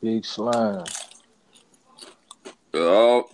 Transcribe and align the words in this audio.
Big 0.00 0.24
slime. 0.24 0.84
Oh, 2.74 3.24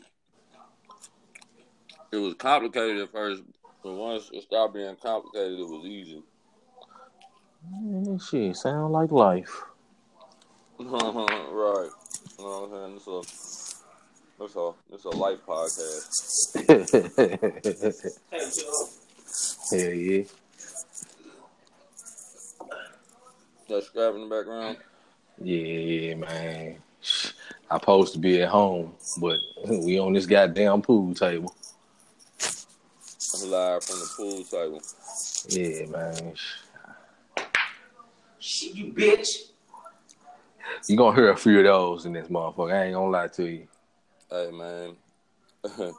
it 2.11 2.17
was 2.17 2.33
complicated 2.35 3.03
at 3.03 3.13
first, 3.13 3.43
but 3.83 3.93
once 3.93 4.31
it 4.33 4.45
stopped 4.45 4.73
being 4.73 4.97
complicated, 4.97 5.59
it 5.59 5.69
was 5.69 5.85
easy. 5.85 6.23
Man, 7.71 8.19
shit 8.19 8.57
sound 8.57 8.93
like 8.93 9.11
life. 9.11 9.65
right. 10.79 11.91
You 12.39 12.45
know 12.45 12.49
what 12.61 12.65
I'm 12.65 12.71
saying? 12.71 12.97
It's 12.97 13.07
a, 13.09 13.19
it's 14.45 14.57
a, 14.57 14.73
it's 14.93 15.05
a 15.05 15.11
life 15.11 15.41
podcast. 15.47 16.65
Hell 19.71 19.93
yeah. 19.93 20.23
That 23.69 23.85
scrap 23.85 24.15
in 24.15 24.29
the 24.29 24.35
background. 24.35 24.79
Yeah, 25.41 26.15
man. 26.15 26.77
I 27.71 27.79
supposed 27.79 28.13
to 28.15 28.19
be 28.19 28.43
at 28.43 28.49
home, 28.49 28.95
but 29.19 29.39
we 29.67 29.99
on 29.99 30.13
this 30.13 30.27
goddamn 30.27 30.83
pool 30.83 31.15
table. 31.15 31.55
I'm 33.35 33.51
Live 33.51 33.85
from 33.85 33.99
the 33.99 34.11
pool 34.17 34.45
table. 34.45 34.83
Yeah, 35.49 35.87
man. 35.87 36.35
Shit, 38.39 38.75
you 38.75 38.93
bitch. 38.93 39.51
You 40.89 40.97
gonna 40.97 41.17
hear 41.17 41.31
a 41.31 41.37
few 41.37 41.59
of 41.59 41.65
those 41.65 42.07
in 42.07 42.13
this 42.13 42.29
motherfucker. 42.29 42.73
I 42.73 42.85
ain't 42.85 42.95
gonna 42.95 43.11
lie 43.11 43.29
to 43.29 43.45
you. 43.45 43.67
Hey 44.31 44.51
man, 44.51 44.97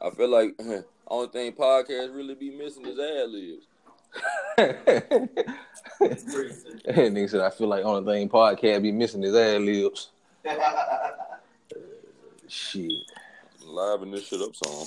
I 0.00 0.10
feel 0.10 0.28
like 0.28 0.58
only 1.06 1.28
thing 1.28 1.52
podcast 1.52 2.14
really 2.14 2.34
be 2.34 2.50
missing 2.50 2.86
is 2.86 2.98
ad 2.98 3.30
libs. 3.30 3.66
Nigga 6.02 7.30
said 7.30 7.40
I 7.40 7.50
feel 7.50 7.68
like 7.68 7.84
only 7.84 8.12
thing 8.12 8.28
podcast 8.28 8.82
be 8.82 8.92
missing 8.92 9.22
is 9.22 9.34
ad 9.34 9.62
libs. 9.62 10.10
Shit. 12.48 12.92
Liven 13.64 14.10
this 14.10 14.26
shit 14.26 14.40
up 14.40 14.54
some. 14.54 14.86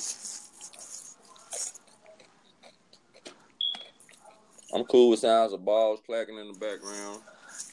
I'm 4.73 4.83
cool 4.85 5.09
with 5.11 5.19
sounds 5.19 5.53
of 5.53 5.63
balls 5.63 6.01
clacking 6.05 6.37
in 6.37 6.51
the 6.51 6.59
background. 6.59 7.21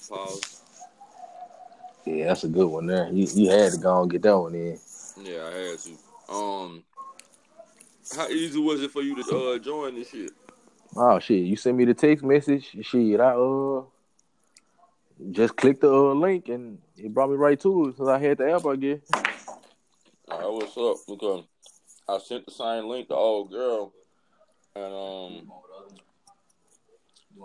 Pause. 0.09 0.63
Yeah, 2.07 2.29
that's 2.29 2.45
a 2.45 2.49
good 2.49 2.69
one 2.69 2.87
there. 2.87 3.09
You, 3.13 3.27
you 3.35 3.51
had 3.51 3.73
to 3.73 3.79
go 3.79 4.03
and 4.03 4.11
get 4.11 4.23
that 4.23 4.39
one 4.39 4.55
in. 4.55 4.79
Yeah, 5.21 5.45
I 5.45 5.51
had 5.53 5.79
to. 5.81 6.33
Um, 6.33 6.85
how 8.17 8.29
easy 8.29 8.61
was 8.61 8.83
it 8.83 8.91
for 8.91 9.03
you 9.03 9.17
to 9.23 9.37
uh, 9.37 9.59
join 9.59 9.97
this 9.97 10.11
shit? 10.11 10.31
Oh 10.95 11.19
shit! 11.19 11.45
You 11.45 11.57
sent 11.57 11.77
me 11.77 11.85
the 11.85 11.95
text 11.95 12.25
message. 12.25 12.77
Shit, 12.83 13.21
I 13.21 13.33
uh 13.33 13.83
just 15.31 15.57
clicked 15.57 15.83
the 15.83 15.93
uh, 15.93 16.15
link 16.15 16.49
and 16.49 16.79
it 16.97 17.15
brought 17.15 17.31
me 17.31 17.37
right 17.37 17.59
to 17.61 17.89
it. 17.89 17.97
So 17.97 18.09
I 18.09 18.19
had 18.19 18.39
the 18.39 18.53
app 18.53 18.67
I 18.67 18.73
again. 18.73 19.03
All 20.29 20.39
right, 20.39 20.53
what's 20.53 20.77
up? 20.77 20.97
Because 21.07 21.45
I 22.09 22.19
sent 22.19 22.45
the 22.47 22.53
same 22.53 22.87
link 22.87 23.09
to 23.09 23.15
old 23.15 23.51
girl, 23.51 23.93
and 24.75 24.85
um, 24.85 25.53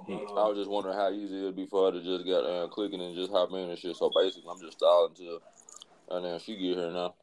I 0.09 0.47
was 0.47 0.57
just 0.57 0.69
wondering 0.69 0.97
how 0.97 1.11
easy 1.11 1.37
it'd 1.37 1.55
be 1.55 1.67
for 1.67 1.91
her 1.91 1.97
to 1.97 2.03
just 2.03 2.25
get 2.25 2.43
uh, 2.43 2.67
clicking 2.67 3.01
and 3.01 3.15
just 3.15 3.31
hop 3.31 3.51
in 3.51 3.69
and 3.69 3.77
shit. 3.77 3.95
So 3.95 4.11
basically, 4.15 4.49
I'm 4.49 4.61
just 4.61 4.77
stalling 4.77 5.11
until 5.11 5.39
and 6.09 6.25
then 6.25 6.39
she 6.39 6.53
get 6.53 6.77
here 6.77 6.91
now. 6.91 7.13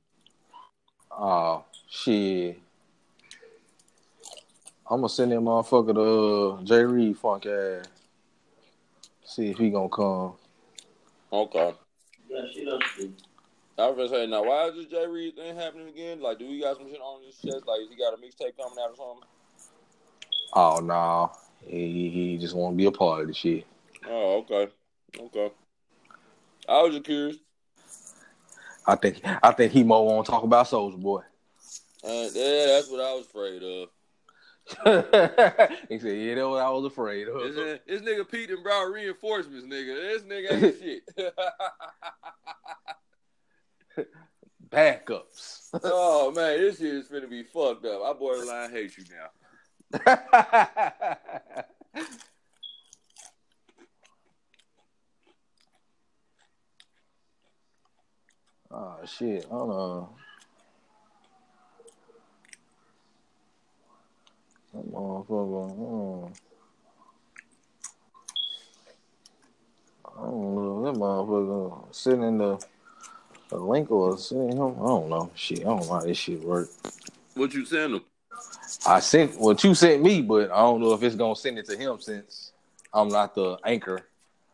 Oh 1.11 1.65
shit! 1.89 2.61
I'm 4.91 4.99
gonna 4.99 5.09
send 5.09 5.33
that 5.33 5.41
motherfucker 5.41 5.95
to 5.95 6.61
uh, 6.61 6.63
J 6.65 6.85
Reed 6.85 7.17
funk 7.17 7.47
ass. 7.47 7.87
See 9.25 9.51
if 9.51 9.59
he 9.59 9.71
gonna 9.71 9.89
come. 9.89 10.35
Okay. 11.33 11.75
Yeah, 12.29 12.41
she 12.53 12.65
does. 12.65 12.81
I 13.79 13.89
was 13.89 13.97
gonna 13.97 14.09
say 14.09 14.27
now, 14.27 14.45
why 14.45 14.69
is 14.69 14.77
this 14.77 14.87
J 14.87 15.07
Reed 15.07 15.37
thing 15.37 15.57
happening 15.57 15.89
again? 15.89 16.21
Like, 16.21 16.39
do 16.39 16.49
we 16.49 16.61
got 16.61 16.77
some 16.77 16.89
shit 16.91 17.01
on 17.01 17.23
this 17.25 17.37
chest? 17.37 17.67
Like, 17.67 17.81
he 17.89 17.97
got 17.97 18.13
a 18.13 18.17
mixtape 18.19 18.57
coming 18.57 18.79
out 18.79 18.91
or 18.91 18.97
something? 18.97 19.29
Oh 20.53 20.81
no, 20.81 21.33
he 21.67 22.11
he 22.11 22.39
just 22.39 22.55
want 22.55 22.75
to 22.75 22.77
be 22.77 22.85
a 22.85 22.93
part 22.93 23.23
of 23.23 23.29
the 23.29 23.35
shit. 23.35 23.67
Oh, 24.07 24.45
okay, 24.49 24.71
okay. 25.19 25.51
I 26.69 26.83
was 26.83 26.93
just 26.93 27.05
curious. 27.05 27.37
I 28.87 28.97
think 28.97 29.23
I 29.43 29.51
think 29.53 29.73
he 29.73 29.83
more 29.83 30.07
want 30.07 30.27
to 30.27 30.31
talk 30.31 30.45
about 30.45 30.67
Soulja 30.67 31.01
Boy. 31.01 31.23
Uh, 32.05 32.29
yeah, 32.35 32.67
that's 32.67 32.91
what 32.91 33.01
I 33.01 33.15
was 33.15 33.27
afraid 33.27 33.63
of. 33.63 33.89
he 35.89 35.99
said, 35.99 36.17
"Yeah, 36.17 36.35
that's 36.37 36.47
what 36.47 36.63
I 36.63 36.71
was 36.71 36.87
afraid 36.87 37.29
of." 37.29 37.55
This, 37.55 37.81
this 37.87 38.01
nigga 38.01 38.29
Pete 38.29 38.51
and 38.51 38.63
brought 38.63 38.85
reinforcements, 38.85 39.67
nigga. 39.67 39.95
This 39.95 40.23
nigga 40.23 40.63
ain't 40.63 40.79
shit. 43.97 44.09
Backups. 44.71 45.69
oh 45.85 46.31
man, 46.35 46.59
this 46.59 46.79
shit 46.79 46.95
is 46.95 47.09
finna 47.09 47.29
be 47.29 47.43
fucked 47.43 47.85
up. 47.85 48.03
I 48.05 48.13
borderline 48.15 48.71
hate 48.71 48.97
you 48.97 49.05
now. 49.13 49.29
oh 58.71 58.97
shit! 59.05 59.45
Hold 59.45 59.71
on. 59.71 60.09
That 64.75 64.93
motherfucker. 65.35 66.27
hmm. 66.27 66.33
I 70.07 70.23
don't 70.23 70.55
know. 70.55 70.85
That 70.85 70.99
motherfucker 70.99 71.95
sitting 71.95 72.23
in 72.23 72.39
the, 72.39 72.65
the 73.49 73.57
link 73.57 73.91
or 73.91 74.17
sitting 74.17 74.53
him. 74.53 74.75
I 74.81 74.87
don't 74.87 75.09
know. 75.09 75.31
Shit, 75.35 75.61
I 75.61 75.65
don't 75.65 75.87
know 75.87 75.95
how 75.95 76.01
this 76.01 76.19
shit 76.19 76.43
work. 76.43 76.69
What 77.35 77.53
you 77.53 77.65
send 77.65 77.95
him? 77.95 78.05
I 78.87 79.01
sent 79.01 79.39
what 79.39 79.63
you 79.65 79.75
sent 79.75 80.03
me, 80.03 80.23
but 80.23 80.51
I 80.51 80.59
don't 80.59 80.81
know 80.81 80.93
if 80.93 81.03
it's 81.03 81.17
gonna 81.17 81.37
send 81.37 81.59
it 81.59 81.67
to 81.67 81.77
him 81.77 82.01
since 82.01 82.53
I'm 82.93 83.09
not 83.09 83.35
the 83.35 83.59
anchor. 83.65 84.03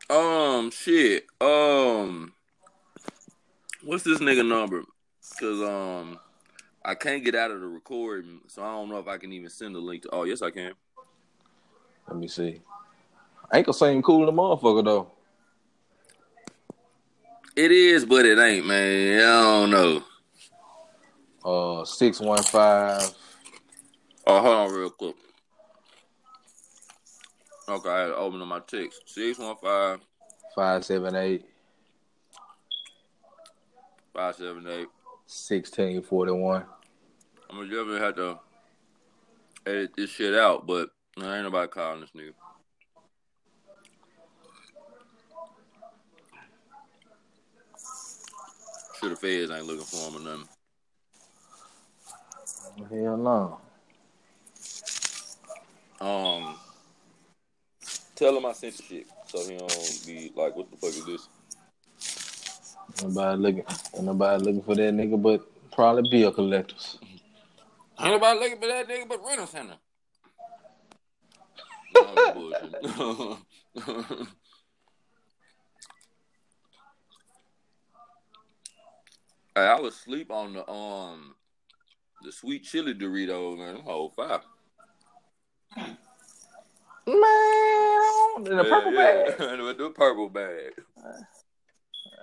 Um, 0.09 0.71
shit. 0.71 1.27
Um, 1.41 2.33
what's 3.85 4.05
this 4.05 4.19
nigga 4.19 4.47
number? 4.47 4.83
Cause 5.39 5.61
um, 5.63 6.19
I 6.85 6.95
can't 6.95 7.25
get 7.25 7.35
out 7.35 7.51
of 7.51 7.61
the 7.61 7.67
recording, 7.67 8.41
so 8.47 8.63
I 8.63 8.73
don't 8.73 8.89
know 8.89 8.99
if 8.99 9.07
I 9.07 9.19
can 9.19 9.33
even 9.33 9.51
send 9.51 9.75
the 9.75 9.81
link 9.81 10.05
to. 10.05 10.09
Oh, 10.13 10.25
yes, 10.25 10.41
I 10.41 10.51
can. 10.51 10.73
Let 12.09 12.17
me 12.17 12.27
see. 12.27 12.61
Anchor 13.53 13.73
seem 13.73 14.03
cool 14.03 14.21
in 14.21 14.35
the 14.35 14.41
motherfucker 14.41 14.85
though. 14.85 15.11
It 17.57 17.73
is, 17.73 18.05
but 18.05 18.25
it 18.25 18.39
ain't, 18.39 18.67
man. 18.67 19.19
I 19.19 19.23
don't 19.23 19.71
know. 19.71 20.05
Uh, 21.45 21.85
six 21.85 22.21
one 22.21 22.43
five. 22.43 23.11
Oh, 24.27 24.41
hold 24.41 24.55
on 24.55 24.73
real 24.73 24.91
quick. 24.91 25.17
Okay, 27.69 27.89
I 27.89 28.01
had 28.01 28.07
to 28.07 28.17
open 28.17 28.41
up 28.41 28.49
my 28.49 28.61
text. 28.61 29.03
615 29.07 30.07
578 30.55 31.45
578. 35.31 36.03
1641. 36.11 36.65
I'm 37.49 37.57
gonna 37.57 37.69
definitely 37.69 38.01
have 38.01 38.17
to 38.17 38.39
edit 39.65 39.93
this 39.97 40.11
shit 40.11 40.35
out, 40.35 40.67
but 40.67 40.91
I 41.19 41.37
ain't 41.37 41.45
nobody 41.45 41.69
calling 41.69 42.01
this 42.01 42.11
nigga. 42.11 42.33
Sure 48.99 49.11
the 49.11 49.17
feds 49.17 49.53
ain't 49.53 49.67
looking 49.67 49.85
for 49.85 50.11
him 50.11 50.17
or 50.17 50.21
nothing. 50.21 50.49
Hell 52.91 53.17
no. 53.17 53.61
Um, 56.05 56.57
tell 58.17 58.37
him 58.37 58.47
I 58.47 58.53
sent 58.53 58.77
the 58.79 58.83
shit 58.83 59.07
so 59.29 59.39
he 59.49 59.57
don't 59.57 60.03
be 60.07 60.33
like, 60.35 60.57
what 60.57 60.71
the 60.71 60.77
fuck 60.77 60.91
is 60.91 61.07
this? 61.07 61.29
Nobody 63.03 63.43
looking 63.43 63.65
ain't 63.95 64.05
nobody 64.05 64.45
looking 64.45 64.63
for 64.63 64.75
that 64.75 64.95
nigga 64.95 65.21
but 65.21 65.73
probably 65.73 66.11
bill 66.11 66.33
collectors. 66.33 66.99
Ain't 68.01 68.11
nobody 68.11 68.39
looking 68.41 68.61
for 68.61 68.67
that 68.67 68.89
nigga 68.89 69.09
but 69.09 69.25
rental 69.25 69.47
center. 69.47 69.77
No, 71.95 73.37
I'm. 73.77 74.27
Hey, 79.57 79.67
I 79.67 79.81
was 79.81 79.97
sleep 79.97 80.31
on 80.31 80.53
the 80.53 80.71
um 80.71 81.35
the 82.23 82.31
sweet 82.31 82.65
chili 82.65 82.95
Doritos, 82.95 83.59
man. 83.59 83.83
Oh, 83.87 84.09
five. 84.11 84.41
Man, 87.07 88.47
in 88.47 88.59
a 88.59 88.65
purple 88.65 88.93
yeah, 88.93 89.25
bag. 89.25 89.35
Yeah. 89.39 89.63
With 89.67 89.79
the 89.79 89.91
purple 89.91 90.29
bag. 90.29 90.73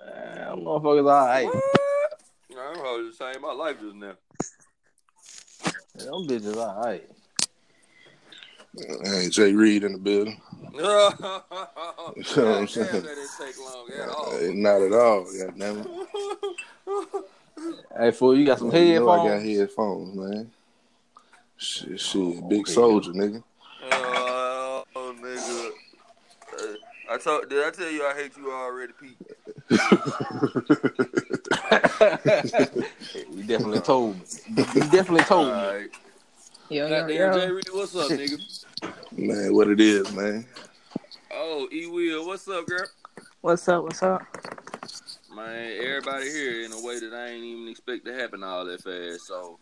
Uh, 0.08 0.56
motherfuckers 0.56 1.10
alright. 1.10 1.44
What? 1.44 1.64
I 2.56 2.96
was 2.96 3.06
just 3.08 3.18
saying 3.18 3.40
my 3.40 3.52
life 3.52 3.80
just 3.80 3.94
now. 3.96 4.14
Them 5.94 6.26
bitches 6.26 6.56
alright. 6.56 7.08
Hey, 9.04 9.28
Jay 9.28 9.52
Reed 9.52 9.84
in 9.84 9.92
the 9.92 9.98
building. 9.98 10.40
long. 10.72 11.12
You 12.16 12.22
know 12.42 12.50
what 12.50 12.58
I'm 12.58 12.66
God 12.66 12.68
damn, 12.68 12.68
saying? 12.68 12.92
that 12.92 13.02
didn't 13.02 13.30
take 13.38 13.58
long 13.58 13.88
at 13.90 14.08
all. 14.08 14.34
Uh, 14.34 14.52
not 14.54 14.80
at 14.80 14.92
all. 14.92 15.24
Goddamn 15.24 15.78
it. 15.80 17.24
Hey, 17.98 18.12
fool, 18.12 18.36
you 18.36 18.46
got 18.46 18.58
some 18.60 18.70
You 18.72 19.00
know 19.00 19.10
I 19.10 19.16
got 19.16 19.42
headphones? 19.42 19.58
headphones, 19.58 20.14
man. 20.14 20.50
Shit, 21.56 21.98
shit, 22.00 22.48
big 22.48 22.66
Soulja, 22.66 23.08
nigga. 23.08 23.42
Oh, 23.82 24.84
nigga. 24.96 25.70
Uh, 26.56 26.74
I 27.10 27.18
told. 27.18 27.48
Did 27.50 27.64
I 27.64 27.70
tell 27.70 27.90
you 27.90 28.04
I 28.06 28.14
hate 28.14 28.36
you 28.36 28.52
already, 28.52 28.92
Pete? 28.92 29.16
you 29.70 29.78
definitely 33.46 33.80
told 33.80 34.16
me. 34.16 34.22
You 34.56 34.64
definitely 34.90 35.24
told 35.24 35.48
All 35.48 35.52
me. 35.52 35.66
right. 35.66 35.90
Yo, 36.70 36.86
yo, 36.86 36.88
Goddamn, 36.88 37.32
J. 37.34 37.46
yo. 37.48 37.52
Reed, 37.52 37.64
what's 37.72 37.94
up, 37.94 38.10
nigga? 38.12 38.40
man, 39.12 39.54
what 39.54 39.68
it 39.68 39.80
is, 39.80 40.10
man. 40.14 40.46
Oh, 41.32 41.68
E. 41.70 41.86
Will, 41.86 42.26
what's 42.26 42.48
up, 42.48 42.66
girl? 42.66 42.86
What's 43.42 43.68
up? 43.68 43.84
What's 43.84 44.02
up? 44.02 44.22
Man, 45.34 45.76
everybody 45.82 46.30
here 46.30 46.62
in 46.64 46.72
a 46.72 46.80
way 46.82 46.98
that 47.00 47.12
I 47.12 47.28
ain't 47.28 47.44
even 47.44 47.68
expect 47.68 48.06
to 48.06 48.14
happen 48.14 48.42
all 48.42 48.64
that 48.64 48.82
fast. 48.82 49.26
So, 49.26 49.58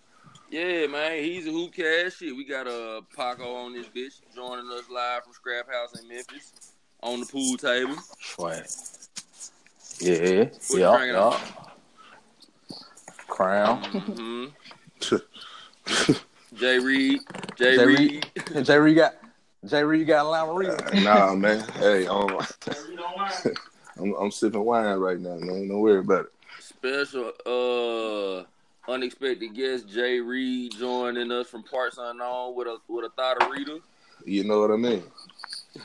yeah, 0.50 0.86
man, 0.86 1.22
he's 1.24 1.48
a 1.48 1.50
who 1.50 1.68
cares 1.68 2.14
shit. 2.14 2.36
We 2.36 2.44
got 2.44 2.68
a 2.68 2.98
uh, 2.98 3.00
Paco 3.16 3.56
on 3.56 3.72
this 3.72 3.86
bitch 3.86 4.20
joining 4.36 4.70
us 4.70 4.84
live 4.88 5.24
from 5.24 5.32
Scrap 5.32 5.68
House 5.68 5.98
in 6.00 6.06
Memphis 6.08 6.52
on 7.02 7.18
the 7.20 7.26
pool 7.26 7.56
table. 7.56 7.96
Swag. 8.20 8.64
Yeah, 10.00 10.44
What 10.44 10.70
you 10.70 10.80
yeah, 10.80 10.96
drinking 10.96 11.14
yeah. 11.14 11.22
on? 11.22 11.40
Crown. 13.28 13.82
hmm 13.84 14.46
J. 16.54 16.78
Reed, 16.78 17.20
J. 17.56 17.76
J. 17.76 17.84
Reed. 17.86 18.26
Reed. 18.46 18.64
Jay 18.66 18.78
Reed 18.78 18.96
got 18.96 19.14
Jay 19.66 19.82
Reed 19.82 20.06
got 20.06 20.24
a 20.24 20.28
Lamarita. 20.28 21.04
nah, 21.04 21.34
man. 21.34 21.64
Hey, 21.78 22.06
um, 22.06 22.38
I'm, 23.98 24.14
I'm 24.14 24.30
sipping 24.30 24.64
wine 24.64 24.98
right 24.98 25.18
now, 25.18 25.36
man. 25.36 25.68
Don't 25.68 25.80
worry 25.80 25.98
about 26.00 26.26
it. 26.26 26.32
Special, 26.60 27.32
uh, 27.46 28.90
unexpected 28.90 29.54
guest 29.54 29.88
J. 29.88 30.20
Reed 30.20 30.72
joining 30.78 31.30
us 31.32 31.48
from 31.48 31.62
Parts 31.62 31.98
Unknown 31.98 32.54
with 32.54 32.68
a 32.68 32.78
with 32.88 33.04
a 33.04 33.10
thought 33.10 33.42
of 33.42 33.50
Rita. 33.50 33.80
You 34.24 34.44
know 34.44 34.60
what 34.60 34.70
I 34.70 34.76
mean? 34.76 35.02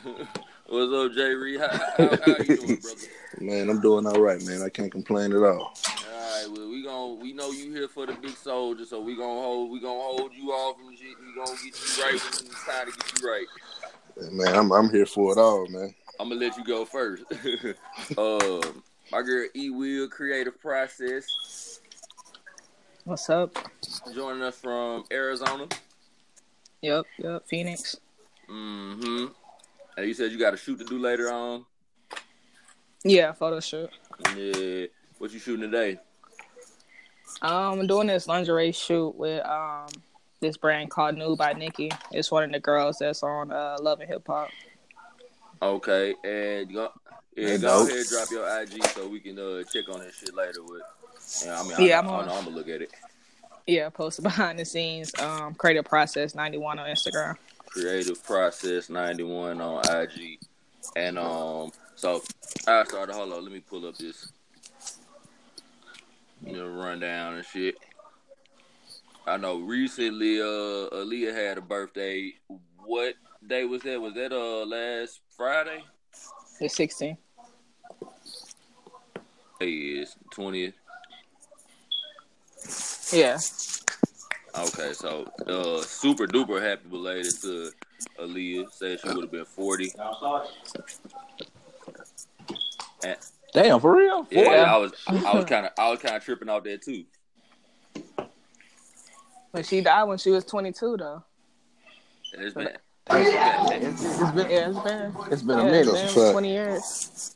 What's 0.72 0.94
up, 0.94 1.12
J. 1.12 1.34
Reed? 1.34 1.60
How, 1.60 1.68
how, 1.68 2.18
how 2.26 2.38
you 2.40 2.56
doing, 2.56 2.76
brother? 2.78 3.08
Man, 3.42 3.70
I'm 3.70 3.82
doing 3.82 4.08
all 4.08 4.22
right, 4.22 4.42
man. 4.46 4.62
I 4.62 4.70
can't 4.70 4.90
complain 4.90 5.34
at 5.34 5.40
all. 5.40 5.44
All 5.44 5.74
right, 6.08 6.46
well, 6.50 6.70
we 6.70 6.82
gon' 6.82 7.20
we 7.20 7.34
know 7.34 7.52
you 7.52 7.74
here 7.74 7.90
for 7.90 8.06
the 8.06 8.14
big 8.14 8.32
Soulja, 8.32 8.86
so 8.86 9.02
we 9.02 9.18
gonna 9.18 9.42
hold 9.42 9.70
we 9.70 9.82
gonna 9.82 10.00
hold 10.00 10.32
you 10.34 10.50
off 10.52 10.78
and 10.80 10.98
shit. 10.98 11.18
We 11.20 11.36
gonna 11.36 11.58
get 11.62 11.76
you 11.76 12.04
right 12.04 12.14
when 12.14 12.46
it's 12.46 12.66
time 12.66 12.90
to 12.90 12.98
get 12.98 13.22
you 13.22 13.30
right. 13.30 14.32
Man, 14.32 14.56
I'm 14.56 14.72
I'm 14.72 14.90
here 14.90 15.06
for 15.06 15.34
it 15.34 15.38
all, 15.38 15.68
man. 15.68 15.94
I'm 16.22 16.30
gonna 16.30 16.40
let 16.40 16.56
you 16.56 16.64
go 16.64 16.86
first. 16.86 17.24
um, 18.18 18.82
my 19.12 19.22
girl 19.24 19.48
E 19.54 19.72
Will 19.72 20.08
Creative 20.08 20.58
Process 20.58 21.82
What's 23.04 23.30
up? 23.30 23.58
joining 24.16 24.42
us 24.42 24.56
from 24.56 25.04
Arizona. 25.12 25.68
Yep, 26.82 27.06
yep. 27.18 27.46
Phoenix. 27.46 27.98
Mm-hmm. 28.50 29.34
And 29.98 30.08
you 30.08 30.14
said 30.14 30.32
you 30.32 30.40
got 30.40 30.54
a 30.54 30.58
shoot 30.58 30.78
to 30.80 30.86
do 30.86 30.98
later 30.98 31.32
on. 31.32 31.66
Yeah, 33.04 33.32
photo 33.34 33.60
shoot. 33.60 33.90
Yeah. 34.36 34.86
What 35.18 35.32
you 35.32 35.40
shooting 35.40 35.70
today? 35.70 36.00
Um, 37.42 37.80
I'm 37.80 37.88
doing 37.88 38.08
this 38.08 38.28
lingerie 38.28 38.72
shoot 38.72 39.16
with 39.16 39.46
um 39.46 39.88
this 40.40 40.58
brand 40.58 40.90
called 40.90 41.18
New 41.18 41.36
by 41.36 41.54
Nikki. 41.54 41.90
It's 42.12 42.32
one 42.32 42.44
of 42.44 42.52
the 42.52 42.60
girls 42.60 42.98
that's 43.00 43.22
on 43.24 43.52
uh, 43.52 43.78
Love 43.80 44.00
and 44.00 44.10
Hip 44.10 44.24
Hop. 44.28 44.50
Okay, 45.62 46.16
and 46.24 46.74
go, 46.74 46.92
yeah, 47.38 47.58
go 47.58 47.86
dope. 47.86 47.90
ahead, 47.90 48.06
drop 48.10 48.32
your 48.32 48.62
IG 48.62 48.84
so 48.88 49.08
we 49.08 49.20
can 49.20 49.38
uh, 49.38 49.62
check 49.72 49.88
on 49.94 50.00
this 50.00 50.16
shit 50.16 50.34
later. 50.36 50.64
With, 50.64 50.82
yeah, 51.46 51.60
I 51.60 51.64
mean, 51.64 51.88
Yeah, 51.88 51.98
I, 51.98 52.00
I'm 52.00 52.08
I, 52.08 52.12
on- 52.14 52.30
I'm 52.30 52.44
gonna 52.46 52.56
look 52.56 52.68
at 52.70 52.82
it. 52.82 52.92
Yeah, 53.68 53.90
posted 53.90 54.24
behind 54.24 54.58
the 54.58 54.66
scenes. 54.66 55.12
Um, 55.20 55.54
Creative 55.54 55.86
Process 55.86 56.34
91 56.34 56.80
on 56.80 56.88
Instagram. 56.90 57.36
Creative 57.72 58.22
Process 58.24 58.90
91 58.90 59.62
on 59.62 59.82
IG. 60.02 60.40
And 60.96 61.18
um 61.18 61.72
so 61.96 62.22
I 62.68 62.84
started 62.84 63.16
hold 63.16 63.32
on, 63.32 63.44
let 63.44 63.52
me 63.52 63.62
pull 63.62 63.88
up 63.88 63.98
this 63.98 64.32
you 66.46 66.54
know 66.54 66.68
rundown 66.68 67.36
and 67.36 67.46
shit. 67.46 67.76
I 69.26 69.38
know 69.38 69.60
recently 69.60 70.42
uh 70.42 70.90
Aaliyah 70.92 71.34
had 71.34 71.58
a 71.58 71.62
birthday. 71.62 72.34
What 72.84 73.16
day 73.48 73.66
was 73.66 73.82
that? 73.84 74.02
Was 74.02 74.14
that 74.16 74.34
uh 74.34 74.66
last 74.66 75.22
Friday? 75.36 75.84
It's 76.60 76.76
16. 76.76 77.18
Hey 79.60 79.70
is 79.70 80.16
twentieth. 80.32 80.74
Yeah. 83.14 83.38
Okay, 84.58 84.94
so 84.94 85.26
uh 85.48 85.82
super 85.82 86.28
duper 86.28 86.62
happy 86.62 86.88
belated 86.90 87.42
to 87.42 87.72
Aaliyah. 88.20 88.72
Said 88.72 89.00
she 89.00 89.08
would 89.10 89.24
have 89.24 89.32
been 89.32 89.46
forty. 89.46 89.92
Damn, 93.54 93.80
for 93.80 93.96
real? 93.96 94.28
Yeah, 94.30 94.42
Yeah. 94.42 94.76
I 94.76 94.78
was 94.78 94.94
I 95.08 95.36
was 95.36 95.46
kinda 95.46 95.72
I 95.78 95.90
was 95.90 96.00
kinda 96.00 96.20
tripping 96.20 96.50
out 96.50 96.64
there 96.64 96.78
too. 96.78 97.06
But 99.52 99.66
she 99.66 99.82
died 99.82 100.06
when 100.06 100.18
she 100.18 100.30
was 100.30 100.46
22, 100.46 100.96
though. 100.98 101.24
And 102.34 102.44
it's 102.44 102.56
been 102.56 102.70
It's, 103.10 104.22
it's 104.22 104.32
been 104.32 104.50
Yeah, 104.50 104.70
it's 104.70 104.80
been, 104.80 105.16
it's 105.30 105.42
been 105.42 105.60
a 105.60 105.64
yeah, 105.66 105.72
minute. 105.72 105.88
it's 105.90 105.92
That's 105.92 106.12
a 106.14 106.16
been 106.16 106.24
fact. 106.24 106.32
20 106.32 106.50
years. 106.52 107.36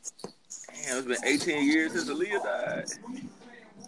Damn, 0.86 0.98
it's 0.98 1.06
been 1.06 1.24
18 1.24 1.66
years 1.70 1.92
since 1.92 2.08
Aaliyah 2.08 2.42
died. 2.42 2.84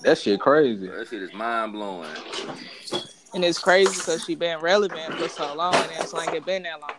That 0.02 0.18
shit 0.18 0.40
crazy. 0.40 0.88
That 0.88 1.08
shit 1.08 1.22
is 1.22 1.32
mind 1.32 1.72
blowing. 1.72 2.10
And 3.34 3.44
it's 3.44 3.58
crazy 3.58 3.94
because 3.94 4.24
she 4.24 4.34
been 4.34 4.58
relevant 4.60 5.14
for 5.14 5.28
so 5.28 5.54
long, 5.54 5.74
and 5.74 5.92
it's 6.00 6.12
like 6.12 6.32
it 6.34 6.46
been 6.46 6.62
that 6.62 6.80
long. 6.80 6.92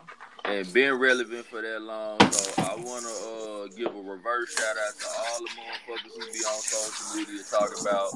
And 0.45 0.71
been 0.73 0.93
relevant 0.93 1.45
for 1.45 1.61
that 1.61 1.81
long. 1.81 2.19
So 2.31 2.61
I 2.61 2.75
want 2.75 3.03
to 3.03 3.09
uh, 3.09 3.75
give 3.75 3.93
a 3.95 4.01
reverse 4.01 4.53
shout 4.53 4.75
out 4.87 4.99
to 4.99 5.07
all 5.19 5.39
the 5.39 5.49
motherfuckers 5.49 6.11
who 6.15 6.31
be 6.31 6.39
on 6.39 6.59
social 6.61 7.17
media 7.17 7.43
talking 7.49 7.81
about, 7.81 8.13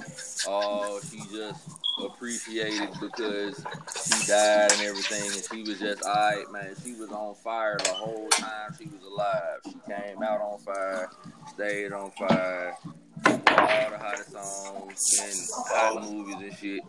oh, 0.47 0.99
she 1.09 1.17
just 1.35 1.69
appreciated 2.03 2.89
because 2.99 3.63
she 4.05 4.27
died 4.27 4.71
and 4.71 4.81
everything. 4.81 5.31
And 5.31 5.43
she 5.51 5.69
was 5.69 5.79
just, 5.79 6.03
all 6.03 6.13
right, 6.13 6.51
man. 6.51 6.75
She 6.83 6.93
was 6.93 7.11
on 7.11 7.35
fire 7.35 7.77
the 7.79 7.93
whole 7.93 8.29
time 8.29 8.73
she 8.77 8.85
was 8.85 9.03
alive. 9.03 9.59
She 9.65 9.75
came 9.87 10.23
out 10.23 10.39
on 10.39 10.59
fire, 10.59 11.09
stayed 11.53 11.91
on 11.93 12.11
fire. 12.11 12.77
All 13.25 13.37
the 13.37 13.97
hottest 13.97 14.31
songs 14.31 15.19
and 15.21 15.65
hot 15.67 16.11
movies 16.11 16.35
and 16.41 16.57
shit. 16.57 16.81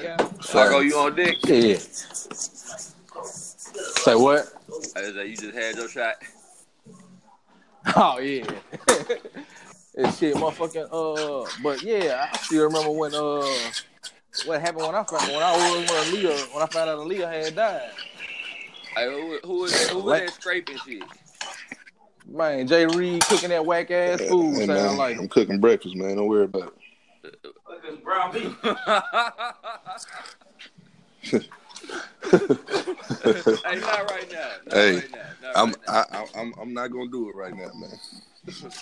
Yeah. 0.00 0.16
Flaco, 0.16 0.84
you 0.84 0.96
on 0.96 1.14
deck? 1.14 1.36
Yeah. 1.44 1.76
Say 4.02 4.14
what? 4.14 4.46
I 4.96 5.00
was 5.02 5.14
like, 5.14 5.28
you 5.28 5.36
just 5.36 5.54
had 5.54 5.76
your 5.76 5.88
shot. 5.88 6.14
Oh 7.96 8.18
yeah. 8.18 8.44
and 9.96 10.14
shit, 10.14 10.34
motherfucking 10.34 10.88
uh 10.92 11.48
but 11.62 11.82
yeah, 11.82 12.28
I 12.32 12.36
still 12.38 12.64
remember 12.64 12.90
when 12.90 13.14
uh 13.14 13.46
what 14.46 14.60
happened 14.60 14.86
when 14.86 14.94
I 14.94 15.02
found 15.04 15.32
when 15.32 15.42
I 15.42 15.52
was 15.52 15.90
when 15.90 16.22
Aaliyah 16.22 16.54
when 16.54 16.62
I 16.62 16.66
found 16.66 16.90
out 16.90 16.98
Aaliyah 16.98 17.44
had 17.44 17.56
died. 17.56 17.90
Like, 18.96 19.06
who, 19.06 19.38
who, 19.44 19.64
is, 19.64 19.88
who 19.90 20.00
was 20.00 20.20
that 20.20 20.30
scraping 20.32 20.76
shit? 20.78 21.02
Man, 22.26 22.66
Jay 22.66 22.84
Reed 22.86 23.22
cooking 23.22 23.50
that 23.50 23.64
whack 23.64 23.90
ass 23.90 24.20
food 24.20 24.54
Hey, 24.54 24.66
sound 24.66 24.68
man, 24.68 24.96
like 24.96 25.18
I'm 25.18 25.28
cooking 25.28 25.60
breakfast, 25.60 25.96
man. 25.96 26.16
Don't 26.16 26.26
worry 26.26 26.44
about 26.44 26.68
it. 26.68 26.77
Brown 28.04 28.32
beef. 28.32 28.56
hey, 28.62 28.74
not 33.80 34.10
right 34.10 34.32
now. 34.32 34.50
Not 34.66 34.74
Hey, 34.74 34.94
right 34.96 35.12
now. 35.12 35.18
Not 35.42 35.56
I'm 35.56 35.68
right 35.68 35.76
now. 35.86 35.92
I, 35.92 36.04
I, 36.18 36.40
I'm 36.40 36.54
I'm 36.60 36.74
not 36.74 36.88
gonna 36.88 37.10
do 37.10 37.28
it 37.28 37.36
right 37.36 37.54
now, 37.54 37.70
man. 37.74 37.98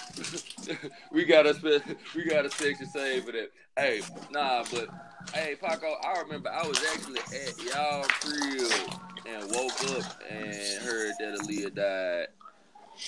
we 1.12 1.25
got 1.25 1.47
a 1.47 1.55
spe- 1.55 1.97
we 2.14 2.25
got 2.25 2.47
a 2.47 2.50
section 2.50 2.87
saved 2.87 3.26
for 3.26 3.33
that. 3.33 3.50
Hey, 3.76 4.02
nah, 4.31 4.64
but 4.71 4.88
hey, 5.33 5.57
Paco, 5.61 5.95
I 6.05 6.21
remember 6.21 6.50
I 6.50 6.66
was 6.66 6.78
actually 6.93 7.21
at 7.33 7.59
y'all 7.59 8.05
crib 8.05 8.90
and 9.26 9.50
woke 9.50 9.83
up 9.85 10.05
and 10.31 10.83
heard 10.83 11.19
that 11.19 11.40
Aaliyah 11.40 11.75
died. 11.75 12.26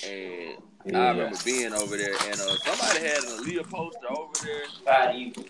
And 0.07 0.95
I 0.95 1.09
remember 1.09 1.37
being 1.43 1.73
over 1.73 1.97
there, 1.97 2.13
and 2.25 2.39
uh, 2.39 2.55
somebody 2.57 3.05
had 3.07 3.17
an 3.23 3.43
Aaliyah 3.43 3.69
poster 3.69 4.11
over 4.11 4.31
there, 4.43 4.63
Five 4.85 5.15
evil. 5.15 5.43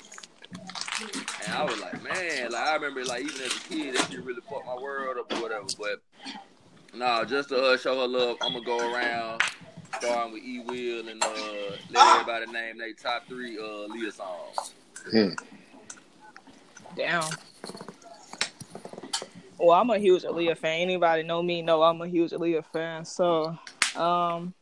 and 1.45 1.53
I 1.53 1.63
was 1.63 1.79
like, 1.81 2.01
man, 2.03 2.51
like 2.51 2.67
I 2.67 2.73
remember, 2.75 3.05
like 3.05 3.21
even 3.23 3.41
as 3.41 3.55
a 3.55 3.59
kid, 3.69 3.95
that 3.95 4.09
shit 4.11 4.23
really 4.23 4.41
fucked 4.49 4.65
my 4.65 4.75
world 4.75 5.17
up 5.19 5.31
or 5.33 5.41
whatever. 5.41 5.67
But 5.77 6.01
no, 6.95 7.23
just 7.25 7.49
to 7.49 7.61
uh, 7.61 7.77
show 7.77 7.99
her 7.99 8.07
love, 8.07 8.37
I'm 8.41 8.53
gonna 8.53 8.65
go 8.65 8.93
around 8.93 9.41
starting 9.99 10.33
with 10.33 10.43
E 10.43 10.59
Will 10.61 11.07
and 11.09 11.23
uh, 11.23 11.75
let 11.91 12.15
everybody 12.19 12.51
name 12.51 12.77
their 12.77 12.93
top 12.93 13.27
three 13.27 13.57
uh 13.59 13.87
Leah 13.87 14.11
songs. 14.11 14.73
Hmm. 15.11 15.29
Damn. 16.95 17.23
Well, 19.59 19.71
I'm 19.71 19.89
a 19.89 19.99
huge 19.99 20.23
Aaliyah 20.23 20.57
fan. 20.57 20.79
Anybody 20.81 21.23
know 21.23 21.43
me 21.43 21.61
know 21.61 21.83
I'm 21.83 22.01
a 22.01 22.07
huge 22.07 22.31
Aaliyah 22.31 22.65
fan. 22.71 23.03
So 23.05 23.57
Um, 23.95 24.53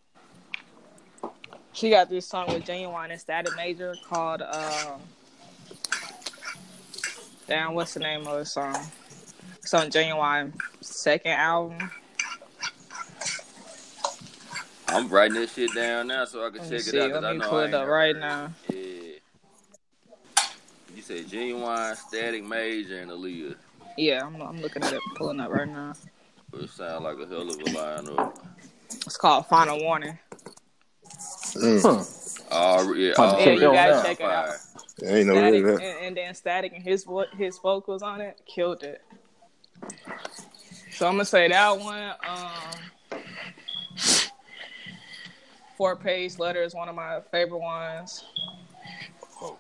she 1.74 1.90
got 1.90 2.10
this 2.10 2.28
song 2.28 2.48
with 2.48 2.66
Ginuwine 2.66 3.12
and 3.12 3.20
Static 3.20 3.56
Major 3.56 3.96
called 4.08 4.42
um. 4.42 5.02
Damn, 7.48 7.74
what's 7.74 7.94
the 7.94 8.02
name 8.02 8.28
of 8.28 8.40
the 8.40 8.46
song? 8.46 8.76
It's 9.58 9.74
on 9.74 9.90
Ginuwine 9.90 10.54
second 10.82 11.34
album. 11.34 11.92
I'm 14.90 15.10
writing 15.10 15.36
this 15.36 15.54
shit 15.54 15.74
down 15.76 16.08
now 16.08 16.26
so 16.26 16.46
I 16.46 16.50
can 16.50 16.70
check 16.70 16.82
see. 16.82 16.98
it 16.98 17.12
out. 17.14 17.22
Let 17.22 17.32
I 17.32 17.34
know 17.34 17.50
pull 17.50 17.60
I 17.60 17.66
it 17.66 17.74
up 17.74 17.88
right 17.88 18.16
heard 18.16 18.22
now. 18.22 18.54
Yeah. 18.70 18.78
You 20.96 21.02
said 21.02 21.26
Ginuwine, 21.26 21.96
static, 21.96 22.44
major, 22.44 23.02
and 23.02 23.12
Aaliyah. 23.12 23.56
Yeah, 23.98 24.26
I'm, 24.26 24.42
I'm 24.42 24.62
looking 24.62 24.84
at 24.84 24.94
it, 24.94 25.02
pulling 25.16 25.40
up 25.40 25.52
right 25.52 25.68
now. 25.68 25.94
It 26.54 26.70
sounds 26.70 27.04
like 27.04 27.18
a 27.20 27.28
hell 27.28 27.42
of 27.42 27.50
a 27.50 27.64
lineup. 27.64 28.38
It's 28.92 29.18
called 29.18 29.48
Final 29.48 29.80
Warning. 29.82 30.18
Mm. 31.56 31.82
Huh. 31.82 32.04
Oh 32.50 32.94
yeah, 32.94 33.14
Yeah, 33.18 33.50
you 33.52 33.60
gotta 33.60 34.02
check 34.04 34.20
it 34.20 34.26
out. 34.26 34.48
fire. 34.48 34.60
I 35.04 35.18
ain't 35.18 35.28
no 35.28 35.34
Static, 35.34 35.64
heard 35.64 35.82
and, 35.82 35.98
of 35.98 36.04
and 36.04 36.18
then 36.18 36.34
Static 36.36 36.74
and 36.74 36.84
his 36.84 37.04
vo- 37.04 37.26
his 37.38 37.58
vocals 37.60 38.02
on 38.02 38.22
it 38.22 38.42
killed 38.46 38.84
it. 38.84 39.02
So 40.92 41.06
I'm 41.08 41.14
gonna 41.14 41.26
say 41.26 41.48
that 41.50 41.80
one. 41.80 42.14
Um, 42.28 43.22
Four 45.78 45.96
page 45.96 46.40
letter 46.40 46.64
is 46.64 46.74
one 46.74 46.90
of 46.90 46.96
my 46.96 47.20
favorite 47.32 47.60
ones, 47.60 48.24
Oh 49.40 49.60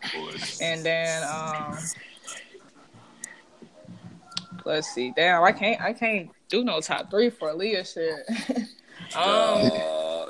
and 0.61 0.83
then 0.83 1.23
um, 1.23 1.77
let's 4.65 4.87
see. 4.87 5.13
Damn, 5.15 5.43
I 5.43 5.51
can't 5.51 5.79
I 5.79 5.93
can't 5.93 6.29
do 6.49 6.63
no 6.63 6.81
top 6.81 7.11
three 7.11 7.29
for 7.29 7.53
Leah 7.53 7.85
shit. 7.85 8.25
um, 9.15 9.21
Uh, 9.21 10.25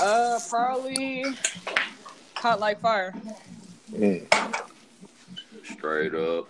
uh, 0.00 0.38
probably 0.48 1.24
hot 2.36 2.60
like 2.60 2.80
fire. 2.80 3.14
Mm. 3.92 4.26
straight 5.64 6.14
up. 6.14 6.46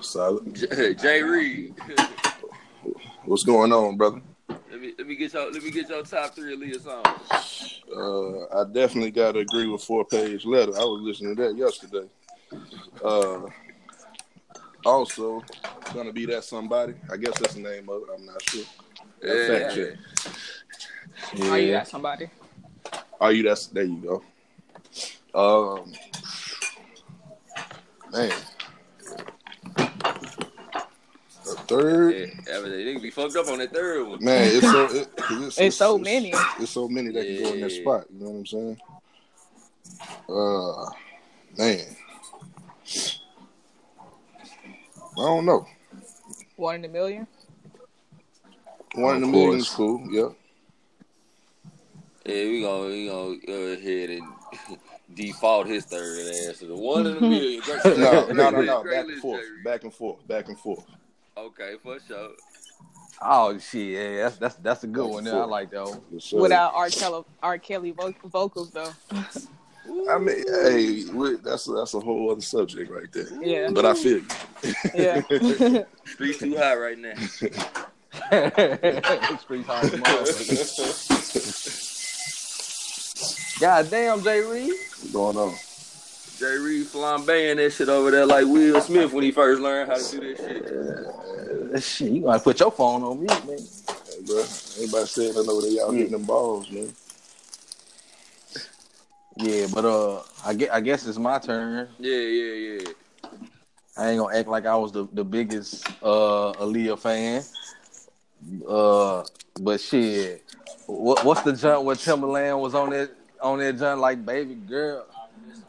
Solid. 0.00 0.54
J- 0.54 0.94
Jay 0.94 1.22
Reed. 1.22 1.74
What's 3.24 3.44
going 3.44 3.72
on, 3.72 3.96
brother? 3.96 4.20
let 4.70 4.80
me 4.80 4.92
let 4.98 5.06
me 5.06 5.14
get 5.16 5.32
your 5.32 5.50
let 5.50 5.62
me 5.62 5.70
get 5.70 5.88
your 5.88 6.02
top 6.02 6.34
three 6.34 6.54
Aaliyah 6.56 6.80
songs. 6.82 7.80
Uh, 7.96 8.60
I 8.60 8.64
definitely 8.72 9.10
got 9.12 9.32
to 9.32 9.38
agree 9.40 9.66
with 9.66 9.82
four 9.82 10.04
page 10.04 10.44
letter. 10.44 10.72
I 10.76 10.84
was 10.84 11.00
listening 11.02 11.36
to 11.36 11.42
that 11.42 11.56
yesterday. 11.56 12.06
Uh, 13.02 13.48
also, 14.84 15.42
gonna 15.92 16.12
be 16.12 16.26
that 16.26 16.44
somebody. 16.44 16.94
I 17.10 17.16
guess 17.16 17.38
that's 17.38 17.54
the 17.54 17.60
name 17.60 17.88
of 17.88 18.02
it. 18.02 18.08
I'm 18.16 18.26
not 18.26 18.42
sure. 18.42 18.64
Yeah. 19.22 19.46
Fact 19.46 19.74
check. 19.74 19.96
Are 21.50 21.58
you 21.58 21.66
Yeah. 21.68 21.78
got 21.78 21.88
somebody? 21.88 22.28
Are 23.20 23.32
you? 23.32 23.42
That's 23.44 23.66
there. 23.68 23.84
You 23.84 23.96
go. 23.96 25.78
Um, 25.80 25.92
man. 28.12 28.32
The 31.44 31.54
third. 31.68 32.14
Yeah, 32.14 32.26
yeah, 32.48 32.60
they 32.60 32.96
be 32.96 33.10
fucked 33.10 33.36
up 33.36 33.48
on 33.48 33.58
that 33.58 33.72
third 33.72 34.08
one. 34.08 34.24
Man, 34.24 34.44
it's 34.54 34.70
so 34.70 34.84
it, 34.84 35.14
'cause 35.16 35.46
it's, 35.46 35.58
It's 35.60 35.76
so 35.76 35.98
many. 35.98 36.32
It's 36.58 36.70
so 36.70 36.88
many 36.88 37.10
that 37.10 37.24
can 37.26 37.42
go 37.42 37.52
in 37.52 37.60
that 37.60 37.70
spot. 37.72 38.06
You 38.10 38.24
know 38.24 38.30
what 38.30 38.38
I'm 38.38 38.46
saying? 38.46 38.80
Uh, 40.28 40.90
man, 41.58 41.96
I 45.16 45.20
don't 45.20 45.44
know. 45.46 45.66
One 46.56 46.76
in 46.76 46.84
a 46.84 46.88
million. 46.88 47.26
One 48.94 49.16
in 49.16 49.24
a 49.24 49.26
million 49.26 49.58
is 49.58 49.68
cool. 49.70 50.00
Yeah. 50.10 50.28
Yeah, 52.26 52.44
we 52.44 52.62
gonna 52.62 52.86
we 52.88 53.08
gonna 53.08 53.36
go 53.46 53.52
ahead 53.72 54.10
and 54.10 54.22
default 55.14 55.66
his 55.66 55.84
third 55.84 56.26
ass 56.48 56.58
to 56.58 56.66
the 56.66 56.74
one 56.76 57.06
in 57.06 57.16
a 57.16 57.20
million. 57.20 57.60
Great- 57.64 57.98
No, 57.98 58.26
no, 58.32 58.50
no, 58.50 58.60
no. 58.62 58.82
Back 58.84 59.06
and 59.06 59.20
forth. 59.20 59.42
Back 59.64 59.84
and 59.84 59.92
forth. 59.94 60.26
Back 60.28 60.48
and 60.48 60.58
forth. 60.58 60.84
Okay, 61.36 61.74
for 61.82 61.98
sure. 62.06 62.30
Oh 63.20 63.58
shit, 63.58 63.92
yeah, 63.92 64.22
that's 64.24 64.36
that's 64.38 64.54
that's 64.56 64.84
a 64.84 64.86
good 64.86 65.06
one. 65.06 65.18
and 65.18 65.26
There, 65.28 65.42
I 65.42 65.46
like 65.46 65.70
that 65.70 65.84
one. 65.84 66.00
Without 66.32 66.74
R. 66.74 66.88
Kelly, 66.88 67.24
R. 67.42 67.58
Kelly 67.58 67.94
vocals 68.24 68.70
though. 68.70 68.92
I 70.10 70.18
mean, 70.18 70.42
hey, 70.62 71.04
we- 71.12 71.36
that's 71.36 71.68
a, 71.68 71.72
that's 71.72 71.92
a 71.94 72.00
whole 72.00 72.30
other 72.32 72.40
subject 72.40 72.90
right 72.90 73.10
there. 73.12 73.26
Yeah. 73.42 73.70
But 73.70 73.84
I 73.84 73.92
feel 73.94 74.18
you. 74.18 74.26
Yeah. 74.94 75.20
Street 76.06 76.38
too 76.38 76.56
high 76.56 76.74
right 76.76 76.98
now. 76.98 77.14
Street 79.38 79.66
hard 79.66 79.84
as 79.84 79.90
motherfucker. 80.00 81.90
God 83.60 83.90
damn, 83.90 84.22
Jay 84.22 84.40
Reed. 84.40 84.70
What's 84.70 85.12
going 85.12 85.36
on? 85.36 85.54
Jay 86.38 86.56
Reed 86.56 86.86
flambeing 86.86 87.56
that 87.56 87.72
shit 87.72 87.88
over 87.88 88.10
there 88.10 88.26
like 88.26 88.46
Will 88.46 88.80
Smith 88.80 89.12
when 89.12 89.22
he 89.24 89.30
first 89.30 89.60
learned 89.60 89.90
how 89.90 89.96
to 89.98 90.10
do 90.10 90.20
that 90.34 90.38
shit. 90.38 91.74
Uh, 91.74 91.80
shit, 91.80 92.10
you 92.12 92.22
gotta 92.22 92.40
put 92.42 92.58
your 92.58 92.72
phone 92.72 93.02
on 93.04 93.18
mute, 93.20 93.46
man. 93.46 93.58
Hey, 93.58 94.22
bro. 94.26 94.44
Anybody 94.78 95.06
said 95.06 95.36
I 95.36 95.42
know 95.42 95.60
they 95.60 95.78
out 95.80 95.92
hitting 95.92 96.12
them 96.12 96.24
balls, 96.24 96.68
man. 96.70 96.92
Yeah, 99.36 99.66
but 99.72 99.84
uh, 99.84 100.22
I 100.44 100.54
guess, 100.54 100.70
I 100.70 100.80
guess 100.80 101.06
it's 101.06 101.18
my 101.18 101.38
turn. 101.38 101.88
Yeah, 101.98 102.16
yeah, 102.16 102.52
yeah. 102.82 103.30
I 103.96 104.10
ain't 104.10 104.18
gonna 104.20 104.36
act 104.36 104.48
like 104.48 104.66
I 104.66 104.76
was 104.76 104.92
the, 104.92 105.08
the 105.12 105.24
biggest 105.24 105.86
uh 106.02 106.52
Aaliyah 106.54 106.98
fan. 106.98 107.42
Uh, 108.68 109.24
but 109.60 109.80
shit, 109.80 110.44
what 110.86 111.24
what's 111.24 111.42
the 111.42 111.52
jump 111.52 111.84
where 111.84 111.96
Timbaland 111.96 112.60
was 112.60 112.74
on 112.74 112.90
that 112.90 113.10
on 113.40 113.58
that 113.58 113.78
jump 113.78 114.00
like 114.00 114.24
baby 114.24 114.54
girl 114.54 115.06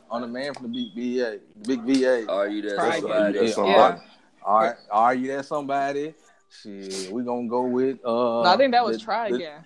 on 0.10 0.22
the 0.22 0.28
man 0.28 0.54
from 0.54 0.72
the 0.72 0.90
big 0.94 1.18
VA, 1.18 1.40
big 1.66 1.82
VA. 1.82 2.32
Are 2.32 2.48
you 2.48 2.62
that 2.64 2.78
Right. 2.78 3.02
somebody? 3.02 3.34
That's 3.34 3.50
Yeah. 3.50 3.54
somebody. 3.56 4.02
All 4.44 4.60
right, 4.60 4.76
are 4.92 5.16
you 5.16 5.28
that 5.36 5.46
somebody? 5.46 6.14
Shit, 6.62 7.12
we 7.12 7.24
gonna 7.24 7.48
go 7.48 7.64
with 7.64 8.00
uh. 8.06 8.10
no, 8.12 8.44
I 8.46 8.58
think 8.58 8.72
that 8.74 8.84
was 8.86 8.98
the- 8.98 9.04
Try 9.04 9.30
the- 9.30 9.36
Again. 9.38 9.66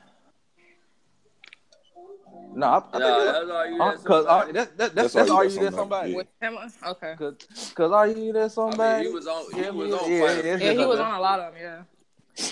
No, 2.59 2.67
I, 2.67 2.77
I 2.77 2.81
think 2.81 2.93
Nah, 2.93 2.99
that's 3.31 3.49
are 3.49 3.67
you 3.67 3.81
Uh, 3.81 3.91
that 3.91 4.03
Cause 4.03 4.25
somebody? 4.25 4.49
uh, 4.49 4.53
that, 4.53 4.77
that, 4.77 4.77
that's 4.77 4.93
That's 4.95 5.13
that's 5.13 5.29
Are 5.29 5.37
are 5.37 5.43
You 5.45 5.49
you 5.49 5.55
That 5.59 5.63
that 5.63 5.73
Somebody? 5.75 6.11
somebody? 6.11 6.15
With 6.15 6.27
Emma? 6.41 6.71
Okay. 6.87 7.15
Cause, 7.17 7.35
cause 7.73 7.91
are 7.91 8.07
you 8.07 8.33
that 8.33 8.43
I 8.43 8.47
somebody? 8.49 9.03
mean, 9.03 9.07
he 9.09 9.13
was 9.15 9.27
on. 9.27 9.51
He 9.53 9.61
Yeah, 9.61 9.69
was 9.69 9.89
yeah, 9.89 9.95
on 9.97 10.11
yeah, 10.11 10.19
fire. 10.19 10.37
it's 10.37 10.63
Yeah, 10.63 10.71
he 10.73 10.83
a- 10.83 10.87
was 10.87 10.99
on 10.99 11.13
a 11.13 11.19
lot 11.21 11.39
of 11.39 11.53
them. 11.53 11.61
Yeah. 11.61 11.83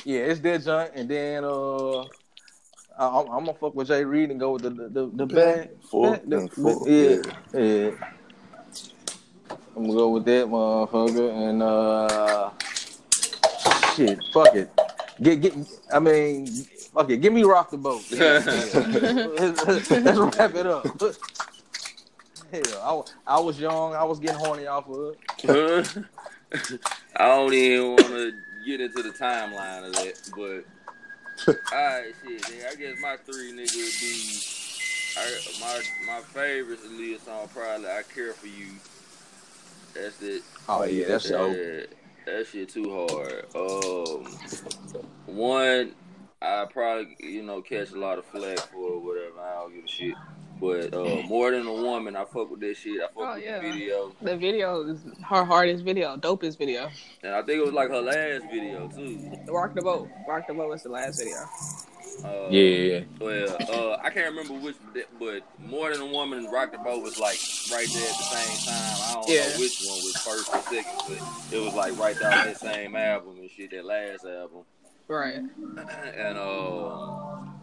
Yeah, 0.06 0.20
it's 0.32 0.40
that 0.42 0.64
junk, 0.64 0.92
and 0.96 1.10
then 1.10 1.44
uh, 1.44 2.02
I, 2.04 2.08
I'm, 3.00 3.28
I'm 3.30 3.46
gonna 3.46 3.54
fuck 3.54 3.76
with 3.76 3.88
Jay 3.88 4.04
Reed 4.06 4.32
and 4.32 4.40
go 4.40 4.52
with 4.54 4.64
the 4.64 4.70
the 4.70 4.88
the, 4.90 5.12
the 5.14 5.26
bag. 5.26 5.70
Four 5.92 6.20
the- 6.26 6.48
four. 6.50 6.88
yeah, 6.90 7.16
Yeah. 7.54 7.62
yeah. 7.62 7.92
I'm 9.76 9.84
gonna 9.84 9.94
go 9.94 10.10
with 10.10 10.26
that 10.26 10.48
motherfucker, 10.48 11.50
and 11.50 11.64
uh, 11.64 12.52
shit, 13.96 14.20
fuck 14.34 14.56
it. 14.56 14.70
Get 15.22 15.42
get. 15.42 15.54
I 15.94 16.00
mean, 16.00 16.48
fuck 16.98 17.10
it. 17.10 17.18
Give 17.18 17.34
me 17.34 17.44
rock 17.44 17.70
the 17.70 17.78
boat. 17.78 18.04
Yeah, 18.12 18.44
yeah. 18.44 19.54
Let's 19.68 20.38
wrap 20.38 20.56
it 20.56 20.66
up. 20.66 20.86
Hell, 22.52 23.06
I, 23.28 23.36
I 23.36 23.40
was 23.40 23.60
young. 23.60 23.94
I 23.94 24.04
was 24.04 24.20
getting 24.20 24.38
horny 24.38 24.68
off 24.68 24.90
of 24.90 25.14
it. 25.14 25.20
I 27.16 27.28
don't 27.28 27.54
even 27.54 27.88
want 27.90 28.08
to 28.08 28.34
get 28.66 28.82
into 28.82 29.04
the 29.04 29.10
timeline 29.10 29.86
of 29.86 29.94
that, 29.94 30.30
but 30.36 30.66
all 31.48 31.78
right, 31.78 32.14
shit. 32.26 32.66
I 32.70 32.76
guess 32.76 33.00
my 33.02 33.18
three 33.18 33.52
nigga 33.52 33.76
would 33.76 34.00
be 34.00 34.58
I, 35.18 35.30
my 35.60 36.14
my 36.14 36.22
favorite 36.22 36.80
Aaliyah 36.80 37.24
song 37.24 37.50
probably 37.54 37.88
"I 37.88 38.02
Care 38.14 38.34
for 38.34 38.48
You." 38.48 38.68
That's 39.94 40.22
it. 40.22 40.44
Oh 40.70 40.84
yeah, 40.84 41.08
that's 41.08 41.28
so. 41.28 41.48
Yeah, 41.48 41.86
that 42.26 42.48
shit 42.48 42.70
too 42.70 43.08
hard. 43.10 43.46
Um, 43.56 44.26
one, 45.26 45.94
I 46.42 46.66
probably 46.72 47.16
you 47.20 47.44
know 47.44 47.62
catch 47.62 47.92
a 47.92 48.00
lot 48.00 48.20
of 48.20 48.26
flack 48.26 48.60
for 48.60 48.78
or 48.78 49.00
whatever. 49.00 49.40
I 49.40 49.54
don't 49.62 49.76
give 49.76 49.86
a 49.86 49.88
shit. 49.88 50.14
But 50.60 50.92
uh, 50.92 51.22
more 51.28 51.52
than 51.52 51.68
a 51.68 51.74
woman, 51.74 52.16
I 52.16 52.26
fuck 52.26 52.50
with 52.50 52.62
that 52.62 52.76
shit. 52.78 52.96
I 53.00 53.06
fuck 53.08 53.12
Oh, 53.18 53.36
with 53.36 53.44
yeah. 53.44 53.60
the 53.62 53.72
video, 53.72 54.12
The 54.24 54.38
video 54.38 54.82
is 54.90 55.00
her 55.30 55.44
hardest 55.46 55.84
video, 55.84 56.18
dopest 56.18 56.58
video. 56.58 56.90
and 57.22 57.36
I 57.36 57.44
think 57.44 57.60
it 57.60 57.64
was 57.66 57.74
like 57.74 57.90
her 57.90 58.02
last 58.02 58.44
video 58.52 58.88
too. 58.88 59.32
Rock 59.50 59.76
the 59.76 59.84
boat. 59.84 60.10
Rock 60.28 60.48
the 60.48 60.56
boat 60.56 60.70
was 60.70 60.82
the 60.84 60.90
last 60.90 61.20
video. 61.20 61.38
Uh, 62.26 62.50
Yeah, 62.50 63.02
Well, 63.20 63.56
uh, 63.70 63.98
I 64.04 64.10
can't 64.10 64.34
remember 64.36 64.56
which, 64.56 64.76
but 65.20 65.44
more 65.70 65.92
than 65.92 66.02
a 66.02 66.06
woman, 66.08 66.46
Rock 66.52 66.72
the 66.72 66.80
Boat 66.80 67.04
was 67.04 67.20
like 67.20 67.38
right 67.72 67.88
there 67.94 68.10
at 68.10 68.18
the 68.18 68.24
same 68.24 68.74
time. 68.74 68.98
I 69.04 69.14
don't 69.14 69.30
Yeah. 69.30 69.42
know 69.54 69.60
which 69.60 69.84
one 69.86 69.98
was 69.98 70.18
first 70.26 70.50
or 70.50 70.62
second, 70.74 71.02
but 71.08 71.56
it 71.56 71.64
was 71.64 71.76
like 71.76 71.96
right 72.00 72.16
there 72.20 72.32
on 72.32 72.46
that 72.48 72.60
same 72.60 72.96
album 72.96 73.38
and 73.38 73.52
shit, 73.52 73.70
that 73.70 73.86
last 73.86 74.26
album. 74.26 74.64
Right. 75.08 75.36
and 76.18 76.38
um, 76.38 77.62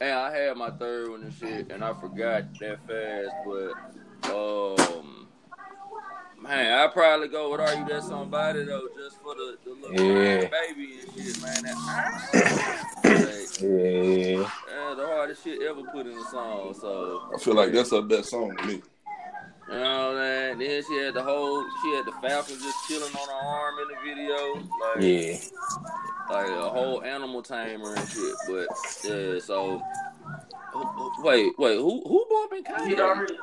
and 0.00 0.10
I 0.12 0.36
had 0.36 0.56
my 0.56 0.70
third 0.70 1.10
one 1.10 1.22
and 1.22 1.32
shit, 1.32 1.70
and 1.70 1.82
I 1.82 1.94
forgot 1.94 2.44
that 2.60 2.78
fast, 2.86 3.30
but 3.46 4.30
um, 4.34 5.28
man, 6.40 6.78
I 6.78 6.86
probably 6.88 7.28
go 7.28 7.50
with 7.52 7.60
"Are 7.60 7.74
You 7.74 7.86
That 7.86 8.02
Somebody" 8.02 8.64
though, 8.64 8.88
just 8.96 9.20
for 9.22 9.34
the, 9.34 9.56
the 9.64 9.70
little 9.70 10.06
Yeah. 10.06 10.48
baby 10.48 10.98
and 11.00 11.12
shit, 11.14 11.42
man. 11.42 11.62
That, 11.62 11.74
shit 15.44 15.62
ever 15.62 15.82
put 15.92 16.06
in 16.06 16.12
a 16.12 16.24
song. 16.24 16.74
So 16.80 17.22
I 17.34 17.38
feel 17.38 17.54
like 17.54 17.72
that's 17.72 17.90
her 17.90 18.02
best 18.02 18.30
song 18.30 18.56
to 18.56 18.64
me. 18.66 18.82
You 19.68 19.74
know 19.74 20.08
what 20.12 20.16
I'm 20.16 20.16
saying? 20.16 20.58
Then 20.58 20.82
she 20.86 20.96
had 20.96 21.14
the 21.14 21.22
whole, 21.22 21.64
she 21.82 21.94
had 21.94 22.04
the 22.06 22.12
Falcon 22.22 22.56
just 22.60 22.76
chilling 22.88 23.14
on 23.14 23.28
her 23.28 23.34
arm 23.34 23.74
in 23.78 23.88
the 23.88 23.96
video, 24.04 24.54
like 24.54 25.02
Yeah. 25.02 25.36
Like 26.34 26.46
a 26.48 26.68
whole 26.68 27.02
animal 27.02 27.42
tamer 27.42 27.94
and 27.94 28.08
shit. 28.08 28.34
But 28.48 28.66
yeah, 29.04 29.38
so 29.40 29.82
who- 30.72 30.84
who- 30.84 31.22
wait, 31.22 31.58
wait, 31.58 31.76
who 31.78 32.02
who 32.06 32.26
bumping 32.28 32.64
He 32.88 32.94
Kanye? 32.94 33.00
already. 33.00 33.38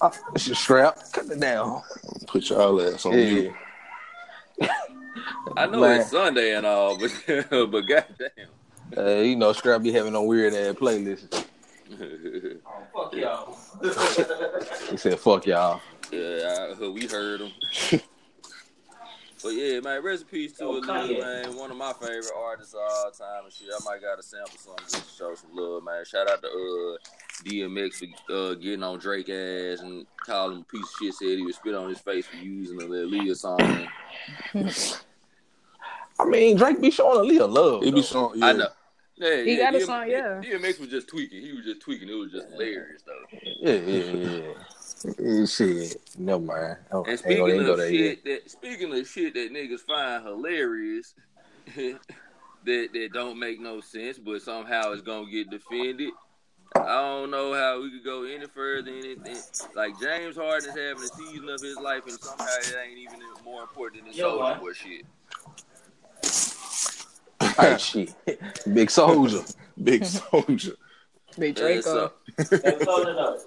Oh, 0.00 0.12
it's 0.34 0.46
your 0.46 0.56
strap. 0.56 0.98
Cut 1.12 1.26
it 1.30 1.40
down. 1.40 1.82
Put 2.26 2.48
your 2.50 2.60
all 2.60 2.80
ass 2.80 3.04
on 3.06 3.12
Yeah. 3.18 3.24
mute. 3.30 3.52
I 5.56 5.66
know 5.66 5.80
Man. 5.80 6.00
it's 6.00 6.10
Sunday 6.10 6.54
and 6.56 6.64
all, 6.66 6.98
but 6.98 7.10
but 7.50 7.80
goddamn. 7.82 8.48
Uh, 8.96 9.02
you 9.20 9.34
know, 9.36 9.52
Strap 9.52 9.82
be 9.82 9.92
having 9.92 10.14
on 10.14 10.26
weird 10.26 10.54
ass 10.54 10.74
playlists. 10.74 11.44
Oh, 12.66 12.82
fuck 12.94 13.14
y'all. 13.14 13.56
He 14.90 14.96
said, 14.96 15.18
"Fuck 15.18 15.46
y'all." 15.46 15.80
yeah, 16.12 16.74
I, 16.80 16.88
we 16.88 17.06
heard 17.06 17.40
him. 17.40 17.52
But 19.44 19.50
yeah, 19.50 19.80
man, 19.80 20.02
rest 20.02 20.22
in 20.22 20.28
peace 20.28 20.52
to 20.52 20.64
Oh, 20.64 20.80
Aaliyah, 20.80 21.20
man. 21.20 21.56
One 21.56 21.70
of 21.70 21.76
my 21.76 21.92
favorite 21.92 22.32
artists 22.34 22.72
of 22.72 22.80
all 22.80 23.10
time 23.10 23.44
and 23.44 23.52
shit. 23.52 23.68
I 23.70 23.84
might 23.84 24.00
got 24.00 24.18
a 24.18 24.22
sample 24.22 24.56
something 24.56 24.86
just 24.90 25.06
to 25.06 25.14
show 25.14 25.34
some 25.34 25.50
love, 25.54 25.84
man. 25.84 26.02
Shout 26.06 26.30
out 26.30 26.40
to 26.40 26.48
uh 26.48 26.96
DMX 27.44 27.96
for 28.26 28.32
uh, 28.32 28.54
getting 28.54 28.82
on 28.82 28.98
Drake 28.98 29.28
ass 29.28 29.80
and 29.80 30.06
calling 30.24 30.56
him 30.56 30.62
a 30.62 30.64
piece 30.64 30.82
of 30.82 30.96
shit. 30.98 31.14
Said 31.14 31.28
he 31.38 31.42
would 31.42 31.54
spit 31.54 31.74
on 31.74 31.90
his 31.90 31.98
face 31.98 32.26
for 32.26 32.36
using 32.36 32.78
the 32.78 32.86
Aaliyah 32.86 33.36
song. 33.36 33.88
I 36.18 36.24
mean, 36.24 36.56
Drake 36.56 36.80
be 36.80 36.90
showing 36.90 37.28
Aaliyah 37.30 37.52
love. 37.52 37.82
He 37.82 37.90
be 37.90 38.00
showing. 38.02 38.40
Yeah. 38.40 38.46
I 38.46 38.52
know. 38.52 38.68
Yeah, 39.16 39.42
He 39.42 39.56
yeah, 39.58 39.70
got 39.70 39.74
a 39.74 39.78
DM 39.78 39.86
song, 39.86 40.10
yeah. 40.10 40.40
DMX 40.42 40.80
was 40.80 40.88
just 40.88 41.06
tweaking. 41.08 41.42
He 41.42 41.52
was 41.52 41.64
just 41.64 41.80
tweaking. 41.80 42.08
It 42.08 42.14
was 42.14 42.32
just 42.32 42.48
hilarious 42.48 43.02
though. 43.06 43.38
Yeah, 43.60 43.72
yeah, 43.74 44.12
yeah. 44.12 44.52
Yeah. 45.04 45.44
Shit, 45.46 45.96
never 46.18 46.40
mind. 46.40 46.76
I 46.90 46.92
don't- 46.92 47.08
And 47.08 47.20
ain't 47.26 47.38
gonna 47.38 47.54
even 47.54 47.58
speaking 47.64 47.66
go 47.66 47.72
of 47.74 47.88
shit 47.90 48.24
that 48.24 48.50
speaking 48.50 48.98
of 48.98 49.06
shit 49.08 49.34
that 49.34 49.52
niggas 49.52 49.80
find 49.80 50.24
hilarious 50.24 51.14
that 51.76 51.98
that 52.64 53.10
don't 53.12 53.38
make 53.38 53.60
no 53.60 53.80
sense, 53.80 54.18
but 54.18 54.40
somehow 54.42 54.92
it's 54.92 55.02
gonna 55.02 55.30
get 55.30 55.50
defended. 55.50 56.10
I 56.76 56.96
don't 56.96 57.30
know 57.30 57.52
how 57.54 57.80
we 57.80 57.90
could 57.90 58.04
go 58.04 58.24
any 58.24 58.46
further 58.46 58.90
in 58.90 59.24
it. 59.26 59.60
Like 59.76 59.98
James 60.00 60.36
Harden 60.36 60.70
is 60.70 60.76
having 60.76 61.04
a 61.04 61.06
season 61.06 61.48
of 61.48 61.62
his 61.62 61.78
life, 61.78 62.02
and 62.06 62.18
somehow 62.18 62.46
it 62.46 62.74
ain't 62.88 62.98
even 62.98 63.20
more 63.44 63.62
important 63.62 64.04
than 64.04 64.12
the 64.12 64.18
Yo, 64.18 64.36
Soulja 64.36 64.38
what? 64.38 64.60
Boy 64.60 64.72
shit. 64.72 65.04
Hey, 67.60 67.76
shit, 67.78 68.14
big 68.74 68.88
Soulja. 68.88 69.54
Big 69.82 70.02
Soulja. 70.02 70.74
Big 71.38 71.58
Yeah, 71.58 71.64
Draco. 71.80 72.12
Hey, 72.38 72.76
close 72.84 73.06
it 73.06 73.16
up. 73.18 73.38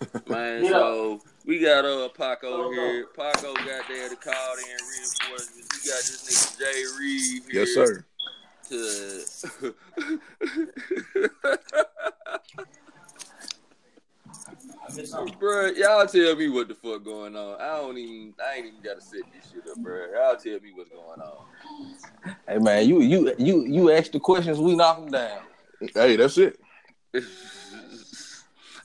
Man, 0.28 0.64
Yeah. 0.64 0.70
so 0.70 1.20
we 1.44 1.58
got 1.58 1.84
uh 1.84 2.08
Paco 2.10 2.48
Go, 2.50 2.70
go. 2.70 2.70
here. 2.70 3.06
Paco 3.16 3.54
got 3.54 3.84
there 3.88 4.08
to 4.08 4.16
call 4.16 4.54
in 4.56 4.64
reinforcements. 4.66 5.68
We 5.72 5.90
got 5.90 6.02
this 6.04 6.22
nigga 6.24 6.58
Jay 6.58 6.84
Reed 6.98 7.42
here. 7.50 7.60
Yes, 7.64 7.74
sir. 7.74 8.04
to 8.68 9.74
I 14.88 14.94
missed 14.94 15.10
something. 15.12 15.34
Bruh, 15.38 15.76
y'all 15.76 16.06
tell 16.06 16.36
me 16.36 16.48
what 16.48 16.68
the 16.68 16.74
fuck 16.74 17.04
going 17.04 17.36
on. 17.36 17.60
I 17.60 17.76
don't 17.78 17.96
even 17.98 18.34
I 18.42 18.56
ain't 18.56 18.66
even 18.66 18.80
gotta 18.82 19.00
set 19.00 19.20
this 19.34 19.50
shit 19.50 19.70
up, 19.70 19.78
bruh. 19.78 20.12
Y'all 20.14 20.36
tell 20.36 20.60
me 20.60 20.72
what's 20.74 20.90
going 20.90 21.20
on. 21.20 22.36
Hey 22.46 22.58
man, 22.58 22.88
you 22.88 23.00
you 23.00 23.34
you 23.38 23.64
you 23.66 23.90
ask 23.90 24.12
the 24.12 24.20
questions, 24.20 24.58
we 24.58 24.76
knock 24.76 24.98
them 25.00 25.10
down. 25.10 25.40
Hey, 25.94 26.16
that's 26.16 26.36
it. 26.38 26.58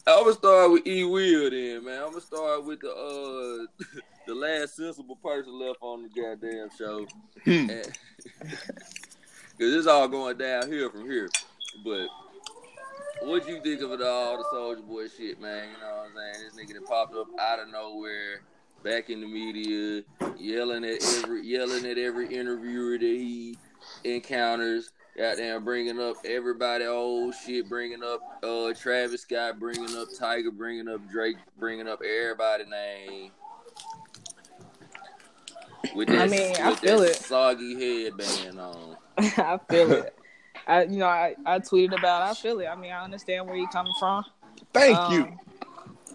I'm 0.06 0.24
gonna 0.24 0.34
start 0.34 0.72
with 0.72 0.86
E 0.88 1.04
Will 1.06 1.50
then, 1.50 1.86
man. 1.86 2.02
I'm 2.04 2.10
gonna 2.10 2.22
start 2.22 2.66
with 2.66 2.82
the 2.82 2.89
uh 2.92 3.86
the 4.28 4.36
last 4.36 4.76
sensible 4.76 5.16
person 5.16 5.58
left 5.60 5.78
on 5.82 6.04
the 6.04 6.10
goddamn 6.10 6.70
show. 6.78 7.06
Hmm. 7.46 7.70
And- 7.70 7.98
Cause 9.60 9.72
it's 9.72 9.88
all 9.88 10.08
going 10.08 10.38
downhill 10.38 10.89
from 10.89 11.10
here. 11.10 11.30
But 11.86 12.08
what 13.22 13.48
you 13.48 13.62
think 13.62 13.82
of 13.82 13.92
it 13.92 14.02
all, 14.02 14.38
the 14.38 14.44
Soulja 14.52 14.86
Boy 14.86 15.08
shit, 15.08 15.39
man? 15.39 15.68
You 15.70 15.80
know 15.80 15.96
what 15.96 16.08
I'm 16.08 16.34
saying? 16.36 16.50
This 16.50 16.66
nigga 16.66 16.80
that 16.80 16.88
popped 16.88 17.16
up 17.16 17.28
out 17.39 17.60
of 17.60 17.70
nowhere, 17.72 18.42
back 18.84 19.12
in 19.12 19.22
the 19.22 19.28
media, 19.28 20.04
yelling 20.38 20.84
at 20.84 21.04
every 21.18 21.46
yelling 21.46 21.86
at 21.86 22.00
every 22.00 22.34
interviewer 22.36 22.98
that 22.98 23.06
he 23.06 23.58
encounters. 24.04 24.92
Goddamn, 25.17 25.63
bringing 25.63 25.99
up 25.99 26.15
everybody 26.26 26.86
old 26.86 27.36
shit, 27.36 27.69
bringing 27.69 28.04
up 28.04 28.19
uh 28.43 28.73
Travis 28.73 29.21
Scott, 29.21 29.60
bringing 29.60 29.95
up 29.95 30.08
Tyga, 30.19 30.52
bringing 30.52 30.88
up 30.88 31.08
Drake, 31.10 31.38
bringing 31.60 31.88
up 31.88 32.02
everybody 32.02 32.65
name. 32.65 33.32
With 35.95 36.10
I 36.10 36.13
that, 36.15 36.30
mean, 36.32 36.56
I 36.56 36.73
feel 36.76 36.99
that 37.02 37.10
it. 37.12 37.15
soggy 37.17 38.04
headband 38.06 38.60
on. 38.60 38.97
I 39.17 39.60
feel 39.69 39.91
it. 39.91 40.17
I, 40.65 40.84
you 40.86 40.97
know, 40.97 41.08
I, 41.08 41.36
I 41.45 41.60
tweeted 41.60 41.95
about. 41.97 42.23
I 42.23 42.34
feel 42.34 42.60
it. 42.62 42.65
I 42.67 42.76
mean, 42.76 42.91
I 42.91 43.04
understand 43.04 43.45
where 43.45 43.56
you're 43.56 43.67
coming 43.69 43.93
from. 43.99 44.23
Thank 44.73 44.97
Um, 44.97 45.13
you. 45.13 45.39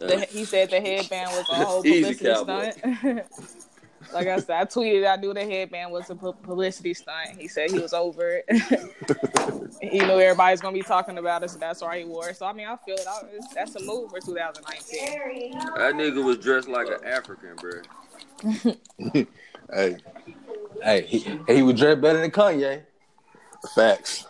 The, 0.00 0.20
he 0.26 0.44
said 0.44 0.70
the 0.70 0.80
headband 0.80 1.30
was 1.32 1.48
a 1.50 1.54
whole 1.64 1.82
publicity 1.82 2.34
stunt. 2.34 2.76
like 4.12 4.26
I 4.28 4.38
said, 4.38 4.56
I 4.56 4.64
tweeted. 4.64 5.10
I 5.10 5.16
knew 5.16 5.34
the 5.34 5.44
headband 5.44 5.92
was 5.92 6.10
a 6.10 6.14
publicity 6.14 6.94
stunt. 6.94 7.38
He 7.38 7.48
said 7.48 7.70
he 7.70 7.78
was 7.78 7.92
over 7.92 8.42
it. 8.44 8.44
he 9.80 9.98
knew 10.00 10.20
everybody's 10.20 10.60
gonna 10.60 10.74
be 10.74 10.82
talking 10.82 11.18
about 11.18 11.42
it, 11.42 11.50
so 11.50 11.58
that's 11.58 11.80
why 11.80 11.98
he 11.98 12.04
wore 12.04 12.28
it. 12.30 12.36
So 12.36 12.46
I 12.46 12.52
mean, 12.52 12.66
I 12.66 12.76
feel 12.76 12.96
it. 12.96 13.06
I, 13.08 13.22
that's 13.54 13.76
a 13.76 13.80
move 13.80 14.10
for 14.10 14.20
2019. 14.20 15.52
That 15.52 15.94
nigga 15.94 16.24
was 16.24 16.38
dressed 16.38 16.68
like 16.68 16.88
an 16.88 17.04
African, 17.04 17.56
bro. 17.56 19.26
Hey, 19.70 19.98
Hey, 20.82 21.02
he, 21.02 21.38
he 21.48 21.62
was 21.62 21.74
dressed 21.78 22.00
better 22.00 22.20
than 22.20 22.30
Kanye. 22.30 22.82
facts. 23.74 24.26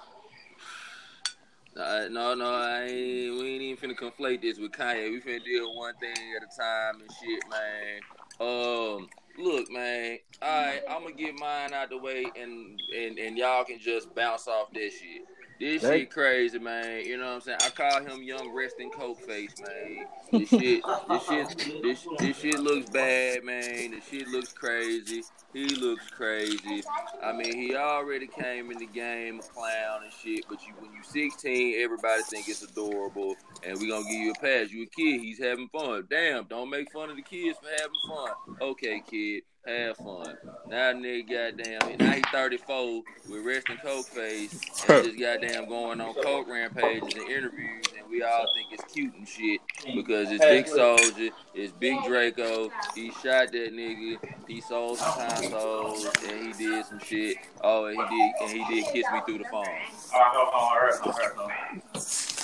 Uh, 1.77 2.09
no, 2.11 2.35
no, 2.35 2.53
I 2.53 2.83
ain't, 2.85 3.38
we 3.38 3.49
ain't 3.51 3.62
even 3.62 3.91
finna 3.91 3.97
conflate 3.97 4.43
this 4.43 4.59
with 4.59 4.73
Kanye. 4.73 5.11
We 5.11 5.21
finna 5.21 5.45
deal 5.45 5.77
one 5.77 5.95
thing 5.97 6.17
at 6.37 6.43
a 6.43 6.61
time 6.61 7.01
and 7.01 7.11
shit, 7.21 7.45
man. 7.51 8.01
Um, 8.41 9.09
look, 9.38 9.70
man. 9.70 10.18
All 10.42 10.62
right, 10.62 10.81
I'm 10.88 11.03
gonna 11.03 11.14
get 11.14 11.35
mine 11.38 11.72
out 11.72 11.90
the 11.90 11.98
way, 11.98 12.27
and 12.37 12.81
and 12.96 13.18
and 13.18 13.38
y'all 13.38 13.64
can 13.64 13.79
just 13.79 14.14
bounce 14.14 14.48
off 14.48 14.72
this 14.72 14.94
shit. 14.94 15.22
This 15.59 15.83
shit 15.83 16.11
crazy, 16.11 16.59
man. 16.59 17.05
You 17.05 17.16
know 17.16 17.27
what 17.27 17.35
I'm 17.35 17.40
saying? 17.40 17.59
I 17.62 17.71
call 17.71 18.05
him 18.05 18.23
young 18.23 18.55
resting 18.55 18.90
coke 18.90 19.21
face, 19.21 19.55
man. 19.61 20.07
This 20.31 20.49
shit, 20.49 20.83
this 21.09 21.27
shit, 21.27 21.83
this 21.83 22.07
this 22.18 22.37
shit 22.38 22.61
looks 22.61 22.90
bad, 22.90 23.42
man. 23.44 23.90
This 23.90 24.05
shit 24.09 24.29
looks 24.29 24.53
crazy. 24.53 25.25
He 25.53 25.66
looks 25.66 26.09
crazy. 26.11 26.85
I 27.23 27.33
mean, 27.33 27.57
he 27.57 27.75
already 27.75 28.29
came 28.29 28.71
in 28.71 28.79
the 28.79 28.87
game 28.87 29.40
a 29.40 29.42
clown 29.42 30.05
and 30.05 30.12
shit. 30.12 30.44
But 30.49 30.61
you, 30.66 30.75
when 30.79 30.92
you 30.92 31.03
16, 31.03 31.83
everybody 31.83 32.23
think 32.23 32.49
it's 32.49 32.62
adorable, 32.62 33.35
and 33.66 33.79
we 33.81 33.88
gonna 33.88 34.05
give 34.05 34.21
you 34.21 34.31
a 34.31 34.35
pass. 34.35 34.71
You 34.71 34.85
a 34.85 34.87
kid, 34.87 35.21
he's 35.21 35.42
having 35.42 35.68
fun. 35.71 36.07
Damn, 36.09 36.44
don't 36.44 36.71
make 36.71 36.92
fun 36.92 37.11
of 37.11 37.16
the 37.16 37.23
kids 37.23 37.59
for 37.59 37.68
having 37.68 37.90
fun. 38.07 38.57
Okay, 38.61 39.03
kid, 39.11 39.42
have 39.66 39.97
fun. 39.97 40.37
Now 40.68 40.92
nigga, 40.92 41.31
goddamn, 41.31 41.99
now 41.99 42.12
he 42.12 42.23
34 42.33 43.03
with 43.29 43.44
resting 43.44 43.77
coke 43.79 44.07
face 44.07 44.53
and 44.88 45.05
just 45.05 45.18
goddamn 45.18 45.68
going 45.68 46.01
on 46.01 46.14
coke 46.14 46.49
rampages 46.49 47.14
and 47.14 47.31
interviews, 47.31 47.87
and 47.99 48.11
we 48.11 48.23
all 48.23 48.47
think 48.55 48.68
it's 48.73 48.92
cute 48.92 49.14
and 49.14 49.27
shit 49.29 49.61
because 49.94 50.31
it's 50.31 50.44
Big 50.44 50.66
Soulja, 50.66 51.31
it's 51.55 51.73
Big 51.73 51.97
Draco. 52.05 52.71
He 52.94 53.11
shot 53.11 53.53
that 53.53 53.73
nigga. 53.73 54.18
He 54.47 54.62
sold 54.62 54.99
some 54.99 55.12
consoles 55.12 56.07
and 56.27 56.42
he 56.42 56.53
did 56.53 56.87
some 56.87 56.99
shit. 57.01 57.37
Oh, 57.62 57.85
and 57.87 57.97
he 57.97 58.16
did 58.16 58.35
and 58.40 58.51
he 58.51 58.75
did 58.75 58.92
kiss 58.92 59.07
me 59.12 59.21
through 59.27 59.38
the 59.38 59.44
phone. 59.44 59.64
All 59.64 59.64
right, 59.66 60.33
hold 60.33 60.49
on, 60.49 60.55
all 60.55 60.77
right, 60.81 60.94
all 61.03 61.12
right, 61.12 61.33
all 61.38 61.49
right. 61.49 61.83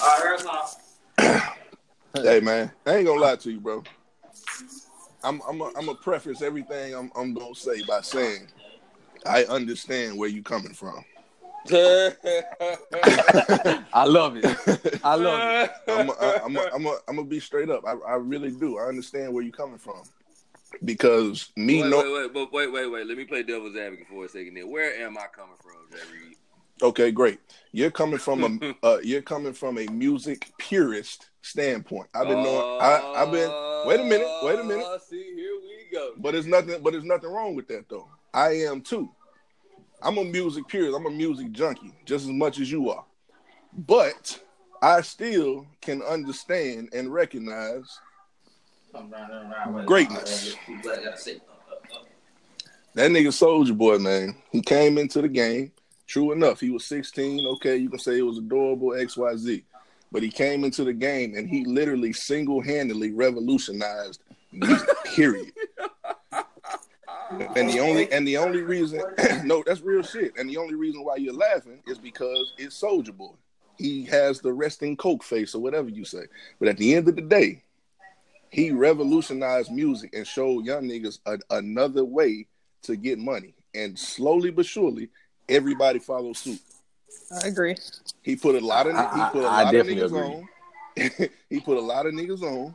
All 0.03 1.29
right, 1.29 1.51
come 2.15 2.25
Hey, 2.25 2.41
man, 2.41 2.71
I 2.87 2.97
ain't 2.97 3.07
gonna 3.07 3.21
lie 3.21 3.37
to 3.37 3.51
you, 3.51 3.59
bro. 3.59 3.83
I'm 5.25 5.41
I'm 5.49 5.61
a, 5.61 5.71
I'm 5.77 5.89
a 5.89 5.95
preface 5.95 6.43
everything 6.43 6.95
I'm 6.95 7.11
I'm 7.17 7.35
gonna 7.35 7.55
say 7.55 7.83
by 7.87 8.01
saying 8.03 8.49
I 9.27 9.45
understand 9.45 10.17
where 10.19 10.29
you're 10.29 10.43
coming 10.43 10.75
from. 10.75 11.05
I 11.73 12.15
love 14.05 14.37
it. 14.37 15.01
I 15.03 15.15
love 15.15 15.41
it. 15.41 15.71
I'm 15.89 16.11
a, 16.11 16.41
I'm 16.45 16.57
a, 16.57 16.71
I'm 16.75 16.87
a, 16.87 16.99
I'm 17.09 17.17
gonna 17.17 17.25
be 17.25 17.41
straight 17.41 17.71
up. 17.71 17.85
I, 17.87 17.93
I 18.07 18.15
really 18.17 18.51
do. 18.51 18.79
I 18.79 18.83
understand 18.83 19.33
where 19.33 19.43
you're 19.43 19.51
coming 19.51 19.79
from 19.79 20.03
because 20.85 21.51
me 21.57 21.83
wait, 21.83 21.89
know. 21.89 22.03
wait, 22.03 22.13
wait, 22.13 22.35
but 22.35 22.53
wait, 22.53 22.73
wait, 22.73 22.87
wait. 22.87 23.07
Let 23.07 23.17
me 23.17 23.25
play 23.25 23.43
devil's 23.43 23.77
advocate 23.77 24.09
for 24.09 24.27
a 24.27 24.29
second. 24.29 24.55
There, 24.55 24.67
where 24.67 24.95
am 25.03 25.17
I 25.17 25.27
coming 25.35 25.57
from, 25.63 25.77
Jay 25.91 26.05
Reed? 26.13 26.37
Okay, 26.83 27.11
great. 27.11 27.41
You're 27.73 27.91
coming 27.91 28.19
from 28.19 28.61
a 28.61 28.75
uh, 28.87 28.99
you're 29.03 29.23
coming 29.23 29.55
from 29.55 29.79
a 29.79 29.87
music 29.87 30.51
purist 30.59 31.31
standpoint. 31.45 32.09
I've 32.15 32.27
been 32.27 32.43
knowing. 32.43 32.81
I, 32.81 33.23
I've 33.23 33.31
been. 33.31 33.51
Wait 33.87 34.01
a 34.01 34.05
minute. 34.05 34.27
Wait 34.43 34.59
a 34.59 34.65
minute. 34.65 34.85
Uh, 34.85 34.99
See, 34.99 35.35
here 35.37 35.53
we 35.63 35.87
go. 35.93 36.13
But 36.17 36.33
there's 36.33 36.47
nothing. 36.47 36.83
But 36.83 36.93
there's 36.93 37.05
nothing 37.05 37.31
wrong 37.31 37.55
with 37.55 37.69
that 37.69 37.89
though. 37.89 38.09
I 38.33 38.53
am 38.53 38.81
too. 38.81 39.11
I'm 40.03 40.19
a 40.19 40.25
music 40.25 40.67
purist. 40.69 40.97
I'm 40.97 41.07
a 41.07 41.11
music 41.11 41.53
junkie 41.53 41.95
just 42.05 42.25
as 42.25 42.31
much 42.31 42.59
as 42.61 42.71
you 42.71 42.91
are. 42.91 43.05
But 43.77 44.41
I 44.83 45.01
still 45.03 45.67
can 45.81 46.03
understand 46.03 46.91
and 46.93 47.13
recognize 47.13 48.01
Come 48.93 49.11
round 49.11 49.33
and 49.33 49.51
round 49.51 49.75
with 49.75 49.85
it. 49.85 49.87
Greatness. 49.87 50.57
That 50.85 51.05
gotta 51.05 51.19
say, 51.19 51.37
uh, 51.37 51.73
uh, 51.73 51.99
uh. 51.99 52.05
that 52.95 53.11
nigga 53.11 53.29
Soulja 53.29 53.77
Boy, 53.77 53.99
man. 53.99 54.37
He 54.53 54.61
came 54.61 54.99
into 54.99 55.21
the 55.23 55.29
game. 55.29 55.73
True 56.07 56.33
enough, 56.33 56.61
he 56.61 56.71
was 56.71 56.85
16. 56.85 57.45
Okay, 57.57 57.77
you 57.77 57.89
can 57.89 57.99
say 57.99 58.19
it 58.19 58.23
was 58.23 58.39
adorable 58.39 58.91
XYZ. 58.91 59.65
But 60.15 60.23
he 60.23 60.31
came 60.31 60.63
into 60.63 60.85
the 60.85 60.93
game 60.93 61.35
and 61.35 61.49
he 61.49 61.65
literally 61.65 62.13
single 62.13 62.63
handedly 62.63 63.11
revolutionized 63.11 64.23
music, 64.53 64.89
period. 65.17 65.51
And 67.57 67.69
the 67.69 67.81
only 67.81 68.11
and 68.13 68.25
the 68.25 68.37
only 68.37 68.63
reason 68.63 69.03
no, 69.45 69.65
that's 69.67 69.81
real 69.81 70.05
shit. 70.05 70.39
And 70.39 70.49
the 70.49 70.57
only 70.57 70.77
reason 70.77 71.03
why 71.03 71.17
you're 71.17 71.35
laughing 71.35 71.83
is 71.89 71.99
because 71.99 72.53
it's 72.59 72.81
Soulja 72.81 73.13
Boy. 73.13 73.33
He 73.77 74.05
has 74.05 74.39
the 74.39 74.53
resting 74.53 74.97
coke 74.97 75.25
face 75.25 75.53
or 75.53 75.61
whatever 75.61 75.89
you 75.89 76.05
say. 76.05 76.27
But 76.61 76.69
at 76.69 76.77
the 76.77 76.95
end 76.95 77.09
of 77.09 77.17
the 77.17 77.23
day, 77.23 77.65
he 78.51 78.71
revolutionized 78.71 79.73
music 79.73 80.15
and 80.15 80.25
showed 80.25 80.65
young 80.65 80.85
niggas 80.85 81.19
a, 81.27 81.41
another 81.51 82.05
way 82.05 82.47
to 82.83 82.95
get 82.95 83.19
money. 83.19 83.53
And 83.75 83.99
slowly 83.99 84.53
but 84.53 84.65
surely, 84.65 85.09
everybody 85.49 85.99
followed 85.99 86.37
suit. 86.37 86.61
I 87.43 87.49
agree. 87.49 87.75
He 88.25 88.37
put 88.37 88.55
a 88.61 88.67
lot 88.67 88.87
of 88.87 88.97
I- 88.97 89.15
he 89.15 89.31
put 89.33 89.45
a 89.45 89.49
I- 89.49 89.61
I 89.61 89.65
lot 89.65 89.75
of 89.75 89.87
niggas 89.87 90.13
on. 90.13 90.49
he 91.51 91.61
put 91.61 91.77
a 91.77 91.81
lot 91.81 92.07
of 92.07 92.15
niggas 92.15 92.43
on. 92.43 92.75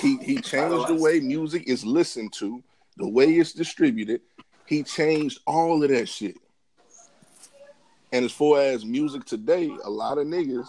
He 0.00 0.16
he 0.18 0.40
changed 0.40 0.88
the 0.88 0.94
way 0.94 1.20
music 1.20 1.68
is 1.68 1.84
listened 1.84 2.32
to, 2.34 2.62
the 2.96 3.08
way 3.08 3.26
it's 3.34 3.52
distributed. 3.52 4.22
He 4.66 4.82
changed 4.82 5.40
all 5.46 5.82
of 5.82 5.90
that 5.90 6.08
shit. 6.08 6.36
And 8.12 8.24
as 8.24 8.32
far 8.32 8.60
as 8.60 8.84
music 8.86 9.24
today, 9.26 9.70
a 9.84 9.90
lot 9.90 10.16
of 10.18 10.26
niggas, 10.26 10.66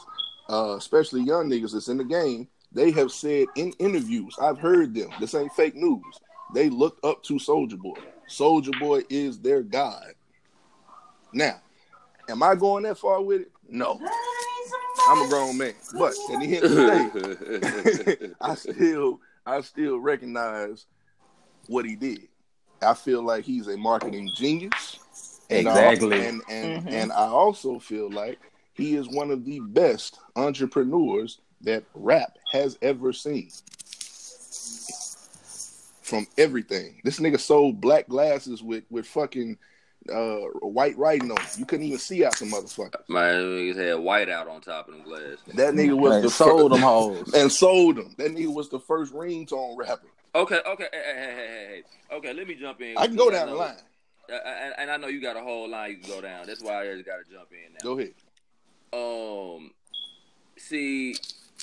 uh, 0.49 0.75
especially 0.77 1.21
young 1.21 1.49
niggas 1.49 1.71
that's 1.71 1.87
in 1.87 1.97
the 1.97 2.03
game, 2.03 2.47
they 2.73 2.91
have 2.91 3.11
said 3.11 3.47
in 3.55 3.71
interviews, 3.79 4.35
I've 4.41 4.59
heard 4.59 4.93
them. 4.93 5.09
This 5.21 5.33
ain't 5.35 5.53
fake 5.53 5.75
news. 5.75 6.03
They 6.53 6.69
look 6.69 6.97
up 7.03 7.23
to 7.23 7.35
Soulja 7.35 7.77
Boy. 7.77 7.99
Soulja 8.29 8.77
Boy 8.79 9.03
is 9.09 9.39
their 9.39 9.61
god. 9.61 10.13
Now, 11.31 11.61
am 12.27 12.43
I 12.43 12.55
going 12.55 12.83
that 12.83 12.97
far 12.97 13.21
with 13.21 13.41
it? 13.41 13.51
No. 13.69 13.99
I'm 15.07 15.21
a 15.25 15.29
grown 15.29 15.57
man. 15.57 15.73
But 15.93 16.13
at 16.33 16.39
the 16.39 16.55
end 16.55 16.63
of 16.65 16.71
the 16.71 18.17
day, 18.19 18.33
I 18.41 18.55
still 18.55 19.19
I 19.45 19.61
still 19.61 19.99
recognize 19.99 20.85
what 21.67 21.85
he 21.85 21.95
did. 21.95 22.27
I 22.81 22.93
feel 22.93 23.21
like 23.23 23.43
he's 23.45 23.67
a 23.67 23.77
marketing 23.77 24.29
genius. 24.35 24.99
And 25.49 25.67
I- 25.67 25.91
Exactly. 25.91 26.25
and 26.25 26.41
and, 26.49 26.83
Mhm. 26.85 26.91
and 26.91 27.11
I 27.11 27.27
also 27.27 27.79
feel 27.79 28.09
like 28.11 28.39
he 28.73 28.95
is 28.95 29.07
one 29.09 29.31
of 29.31 29.45
the 29.45 29.59
best 29.59 30.19
entrepreneurs 30.35 31.39
that 31.61 31.83
rap 31.93 32.37
has 32.51 32.77
ever 32.81 33.11
seen. 33.13 33.49
From 36.01 36.25
everything. 36.37 37.01
This 37.03 37.19
nigga 37.19 37.39
sold 37.39 37.79
black 37.79 38.07
glasses 38.07 38.63
with 38.63 38.83
with 38.89 39.05
fucking 39.05 39.57
uh 40.11 40.37
white 40.61 40.97
writing 40.97 41.31
on. 41.31 41.37
it. 41.37 41.57
You 41.57 41.65
couldn't 41.65 41.85
even 41.85 41.99
see 41.99 42.23
out 42.23 42.37
the 42.37 42.45
motherfucker. 42.45 43.01
My 43.07 43.21
niggas 43.31 43.75
had 43.75 43.99
white 43.99 44.29
out 44.29 44.47
on 44.47 44.61
top 44.61 44.87
of 44.87 44.95
them 44.95 45.03
glass. 45.03 45.37
That 45.55 45.73
nigga 45.73 45.97
was 45.97 46.11
Man, 46.11 46.21
the 46.23 46.29
sold 46.29 46.71
fir- 46.71 46.75
them 46.75 46.83
hoes. 46.83 47.33
and 47.35 47.51
sold 47.51 47.97
them. 47.97 48.15
That 48.17 48.33
nigga 48.33 48.53
was 48.53 48.69
the 48.69 48.79
first 48.79 49.13
ringtone 49.13 49.77
rapper. 49.77 50.07
Okay, 50.35 50.59
okay, 50.65 50.87
hey, 50.91 51.01
hey, 51.03 51.15
hey, 51.15 51.35
hey, 51.35 51.83
hey. 52.09 52.15
Okay, 52.15 52.33
let 52.33 52.47
me 52.47 52.55
jump 52.55 52.81
in. 52.81 52.97
I 52.97 53.07
can 53.07 53.15
go 53.15 53.25
because 53.29 53.39
down 53.39 53.49
the 53.49 53.55
line. 53.55 53.75
Uh, 54.31 54.35
and, 54.35 54.73
and 54.77 54.91
I 54.91 54.97
know 54.97 55.07
you 55.07 55.21
got 55.21 55.35
a 55.35 55.41
whole 55.41 55.67
line 55.67 55.91
you 55.91 55.97
can 55.97 56.09
go 56.09 56.21
down. 56.21 56.45
That's 56.45 56.61
why 56.61 56.81
I 56.81 56.93
just 56.93 57.05
got 57.05 57.17
to 57.17 57.31
jump 57.31 57.49
in 57.51 57.73
now. 57.73 57.79
Go 57.83 57.97
ahead. 57.97 58.13
Um, 58.93 59.71
see, 60.57 61.15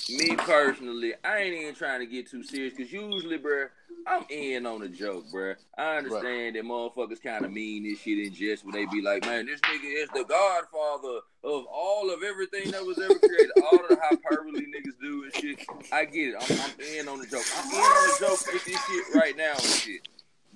me 0.09 0.35
personally, 0.35 1.13
I 1.23 1.39
ain't 1.39 1.55
even 1.55 1.75
trying 1.75 1.99
to 1.99 2.05
get 2.05 2.29
too 2.29 2.43
serious 2.43 2.73
because 2.75 2.91
usually, 2.91 3.37
bruh, 3.37 3.67
I'm 4.05 4.25
in 4.29 4.65
on 4.65 4.81
a 4.83 4.87
joke, 4.87 5.25
bruh. 5.33 5.55
I 5.77 5.97
understand 5.97 6.55
that 6.55 6.63
motherfuckers 6.63 7.21
kind 7.21 7.43
of 7.43 7.51
mean 7.51 7.83
this 7.83 7.99
shit 7.99 8.19
in 8.19 8.33
jest 8.33 8.63
when 8.63 8.73
they 8.73 8.85
be 8.85 9.01
like, 9.01 9.25
man, 9.25 9.45
this 9.45 9.59
nigga 9.61 10.03
is 10.03 10.09
the 10.09 10.23
godfather 10.23 11.19
of 11.43 11.65
all 11.71 12.09
of 12.13 12.23
everything 12.23 12.71
that 12.71 12.85
was 12.85 12.97
ever 12.99 13.19
created, 13.19 13.51
all 13.63 13.79
of 13.79 13.89
the 13.89 13.97
hyperbole 14.01 14.61
niggas 14.61 14.99
do 15.01 15.23
and 15.23 15.35
shit. 15.35 15.65
I 15.91 16.05
get 16.05 16.29
it. 16.29 16.35
I'm, 16.39 16.59
I'm 16.61 16.79
in 16.79 17.07
on 17.07 17.19
the 17.19 17.27
joke. 17.27 17.43
I'm 17.57 17.71
in 17.71 17.79
on 17.79 18.07
the 18.07 18.25
joke 18.27 18.53
with 18.53 18.65
this 18.65 18.85
shit 18.85 19.15
right 19.15 19.35
now 19.35 19.53
and 19.53 19.61
shit. 19.61 20.07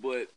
But 0.02 0.28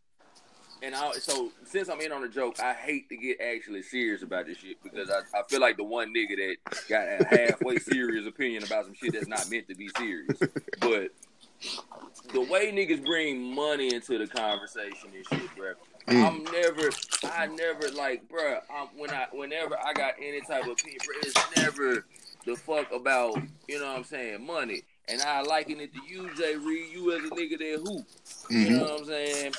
and 0.84 0.94
I 0.94 1.12
so 1.12 1.50
since 1.64 1.88
I'm 1.88 2.00
in 2.00 2.12
on 2.12 2.22
the 2.22 2.28
joke, 2.28 2.60
I 2.60 2.74
hate 2.74 3.08
to 3.08 3.16
get 3.16 3.40
actually 3.40 3.82
serious 3.82 4.22
about 4.22 4.46
this 4.46 4.58
shit 4.58 4.82
because 4.82 5.10
I, 5.10 5.20
I 5.38 5.42
feel 5.48 5.60
like 5.60 5.76
the 5.76 5.84
one 5.84 6.14
nigga 6.14 6.36
that 6.36 6.88
got 6.88 7.08
a 7.08 7.36
halfway 7.36 7.78
serious 7.78 8.26
opinion 8.26 8.64
about 8.64 8.84
some 8.84 8.94
shit 8.94 9.12
that's 9.12 9.28
not 9.28 9.50
meant 9.50 9.68
to 9.68 9.74
be 9.74 9.88
serious. 9.96 10.38
But 10.80 11.10
the 12.32 12.40
way 12.40 12.72
niggas 12.72 13.04
bring 13.04 13.54
money 13.54 13.94
into 13.94 14.18
the 14.18 14.26
conversation 14.26 15.10
and 15.14 15.26
shit, 15.26 15.56
bro. 15.56 15.72
Mm. 16.08 16.26
I'm 16.26 16.44
never, 16.52 16.90
I 17.32 17.46
never 17.46 17.90
like, 17.96 18.28
bro. 18.28 18.58
I'm, 18.70 18.88
when 18.98 19.10
I, 19.10 19.26
whenever 19.32 19.78
I 19.78 19.94
got 19.94 20.14
any 20.18 20.40
type 20.42 20.64
of 20.64 20.72
opinion, 20.72 21.00
bro, 21.06 21.16
it's 21.22 21.56
never 21.56 22.06
the 22.44 22.56
fuck 22.56 22.92
about, 22.92 23.40
you 23.68 23.80
know 23.80 23.86
what 23.86 23.98
I'm 23.98 24.04
saying, 24.04 24.44
money. 24.44 24.82
And 25.08 25.20
I 25.22 25.42
liken 25.42 25.80
it 25.80 25.92
to 25.94 26.00
you, 26.06 26.34
Jay 26.34 26.56
Reed. 26.56 26.92
You 26.92 27.12
as 27.12 27.24
a 27.24 27.34
nigga 27.34 27.58
that 27.58 27.82
hoop. 27.84 28.06
You 28.50 28.70
know 28.70 28.76
mm-hmm. 28.76 28.92
what 28.92 29.00
I'm 29.00 29.06
saying? 29.06 29.52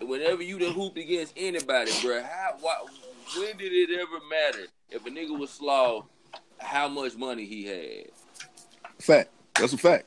Whenever 0.00 0.42
you 0.42 0.58
done 0.58 0.72
hooped 0.72 0.98
against 0.98 1.34
anybody, 1.36 1.90
bro, 2.02 2.22
how, 2.22 2.56
why, 2.60 2.76
when 3.38 3.56
did 3.56 3.72
it 3.72 3.90
ever 3.98 4.18
matter 4.30 4.66
if 4.90 5.04
a 5.06 5.10
nigga 5.10 5.36
was 5.38 5.50
slaw, 5.50 6.04
how 6.58 6.88
much 6.88 7.16
money 7.16 7.44
he 7.44 7.64
had? 7.64 8.06
Fact. 8.98 9.30
That's 9.54 9.72
a 9.72 9.78
fact. 9.78 10.06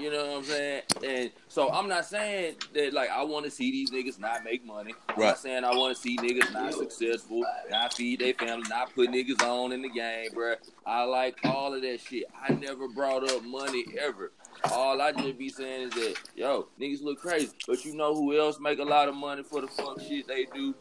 You 0.00 0.10
know 0.10 0.26
what 0.26 0.36
I'm 0.38 0.44
saying? 0.44 0.82
And 1.04 1.30
so 1.48 1.70
I'm 1.70 1.88
not 1.88 2.04
saying 2.04 2.56
that 2.74 2.92
like 2.92 3.10
I 3.10 3.22
want 3.22 3.44
to 3.44 3.50
see 3.50 3.70
these 3.70 3.90
niggas 3.92 4.18
not 4.18 4.42
make 4.42 4.64
money. 4.64 4.92
I'm 5.08 5.14
Right. 5.20 5.26
not 5.28 5.38
saying 5.38 5.64
I 5.64 5.70
want 5.74 5.94
to 5.94 6.00
see 6.02 6.16
niggas 6.16 6.52
not 6.52 6.74
successful, 6.74 7.44
not 7.70 7.94
feed 7.94 8.20
their 8.20 8.34
family, 8.34 8.68
not 8.68 8.92
put 8.94 9.10
niggas 9.10 9.40
on 9.42 9.70
in 9.70 9.82
the 9.82 9.88
game, 9.88 10.30
bruh. 10.32 10.56
I 10.84 11.04
like 11.04 11.38
all 11.44 11.74
of 11.74 11.82
that 11.82 12.00
shit. 12.00 12.24
I 12.40 12.52
never 12.54 12.88
brought 12.88 13.28
up 13.30 13.44
money 13.44 13.84
ever. 14.00 14.32
All 14.70 15.00
I 15.00 15.12
just 15.12 15.38
be 15.38 15.48
saying 15.50 15.88
is 15.88 15.94
that, 15.94 16.16
yo, 16.34 16.68
niggas 16.80 17.02
look 17.02 17.20
crazy, 17.20 17.52
but 17.66 17.84
you 17.84 17.94
know 17.94 18.14
who 18.14 18.38
else 18.38 18.58
make 18.58 18.78
a 18.78 18.84
lot 18.84 19.08
of 19.08 19.14
money 19.14 19.42
for 19.42 19.60
the 19.60 19.66
fuck 19.66 20.00
shit 20.00 20.26
they 20.26 20.46
do? 20.54 20.74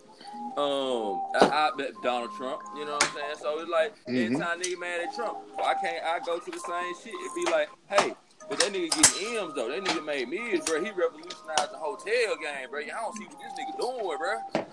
Um, 0.58 1.22
I, 1.36 1.50
I 1.52 1.72
bet 1.78 1.92
Donald 2.02 2.32
Trump. 2.38 2.62
You 2.78 2.86
know 2.86 2.94
what 2.94 3.04
I'm 3.04 3.14
saying? 3.16 3.36
So 3.42 3.60
it's 3.60 3.70
like 3.70 3.94
Mhm. 4.08 4.26
anytime 4.28 4.62
nigga 4.62 4.80
mad 4.80 5.02
at 5.02 5.14
Trump, 5.16 5.38
why 5.56 5.74
can't 5.76 6.04
I 6.06 6.20
go 6.20 6.40
to 6.40 6.52
the 6.52 6.60
same 6.60 6.94
shit 7.04 7.14
and 7.14 7.46
be 7.46 7.52
like, 7.52 7.70
hey, 7.90 8.16
but 8.50 8.60
that 8.60 8.72
nigga 8.72 8.90
getting 8.92 9.38
M's 9.38 9.54
though. 9.56 9.70
That 9.70 9.84
nigga 9.84 10.04
made 10.06 10.30
millions, 10.30 10.66
bro. 10.66 10.82
He 10.84 10.92
revolutionized 10.92 11.72
the 11.72 11.78
hotel 11.78 12.36
game, 12.42 12.70
bro. 12.70 12.80
I 12.82 12.86
don't 12.86 13.16
see 13.18 13.26
what 13.26 13.40
this 13.40 13.54
nigga 13.54 13.80
doing, 13.80 14.18
bro. 14.18 14.66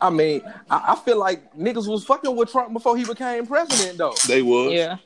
I 0.00 0.10
mean, 0.10 0.42
I, 0.70 0.92
I 0.92 0.96
feel 0.96 1.18
like 1.18 1.54
niggas 1.54 1.86
was 1.88 2.04
fucking 2.04 2.34
with 2.34 2.50
Trump 2.50 2.72
before 2.72 2.96
he 2.96 3.04
became 3.04 3.46
president, 3.46 3.98
though. 3.98 4.14
They 4.26 4.42
was. 4.42 4.72
Yeah. 4.72 4.96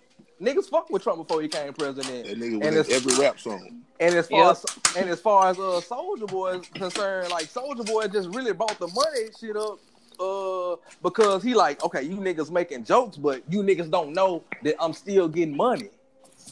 Niggas 0.41 0.69
fucked 0.69 0.91
with 0.91 1.03
Trump 1.03 1.19
before 1.27 1.43
he 1.43 1.49
came 1.49 1.73
president. 1.73 2.27
That 2.27 2.39
nigga 2.39 2.65
And 2.65 2.77
was 2.77 2.89
in 2.89 2.95
every 2.95 3.15
rap 3.17 3.39
song. 3.41 3.83
And 4.01 4.15
as 4.15 4.29
far 4.29 4.49
Yep. 4.49 4.51
as 4.51 4.97
and 4.97 5.11
as 5.11 5.21
far 5.21 5.49
as 5.49 5.59
uh 5.59 5.81
Soulja 5.89 6.27
Boy 6.29 6.59
is 6.59 6.67
concerned, 6.69 7.31
like 7.31 7.47
Soulja 7.47 7.85
Boy 7.85 8.07
just 8.09 8.29
really 8.29 8.53
brought 8.53 8.79
the 8.79 8.89
money 8.89 9.31
shit 9.39 9.57
up. 9.57 9.79
Uh, 10.21 10.75
because 11.01 11.45
he 11.45 11.55
like, 11.55 11.83
okay, 11.85 12.03
you 12.03 12.17
niggas 12.17 12.51
making 12.51 12.83
jokes, 12.85 13.17
but 13.17 13.43
you 13.49 13.63
niggas 13.63 13.89
don't 13.89 14.13
know 14.13 14.43
that 14.65 14.75
I'm 14.81 14.93
still 14.93 15.29
getting 15.29 15.57
money. 15.57 15.91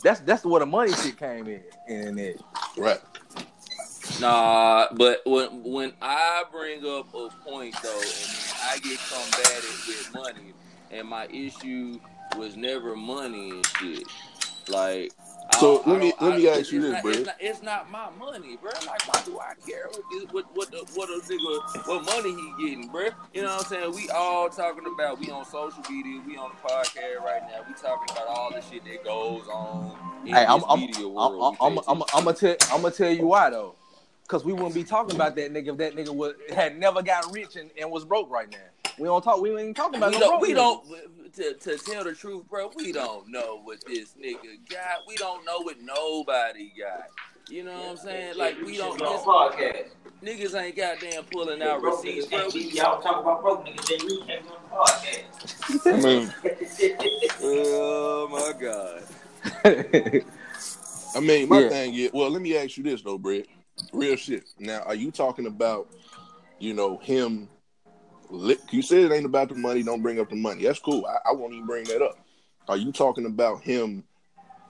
That's 0.03 0.21
that's 0.21 0.45
where 0.45 0.61
the 0.61 0.67
money 0.67 0.93
shit 0.93 1.17
came 1.19 1.47
in. 1.49 1.63
In 1.89 2.19
it. 2.19 2.41
Right. 2.77 3.01
Nah, 4.21 4.89
but 4.93 5.23
when 5.27 5.63
when 5.65 5.93
I 6.01 6.45
bring 6.53 6.87
up 6.87 7.13
a 7.15 7.29
point 7.45 7.75
though, 7.83 8.01
and 8.01 8.31
I 8.63 8.79
get 8.79 8.99
combated 9.11 9.71
with 9.87 10.15
money, 10.15 10.53
and 10.91 11.09
my 11.09 11.27
issue 11.27 11.99
was 12.37 12.57
never 12.57 12.97
money 12.97 13.51
and 13.51 13.67
shit. 13.67 14.05
Like, 14.69 15.13
So, 15.61 15.77
don't- 15.79 15.87
let 15.87 15.97
I 15.97 16.01
me- 16.01 16.13
let 16.21 16.37
me 16.39 16.49
ask 16.49 16.73
you 16.73 16.81
this, 16.83 16.93
not, 16.93 17.03
bro. 17.03 17.13
It's 17.13 17.27
not, 17.27 17.35
it's 17.39 17.63
not 17.63 17.91
my 17.91 18.11
money, 18.19 18.57
bro. 18.61 18.73
Like, 18.85 19.07
why 19.07 19.23
do 19.25 19.39
I 19.39 19.55
care 19.67 19.89
what 20.33 20.33
what 20.33 20.57
what 20.57 20.71
the, 20.73 20.79
what 20.95 21.09
a 21.09 21.21
nigga 21.23 21.87
what 21.87 22.05
money 22.05 22.35
he 22.35 22.67
getting, 22.69 22.89
bro? 22.89 23.09
You 23.33 23.43
know 23.43 23.55
what 23.57 23.61
I'm 23.61 23.69
saying? 23.71 23.93
We 23.95 24.11
all 24.11 24.49
talking 24.51 24.83
about 24.93 25.21
we 25.21 25.31
on 25.31 25.45
social 25.45 25.83
media, 25.89 26.21
we 26.27 26.37
on 26.37 26.51
the 26.51 26.69
podcast 26.69 27.25
right 27.25 27.43
now. 27.43 27.65
We 27.69 27.75
talking 27.75 28.09
about 28.17 28.27
all 28.27 28.51
the 28.51 28.61
shit 28.61 28.85
that 28.85 29.05
goes 29.05 29.47
on 29.47 29.97
in 30.27 30.35
Hey, 30.35 30.45
I'm 30.47 30.65
I'm 30.69 30.81
media 30.81 31.07
I'm. 31.09 31.57
I'm 31.61 31.79
I'm 31.87 32.03
I'm 32.13 32.25
gonna 32.25 32.33
tell 32.35 32.57
I'm 32.73 32.83
gonna 32.83 32.91
tell 32.95 33.13
you 33.13 33.29
why 33.29 33.49
though, 33.51 33.77
because 34.23 34.45
we 34.45 34.53
wouldn't 34.53 34.75
be 34.75 34.83
talking 34.85 35.15
about 35.15 35.37
that 35.37 35.53
nigga 35.53 35.69
if 35.69 35.77
that 35.77 35.95
nigga 35.95 36.15
was 36.15 36.35
had 36.53 36.77
never 36.77 37.03
got 37.03 37.33
rich 37.33 37.55
and, 37.55 37.71
and 37.81 37.89
was 37.89 38.05
broke 38.05 38.29
right 38.31 38.51
now. 38.51 38.59
We 38.99 39.05
don't 39.05 39.23
talk. 39.23 39.41
We 39.41 39.57
ain't 39.57 39.77
talking 39.77 39.97
about 39.99 40.11
we 40.13 40.19
no 40.19 40.27
don't, 40.27 40.41
we 40.41 40.53
niggas. 40.53 40.55
don't 40.57 41.16
to, 41.37 41.55
to 41.55 41.77
tell 41.79 42.05
the 42.05 42.13
truth, 42.15 42.49
bro. 42.49 42.71
We 42.75 42.93
don't 42.93 43.31
know 43.31 43.61
what 43.63 43.79
this 43.87 44.15
nigga 44.21 44.59
got. 44.69 45.07
We 45.07 45.17
don't 45.17 45.45
know 45.45 45.61
what 45.61 45.81
nobody 45.81 46.73
got. 46.79 47.07
You 47.49 47.65
know 47.65 47.75
what 47.75 47.91
I'm 47.91 47.97
saying? 47.97 48.37
Like 48.37 48.57
we 48.65 48.77
don't. 48.77 48.93
Should 48.93 48.99
be 49.01 49.05
on 49.07 49.17
This, 49.17 49.23
podcast. 49.23 50.53
niggas 50.53 50.61
ain't 50.61 50.77
goddamn 50.77 51.25
pulling 51.25 51.63
out 51.63 51.81
Broke 51.81 52.03
receipts, 52.05 52.27
niggas 52.27 52.31
bro. 52.31 52.51
can't 52.51 52.73
Y'all 52.73 53.01
talk 53.01 53.21
about 53.23 53.43
broke 53.43 53.67
niggas, 53.67 53.87
they 53.87 54.05
really 54.05 54.27
can't 54.27 54.45
on 54.49 54.57
the 54.65 54.77
podcast. 54.77 55.87
I 55.87 56.01
Oh 57.43 58.29
my 58.29 58.53
god. 58.61 59.05
I 61.15 61.21
mean, 61.21 61.49
my 61.49 61.61
Yeah. 61.61 61.69
thing 61.69 61.95
is, 61.95 62.11
well, 62.13 62.31
let 62.31 62.43
me 62.43 62.57
ask 62.57 62.77
you 62.77 62.83
this 62.83 63.03
though, 63.03 63.19
Brett. 63.19 63.47
Real 63.93 64.17
shit. 64.17 64.45
Now, 64.59 64.81
are 64.81 64.95
you 64.95 65.11
talking 65.11 65.47
about, 65.47 65.89
you 66.59 66.75
know, 66.75 66.99
him? 66.99 67.49
You 68.31 68.83
said 68.83 69.05
it 69.05 69.13
ain't 69.13 69.27
about 69.27 69.49
the 69.49 69.55
money. 69.55 69.83
Don't 69.83 70.03
bring 70.03 70.21
up 70.21 70.31
the 70.31 70.37
money. 70.37 70.65
That's 70.65 70.79
cool. 70.79 71.07
I, 71.07 71.31
I 71.31 71.33
won't 71.33 71.55
even 71.55 71.67
bring 71.67 71.85
that 71.85 72.03
up. 72.03 72.19
Are 72.69 72.77
you 72.77 72.93
talking 72.93 73.27
about 73.27 73.63
him 73.63 74.05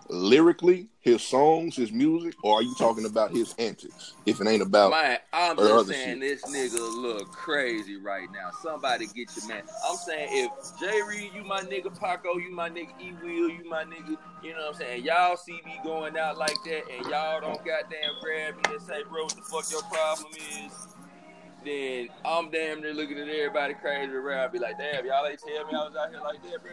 lyrically, 0.08 0.88
his 1.00 1.22
songs, 1.22 1.76
his 1.76 1.92
music, 1.92 2.34
or 2.42 2.58
are 2.58 2.62
you 2.62 2.74
talking 2.74 3.06
about 3.06 3.30
his 3.30 3.54
antics? 3.58 4.14
If 4.24 4.40
it 4.40 4.46
ain't 4.46 4.62
about, 4.62 4.90
Man, 4.90 5.18
I'm 5.32 5.56
just 5.56 5.88
saying 5.88 6.20
shit. 6.20 6.42
this 6.42 6.54
nigga 6.54 6.78
look 6.78 7.30
crazy 7.32 7.96
right 7.96 8.28
now. 8.32 8.50
Somebody 8.62 9.06
get 9.06 9.34
your 9.36 9.48
man. 9.48 9.62
I'm 9.88 9.96
saying 9.96 10.28
if 10.32 10.80
Jay 10.80 11.00
Reed, 11.02 11.30
you 11.34 11.44
my 11.44 11.62
nigga, 11.62 11.98
Paco, 11.98 12.36
you 12.36 12.54
my 12.54 12.68
nigga, 12.68 12.90
E 13.00 13.14
Will, 13.22 13.48
you 13.48 13.68
my 13.68 13.84
nigga, 13.84 14.16
you 14.42 14.52
know 14.52 14.66
what 14.66 14.74
I'm 14.74 14.74
saying? 14.74 15.04
Y'all 15.04 15.36
see 15.36 15.60
me 15.64 15.80
going 15.82 16.16
out 16.16 16.38
like 16.38 16.56
that 16.64 16.82
and 16.92 17.06
y'all 17.06 17.40
don't 17.40 17.64
goddamn 17.64 18.12
grab 18.20 18.56
me 18.56 18.62
and 18.74 18.82
say, 18.82 19.02
bro, 19.08 19.24
what 19.24 19.36
the 19.36 19.42
fuck 19.42 19.70
your 19.70 19.82
problem 19.82 20.32
is? 20.34 20.88
Then 21.66 22.08
I'm 22.24 22.50
damn 22.50 22.80
near 22.80 22.94
looking 22.94 23.18
at 23.18 23.28
everybody 23.28 23.74
crazy 23.74 24.12
around, 24.12 24.52
be 24.52 24.58
like, 24.60 24.78
damn, 24.78 25.04
y'all 25.04 25.26
ain't 25.26 25.40
tell 25.40 25.66
me 25.66 25.74
I 25.74 25.84
was 25.84 25.94
out 26.00 26.10
here 26.10 26.20
like 26.22 26.40
that, 26.42 26.62
bro. 26.62 26.72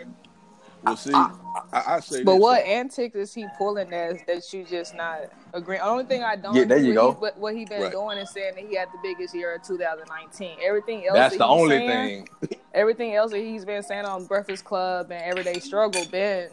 well, 0.84 0.96
see, 0.96 1.12
I, 1.14 1.96
I 1.96 2.00
say, 2.00 2.24
But 2.24 2.36
this, 2.36 2.42
what 2.42 2.64
though. 2.64 2.70
antics 2.70 3.16
is 3.16 3.34
he 3.34 3.48
pulling 3.58 3.90
that 3.90 4.28
that 4.28 4.54
you 4.54 4.64
just 4.66 4.96
not 4.96 5.22
agreeing? 5.54 5.82
Only 5.82 6.06
thing 6.06 6.24
I 6.24 6.36
don't 6.36 6.56
Yeah, 6.56 6.66
there 6.66 6.78
agree 6.78 6.90
you 6.90 6.94
with 6.94 7.02
go. 7.02 7.12
he- 7.14 7.18
what, 7.18 7.40
what 7.40 7.56
he 7.56 7.66
been 7.66 7.82
Right. 7.82 7.92
doing 7.92 8.18
is 8.20 8.30
saying 8.30 8.54
that 8.56 8.64
he 8.64 8.76
had 8.76 8.90
the 8.94 9.00
biggest 9.02 9.34
year 9.34 9.56
of 9.56 9.64
2019. 9.64 10.60
Everything 10.64 11.08
else 11.08 11.16
That's 11.16 11.32
that 11.34 11.40
the 11.40 11.48
only 11.48 11.78
saying, 11.78 12.28
thing. 12.40 12.50
Everything 12.76 13.16
else 13.16 13.32
that 13.32 13.40
he's 13.40 13.66
been 13.66 13.84
saying 13.84 14.06
on 14.06 14.26
Breakfast 14.26 14.64
Club 14.64 15.12
and 15.12 15.24
Everyday 15.24 15.60
Struggle 15.60 16.06
been 16.06 16.50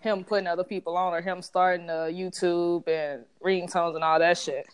him 0.00 0.24
putting 0.24 0.46
other 0.46 0.64
people 0.64 0.96
on 0.96 1.12
or 1.14 1.20
him 1.20 1.42
starting 1.42 1.90
uh, 1.90 2.04
YouTube 2.04 2.86
and 2.88 3.24
ringtones 3.44 3.94
and 3.96 4.04
all 4.04 4.18
that 4.18 4.38
shit. 4.38 4.66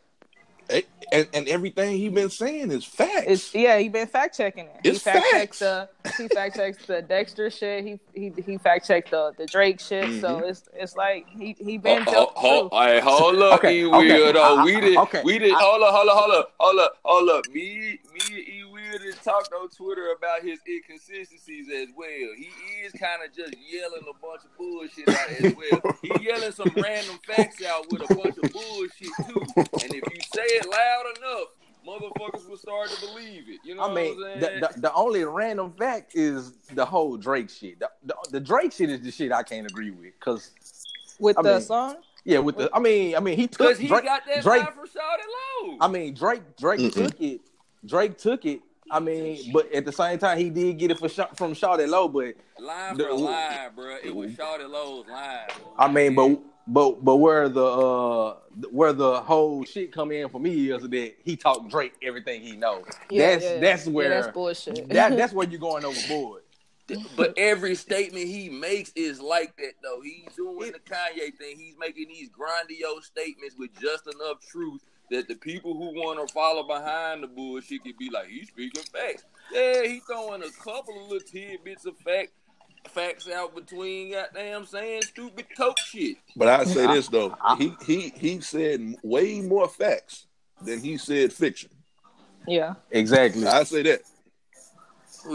And, 1.13 1.29
and 1.35 1.49
everything 1.49 1.99
he 1.99 2.09
been 2.09 2.31
saying 2.31 2.71
is 2.71 2.85
facts. 2.87 3.25
It's 3.27 3.55
yeah, 3.55 3.79
he 3.79 3.89
been 3.91 4.07
fact 4.07 4.35
checking 4.37 4.65
it. 4.67 4.81
It's 4.83 5.05
he 5.05 5.11
fact 5.11 5.27
checked 5.31 5.57
facts. 5.57 5.59
the 5.59 5.89
he 6.17 6.29
fact 6.29 6.57
checks 6.57 6.79
the 6.87 7.03
Dexter 7.03 7.51
shit. 7.51 7.85
He 7.85 8.01
he 8.15 8.33
he 8.43 8.57
fact 8.59 8.87
checked 8.87 9.11
the 9.11 9.33
the 9.37 9.47
Drake 9.47 9.79
shit. 9.79 10.21
So 10.23 10.41
Mhm. 10.41 10.49
it's 10.51 10.63
it's 10.75 10.97
like 10.97 11.27
he 11.29 11.55
he 11.59 11.77
been 11.77 12.03
Oh, 12.07 12.11
telling 12.13 12.29
oh, 12.37 12.69
oh, 12.73 12.95
the 12.95 13.01
hold 13.03 13.39
up, 13.43 13.59
Okay, 13.59 13.81
E 13.81 13.85
okay, 13.87 14.19
Will 14.21 14.33
though. 14.33 14.43
I- 14.57 14.61
I- 14.63 14.65
we 14.65 14.81
did, 14.81 14.97
okay, 14.97 15.23
we 15.23 15.39
did. 15.39 15.53
Hold 15.55 15.83
up, 15.83 15.95
hold 15.95 16.09
up, 16.09 16.17
hold 16.17 16.31
up, 16.35 16.53
hold 16.59 16.81
up, 16.81 16.93
hold 17.05 17.29
up. 17.29 17.49
Me, 17.53 17.99
me, 18.15 18.21
and 18.31 18.49
E 18.49 18.65
Will 18.73 18.99
did 18.99 19.21
talk 19.23 19.51
on 19.61 19.69
Twitter 19.69 20.09
about 20.17 20.43
his 20.43 20.61
inconsistencies 20.67 21.67
as 21.75 21.89
well. 21.95 22.09
He 22.39 22.51
is 22.87 22.93
kind 22.95 23.23
of 23.23 23.35
just 23.35 23.53
yelling 23.71 24.03
a 24.09 24.15
bunch 24.25 24.45
of 24.45 24.57
bullshit 24.57 25.09
out 25.11 25.29
as 25.39 25.49
well. 25.55 25.81
He 26.01 26.25
yelling 26.27 26.53
some 26.53 26.75
random 26.81 27.19
facts 27.27 27.63
out 27.63 27.89
with 27.91 28.03
a 28.03 28.09
bunch 28.09 28.39
of 28.39 28.51
bullshit 28.53 29.21
too. 29.27 29.55
And 29.83 29.95
if 29.95 30.05
you 30.09 30.21
say 30.23 30.43
it 30.43 30.62
loud 30.71 31.05
enough, 31.19 31.49
motherfuckers 31.87 32.49
will 32.49 32.57
start 32.57 32.89
to 32.91 33.01
believe 33.07 33.45
it. 33.49 33.61
You 33.65 33.75
know 33.75 33.83
I 33.91 33.95
mean, 33.95 34.17
what 34.17 34.33
I'm 34.35 34.41
the, 34.41 34.47
saying? 34.47 34.61
the, 34.61 34.81
the 34.83 34.95
only 34.95 35.25
random 35.25 35.73
fact 35.73 36.13
is 36.15 36.53
the 36.75 36.85
whole 36.85 37.17
Drake 37.17 37.51
shit. 37.51 37.81
The, 37.81 37.91
the, 38.05 38.15
the 38.33 38.41
Drake 38.41 38.73
shit 38.73 38.91
is 38.91 39.01
the 39.01 39.11
shit 39.11 39.33
I 39.33 39.43
can't 39.43 39.67
agree 39.67 39.91
with. 39.91 40.19
Cause 40.21 40.51
With 41.19 41.39
I 41.39 41.43
the 41.43 41.53
mean, 41.55 41.61
song, 41.63 41.97
yeah, 42.25 42.39
with 42.39 42.57
the 42.57 42.71
I 42.73 42.79
mean, 42.79 43.17
I 43.17 43.21
mean, 43.21 43.37
he 43.37 43.47
took 43.49 43.59
Because 43.59 43.79
he 43.79 43.89
Drake. 43.89 44.05
got 44.05 44.23
that 44.27 44.43
Drake 44.43 44.63
line 44.63 44.73
from 44.73 44.87
Shawty 44.87 45.67
Lo. 45.69 45.77
I 45.81 45.89
mean, 45.89 46.15
Drake 46.15 46.43
Drake 46.57 46.81
Mm-mm. 46.81 46.93
took 46.93 47.21
it. 47.21 47.41
Drake 47.85 48.17
took 48.19 48.45
it. 48.47 48.61
I 48.91 49.01
mean, 49.01 49.53
but 49.55 49.73
at 49.73 49.87
the 49.87 49.93
same 49.93 50.19
time, 50.19 50.37
he 50.39 50.51
did 50.51 50.77
get 50.79 50.91
it 50.91 50.99
for 50.99 51.09
Sha- 51.09 51.33
from 51.35 51.55
Shawty 51.55 51.89
Lo. 51.89 52.09
But 52.09 52.35
line 52.61 52.97
the- 52.97 53.05
for 53.05 53.15
line, 53.15 53.71
bro. 53.75 53.97
It 54.05 54.15
was 54.15 54.33
Shawty 54.33 54.69
Lo's 54.69 55.07
line. 55.09 55.49
I 55.79 55.89
mean, 55.91 56.15
but 56.15 56.39
but 56.67 57.05
but 57.05 57.17
where 57.17 57.49
the 57.49 57.65
uh 57.65 58.37
where 58.71 58.93
the 58.93 59.21
whole 59.21 59.65
shit 59.65 59.93
come 59.93 60.13
in 60.13 60.29
for 60.29 60.41
me 60.41 60.71
is 60.71 60.83
that 60.83 61.15
he 61.25 61.37
talked 61.37 61.69
Drake 61.71 61.95
everything 62.03 62.43
he 62.43 62.57
knows. 62.57 62.85
yeah, 63.11 63.31
that's 63.31 63.45
yeah, 63.45 63.61
that's 63.61 63.87
yeah, 63.87 63.93
where 63.93 64.09
that's 64.09 64.29
bullshit. 64.29 64.89
that 64.89 65.17
that's 65.17 65.33
where 65.33 65.49
you're 65.49 65.61
going 65.61 65.85
overboard. 65.85 66.43
But 67.17 67.35
every 67.37 67.75
statement 67.75 68.27
he 68.27 68.49
makes 68.49 68.93
is 68.95 69.21
like 69.21 69.57
that, 69.57 69.73
though. 69.83 70.01
He's 70.03 70.35
doing 70.37 70.73
the 70.73 70.79
Kanye 70.79 71.35
thing. 71.39 71.57
He's 71.57 71.75
making 71.79 72.09
these 72.09 72.29
grandiose 72.29 73.07
statements 73.07 73.57
with 73.59 73.71
just 73.81 74.07
enough 74.07 74.47
truth 74.51 74.83
that 75.11 75.29
the 75.29 75.35
people 75.37 75.75
who 75.75 75.99
want 75.99 76.27
to 76.27 76.33
follow 76.33 76.67
behind 76.67 77.23
the 77.23 77.29
bullshit 77.29 77.83
can 77.85 77.95
be 77.99 78.11
like, 78.11 78.29
he's 78.29 78.49
speaking 78.49 78.83
facts. 78.93 79.25
Yeah, 79.53 79.83
he's 79.85 80.03
throwing 80.05 80.43
a 80.43 80.51
couple 80.63 80.97
of 81.03 81.11
little 81.11 81.27
tidbits 81.27 81.87
of 81.87 81.97
fact 81.99 82.33
facts 82.89 83.29
out 83.29 83.55
between 83.55 84.13
goddamn 84.13 84.67
saying 84.67 85.03
stupid 85.03 85.47
coke 85.57 85.79
shit. 85.79 86.17
But 86.37 86.49
I 86.49 86.65
say 86.65 86.87
this 86.89 87.09
though, 87.09 87.35
I- 87.41 87.57
he 87.57 87.75
he 87.87 88.13
he 88.17 88.41
said 88.41 88.95
way 89.03 89.41
more 89.41 89.69
facts 89.69 90.27
than 90.61 90.81
he 90.81 90.97
said 90.99 91.33
fiction. 91.33 91.71
yeah, 92.47 92.75
Exactly. 92.91 93.47
I 93.47 93.65
say 93.65 93.83
that. 93.83 94.03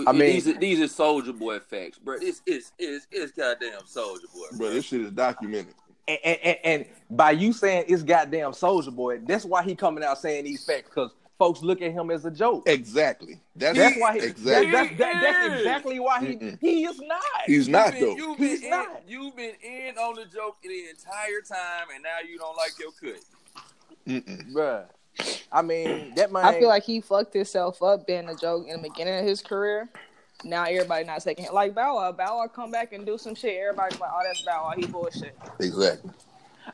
I 0.05 0.11
mean- 0.11 0.19
these 0.33 0.47
are, 0.47 0.53
these 0.59 0.79
are 0.81 1.03
Soulja 1.03 1.37
Boy 1.37 1.59
facts, 1.59 1.97
bro. 1.97 2.17
This 2.19 2.41
is 2.45 2.71
is 2.77 3.07
is 3.11 3.31
goddamn 3.31 3.81
Soulja 3.81 4.31
Boy, 4.33 4.57
Bro, 4.57 4.69
this 4.71 4.85
shit 4.85 5.01
is 5.01 5.11
documented. 5.11 5.73
and, 6.07 6.19
and, 6.23 6.37
and, 6.43 6.57
and 6.63 6.85
by 7.09 7.31
you 7.31 7.53
saying 7.53 7.85
it's 7.87 8.03
goddamn 8.03 8.51
Soulja 8.51 8.93
Boy, 8.93 9.19
that's 9.19 9.45
why 9.45 9.63
he 9.63 9.75
coming 9.75 10.03
out 10.03 10.17
saying 10.19 10.43
these 10.43 10.65
facts 10.65 10.89
because 10.89 11.11
folks 11.37 11.61
look 11.61 11.81
at 11.81 11.91
him 11.91 12.09
as 12.11 12.25
a 12.25 12.31
joke. 12.31 12.67
Exactly. 12.67 13.39
That's, 13.55 13.77
That's 13.77 13.99
why 13.99 14.13
he, 14.13 14.25
exactly. 14.25 14.71
that, 14.71 14.71
that's, 14.71 14.97
that, 14.97 15.21
that's 15.21 15.59
exactly 15.59 15.99
why 15.99 16.19
he 16.19 16.35
Mm-mm. 16.35 16.57
he 16.59 16.85
is 16.85 16.99
not. 16.99 17.21
He's 17.45 17.67
not 17.67 17.91
been, 17.93 18.01
though. 18.01 18.15
You've 18.15 18.37
been, 18.37 18.47
He's 18.47 18.63
in, 18.63 18.69
not. 18.69 19.01
you've 19.07 19.35
been 19.35 19.53
in 19.63 19.97
on 19.97 20.15
the 20.15 20.25
joke 20.25 20.57
the 20.61 20.89
entire 20.89 21.41
time, 21.47 21.87
and 21.93 22.03
now 22.03 22.17
you 22.27 22.37
don't 22.37 22.57
like 22.57 22.71
your 22.79 22.91
cut. 22.91 23.21
Mm-mm. 24.07 24.51
Bruh. 24.53 24.85
I 25.51 25.61
mean, 25.61 26.13
that 26.15 26.31
might. 26.31 26.45
I 26.45 26.59
feel 26.59 26.67
like 26.67 26.83
he 26.83 27.01
fucked 27.01 27.33
himself 27.33 27.81
up 27.81 28.05
being 28.05 28.29
a 28.29 28.35
joke 28.35 28.67
in 28.67 28.81
the 28.81 28.89
beginning 28.89 29.19
of 29.19 29.25
his 29.25 29.41
career. 29.41 29.89
Now 30.43 30.65
everybody 30.65 31.03
not 31.03 31.23
taking 31.23 31.45
it. 31.45 31.53
Like 31.53 31.73
Bow 31.73 31.95
Wow, 31.95 32.11
Bow 32.11 32.37
Wow 32.37 32.47
come 32.47 32.69
back 32.69 32.93
and 32.93 33.05
do 33.05 33.17
some 33.17 33.33
shit. 33.33 33.57
Everybody's 33.59 33.99
like, 33.99 34.11
oh, 34.13 34.21
that's 34.23 34.43
Bow 34.43 34.65
Wow. 34.65 34.73
He 34.77 34.85
bullshit. 34.85 35.35
Exactly. 35.59 36.11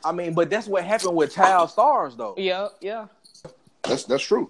I 0.04 0.12
mean, 0.12 0.34
but 0.34 0.50
that's 0.50 0.68
what 0.68 0.84
happened 0.84 1.16
with 1.16 1.34
child 1.34 1.70
stars, 1.70 2.18
though. 2.18 2.34
Yeah, 2.38 2.68
yeah. 2.82 3.08
That's 3.84 4.06
that's 4.06 4.24
true. 4.24 4.50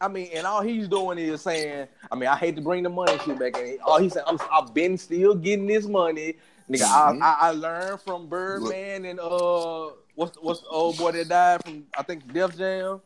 I 0.00 0.08
mean, 0.08 0.28
and 0.34 0.46
all 0.46 0.60
he's 0.60 0.88
doing 0.88 1.18
is 1.18 1.40
saying, 1.40 1.88
I 2.12 2.14
mean, 2.16 2.28
I 2.28 2.36
hate 2.36 2.54
to 2.56 2.62
bring 2.62 2.82
the 2.82 2.90
money 2.90 3.16
shit 3.24 3.38
back 3.38 3.56
in. 3.56 3.78
All 3.82 3.98
he's 3.98 4.12
saying, 4.12 4.26
I'm, 4.28 4.38
I've 4.52 4.74
been 4.74 4.98
still 4.98 5.34
getting 5.34 5.66
this 5.66 5.86
money, 5.86 6.34
nigga. 6.68 6.82
Mhm. 6.82 7.22
I, 7.22 7.26
I 7.26 7.48
I 7.48 7.50
learned 7.52 8.00
from 8.02 8.28
Birdman 8.28 9.06
and 9.06 9.18
uh, 9.18 9.88
what's 10.14 10.36
what's 10.42 10.60
the 10.60 10.68
old 10.68 10.98
boy 10.98 11.12
that 11.12 11.28
died 11.28 11.64
from? 11.64 11.86
I 11.96 12.02
think 12.02 12.30
Def 12.32 12.56
Jam. 12.58 13.00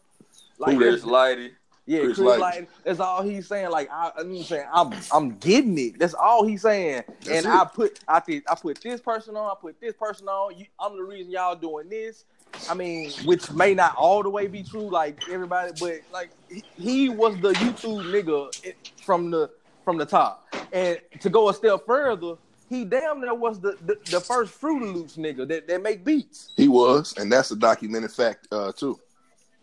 Like, 0.58 0.76
Chris 0.76 0.96
it's- 0.96 1.08
Lighty. 1.08 1.50
yeah, 1.86 2.00
Chris 2.00 2.18
Chris, 2.18 2.28
Lighty. 2.28 2.40
Lighty. 2.40 2.66
That's 2.84 3.00
all 3.00 3.22
he's 3.22 3.46
saying. 3.46 3.70
Like 3.70 3.88
I, 3.92 4.10
I'm 4.18 4.42
saying, 4.42 4.66
I'm 4.72 4.92
I'm 5.12 5.36
getting 5.36 5.78
it. 5.78 5.98
That's 5.98 6.14
all 6.14 6.44
he's 6.44 6.62
saying. 6.62 7.04
That's 7.22 7.28
and 7.28 7.46
it. 7.46 7.52
I 7.52 7.64
put 7.66 8.00
I 8.08 8.20
did 8.26 8.42
I 8.50 8.56
put 8.56 8.80
this 8.82 9.00
person 9.00 9.36
on. 9.36 9.48
I 9.48 9.54
put 9.60 9.80
this 9.80 9.94
person 9.94 10.26
on. 10.26 10.58
You, 10.58 10.66
I'm 10.80 10.96
the 10.96 11.04
reason 11.04 11.30
y'all 11.30 11.54
doing 11.54 11.88
this. 11.88 12.24
I 12.68 12.74
mean, 12.74 13.10
which 13.24 13.50
may 13.52 13.74
not 13.74 13.94
all 13.96 14.22
the 14.22 14.30
way 14.30 14.46
be 14.46 14.62
true, 14.62 14.88
like 14.90 15.28
everybody, 15.28 15.72
but 15.80 16.00
like 16.12 16.30
he, 16.50 16.62
he 16.76 17.08
was 17.08 17.40
the 17.40 17.52
YouTube 17.54 18.04
nigga 18.10 18.74
from 19.02 19.30
the 19.30 19.50
from 19.84 19.96
the 19.98 20.06
top. 20.06 20.46
And 20.72 21.00
to 21.20 21.30
go 21.30 21.48
a 21.48 21.54
step 21.54 21.86
further, 21.86 22.34
he 22.68 22.84
damn 22.84 23.20
near 23.20 23.34
was 23.34 23.60
the 23.60 23.76
the, 23.86 23.96
the 24.10 24.20
first 24.20 24.52
Fruit 24.52 24.82
Loops 24.94 25.16
nigga 25.16 25.46
that, 25.48 25.66
that 25.68 25.82
make 25.82 26.04
beats. 26.04 26.52
He 26.56 26.68
was, 26.68 27.14
and 27.18 27.30
that's 27.32 27.50
a 27.50 27.56
documented 27.56 28.12
fact 28.12 28.46
uh, 28.52 28.72
too. 28.72 29.00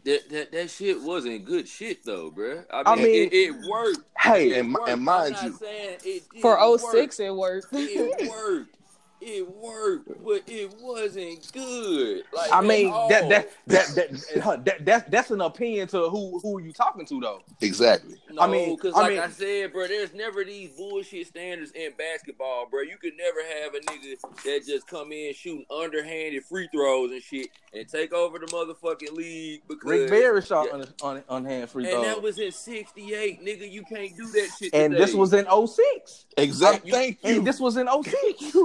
That, 0.06 0.30
that 0.30 0.52
that 0.54 0.69
shit 0.69 1.02
wasn't 1.02 1.43
good 1.45 1.67
shit 1.67 2.04
though, 2.06 2.32
bruh. 2.32 2.63
I 2.71 2.78
mean, 2.78 2.86
I 2.86 2.95
mean- 2.95 3.06
it, 3.28 3.34
it 3.34 3.69
worked. 3.69 4.00
Hey, 4.17 4.52
It 4.52 4.60
and- 4.60 4.73
worked. 4.73 4.89
and 4.89 5.02
mind 5.04 5.36
I'm 5.36 5.43
not 5.43 5.43
you- 5.52 5.58
saying 5.58 5.89
it 6.06 6.30
didn't 6.32 6.41
For 6.41 6.58
work. 6.71 6.80
06, 6.80 7.19
it 7.19 7.36
worked. 7.36 7.67
it 7.73 8.30
worked. 8.32 8.73
It 9.19 9.49
worked, 9.49 10.08
but 10.23 10.43
it 10.47 10.73
wasn't 10.80 11.51
good. 11.51 12.23
Like 12.32 12.51
I 12.51 12.62
mean 12.62 12.91
all. 12.91 13.10
that 13.10 13.27
that 13.30 13.49
that 13.65 13.88
that, 13.95 14.41
huh, 14.43 14.58
that 14.63 14.86
that 14.86 15.10
that's 15.12 15.32
an 15.32 15.41
opinion 15.41 15.88
to 15.89 16.10
who 16.10 16.39
who 16.39 16.62
you 16.62 16.71
talking 16.71 17.06
to 17.08 17.19
though. 17.19 17.41
Exactly. 17.62 18.15
No, 18.32 18.43
I 18.43 18.47
mean- 18.47 18.75
because 18.75 18.93
like 18.93 19.13
mean- 19.13 19.19
I 19.19 19.30
said, 19.30 19.73
bro, 19.73 19.88
there's 19.88 20.13
never 20.13 20.43
these 20.43 20.69
bullshit 20.69 21.27
standards 21.27 21.71
in 21.71 21.93
basketball, 21.97 22.67
bro. 22.69 22.82
You 22.82 22.97
could 22.97 23.13
never 23.17 23.39
have 23.63 23.73
a 23.73 23.80
nigga 23.80 24.21
that 24.43 24.65
just 24.67 24.88
come 24.88 25.12
in 25.12 25.34
shooting 25.34 25.65
underhanded 25.75 26.43
free 26.45 26.69
throws 26.71 27.12
and 27.12 27.21
shit 27.21 27.47
and 27.73 27.88
take 27.89 28.13
over 28.13 28.38
the 28.38 28.45
motherfucking 28.47 29.13
league 29.13 29.62
because 29.67 29.89
Rick 29.89 30.10
Barry 30.10 30.41
shot 30.43 30.67
Yeah. 30.67 30.84
on 31.01 31.17
on, 31.17 31.23
on 31.27 31.45
hand 31.45 31.69
free 31.71 31.86
and 31.86 31.91
throws. 31.91 32.06
And 32.06 32.15
that 32.15 32.21
was 32.21 32.38
in 32.38 32.51
'68, 32.51 33.43
nigga. 33.43 33.69
You 33.71 33.84
can't 33.84 34.15
do 34.15 34.27
that 34.27 34.49
shit. 34.60 34.73
and 34.73 34.91
today. 34.91 35.01
Oh 35.01 35.06
this 35.06 35.15
was 35.15 35.34
in 35.34 35.45
06. 35.67 36.25
Exactly. 36.38 36.91
Thank 36.91 37.19
you. 37.23 37.38
And 37.38 37.47
this 37.47 37.60
was 37.60 37.77
in 37.77 37.88
06. 37.88 38.56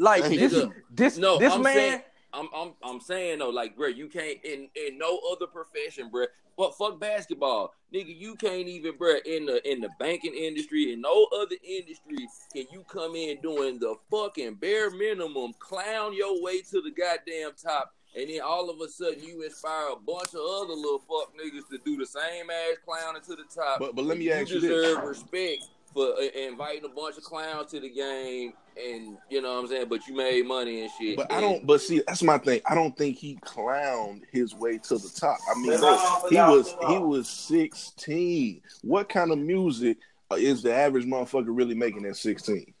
Thank 0.00 0.40
you. 0.40 0.40
Like 0.48 0.50
Thank 0.50 0.70
this 0.90 1.14
this 1.14 1.18
No, 1.18 1.38
this 1.38 1.52
I'm 1.52 1.62
man 1.62 1.74
saying- 1.74 2.02
I'm 2.32 2.48
I'm 2.54 2.72
I'm 2.82 3.00
saying 3.00 3.40
though, 3.40 3.50
like, 3.50 3.76
bro, 3.76 3.88
you 3.88 4.08
can't 4.08 4.38
in 4.44 4.68
in 4.76 4.98
no 4.98 5.20
other 5.32 5.46
profession, 5.46 6.10
bro. 6.10 6.26
But 6.56 6.76
fuck 6.76 7.00
basketball, 7.00 7.74
nigga. 7.92 8.14
You 8.16 8.34
can't 8.36 8.68
even, 8.68 8.96
bro, 8.96 9.16
in 9.24 9.46
the 9.46 9.68
in 9.70 9.80
the 9.80 9.88
banking 9.98 10.34
industry 10.34 10.92
and 10.92 11.02
no 11.02 11.26
other 11.34 11.56
industry 11.64 12.28
can 12.52 12.66
you 12.70 12.84
come 12.88 13.16
in 13.16 13.40
doing 13.40 13.78
the 13.80 13.94
fucking 14.10 14.54
bare 14.54 14.90
minimum, 14.90 15.54
clown 15.58 16.12
your 16.14 16.40
way 16.42 16.60
to 16.62 16.80
the 16.82 16.90
goddamn 16.90 17.52
top, 17.60 17.94
and 18.14 18.28
then 18.30 18.40
all 18.42 18.70
of 18.70 18.80
a 18.80 18.88
sudden 18.88 19.22
you 19.24 19.42
inspire 19.42 19.88
a 19.92 19.96
bunch 19.96 20.28
of 20.34 20.40
other 20.40 20.74
little 20.74 21.00
fuck 21.00 21.32
niggas 21.36 21.68
to 21.70 21.78
do 21.84 21.96
the 21.96 22.06
same 22.06 22.48
ass 22.50 22.76
clowning 22.84 23.22
to 23.22 23.34
the 23.36 23.44
top. 23.52 23.80
But- 23.80 23.96
but 23.96 24.04
let 24.04 24.18
me 24.18 24.26
you 24.26 24.32
ask 24.32 24.50
you 24.50 24.60
this. 24.60 24.70
deserve 24.70 25.02
respect 25.02 25.64
for 25.92 26.14
uh, 26.14 26.20
inviting 26.34 26.84
a 26.84 26.88
bunch 26.88 27.16
of 27.16 27.24
clowns 27.24 27.70
to 27.72 27.80
the 27.80 27.90
game, 27.90 28.52
and 28.76 29.16
you 29.28 29.42
know 29.42 29.54
what 29.54 29.64
I'm 29.64 29.68
saying. 29.68 29.86
But 29.88 30.06
you 30.06 30.14
made 30.14 30.46
money 30.46 30.82
and 30.82 30.90
shit. 30.98 31.16
But 31.16 31.32
I 31.32 31.40
don't. 31.40 31.66
But 31.66 31.80
see, 31.80 32.02
that's 32.06 32.22
my 32.22 32.38
thing. 32.38 32.60
I 32.68 32.74
don't 32.74 32.96
think 32.96 33.16
he 33.16 33.36
clowned 33.36 34.22
his 34.30 34.54
way 34.54 34.78
to 34.78 34.98
the 34.98 35.10
top. 35.14 35.38
I 35.50 35.58
mean, 35.58 35.72
But 35.72 35.80
bro, 35.80 36.28
no, 36.30 36.50
he 36.50 36.56
was 36.56 36.76
he 36.88 36.98
was 36.98 37.28
sixteen. 37.28 38.62
What 38.82 39.08
kind 39.08 39.30
of 39.30 39.38
music 39.38 39.98
uh, 40.30 40.36
is 40.36 40.62
the 40.62 40.74
average 40.74 41.06
motherfucker 41.06 41.46
really 41.48 41.74
making 41.74 42.06
at 42.06 42.16
sixteen? 42.16 42.72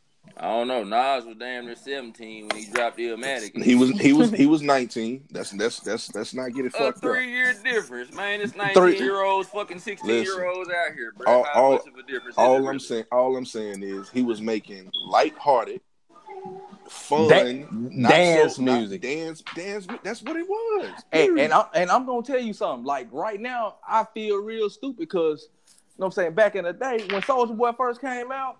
I 0.42 0.44
don't 0.44 0.68
know. 0.68 0.84
Nas 0.84 1.26
was 1.26 1.36
damn 1.38 1.66
near 1.66 1.76
17 1.76 2.48
when 2.48 2.56
he 2.56 2.70
dropped 2.70 2.98
Illmatic. 2.98 3.62
He 3.62 3.74
was 3.74 3.90
he 4.00 4.14
was 4.14 4.30
he 4.30 4.46
was 4.46 4.62
nineteen. 4.62 5.24
That's 5.30 5.50
that's 5.50 5.80
that's 5.80 6.14
let's 6.14 6.32
not 6.32 6.54
get 6.54 6.64
it 6.64 6.68
a 6.68 6.78
fucked 6.78 6.96
up. 6.96 7.02
three 7.02 7.30
year 7.30 7.54
difference, 7.62 8.14
man. 8.14 8.40
It's 8.40 8.56
nineteen 8.56 8.94
year 9.02 9.22
olds 9.22 9.50
fucking 9.50 9.78
16 9.80 10.08
year 10.10 10.46
olds 10.48 10.70
out 10.70 10.94
here, 10.94 11.12
bro. 11.14 11.26
All- 11.30 11.44
How 11.44 11.62
all- 11.64 11.72
much 11.72 11.86
of 11.86 11.94
a 11.96 12.02
difference? 12.10 12.36
All? 12.38 12.66
I'm 12.68 12.78
saying, 12.80 13.04
all 13.12 13.36
I'm 13.36 13.44
saying 13.44 13.82
is 13.82 14.08
he 14.08 14.22
was 14.22 14.40
making 14.40 14.90
lighthearted, 15.08 15.82
fun, 16.88 17.28
Dan- 17.28 17.68
not 17.92 18.08
dance 18.10 18.56
so- 18.56 18.62
music. 18.62 19.02
dance, 19.02 19.42
dance. 19.54 19.86
That's 20.02 20.22
what 20.22 20.36
it 20.36 20.48
was. 20.48 20.90
And, 21.12 21.38
and, 21.38 21.52
I, 21.52 21.66
and 21.74 21.90
I'm 21.90 22.06
gonna 22.06 22.22
tell 22.22 22.40
you 22.40 22.54
something. 22.54 22.86
Like 22.86 23.08
right 23.12 23.38
now, 23.40 23.76
I 23.86 24.06
feel 24.14 24.42
real 24.42 24.70
stupid 24.70 25.00
because, 25.00 25.48
you 25.66 25.74
know 25.98 26.06
what 26.06 26.06
I'm 26.06 26.12
saying? 26.12 26.32
Back 26.32 26.56
in 26.56 26.64
the 26.64 26.72
day 26.72 27.06
when 27.10 27.20
Soulja 27.20 27.54
Boy 27.54 27.72
first 27.76 28.00
came 28.00 28.32
out, 28.32 28.56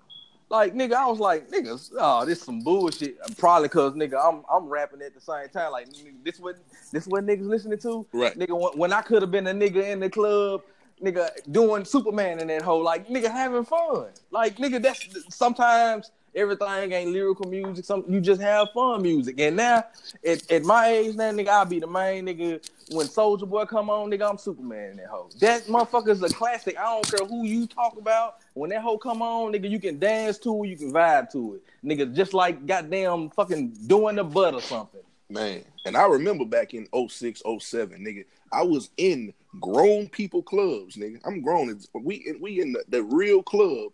like 0.51 0.75
nigga, 0.75 0.95
I 0.95 1.07
was 1.07 1.21
like, 1.21 1.49
niggas, 1.49 1.93
oh, 1.99 2.27
this 2.27 2.43
some 2.43 2.61
bullshit. 2.61 3.17
Probably 3.39 3.69
cause 3.69 3.95
nigga, 3.95 4.21
I'm 4.23 4.45
I'm 4.53 4.69
rapping 4.69 5.01
at 5.01 5.15
the 5.15 5.21
same 5.21 5.49
time. 5.49 5.73
Like 5.73 5.89
nigga, 5.91 6.13
this 6.25 6.39
what 6.39 6.57
this 6.93 7.07
what 7.07 7.25
niggas 7.25 7.47
listening 7.47 7.79
to. 7.79 8.07
Right. 8.13 8.39
Nigga, 8.39 8.59
when, 8.61 8.77
when 8.77 8.93
I 8.93 9.01
could 9.01 9.23
have 9.23 9.31
been 9.31 9.47
a 9.47 9.55
nigga 9.55 9.91
in 9.91 10.01
the 10.01 10.11
club. 10.11 10.63
Nigga 11.03 11.31
doing 11.51 11.87
Superman 11.87 12.41
in 12.41 12.49
that 12.49 12.61
hole, 12.61 12.83
like 12.85 13.09
nigga 13.09 13.31
having 13.31 13.65
fun. 13.65 14.09
Like 14.31 14.59
nigga, 14.59 14.83
that's 14.83 15.35
sometimes 15.35 16.11
everything 16.35 16.93
ain't 16.93 17.13
lyrical 17.13 17.49
music. 17.49 17.85
Some 17.85 18.05
you 18.09 18.21
just 18.21 18.41
have 18.41 18.69
fun 18.73 19.03
music. 19.03 19.39
And 19.41 19.57
now 19.57 19.85
at, 20.25 20.51
at 20.51 20.63
my 20.65 20.89
age 20.89 21.17
now, 21.17 21.31
nigga, 21.31 21.49
I'll 21.49 21.65
be 21.65 21.81
the 21.81 21.87
main 21.87 22.27
nigga. 22.27 22.69
When 22.93 23.07
Soulja 23.07 23.49
Boy 23.49 23.65
come 23.67 23.89
on, 23.89 24.11
nigga, 24.11 24.29
I'm 24.29 24.39
Superman 24.39 24.93
in 24.93 24.97
that 24.99 25.07
hoe. 25.07 25.31
That 25.41 25.63
motherfucker's 25.65 26.23
a 26.23 26.29
classic. 26.29 26.77
I 26.79 26.83
don't 26.85 27.09
care 27.09 27.27
who 27.27 27.45
you 27.45 27.67
talk 27.67 27.97
about. 27.97 28.37
When 28.55 28.71
that 28.71 28.83
hoe 28.83 28.99
come 28.99 29.23
on, 29.23 29.53
nigga, 29.53 29.71
you 29.71 29.79
can 29.79 29.99
dance 29.99 30.39
to 30.39 30.65
it, 30.65 30.69
you 30.69 30.77
can 30.77 30.93
vibe 30.93 31.31
to 31.33 31.55
it. 31.55 31.87
Nigga, 31.87 32.15
just 32.15 32.35
like 32.35 32.67
goddamn 32.67 33.31
fucking 33.31 33.77
doing 33.87 34.17
the 34.17 34.25
butt 34.25 34.55
or 34.55 34.61
something. 34.61 35.01
Man, 35.29 35.63
and 35.87 35.97
I 35.97 36.07
remember 36.07 36.45
back 36.45 36.75
in 36.75 36.89
06, 36.93 37.43
07, 37.61 38.05
nigga, 38.05 38.25
I 38.53 38.63
was 38.63 38.91
in 38.97 39.33
grown 39.61 40.09
people 40.09 40.43
clubs, 40.43 40.97
nigga. 40.97 41.21
I'm 41.25 41.41
grown. 41.41 41.81
We 41.95 42.35
we 42.41 42.61
in 42.61 42.73
the, 42.73 42.85
the 42.89 43.03
real 43.03 43.43
club. 43.43 43.93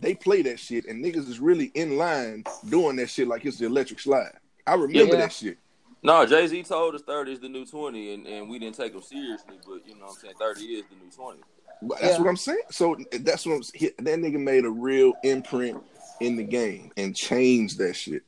They 0.00 0.14
play 0.14 0.42
that 0.42 0.58
shit, 0.60 0.86
and 0.86 1.02
niggas 1.04 1.28
is 1.28 1.40
really 1.40 1.70
in 1.74 1.96
line 1.96 2.44
doing 2.68 2.96
that 2.96 3.08
shit 3.10 3.28
like 3.28 3.44
it's 3.44 3.58
the 3.58 3.66
electric 3.66 4.00
slide. 4.00 4.32
I 4.66 4.74
remember 4.74 5.14
Yeah. 5.14 5.20
that 5.22 5.32
shit. 5.32 5.58
No, 6.02 6.24
Jay 6.26 6.46
Z 6.46 6.62
told 6.64 6.94
us 6.94 7.02
30 7.02 7.32
is 7.32 7.40
the 7.40 7.48
new 7.48 7.64
20, 7.64 8.14
and, 8.14 8.26
and 8.26 8.48
we 8.48 8.58
didn't 8.58 8.76
take 8.76 8.94
him 8.94 9.02
seriously, 9.02 9.56
but 9.66 9.86
you 9.88 9.94
know 9.94 10.06
what 10.06 10.10
I'm 10.10 10.20
saying? 10.20 10.34
30 10.38 10.60
is 10.60 10.84
the 10.90 10.96
new 11.04 11.10
20. 11.10 11.40
But 11.82 12.00
that's 12.00 12.14
Yeah. 12.14 12.18
what 12.22 12.28
I'm 12.28 12.36
saying. 12.36 12.60
So 12.70 12.96
that's 13.20 13.46
what 13.46 13.54
I'm, 13.56 13.62
he- 13.74 13.90
that 13.98 14.18
nigga 14.18 14.38
made 14.38 14.64
a 14.64 14.70
real 14.70 15.14
imprint 15.24 15.82
in 16.20 16.36
the 16.36 16.44
game 16.44 16.92
and 16.96 17.14
changed 17.16 17.78
that 17.78 17.94
shit. 17.94 18.22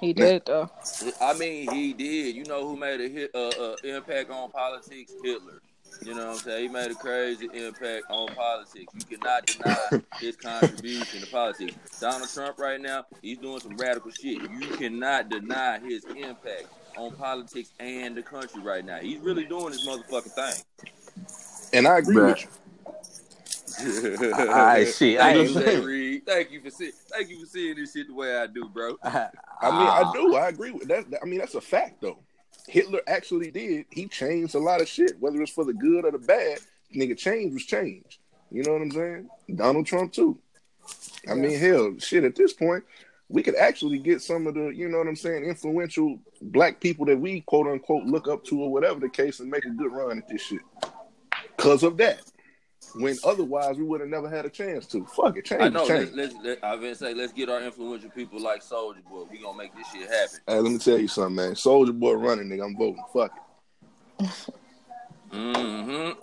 He 0.00 0.12
did 0.12 0.46
though. 0.46 0.70
I 1.20 1.34
mean, 1.34 1.70
he 1.72 1.92
did. 1.92 2.36
You 2.36 2.44
know 2.44 2.66
who 2.66 2.76
made 2.76 3.00
a 3.00 3.08
hit, 3.08 3.32
uh, 3.34 3.48
uh, 3.48 3.76
impact 3.82 4.30
on 4.30 4.50
politics? 4.50 5.12
Hitler. 5.22 5.60
You 6.02 6.14
know 6.14 6.26
what 6.26 6.32
I'm 6.34 6.38
saying? 6.38 6.62
He 6.62 6.68
made 6.68 6.90
a 6.90 6.94
crazy 6.94 7.48
impact 7.52 8.04
on 8.10 8.28
politics. 8.34 8.92
You 8.94 9.04
cannot 9.04 9.46
deny 9.46 9.76
his 10.20 10.36
contribution 10.36 11.20
to 11.20 11.26
politics. 11.26 11.74
Donald 12.00 12.30
Trump 12.32 12.58
right 12.58 12.80
now, 12.80 13.04
he's 13.20 13.38
doing 13.38 13.60
some 13.60 13.76
radical 13.76 14.10
shit. 14.10 14.38
You 14.50 14.68
cannot 14.76 15.28
deny 15.28 15.78
his 15.80 16.04
impact 16.04 16.66
on 16.96 17.12
politics 17.12 17.70
and 17.78 18.16
the 18.16 18.22
country 18.22 18.62
right 18.62 18.84
now. 18.84 18.98
He's 18.98 19.20
really 19.20 19.44
doing 19.44 19.72
his 19.72 19.86
motherfucking 19.86 20.34
thing. 20.34 20.62
And 21.72 21.86
I 21.86 21.98
agree 21.98 22.16
Bruh. 22.16 22.28
with 22.28 22.42
you. 22.42 22.48
I 23.78 24.84
shit. 24.90 25.20
I 25.20 25.34
Thank 25.34 25.56
ain't 25.56 25.66
you, 25.66 25.86
Reed. 25.86 26.26
Thank 26.26 26.50
you 26.50 26.60
for 26.60 26.70
seeing. 26.70 26.92
Thank 27.12 27.28
you 27.28 27.40
for 27.40 27.46
seeing 27.46 27.76
this 27.76 27.92
shit 27.92 28.08
the 28.08 28.14
way 28.14 28.36
I 28.36 28.46
do, 28.46 28.68
bro. 28.68 28.96
I 29.02 29.10
mean, 29.12 29.32
I 29.62 30.02
Ah. 30.04 30.12
do. 30.12 30.34
I 30.36 30.48
agree 30.48 30.70
with 30.70 30.88
that. 30.88 31.04
I 31.22 31.26
mean, 31.26 31.38
that's 31.38 31.54
a 31.54 31.60
fact, 31.60 32.00
though. 32.00 32.18
Hitler 32.68 33.00
actually 33.06 33.50
did. 33.50 33.86
He 33.90 34.06
changed 34.06 34.54
a 34.54 34.58
lot 34.58 34.80
of 34.80 34.88
shit, 34.88 35.18
whether 35.20 35.40
it's 35.42 35.52
for 35.52 35.64
the 35.64 35.72
good 35.72 36.04
or 36.04 36.10
the 36.10 36.18
bad. 36.18 36.58
Nigga, 36.94 37.16
change 37.16 37.54
was 37.54 37.64
change. 37.64 38.20
You 38.50 38.62
know 38.62 38.72
what 38.72 38.82
I'm 38.82 38.90
saying? 38.90 39.28
Donald 39.54 39.86
Trump 39.86 40.12
too. 40.12 40.38
I 41.28 41.34
mean, 41.34 41.58
hell, 41.58 41.94
shit. 41.98 42.24
At 42.24 42.34
this 42.34 42.52
point, 42.52 42.84
we 43.28 43.42
could 43.42 43.56
actually 43.56 43.98
get 43.98 44.22
some 44.22 44.46
of 44.46 44.54
the, 44.54 44.68
you 44.68 44.88
know 44.88 44.98
what 44.98 45.06
I'm 45.06 45.16
saying, 45.16 45.44
influential 45.44 46.18
black 46.40 46.80
people 46.80 47.04
that 47.06 47.18
we 47.18 47.42
quote 47.42 47.66
unquote 47.66 48.04
look 48.04 48.28
up 48.28 48.44
to 48.46 48.62
or 48.62 48.72
whatever 48.72 49.00
the 49.00 49.08
case, 49.08 49.40
and 49.40 49.50
make 49.50 49.64
a 49.64 49.70
good 49.70 49.92
run 49.92 50.18
at 50.18 50.28
this 50.28 50.42
shit. 50.42 50.60
Cause 51.56 51.82
of 51.82 51.96
that. 51.98 52.22
When 52.94 53.16
otherwise 53.24 53.76
we 53.76 53.84
would 53.84 54.00
have 54.00 54.08
never 54.08 54.28
had 54.28 54.44
a 54.44 54.50
chance 54.50 54.86
to. 54.88 55.04
Fuck 55.06 55.36
it, 55.36 55.44
change. 55.44 55.62
I 55.62 55.68
know. 55.68 55.86
change. 55.86 56.10
Let's, 56.14 56.34
let's, 56.34 56.44
let, 56.44 56.64
I've 56.64 56.80
been 56.80 56.94
say 56.94 57.14
let's 57.14 57.32
get 57.32 57.48
our 57.48 57.60
influential 57.62 58.10
people 58.10 58.40
like 58.40 58.62
Soulja 58.62 59.02
Boy. 59.04 59.24
We 59.30 59.38
gonna 59.42 59.56
make 59.58 59.74
this 59.74 59.86
shit 59.92 60.08
happen. 60.08 60.40
Hey, 60.46 60.58
let 60.60 60.72
me 60.72 60.78
tell 60.78 60.98
you 60.98 61.08
something, 61.08 61.34
man. 61.36 61.52
Soulja 61.52 61.92
Boy 61.98 62.14
running, 62.14 62.48
nigga. 62.48 62.64
I'm 62.64 62.76
voting. 62.76 63.02
Fuck 63.12 63.32
it. 64.20 64.28
Mm-hmm. 65.32 66.18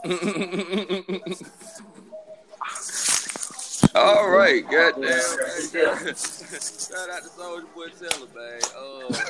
All 3.96 4.30
right, 4.30 4.64
goddamn. 4.70 5.20
Shout 5.22 5.86
out 5.86 6.04
to 6.04 7.30
Soulja 7.30 7.66
Boy 7.74 7.88
Tell 7.98 8.24
'Em, 8.24 8.30
man. 8.36 8.60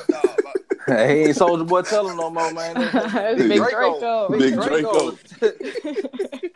Dog, 0.08 0.38
my- 0.42 0.52
Hey, 0.94 1.24
ain't 1.26 1.36
Soulja 1.36 1.66
Boy 1.66 1.82
Tell 1.82 2.08
'Em 2.08 2.16
no 2.16 2.30
more, 2.30 2.52
man. 2.52 2.74
It's 2.76 3.42
Big 3.42 3.58
Draco. 3.58 4.28
Big 4.36 4.54
Draco. 4.54 5.10
Big 5.12 5.58
Draco. 5.58 6.48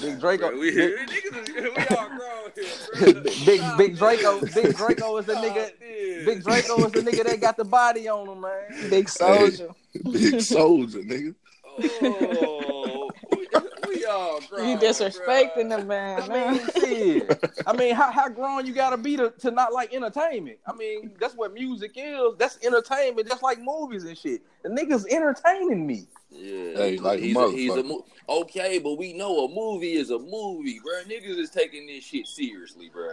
Bro, 0.00 0.52
we, 0.52 0.58
we, 0.58 0.70
Big, 0.72 0.96
niggas 1.08 1.48
is, 1.48 1.54
we 1.54 1.96
all 1.96 2.08
grown 2.08 2.50
here, 2.54 3.14
bro. 3.14 3.22
big, 3.44 3.58
Stop 3.60 3.78
big. 3.78 3.96
Draco. 3.96 4.40
Big 4.40 4.76
Draco 4.76 5.16
is 5.18 5.26
the 5.26 5.34
nigga. 5.34 5.70
this. 5.78 6.24
Big 6.24 6.42
Draco 6.42 6.84
is 6.86 6.92
the 6.92 7.00
nigga 7.00 7.24
that 7.24 7.40
got 7.40 7.56
the 7.56 7.64
body 7.64 8.08
on 8.08 8.28
him, 8.28 8.40
man. 8.40 8.90
Big 8.90 9.06
Soulja. 9.06 9.74
Big 9.92 10.34
Soulja, 10.34 11.06
nigga. 11.06 11.34
Oh, 12.02 13.10
we, 14.04 14.12
we 14.12 14.12
all 14.12 14.40
grown. 14.40 14.68
You 14.68 14.76
disrespecting 14.76 15.68
bro. 15.68 15.78
the 15.78 15.84
man. 15.84 16.22
I 16.22 16.28
man. 16.28 16.52
mean, 16.54 16.66
shit. 16.74 17.62
I 17.66 17.72
mean, 17.72 17.94
how, 17.94 18.10
how 18.10 18.28
grown 18.28 18.66
you 18.66 18.72
gotta 18.72 18.96
be 18.96 19.16
to, 19.16 19.30
to 19.40 19.50
not 19.50 19.72
like 19.72 19.92
entertainment? 19.94 20.58
I 20.66 20.72
mean, 20.72 21.12
that's 21.18 21.34
what 21.34 21.52
music 21.54 21.92
is. 21.96 22.34
That's 22.38 22.58
entertainment, 22.64 23.28
just 23.28 23.42
like 23.42 23.60
movies 23.60 24.04
and 24.04 24.16
shit. 24.16 24.42
The 24.62 24.68
nigga's 24.68 25.06
entertaining 25.06 25.86
me. 25.86 26.06
Yeah, 26.30 26.76
Hey, 26.76 26.98
like 26.98 27.20
he's, 27.20 27.36
a 27.36 27.40
a, 27.40 27.52
he's 27.52 27.74
a 27.74 27.82
mo- 27.82 28.04
okay, 28.28 28.78
but 28.78 28.94
we 28.94 29.12
know 29.12 29.44
a 29.44 29.48
movie 29.48 29.92
is 29.92 30.10
a 30.10 30.18
movie, 30.18 30.80
bro. 30.82 31.02
Niggas 31.04 31.38
is 31.38 31.50
taking 31.50 31.86
this 31.86 32.04
shit 32.04 32.26
seriously, 32.26 32.88
bro. 32.88 33.12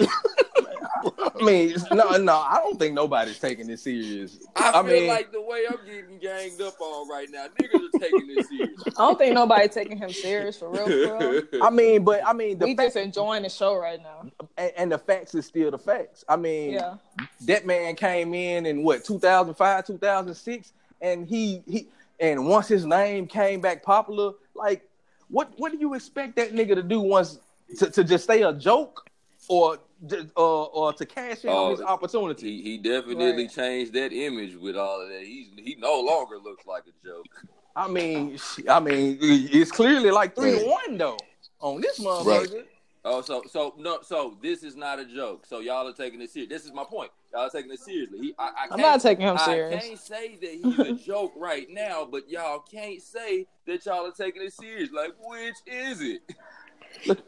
I 0.00 1.44
mean, 1.44 1.74
no, 1.92 2.16
no, 2.16 2.32
I 2.36 2.58
don't 2.62 2.78
think 2.78 2.94
nobody's 2.94 3.38
taking 3.38 3.66
this 3.66 3.82
serious. 3.82 4.38
I, 4.54 4.68
I 4.68 4.72
feel 4.72 4.82
mean- 4.84 5.08
like 5.08 5.32
the 5.32 5.40
way 5.42 5.64
I'm 5.68 5.84
getting 5.84 6.18
ganged 6.18 6.60
up 6.60 6.80
on 6.80 7.08
right 7.08 7.28
now, 7.30 7.46
niggas 7.60 7.94
are 7.94 7.98
taking 7.98 8.26
this 8.28 8.48
seriously. 8.48 8.92
I 8.96 9.00
don't 9.06 9.18
think 9.18 9.34
nobody 9.34 9.68
taking 9.68 9.98
him 9.98 10.12
serious 10.12 10.58
for 10.58 10.70
real. 10.70 10.84
For 10.86 11.18
real. 11.18 11.42
I 11.64 11.70
mean, 11.70 12.04
but 12.04 12.24
I 12.26 12.32
mean, 12.32 12.58
the 12.58 12.66
We 12.66 12.76
fact, 12.76 12.88
just 12.94 12.96
enjoying 13.04 13.42
the 13.42 13.48
show 13.48 13.74
right 13.76 14.00
now. 14.00 14.30
and, 14.56 14.72
and 14.76 14.92
the 14.92 14.98
facts 14.98 15.34
is 15.34 15.46
still 15.46 15.70
the 15.72 15.78
facts. 15.78 16.24
I 16.28 16.36
mean, 16.36 16.74
Yeah. 16.74 16.94
that 17.42 17.66
man 17.66 17.96
came 17.96 18.34
in 18.34 18.66
in 18.66 18.84
what 18.84 19.04
2005 19.04 19.86
2006 19.86 20.72
and 21.00 21.26
he 21.26 21.62
he 21.66 21.88
and 22.20 22.46
once 22.46 22.68
his 22.68 22.84
name 22.86 23.26
came 23.26 23.60
back 23.60 23.82
popular 23.82 24.32
like 24.54 24.88
what 25.28 25.50
what 25.56 25.72
do 25.72 25.78
you 25.78 25.94
expect 25.94 26.36
that 26.36 26.52
nigga 26.52 26.76
to 26.76 26.82
do 26.82 27.00
once 27.00 27.40
to, 27.78 27.90
to 27.90 28.04
just 28.04 28.22
stay 28.24 28.42
a 28.42 28.52
joke 28.52 29.08
or 29.48 29.78
ju- 30.06 30.30
uh, 30.36 30.62
or 30.64 30.92
to 30.92 31.04
cash 31.06 31.44
in 31.44 31.50
Oh, 31.50 31.64
on 31.66 31.70
his 31.72 31.80
opportunity 31.80 32.62
He 32.62 32.72
he 32.72 32.78
definitely 32.78 33.44
Right. 33.44 33.50
changed 33.52 33.92
that 33.94 34.12
image 34.12 34.54
with 34.56 34.76
all 34.76 35.00
of 35.02 35.08
that. 35.08 35.22
He's 35.22 35.48
he 35.56 35.76
no 35.78 36.00
longer 36.00 36.38
looks 36.38 36.66
like 36.66 36.84
a 36.86 37.06
joke. 37.06 37.26
i 37.74 37.88
mean 37.88 38.38
i 38.68 38.78
mean 38.78 39.18
it's 39.20 39.70
clearly 39.72 40.10
like 40.10 40.34
three 40.34 40.58
to 40.58 40.64
one 40.66 40.98
though 40.98 41.16
on 41.60 41.80
this 41.80 41.98
motherfucker 42.00 42.64
Oh, 43.04 43.20
so 43.20 43.42
so 43.50 43.74
no, 43.78 43.98
so 44.02 44.38
this 44.40 44.62
is 44.62 44.76
not 44.76 45.00
a 45.00 45.04
joke. 45.04 45.44
So 45.44 45.58
y'all 45.58 45.88
are 45.88 45.92
taking 45.92 46.20
this 46.20 46.32
serious. 46.34 46.48
This 46.48 46.64
is 46.64 46.72
my 46.72 46.84
point. 46.84 47.10
Y'all 47.32 47.40
are 47.46 47.50
taking 47.50 47.72
it 47.72 47.80
seriously. 47.80 48.18
He, 48.20 48.34
I, 48.38 48.44
I 48.44 48.50
I'm 48.70 48.78
can't- 48.78 49.02
taking 49.02 49.26
him 49.26 49.38
serious. 49.38 49.74
I 49.82 49.88
can't 49.88 49.98
say 49.98 50.36
that 50.40 50.50
he's 50.62 50.78
a 50.78 50.92
joke 51.04 51.32
right 51.36 51.66
now, 51.68 52.06
but 52.08 52.30
y'all 52.30 52.60
can't 52.60 53.02
say 53.02 53.48
that 53.66 53.84
y'all 53.86 54.06
are 54.06 54.12
taking 54.12 54.42
it 54.42 54.52
serious. 54.52 54.90
Like, 54.92 55.14
which 55.18 55.56
is 55.66 56.00
it? 56.00 56.22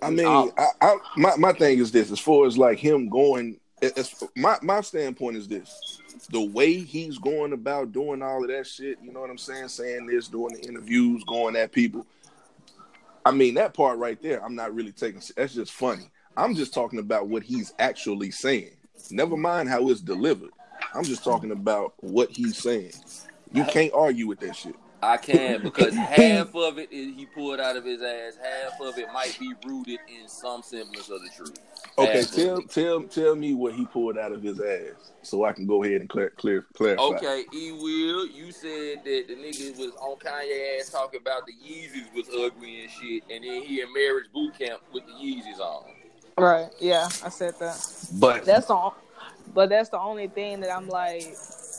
I 0.03 0.11
mean, 0.11 0.27
Um, 0.27 0.53
I, 0.57 0.69
I, 0.81 0.97
my 1.17 1.37
my 1.37 1.53
thing 1.53 1.79
is 1.79 1.91
this: 1.91 2.11
as 2.11 2.21
far 2.21 2.47
as 2.47 2.57
like 2.57 2.79
him 2.79 3.09
going, 3.09 3.59
as, 3.83 4.23
my 4.37 4.57
my 4.63 4.81
standpoint 4.81 5.37
is 5.37 5.49
this: 5.49 6.01
the 6.31 6.41
way 6.41 6.79
he's 6.79 7.19
going 7.19 7.53
about 7.53 7.93
doing 7.93 8.23
all 8.23 8.43
of 8.43 8.51
that 8.51 8.67
shit. 8.67 8.99
You 9.03 9.13
know 9.13 9.21
what 9.21 9.31
I'm 9.31 9.39
saying? 9.39 9.69
Saying 9.69 10.07
this, 10.07 10.29
doing 10.29 10.55
the 10.55 10.69
interviews, 10.69 11.25
going 11.25 11.57
at 11.57 11.73
people. 11.73 12.07
I 13.27 13.31
mean, 13.31 13.55
that 13.55 13.75
part 13.75 13.99
right 13.99 14.21
there, 14.23 14.45
I'm 14.45 14.55
not 14.55 14.75
really 14.75 14.93
taking. 14.93 15.23
That's 15.37 15.55
just 15.55 15.73
funny. 15.73 16.11
I'm 16.37 16.55
just 16.55 16.75
talking 16.75 16.99
about 16.99 17.29
what 17.29 17.43
he's 17.43 17.73
actually 17.79 18.31
saying. 18.31 18.77
Never 19.11 19.37
mind 19.37 19.69
how 19.69 19.89
it's 19.89 20.01
delivered. 20.01 20.51
I'm 20.95 21.05
just 21.05 21.25
talking 21.25 21.51
about 21.51 21.95
what 22.01 22.31
he's 22.31 22.59
saying. 22.59 22.93
You 23.53 23.65
can't 23.65 23.93
argue 23.95 24.27
with 24.27 24.41
that 24.41 24.57
shit. 24.57 24.77
I 25.05 25.17
can 25.17 25.63
because 25.63 25.95
half 25.95 26.55
of 26.55 26.79
it 26.79 26.93
is 26.93 27.15
he 27.17 27.27
pulled 27.27 27.61
out 27.61 27.77
of 27.77 27.85
his 27.85 28.03
ass. 28.03 28.37
Half 28.43 28.81
of 28.81 28.99
it 28.99 29.13
might 29.13 29.37
be 29.39 29.53
rooted 29.67 30.01
in 30.09 30.29
some 30.29 30.63
semblance 30.63 31.09
of 31.11 31.23
the 31.23 31.29
truth. 31.37 31.59
Okay, 31.99 32.19
Half 32.19 32.29
of 32.31 32.35
tell 32.35 32.59
it. 32.59 32.71
tell 32.71 33.03
tell 33.05 33.35
me 33.37 33.55
what 33.55 33.75
he 33.75 33.85
pulled 33.87 34.19
out 34.19 34.33
of 34.33 34.43
his 34.43 34.61
ass, 34.61 35.13
so 35.23 35.45
I 35.45 35.53
can 35.53 35.67
go 35.67 35.85
ahead 35.85 36.01
and 36.01 36.09
clear, 36.09 36.31
clear 36.31 36.67
clarify. 36.75 37.03
Okay, 37.03 37.45
E 37.55 37.73
Will, 37.73 38.27
you 38.27 38.51
said 38.53 39.05
that 39.05 39.25
the 39.29 39.35
nigga 39.35 39.79
was 39.79 39.93
on 40.01 40.17
Kanye 40.17 40.81
ass 40.81 40.91
talking 40.91 41.21
about 41.21 41.43
the 41.47 41.53
Yeezys 41.53 42.13
was 42.15 42.29
ugly 42.29 42.83
and 42.83 42.91
shit, 42.91 43.23
and 43.31 43.45
then 43.45 43.63
he 43.63 43.81
in 43.81 43.93
marriage 43.93 44.27
boot 44.33 44.59
camp 44.59 44.81
with 44.93 45.05
the 45.07 45.13
Yeezys 45.13 45.61
on. 45.61 45.85
Right. 46.37 46.69
Yeah, 46.81 47.05
I 47.25 47.29
said 47.29 47.55
that. 47.61 48.09
But 48.15 48.45
That's 48.45 48.71
all. 48.71 48.97
But 49.55 49.69
that's 49.69 49.91
the 49.91 50.01
only 50.01 50.27
thing 50.27 50.61
that 50.61 50.75
I'm 50.75 50.89
like, 50.89 51.37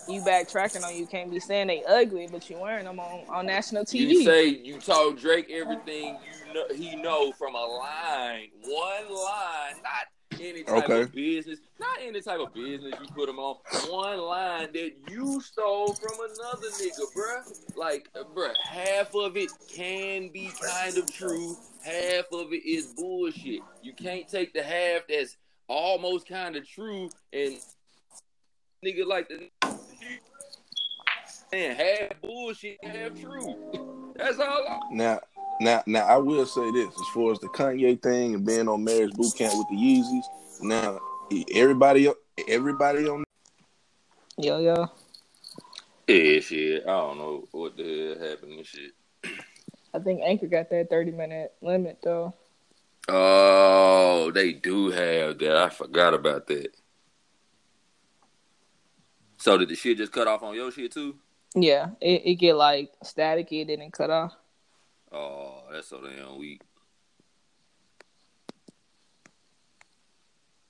you 0.07 0.21
backtracking 0.21 0.83
on. 0.83 0.95
You 0.95 1.05
can't 1.07 1.31
be 1.31 1.39
saying 1.39 1.67
they 1.67 1.83
ugly, 1.83 2.27
but 2.31 2.49
you 2.49 2.59
wearing 2.59 2.85
them 2.85 2.99
on, 2.99 3.25
on 3.29 3.45
national 3.45 3.85
TV. 3.85 4.09
You 4.09 4.23
say 4.23 4.47
you 4.47 4.79
told 4.79 5.17
Drake 5.19 5.49
everything 5.49 6.17
you 6.47 6.53
know 6.53 6.65
he 6.75 6.95
know 6.95 7.31
from 7.33 7.55
a 7.55 7.65
line, 7.65 8.49
one 8.63 9.13
line, 9.13 9.75
not 9.83 10.07
any 10.39 10.63
type 10.63 10.83
Okay. 10.83 11.01
of 11.01 11.13
business, 11.13 11.59
not 11.79 11.97
any 12.01 12.21
type 12.21 12.39
of 12.39 12.53
business 12.53 12.93
you 13.01 13.07
put 13.15 13.29
him 13.29 13.39
on. 13.39 13.57
One 13.89 14.19
line 14.19 14.69
that 14.73 14.91
you 15.09 15.39
stole 15.41 15.93
from 15.93 16.13
another 16.19 16.67
nigga, 16.81 17.05
bruh. 17.15 17.77
Like, 17.77 18.09
uh, 18.15 18.23
bruh, 18.35 18.53
half 18.63 19.13
of 19.15 19.37
it 19.37 19.49
can 19.73 20.29
be 20.33 20.51
kind 20.61 20.97
of 20.97 21.11
true, 21.11 21.57
half 21.83 22.25
of 22.33 22.51
it 22.51 22.67
is 22.67 22.87
bullshit. 22.87 23.61
You 23.81 23.93
can't 23.93 24.27
take 24.27 24.53
the 24.53 24.61
half 24.63 25.03
that's 25.07 25.37
almost 25.67 26.27
kind 26.27 26.55
of 26.55 26.67
true 26.67 27.09
and 27.33 27.55
nigga 28.85 29.05
like 29.05 29.27
the 29.29 29.49
and 31.51 31.77
half 31.77 32.21
bullshit, 32.21 32.83
half 32.83 33.13
true. 33.19 33.55
That's 34.15 34.39
all. 34.39 34.65
I- 34.67 34.79
Now, 34.91 35.19
now, 35.61 35.83
now, 35.85 36.05
I 36.05 36.17
will 36.17 36.45
say 36.45 36.71
this: 36.71 36.87
as 36.87 37.07
far 37.13 37.31
as 37.31 37.39
the 37.39 37.47
Kanye 37.49 38.01
thing 38.01 38.35
and 38.35 38.45
being 38.45 38.67
on 38.67 38.83
marriage 38.83 39.13
boot 39.13 39.33
camp 39.37 39.53
with 39.57 39.67
the 39.69 39.75
Yeezys, 39.75 40.25
now 40.61 40.99
everybody, 41.53 42.09
everybody 42.47 43.07
on 43.07 43.23
Yo, 44.37 44.59
yo. 44.59 44.89
Yeah, 46.07 46.39
shit. 46.41 46.83
I 46.83 46.87
don't 46.91 47.17
know 47.17 47.47
what 47.51 47.77
the 47.77 48.15
hell 48.19 48.29
happened 48.29 48.53
and 48.53 48.65
shit. 48.65 48.91
I 49.93 49.99
think 49.99 50.21
Anchor 50.23 50.47
got 50.47 50.69
that 50.69 50.89
30 50.89 51.11
minute 51.11 51.53
limit 51.61 51.99
though. 52.03 52.33
Oh, 53.07 54.29
they 54.31 54.51
do 54.53 54.91
have 54.91 55.37
that. 55.39 55.55
I 55.55 55.69
forgot 55.69 56.13
about 56.13 56.47
that. 56.47 56.75
So 59.37 59.57
did 59.57 59.69
the 59.69 59.75
shit 59.75 59.97
just 59.97 60.11
cut 60.11 60.27
off 60.27 60.43
on 60.43 60.55
your 60.55 60.71
shit 60.71 60.91
too? 60.91 61.15
Yeah, 61.55 61.91
it, 62.01 62.23
it 62.25 62.35
get 62.35 62.55
like 62.55 62.91
staticky, 63.03 63.61
it 63.61 63.65
didn't 63.65 63.91
cut 63.91 64.09
off. 64.09 64.33
Oh, 65.11 65.63
that's 65.71 65.87
so 65.87 66.01
damn 66.01 66.37
weak. 66.37 66.61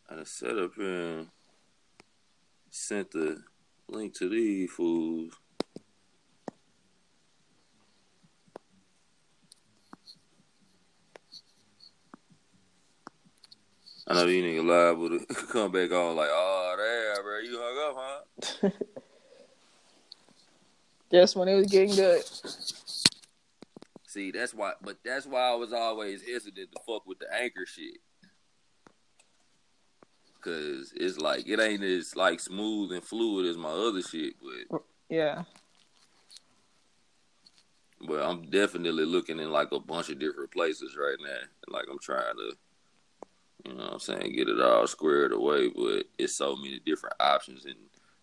I 0.07 0.15
done 0.15 0.25
set 0.25 0.57
up 0.59 0.77
and 0.77 1.27
sent 2.69 3.09
the 3.11 3.41
link 3.87 4.13
to 4.15 4.29
these 4.29 4.69
fools. 4.69 5.33
I 14.07 14.13
know 14.13 14.27
these 14.27 14.43
niggas 14.43 14.67
liable 14.67 15.09
to 15.09 15.25
come 15.51 15.71
back 15.71 15.91
on 15.91 16.15
like, 16.15 16.29
oh, 16.31 16.75
damn, 16.77 17.23
bro, 17.23 17.39
you 17.39 17.59
hung 17.59 17.89
up, 17.89 17.95
huh? 18.61 18.69
Just 21.15 21.37
when 21.37 21.47
it 21.47 21.55
was 21.55 21.67
getting 21.67 21.95
good. 21.95 22.23
See, 24.05 24.31
that's 24.31 24.53
why, 24.53 24.73
but 24.81 24.97
that's 25.05 25.25
why 25.25 25.49
I 25.49 25.55
was 25.55 25.71
always 25.71 26.21
hesitant 26.21 26.71
to 26.73 26.79
fuck 26.85 27.07
with 27.07 27.19
the 27.19 27.33
anchor 27.33 27.65
shit. 27.65 27.99
Cause 30.41 30.91
it's 30.93 31.17
like 31.17 31.47
it 31.47 31.59
ain't 31.59 31.83
as 31.83 32.17
like 32.17 32.39
smooth 32.41 32.91
and 32.91 33.01
fluid 33.03 33.45
as 33.45 33.55
my 33.57 33.69
other 33.69 34.01
shit, 34.01 34.33
but 34.69 34.81
Yeah. 35.09 35.43
but 38.05 38.21
I'm 38.21 38.49
definitely 38.49 39.05
looking 39.05 39.39
in 39.39 39.51
like 39.51 39.71
a 39.71 39.79
bunch 39.79 40.09
of 40.09 40.19
different 40.19 40.51
places 40.51 40.97
right 40.97 41.17
now. 41.19 41.47
Like 41.69 41.85
I'm 41.89 41.97
trying 41.99 42.35
to, 42.35 42.51
you 43.69 43.73
know, 43.73 43.85
what 43.85 43.93
I'm 43.93 43.99
saying 43.99 44.35
get 44.35 44.49
it 44.49 44.61
all 44.61 44.85
squared 44.85 45.31
away, 45.31 45.69
but 45.69 46.03
it's 46.19 46.35
so 46.35 46.55
many 46.57 46.79
different 46.85 47.15
options 47.21 47.65
and 47.65 47.75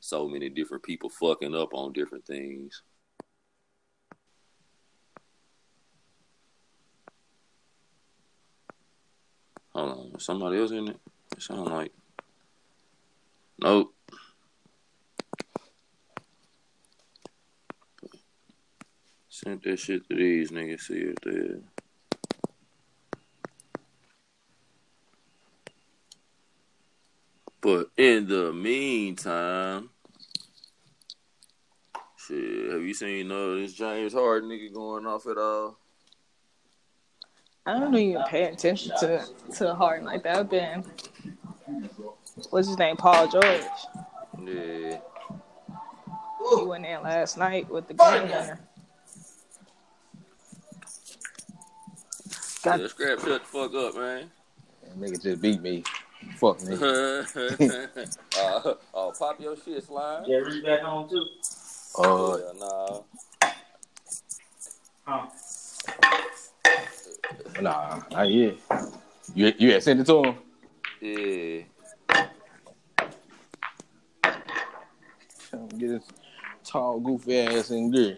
so 0.03 0.27
many 0.29 0.49
different 0.49 0.83
people 0.83 1.09
fucking 1.09 1.55
up 1.55 1.73
on 1.75 1.93
different 1.93 2.27
things. 2.27 2.83
Hold 9.75 9.91
on, 10.15 10.21
somebody 10.21 10.59
else 10.59 10.73
in 10.73 10.89
it? 10.89 10.99
It 11.37 11.43
sound 11.43 11.69
like 11.69 11.93
nope. 13.61 13.95
Sent 19.29 19.63
that 19.63 19.79
shit 19.79 20.07
to 20.09 20.17
these 20.17 20.51
niggas. 20.51 20.81
See 20.81 20.95
if 20.95 21.15
they. 21.23 21.61
But 27.61 27.91
in 27.97 28.27
the 28.27 28.53
meantime, 28.53 29.91
shit, 32.33 32.73
have 32.73 32.83
you 32.83 32.95
seen 32.95 33.31
uh, 33.31 33.55
this 33.55 33.73
James 33.75 34.13
Harden 34.13 34.51
nigga 34.51 34.73
going 34.73 35.07
off 35.07 35.27
at 35.27 35.39
all? 35.39 35.79
I 37.65 37.79
don't 37.79 37.95
even 37.95 38.23
pay 38.25 38.45
attention 38.45 38.93
to 39.01 39.25
to 39.57 39.75
Harden 39.75 40.05
like 40.05 40.25
that. 40.25 40.37
I've 40.37 40.51
been 40.51 40.85
what's 42.51 42.69
his 42.69 42.79
name? 42.79 42.97
Paul 42.97 43.29
George. 43.29 43.45
Yeah. 44.45 44.99
He 46.59 46.65
went 46.65 46.85
in 46.85 47.03
last 47.03 47.39
night 47.39 47.71
with 47.71 47.87
the 47.87 47.95
game 47.95 48.23
winner. 48.23 48.59
Got- 52.65 52.81
yeah, 52.81 52.87
scrap 52.89 53.21
shut 53.21 53.43
the 53.43 53.49
fuck 53.49 53.75
up, 53.75 53.97
man. 53.97 54.31
nigga 54.99 55.23
just 55.23 55.41
beat 55.41 55.63
me. 55.63 55.85
Fuck 56.37 56.63
me. 56.65 56.75
uh, 56.75 57.25
oh, 58.95 59.13
pop 59.17 59.41
your 59.41 59.57
shit, 59.57 59.85
slime. 59.85 60.25
Jerry 60.27 60.63
back 60.63 60.81
home 60.81 61.09
too. 61.09 61.25
Uh, 61.99 62.39
yeah, 62.39 62.53
nah. 62.59 63.01
Huh? 65.05 65.27
nah, 67.61 68.01
not 68.11 68.31
yet. 68.31 68.57
You 69.35 69.53
you 69.59 69.73
had 69.73 69.83
sent 69.83 70.01
it 70.01 70.07
to 70.07 70.23
him? 70.23 70.37
Yeah. 71.01 71.63
Trying 75.51 75.69
to 75.69 75.77
Get 75.77 75.91
his 75.91 76.03
tall, 76.65 76.99
goofy 77.01 77.41
ass 77.41 77.71
in 77.71 77.91
gear. 77.91 78.17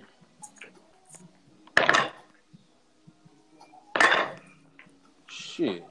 Shit. 5.26 5.84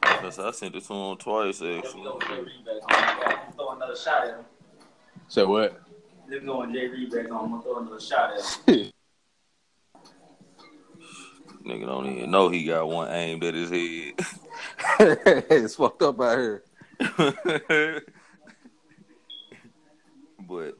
Cause 0.00 0.38
I 0.38 0.50
sent 0.50 0.74
it 0.74 0.84
to 0.84 0.94
him 0.94 1.16
twice 1.16 1.62
actually. 1.62 2.02
go 2.02 2.16
with 2.16 2.28
Jay 2.28 2.40
Reed 2.40 2.64
back 2.64 2.74
home. 2.82 2.86
I'm 2.90 3.20
gonna 3.20 3.52
throw 3.54 3.70
another 3.70 3.96
shot 3.96 4.24
at 4.24 4.30
him. 4.30 4.44
So 5.28 5.48
what? 5.48 5.80
Let 6.28 6.40
me 6.42 6.46
go 6.46 6.60
with 6.60 6.72
Jay 6.72 6.88
Reed 6.88 7.10
back 7.10 7.28
home. 7.28 7.44
I'm 7.44 7.50
gonna 7.50 7.62
throw 7.62 7.78
another 7.80 8.00
shot 8.00 8.32
at 8.36 8.74
him. 8.74 8.90
Nigga 11.64 11.86
don't 11.86 12.06
even 12.06 12.30
know 12.30 12.50
he 12.50 12.64
got 12.64 12.88
one 12.88 13.10
aimed 13.10 13.42
at 13.42 13.54
his 13.54 13.70
head. 13.70 14.14
it's 15.50 15.76
fucked 15.76 16.02
up 16.02 16.20
out 16.20 16.38
here. 16.38 16.62
but 20.46 20.76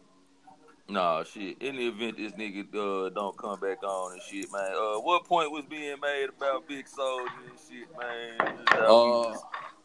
Nah, 0.86 1.24
shit. 1.24 1.60
In 1.62 1.76
the 1.76 1.88
event 1.88 2.18
this 2.18 2.32
nigga 2.32 3.06
uh, 3.06 3.08
don't 3.08 3.36
come 3.38 3.58
back 3.58 3.82
on 3.82 4.12
and 4.12 4.20
shit, 4.22 4.52
man. 4.52 4.72
Uh, 4.76 5.00
what 5.00 5.24
point 5.24 5.50
was 5.50 5.64
being 5.64 5.96
made 6.00 6.26
about 6.36 6.68
Big 6.68 6.84
Soulja 6.86 7.26
and 7.48 7.58
shit, 7.68 7.88
man? 7.98 8.56
Just 8.58 8.68
how 8.68 9.04
we 9.04 9.34
Uh, 9.34 9.38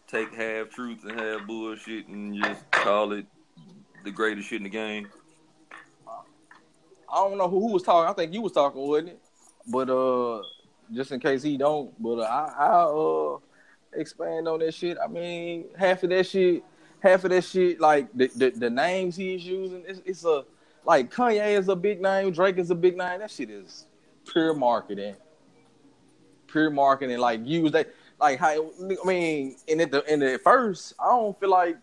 take 0.07 0.33
half 0.35 0.69
truth 0.69 1.05
and 1.05 1.17
half 1.17 1.47
bullshit 1.47 2.07
and 2.07 2.35
just 2.43 2.69
call 2.71 3.13
it 3.13 3.25
the 4.03 4.11
greatest 4.11 4.49
shit 4.49 4.57
in 4.57 4.63
the 4.63 4.69
game. 4.69 5.07
I 7.11 7.17
don't 7.17 7.37
know 7.37 7.49
who, 7.49 7.59
who 7.59 7.73
was 7.73 7.83
talking. 7.83 8.09
I 8.09 8.13
think 8.13 8.33
you 8.33 8.41
was 8.41 8.51
talking, 8.51 8.81
wasn't 8.81 9.09
it? 9.09 9.19
But 9.67 9.89
uh, 9.89 10.41
just 10.91 11.11
in 11.11 11.19
case 11.19 11.43
he 11.43 11.57
don't, 11.57 11.91
but 12.01 12.19
uh, 12.19 12.23
I 12.23 12.65
I 12.65 12.83
uh 12.83 13.37
expand 13.93 14.47
on 14.47 14.59
that 14.59 14.73
shit. 14.73 14.97
I 15.03 15.07
mean, 15.07 15.65
half 15.77 16.03
of 16.03 16.09
that 16.09 16.25
shit, 16.25 16.63
half 16.99 17.23
of 17.23 17.31
that 17.31 17.43
shit, 17.43 17.79
like 17.79 18.07
the 18.13 18.29
the, 18.35 18.49
the 18.51 18.69
names 18.69 19.15
he's 19.15 19.45
using, 19.45 19.83
it's, 19.87 20.01
it's 20.05 20.25
a 20.25 20.45
like 20.85 21.11
Kanye 21.11 21.57
is 21.57 21.67
a 21.67 21.75
big 21.75 22.01
name, 22.01 22.31
Drake 22.31 22.57
is 22.57 22.71
a 22.71 22.75
big 22.75 22.97
name. 22.97 23.19
That 23.19 23.31
shit 23.31 23.49
is 23.49 23.85
pure 24.31 24.53
marketing, 24.53 25.15
pure 26.47 26.69
marketing. 26.69 27.17
Like 27.17 27.41
use 27.45 27.71
that, 27.71 27.93
like 28.19 28.39
how 28.39 28.71
I 28.81 29.07
mean, 29.07 29.55
in 29.67 29.77
the 29.77 30.03
in 30.11 30.19
the 30.19 30.39
first, 30.43 30.93
I 30.99 31.07
don't 31.07 31.39
feel 31.39 31.49
like 31.49 31.77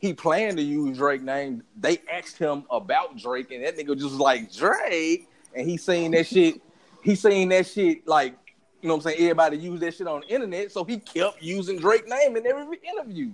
he 0.00 0.14
planned 0.14 0.56
to 0.56 0.62
use 0.62 0.96
Drake 0.96 1.22
name. 1.22 1.62
They 1.78 2.00
asked 2.10 2.38
him 2.38 2.64
about 2.70 3.18
Drake, 3.18 3.50
and 3.52 3.62
that 3.64 3.76
nigga 3.76 3.94
just 3.94 4.04
was 4.04 4.14
like 4.14 4.52
Drake, 4.52 5.28
and 5.54 5.68
he 5.68 5.76
seen 5.76 6.12
that 6.12 6.26
shit. 6.26 6.60
He 7.04 7.14
seen 7.14 7.50
that 7.50 7.66
shit 7.66 8.08
like 8.08 8.34
you 8.80 8.88
know 8.88 8.96
what 8.96 9.04
I'm 9.04 9.12
saying. 9.12 9.20
Everybody 9.20 9.58
use 9.58 9.78
that 9.80 9.94
shit 9.94 10.06
on 10.06 10.22
the 10.22 10.28
internet, 10.28 10.72
so 10.72 10.84
he 10.84 10.98
kept 10.98 11.42
using 11.42 11.78
Drake 11.78 12.08
name 12.08 12.34
in 12.36 12.46
every 12.46 12.78
interview. 12.78 13.30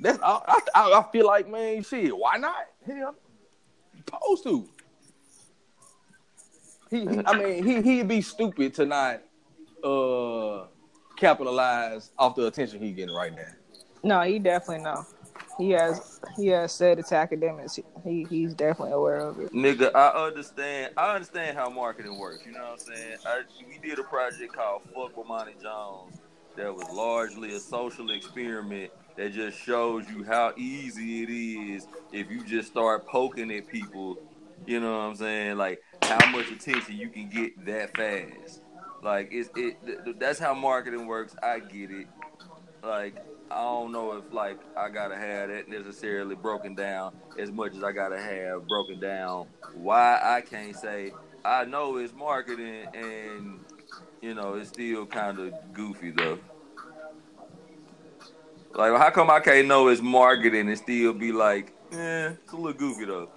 That's 0.00 0.18
I, 0.22 0.60
I, 0.74 0.92
I 0.92 1.04
feel 1.12 1.26
like 1.26 1.46
man, 1.46 1.82
shit. 1.82 2.16
Why 2.16 2.38
not? 2.38 2.66
Hell, 2.86 3.14
supposed 3.94 4.44
to. 4.44 4.66
He, 6.90 7.00
he, 7.00 7.20
I 7.26 7.38
mean, 7.38 7.64
he 7.64 7.82
he'd 7.82 8.08
be 8.08 8.22
stupid 8.22 8.72
to 8.74 8.86
not 8.86 9.20
uh 9.84 10.66
capitalize 11.16 12.12
off 12.18 12.34
the 12.34 12.46
attention 12.46 12.80
he 12.80 12.92
getting 12.92 13.14
right 13.14 13.36
now. 13.36 13.42
No, 14.02 14.20
he 14.22 14.38
definitely 14.38 14.84
know. 14.84 15.04
He 15.60 15.70
has 15.72 16.20
he 16.36 16.46
has 16.48 16.72
said 16.72 16.98
it's 16.98 17.12
academics. 17.12 17.78
He 18.02 18.26
he's 18.30 18.54
definitely 18.54 18.94
aware 18.94 19.18
of 19.18 19.38
it. 19.38 19.52
Nigga, 19.52 19.94
I 19.94 20.26
understand. 20.26 20.94
I 20.96 21.14
understand 21.14 21.56
how 21.58 21.68
marketing 21.68 22.18
works. 22.18 22.46
You 22.46 22.52
know 22.52 22.60
what 22.60 22.72
I'm 22.72 22.78
saying? 22.78 23.18
I, 23.26 23.42
we 23.68 23.76
did 23.86 23.98
a 23.98 24.02
project 24.04 24.54
called 24.54 24.82
"Fuck 24.94 25.12
Monty 25.28 25.52
Jones" 25.62 26.16
that 26.56 26.74
was 26.74 26.88
largely 26.90 27.54
a 27.54 27.60
social 27.60 28.10
experiment 28.10 28.90
that 29.16 29.34
just 29.34 29.58
shows 29.58 30.08
you 30.08 30.24
how 30.24 30.54
easy 30.56 31.24
it 31.24 31.30
is 31.30 31.86
if 32.10 32.30
you 32.30 32.42
just 32.42 32.68
start 32.68 33.06
poking 33.06 33.50
at 33.52 33.68
people. 33.68 34.16
You 34.66 34.80
know 34.80 34.92
what 34.92 35.04
I'm 35.04 35.16
saying? 35.16 35.58
Like 35.58 35.82
how 36.02 36.30
much 36.30 36.50
attention 36.50 36.96
you 36.96 37.10
can 37.10 37.28
get 37.28 37.66
that 37.66 37.94
fast. 37.96 38.62
Like 39.02 39.28
it's 39.30 39.50
it. 39.56 39.76
th- 39.84 40.04
th- 40.04 40.16
That's 40.18 40.38
how 40.38 40.54
marketing 40.54 41.06
works. 41.06 41.36
I 41.42 41.58
get 41.58 41.90
it. 41.90 42.06
Like 42.82 43.14
I 43.50 43.62
don't 43.62 43.90
know 43.90 44.16
if 44.16 44.32
like 44.32 44.58
I 44.76 44.88
gotta 44.88 45.16
have 45.16 45.48
that 45.48 45.68
necessarily 45.68 46.36
broken 46.36 46.74
down 46.74 47.12
as 47.38 47.50
much 47.50 47.74
as 47.74 47.82
I 47.82 47.92
gotta 47.92 48.20
have 48.20 48.68
broken 48.68 49.00
down 49.00 49.46
why 49.74 50.20
I 50.22 50.40
can't 50.40 50.76
say 50.76 51.12
I 51.44 51.64
know 51.64 51.96
it's 51.96 52.12
marketing 52.12 52.86
and 52.94 53.60
you 54.22 54.34
know 54.34 54.54
it's 54.54 54.68
still 54.68 55.04
kind 55.06 55.38
of 55.40 55.52
goofy 55.72 56.10
though. 56.10 56.38
Like 58.74 58.96
how 58.96 59.10
come 59.10 59.30
I 59.30 59.40
can't 59.40 59.66
know 59.66 59.88
it's 59.88 60.00
marketing 60.00 60.68
and 60.68 60.78
still 60.78 61.12
be 61.12 61.32
like, 61.32 61.72
eh, 61.92 62.28
it's 62.28 62.52
a 62.52 62.56
little 62.56 62.72
goofy 62.72 63.04
though. 63.04 63.30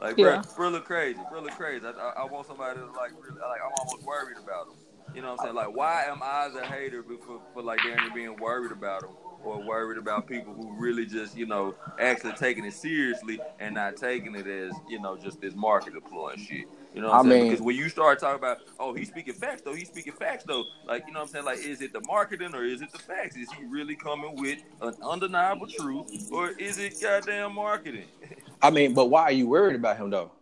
Like, 0.00 0.16
Yeah. 0.16 0.42
bro, 0.54 0.68
look 0.68 0.84
crazy, 0.84 1.18
really 1.32 1.50
crazy. 1.50 1.84
I, 1.84 1.90
I, 1.90 2.22
I 2.22 2.24
want 2.24 2.46
somebody 2.46 2.78
to 2.78 2.84
like, 2.84 3.12
really, 3.12 3.40
like, 3.40 3.60
I'm 3.64 3.72
almost 3.80 4.06
worried 4.06 4.36
about 4.36 4.66
them. 4.66 4.76
You 5.14 5.22
know 5.22 5.28
what 5.28 5.40
I'm 5.40 5.44
saying? 5.44 5.54
Like, 5.54 5.74
why 5.74 6.04
am 6.04 6.20
I 6.22 6.50
the 6.54 6.66
hater 6.66 7.02
for, 7.02 7.40
for 7.54 7.62
like 7.62 7.82
damn 7.82 8.02
near 8.02 8.10
being 8.14 8.36
worried 8.38 8.72
about 8.72 9.00
them 9.02 9.12
or 9.46 9.62
worried 9.62 9.98
about 9.98 10.26
people 10.26 10.52
who 10.52 10.72
really 10.76 11.06
just, 11.06 11.36
you 11.36 11.46
know, 11.46 11.74
actually 12.00 12.32
taking 12.32 12.64
it 12.64 12.74
seriously 12.74 13.40
and 13.60 13.74
not 13.76 13.96
taking 13.96 14.34
it 14.34 14.46
as, 14.46 14.72
you 14.88 15.00
know, 15.00 15.16
just 15.16 15.40
this 15.40 15.54
market 15.54 15.92
ploy 16.04 16.30
and 16.30 16.40
shit. 16.40 16.66
You 16.94 17.02
know 17.02 17.08
what 17.08 17.14
I'm 17.20 17.26
I 17.26 17.30
saying? 17.30 17.42
mean- 17.42 17.50
because 17.52 17.64
when 17.64 17.76
you 17.76 17.88
start 17.88 18.18
talking 18.18 18.38
about, 18.38 18.58
oh, 18.80 18.94
he's 18.94 19.08
speaking 19.08 19.34
facts 19.34 19.62
though, 19.62 19.74
he's 19.74 19.88
speaking 19.88 20.12
facts 20.14 20.44
though. 20.44 20.64
Like, 20.86 21.04
you 21.06 21.12
know 21.12 21.20
what 21.20 21.26
I'm 21.26 21.32
saying? 21.32 21.44
Like, 21.44 21.58
is 21.58 21.80
it 21.80 21.92
the 21.92 22.00
marketing 22.06 22.54
or 22.54 22.64
is 22.64 22.82
it 22.82 22.90
the 22.90 22.98
facts? 22.98 23.36
Is 23.36 23.50
he 23.52 23.64
really 23.66 23.94
coming 23.94 24.34
with 24.40 24.58
an 24.82 24.94
undeniable 25.02 25.66
truth 25.68 26.30
or 26.32 26.50
is 26.50 26.78
it 26.78 27.00
goddamn 27.00 27.54
marketing? 27.54 28.06
I 28.62 28.70
mean, 28.70 28.94
but 28.94 29.06
why 29.06 29.22
are 29.24 29.32
you 29.32 29.46
worried 29.48 29.76
about 29.76 29.96
him 29.98 30.10
though? 30.10 30.32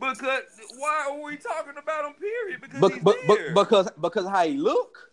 Because 0.00 0.42
why 0.78 1.06
are 1.10 1.22
we 1.22 1.36
talking 1.36 1.74
about 1.80 2.04
him? 2.06 2.14
Period. 2.14 2.60
Because 2.60 2.80
But 2.80 2.92
he's 2.92 3.02
but, 3.02 3.16
but 3.26 3.54
because 3.54 3.88
because 4.00 4.26
how 4.28 4.44
he 4.44 4.56
look. 4.58 5.12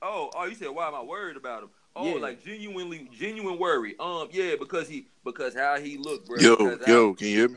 oh, 0.00 0.30
oh, 0.36 0.44
you 0.44 0.54
said 0.54 0.68
why 0.68 0.86
am 0.86 0.94
I 0.94 1.02
worried 1.02 1.36
about 1.36 1.64
him? 1.64 1.70
Oh, 1.98 2.04
Yeah. 2.14 2.20
like 2.20 2.44
genuinely, 2.44 3.08
genuine 3.10 3.58
worry. 3.58 3.96
Um, 3.98 4.28
yeah, 4.30 4.54
because 4.58 4.86
he 4.86 5.06
because 5.24 5.54
how 5.54 5.80
he 5.80 5.96
looked, 5.96 6.28
bro. 6.28 6.36
Yo, 6.38 6.56
Because 6.56 6.86
how- 6.86 6.92
yo, 6.92 7.14
can 7.14 7.26
you 7.28 7.34
hear 7.38 7.48
me? 7.48 7.56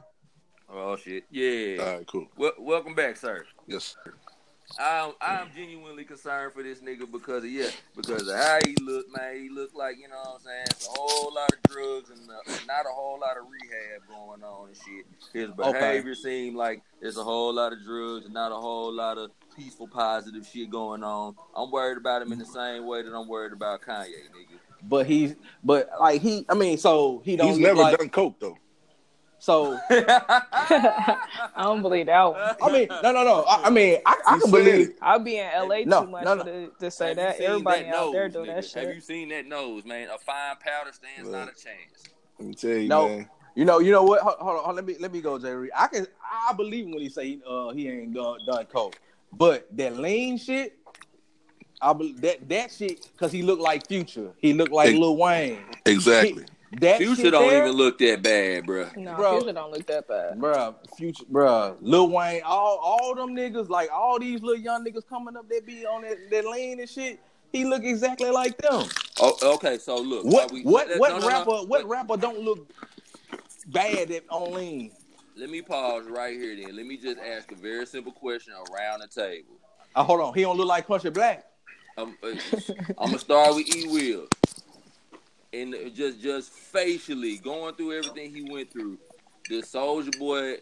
oh 0.70 0.96
shit, 0.96 1.26
yeah. 1.30 1.84
All 1.84 1.94
right, 1.98 2.08
cool. 2.08 2.28
Wel- 2.38 2.54
welcome 2.58 2.96
back, 2.96 3.18
sir. 3.18 3.46
Yes. 3.68 3.96
sir. 4.04 4.14
I'm 4.80 5.14
I'm 5.20 5.48
genuinely 5.54 6.06
concerned 6.06 6.54
for 6.54 6.62
this 6.64 6.80
nigga 6.80 7.12
because 7.12 7.44
of 7.44 7.50
yeah, 7.50 7.70
because 7.98 8.28
of 8.30 8.36
how 8.36 8.60
he 8.66 8.76
looked, 8.82 9.10
man. 9.18 9.36
He 9.42 9.50
looked 9.50 9.76
like 9.76 9.98
you 9.98 10.08
know 10.08 10.16
what 10.16 10.36
I'm 10.36 10.42
saying. 10.42 10.66
It's 10.70 10.88
a 10.88 10.92
whole 10.92 11.34
lot 11.34 11.52
of 11.52 11.62
drugs 11.64 12.12
and, 12.12 12.30
uh, 12.30 12.54
not 12.68 12.86
a 12.86 12.90
whole 12.94 13.20
lot 13.20 13.36
of 13.36 13.44
rehab 13.50 14.08
going 14.08 14.44
on 14.44 14.68
and 14.70 14.78
shit. 14.78 15.06
His 15.34 15.50
Okay. 15.50 15.72
behavior 15.72 16.14
seemed 16.16 16.56
like 16.56 16.82
it's 17.02 17.18
a 17.18 17.24
whole 17.24 17.52
lot 17.52 17.74
of 17.74 17.84
drugs 17.84 18.26
and 18.26 18.34
not 18.34 18.52
a 18.52 18.56
whole 18.56 18.94
lot 18.94 19.18
of 19.18 19.32
peaceful, 19.60 19.88
positive 19.88 20.46
shit 20.48 20.70
going 20.70 21.04
on. 21.04 21.36
I'm 21.56 21.70
worried 21.72 21.98
about 21.98 22.22
him 22.22 22.32
in 22.32 22.40
the 22.40 22.46
same 22.46 22.86
way 22.88 23.02
that 23.04 23.14
I'm 23.14 23.28
worried 23.28 23.54
about 23.54 23.82
Kanye, 23.82 24.06
nigga. 24.06 24.60
But 24.84 25.06
he's 25.06 25.36
but 25.64 25.90
like 26.00 26.22
he 26.22 26.46
I 26.48 26.54
mean 26.54 26.78
so 26.78 27.22
he 27.26 27.36
don't 27.36 27.48
He's 27.48 27.58
look 27.58 27.64
never 27.68 27.82
like, 27.82 27.98
done 27.98 28.10
coke 28.10 28.40
though. 28.40 28.58
so 29.40 29.78
I 29.90 31.18
don't 31.58 31.82
believe 31.82 32.06
that 32.06 32.24
one. 32.24 32.56
I 32.62 32.72
mean 32.72 32.88
no 32.90 33.12
no 33.12 33.24
no 33.26 33.44
I, 33.48 33.64
I 33.66 33.70
mean 33.70 34.00
I, 34.06 34.16
I 34.26 34.32
can 34.32 34.42
said 34.42 34.52
believe 34.52 34.90
it. 34.92 34.96
I'll 35.02 35.20
be 35.20 35.38
in 35.38 35.50
LA 35.54 35.82
No, 35.86 36.06
too 36.06 36.12
much 36.12 36.24
no, 36.24 36.36
no. 36.36 36.44
To, 36.44 36.72
to 36.80 36.92
say 36.92 37.08
Have 37.10 37.18
that. 37.18 37.42
Everybody 37.42 37.84
that 37.84 37.96
out 37.96 38.12
there 38.14 38.24
nose, 38.30 38.34
doing 38.34 38.48
that 38.56 38.64
shit. 38.66 38.88
Have 38.88 38.96
you 38.96 39.02
seen 39.02 39.30
that 39.30 39.46
nose, 39.48 39.84
man? 39.84 40.08
A 40.10 40.18
fine 40.18 40.56
powder 40.66 40.94
stands 40.94 41.30
not 41.30 41.50
a 41.50 41.52
chance. 41.52 42.06
Let 42.40 42.48
me 42.48 42.54
tell 42.56 42.70
you, 42.72 42.88
No. 42.88 43.08
man. 43.10 43.30
you 43.56 43.66
know 43.66 43.80
you 43.80 43.92
know 43.92 44.04
what 44.04 44.22
hold, 44.22 44.36
hold 44.40 44.50
on 44.52 44.56
hold 44.64 44.70
on, 44.70 44.76
let 44.78 44.86
me 44.86 44.96
let 45.02 45.12
me 45.12 45.20
go 45.20 45.38
Jerry 45.38 45.70
I 45.76 45.88
can 45.88 46.08
I 46.24 46.54
believe 46.54 46.86
him 46.86 46.92
when 46.92 47.02
he 47.02 47.10
say 47.10 47.40
uh 47.46 47.72
he 47.72 47.90
ain't 47.90 48.14
done, 48.14 48.38
done 48.46 48.66
coke 48.68 48.96
but 49.32 49.68
that 49.78 49.98
lean 49.98 50.38
shit 50.38 50.76
I 51.82 51.94
be, 51.94 52.14
that 52.20 52.48
that 52.50 52.72
shit 52.72 53.08
because 53.14 53.32
he 53.32 53.42
looked 53.42 53.62
like 53.62 53.88
Future 53.88 54.32
he 54.38 54.54
looked 54.54 54.72
like 54.74 54.90
Ex- 54.90 54.98
Lil 55.00 55.16
Wayne 55.18 55.60
Exactly. 55.86 56.46
that 56.80 56.98
Future 56.98 57.22
shit 57.24 57.32
don't 57.32 57.48
there, 57.50 57.64
even 57.66 57.76
look 57.78 57.98
that 58.00 58.22
bad, 58.22 58.66
bruh. 58.66 58.96
No, 58.98 59.16
Bro. 59.16 59.38
Future 59.40 59.54
don't 59.54 59.72
look 59.72 59.86
that 59.88 60.08
bad. 60.08 60.40
bro. 60.40 60.76
future, 60.98 61.24
bruh, 61.32 61.78
Lil 61.82 62.10
Wayne, 62.10 62.42
all 62.46 62.80
all 62.82 63.16
them 63.16 63.36
niggas, 63.36 63.70
like 63.70 63.90
all 63.94 64.20
these 64.20 64.42
little 64.42 64.62
young 64.62 64.86
niggas 64.86 65.08
coming 65.08 65.38
up, 65.38 65.48
they 65.50 65.62
be 65.62 65.86
on 65.86 66.02
that, 66.04 66.18
that 66.32 66.46
lane 66.46 66.80
and 66.80 66.90
shit. 66.90 67.20
He 67.52 67.66
look 67.66 67.84
exactly 67.84 68.30
like 68.30 68.58
them. 68.60 68.84
Oh, 69.20 69.56
okay. 69.56 69.80
So 69.80 69.98
look, 69.98 70.24
What 70.26 70.52
we- 70.52 70.62
what 70.62 70.88
let- 70.90 71.00
what 71.00 71.10
no, 71.12 71.18
no, 71.18 71.22
no, 71.22 71.28
rapper 71.28 71.52
what 71.68 71.88
rapper 71.88 72.18
don't 72.18 72.40
look 72.42 72.70
bad 73.68 74.12
at 74.12 74.24
on 74.30 74.54
lean? 74.54 74.92
Let 75.40 75.50
me 75.50 75.62
pause 75.62 76.06
right 76.10 76.38
here. 76.38 76.54
Then 76.54 76.76
let 76.76 76.86
me 76.86 76.98
just 76.98 77.18
ask 77.18 77.50
a 77.54 77.56
very 77.56 77.86
simple 77.86 78.12
question 78.12 78.54
around 78.54 79.00
the 79.00 79.08
table. 79.08 79.54
Uh, 79.96 80.04
hold 80.04 80.20
on, 80.20 80.34
he 80.34 80.42
don't 80.42 80.58
look 80.58 80.68
like 80.68 80.86
Country 80.86 81.12
Black. 81.12 81.46
I'm, 81.98 82.10
uh, 82.22 82.36
I'm 82.98 83.12
gonna 83.12 83.20
start 83.20 83.56
with 83.56 83.74
E. 83.74 83.88
Will, 83.88 84.28
and 85.54 85.74
uh, 85.74 85.90
just 85.96 86.20
just 86.20 86.52
facially 86.52 87.38
going 87.38 87.74
through 87.76 87.98
everything 87.98 88.36
he 88.36 88.52
went 88.52 88.70
through. 88.70 88.98
Did 89.48 89.64
Soulja 89.64 90.20
Boy 90.20 90.58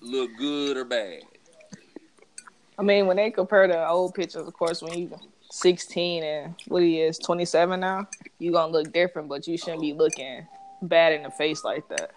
look 0.00 0.30
good 0.38 0.76
or 0.76 0.84
bad? 0.84 1.22
I 2.78 2.82
mean, 2.84 3.08
when 3.08 3.16
they 3.16 3.32
compare 3.32 3.66
the 3.66 3.88
old 3.88 4.14
pictures, 4.14 4.46
of 4.46 4.54
course, 4.54 4.80
when 4.80 4.96
you 4.96 5.18
16 5.50 6.22
and 6.22 6.54
what 6.68 6.82
he 6.82 7.00
is 7.00 7.18
27 7.18 7.80
now, 7.80 8.06
you 8.38 8.52
gonna 8.52 8.70
look 8.70 8.92
different, 8.92 9.28
but 9.28 9.48
you 9.48 9.58
shouldn't 9.58 9.80
be 9.80 9.92
looking 9.92 10.46
bad 10.82 11.14
in 11.14 11.24
the 11.24 11.30
face 11.32 11.64
like 11.64 11.88
that. 11.88 12.12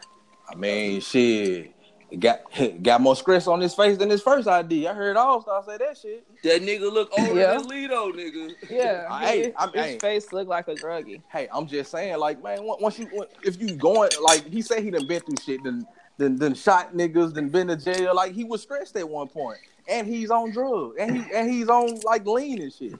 I 0.48 0.56
mean, 0.56 1.02
shit, 1.02 1.74
got 2.20 2.42
got 2.84 3.02
more 3.02 3.16
scratches 3.16 3.48
on 3.48 3.60
his 3.62 3.74
face 3.74 3.98
than 3.98 4.10
his 4.10 4.22
first 4.22 4.48
ID. 4.48 4.88
I 4.88 4.94
heard 4.94 5.18
All 5.18 5.42
Star 5.42 5.64
say 5.66 5.78
that 5.78 5.98
shit. 5.98 6.26
That 6.44 6.62
nigga 6.62 6.92
look 6.92 7.10
older 7.20 7.34
Yeah. 7.40 7.54
than 7.58 7.68
Lido, 7.68 8.12
nigga. 8.12 8.54
Yeah, 8.70 9.20
Hey, 9.20 9.44
his, 9.46 9.54
I'm- 9.58 9.72
his 9.74 9.86
hey. 9.86 10.00
face 10.00 10.32
look 10.34 10.48
like 10.48 10.68
a 10.68 10.76
druggie. 10.76 11.22
Hey, 11.32 11.48
I'm 11.54 11.68
just 11.68 11.92
saying, 11.92 12.18
like, 12.20 12.42
man, 12.44 12.60
once 12.62 13.00
you 13.00 13.08
if 13.44 13.62
you 13.62 13.76
going 13.76 14.10
like 14.22 14.46
he 14.48 14.62
said 14.62 14.84
he 14.84 14.92
done 14.92 15.08
been 15.08 15.22
through 15.22 15.36
shit, 15.44 15.64
then 15.64 15.86
then 16.18 16.36
then 16.38 16.54
shot 16.54 16.94
niggas, 16.94 17.34
then 17.34 17.50
been 17.50 17.68
to 17.68 17.76
jail. 17.76 18.14
Like 18.16 18.34
he 18.34 18.44
was 18.44 18.62
stressed 18.62 18.96
at 18.98 19.08
one 19.10 19.28
point, 19.28 19.58
and 19.88 20.06
he's 20.08 20.30
on 20.30 20.52
drugs, 20.52 20.96
and 21.00 21.18
he 21.18 21.34
and 21.34 21.50
he's 21.52 21.70
on 21.70 22.00
like 22.02 22.26
lean 22.26 22.62
and 22.62 22.74
shit. 22.74 22.94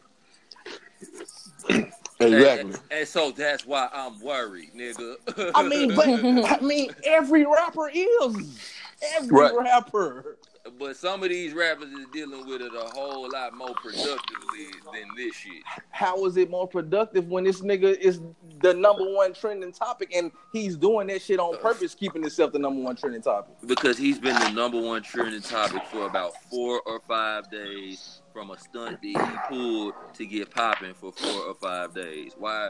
Exactly. 2.20 2.72
And, 2.72 2.80
and 2.92 3.08
so 3.08 3.32
that's 3.32 3.66
why 3.66 3.90
I'm 3.92 4.22
worried, 4.22 4.70
nigga. 4.76 5.52
I 5.56 5.64
mean, 5.68 5.94
but 5.96 6.08
I 6.62 6.64
mean, 6.64 6.92
every 7.04 7.44
rapper 7.46 7.90
is. 7.94 8.70
Every 9.16 9.30
Right. 9.38 9.56
rapper. 9.56 10.38
But 10.80 10.96
some 10.96 11.24
of 11.24 11.30
these 11.30 11.54
rappers 11.54 11.92
is 11.92 12.06
dealing 12.14 12.48
with 12.48 12.62
it 12.62 12.72
a 12.74 12.90
whole 12.98 13.30
lot 13.30 13.54
more 13.54 13.74
productively 13.76 14.68
than 14.94 15.04
this 15.18 15.36
shit. 15.36 15.62
How 15.90 16.26
is 16.26 16.38
it 16.38 16.50
more 16.50 16.68
productive 16.70 17.28
when 17.28 17.44
this 17.44 17.60
nigga 17.60 17.98
is 18.00 18.22
the 18.62 18.74
number 18.74 19.04
one 19.04 19.34
trending 19.34 19.74
topic 19.74 20.16
and 20.16 20.32
he's 20.54 20.78
doing 20.78 21.08
that 21.08 21.22
shit 21.22 21.38
on 21.38 21.58
purpose, 21.58 21.94
keeping 21.94 22.22
himself 22.22 22.54
the 22.54 22.60
number 22.60 22.82
one 22.82 22.96
trending 22.96 23.22
topic? 23.22 23.56
Because 23.66 23.98
he's 23.98 24.20
been 24.20 24.40
the 24.40 24.52
number 24.52 24.80
one 24.82 25.04
trending 25.04 25.42
topic 25.42 25.84
for 25.92 26.06
about 26.06 26.32
four 26.50 26.82
or 26.86 27.02
five 27.02 27.52
days 27.52 28.22
from 28.32 28.52
a 28.52 28.58
stunt 28.58 29.02
that 29.02 29.04
he 29.04 29.16
pulled 29.50 29.94
to 30.14 30.26
get 30.26 30.50
popping 30.50 30.94
for 30.94 31.12
four 31.12 31.42
or 31.42 31.56
five 31.56 31.94
days. 31.94 32.36
Why? 32.38 32.70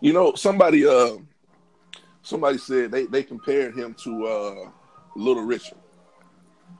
You 0.00 0.12
know, 0.14 0.34
somebody 0.34 0.86
uh 0.86 1.18
somebody 2.22 2.58
said 2.58 2.90
they, 2.90 3.06
they 3.06 3.22
compared 3.22 3.74
him 3.76 3.94
to 4.04 4.26
uh 4.26 4.70
Little 5.16 5.44
Richard. 5.44 5.78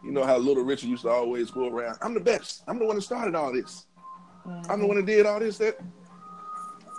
You 0.04 0.12
know 0.12 0.24
how 0.24 0.38
Little 0.38 0.64
Richard 0.64 0.88
used 0.88 1.02
to 1.02 1.10
always 1.10 1.50
go 1.50 1.68
around, 1.68 1.98
I'm 2.00 2.14
the 2.14 2.20
best. 2.20 2.62
I'm 2.66 2.78
the 2.78 2.86
one 2.86 2.96
that 2.96 3.02
started 3.02 3.34
all 3.34 3.52
this. 3.52 3.86
I'm 4.68 4.80
the 4.80 4.86
one 4.86 4.96
that 4.96 5.06
did 5.06 5.26
all 5.26 5.38
this. 5.40 5.58
That 5.58 5.78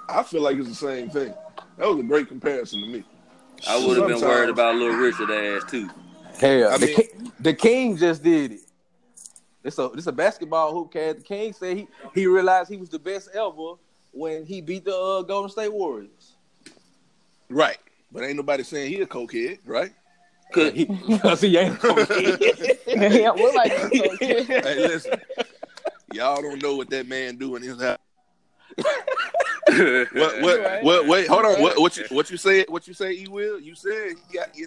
I 0.08 0.24
feel 0.24 0.42
like 0.42 0.58
it's 0.58 0.70
the 0.70 0.76
same 0.76 1.10
thing. 1.10 1.34
That 1.78 1.88
was 1.88 2.00
a 2.00 2.04
great 2.04 2.28
comparison 2.28 2.82
to 2.82 2.88
me. 2.88 3.04
I 3.68 3.78
would 3.86 3.98
have 3.98 4.08
been 4.08 4.22
worried 4.22 4.50
about 4.50 4.76
Little 4.76 4.98
Richard 4.98 5.32
ass 5.32 5.70
too. 5.70 5.90
Hell, 6.40 6.72
I 6.72 6.78
the, 6.78 6.86
mean- 6.86 6.96
king, 6.96 7.32
the 7.40 7.54
King 7.54 7.98
just 7.98 8.24
did 8.24 8.54
it. 8.54 8.60
It's 9.64 9.78
a 9.78 9.90
this 9.94 10.08
a 10.08 10.12
basketball 10.12 10.74
hoop 10.74 10.92
cat. 10.92 11.18
The 11.18 11.24
King 11.24 11.54
said 11.54 11.78
he 11.78 11.88
he 12.16 12.26
realized 12.26 12.70
he 12.70 12.78
was 12.78 12.90
the 12.90 13.00
best 13.00 13.30
ever 13.34 13.74
when 14.12 14.46
he 14.46 14.60
beat 14.62 14.86
the 14.86 14.96
uh, 14.96 15.22
Golden 15.22 15.50
State 15.52 15.72
Warriors. 15.72 16.36
Right. 17.50 17.78
But 18.12 18.24
ain't 18.24 18.36
nobody 18.36 18.64
saying 18.64 18.92
he 18.92 19.02
a 19.02 19.06
cokehead, 19.06 19.60
right? 19.66 19.92
Cause 20.54 20.74
He, 20.74 20.86
because 20.86 21.42
he 21.42 21.58
ain't. 21.58 21.80
yeah, 22.88 23.32
we're 23.32 23.54
like, 23.54 23.72
hey, 24.20 24.76
listen. 24.76 25.20
Y'all 26.12 26.42
don't 26.42 26.62
know 26.62 26.76
what 26.76 26.90
that 26.90 27.08
man 27.08 27.38
do 27.38 27.56
in 27.56 27.64
his 27.64 27.82
house. 27.82 27.98
What 29.72 30.42
what 30.42 30.60
right. 30.60 30.84
what 30.84 31.08
wait, 31.08 31.28
hold 31.28 31.46
on. 31.46 31.62
What 31.62 31.80
what 31.80 31.96
you 31.96 32.04
what 32.10 32.30
you 32.30 32.36
say 32.36 32.66
what 32.68 32.90
you 32.90 32.94
say, 32.94 33.14
E 33.14 33.28
will? 33.30 33.58
You 33.58 33.74
said 33.74 34.16
he 34.28 34.38
got 34.38 34.50
in 34.58 34.66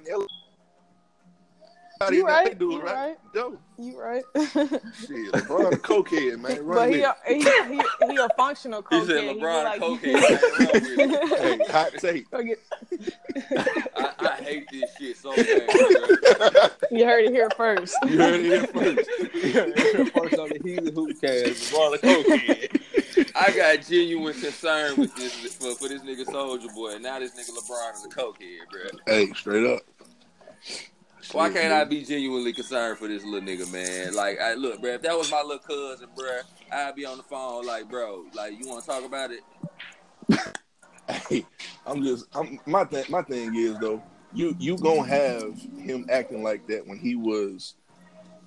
L 2.00 2.12
You 2.12 2.26
right, 2.26 2.58
do 2.58 2.70
you 2.72 2.82
right. 2.82 2.94
right. 2.94 3.16
Yo, 3.34 3.56
you 3.78 3.98
right. 4.00 4.22
shit, 4.34 5.32
LeBron 5.32 5.72
a 5.72 5.76
cokehead, 5.76 6.40
man. 6.40 6.64
Run 6.64 6.76
but 6.76 6.92
he 6.92 7.02
a, 7.02 7.14
he, 7.26 7.34
he 7.42 7.82
he 8.10 8.16
a 8.16 8.28
functional 8.36 8.82
He 8.90 8.96
cokehead. 8.96 9.06
said 9.06 9.22
He 9.24 9.34
be 9.34 9.40
LeBron 9.40 9.64
like- 9.64 9.80
cocaine. 9.80 10.12
man, 10.14 10.22
run 10.22 10.38
with 10.72 11.38
Hey, 11.38 11.72
hot 11.72 11.92
take. 11.98 12.30
Go 12.30 12.38
I, 13.96 14.12
I 14.18 14.42
hate 14.42 14.66
this 14.72 14.90
shit 14.98 15.16
so 15.16 15.34
bad. 15.36 16.72
you 16.90 17.04
heard 17.04 17.24
it 17.26 17.30
here 17.32 17.48
first. 17.56 17.96
You 18.06 18.18
heard 18.18 18.40
it 18.40 18.44
here 18.44 18.66
first. 18.66 19.10
First 20.14 20.38
on 20.38 20.48
the 20.48 20.60
Healy 20.64 20.92
hoop 20.92 21.20
cast, 21.20 21.72
LeBron 21.72 21.98
cokehead. 22.00 23.30
I 23.36 23.50
got 23.56 23.86
genuine 23.86 24.34
concern 24.34 24.96
with 24.96 25.14
this 25.16 25.54
for, 25.54 25.74
for 25.76 25.88
this 25.88 26.02
nigga 26.02 26.24
Soulja 26.24 26.72
Boy. 26.74 26.98
Now 26.98 27.18
this 27.20 27.32
nigga 27.32 27.50
LeBron 27.56 27.94
is 27.94 28.04
a 28.04 28.08
cokehead, 28.08 28.68
bro. 28.70 28.98
Hey, 29.06 29.32
straight 29.32 29.66
up. 29.66 29.82
Why 31.32 31.50
can't. 31.50 31.72
I 31.72 31.84
be 31.84 32.04
genuinely 32.04 32.52
concerned 32.52 32.98
for 32.98 33.08
this 33.08 33.24
little 33.24 33.48
nigga, 33.48 33.70
man? 33.72 34.14
Like, 34.14 34.40
I 34.40 34.54
look, 34.54 34.80
bro. 34.80 34.92
If 34.92 35.02
that 35.02 35.16
was 35.16 35.30
my 35.30 35.42
little 35.42 35.58
cousin, 35.58 36.08
bro, 36.16 36.40
I'd 36.70 36.94
be 36.94 37.04
on 37.04 37.16
the 37.16 37.22
phone 37.24 37.66
like, 37.66 37.88
bro, 37.90 38.24
like, 38.34 38.58
you 38.58 38.68
want 38.68 38.84
to 38.84 38.90
talk 38.90 39.04
about 39.04 39.30
it? 39.30 39.40
Hey, 41.28 41.44
I'm 41.86 42.02
just 42.02 42.24
I'm 42.34 42.58
my 42.64 42.84
thing 42.86 43.04
my 43.10 43.20
thing 43.20 43.54
is 43.54 43.78
though, 43.78 44.02
you 44.32 44.56
you 44.58 44.78
gonna 44.78 45.06
have 45.06 45.54
him 45.76 46.06
acting 46.08 46.42
like 46.42 46.66
that 46.68 46.86
when 46.86 46.96
he 46.96 47.14
was 47.14 47.74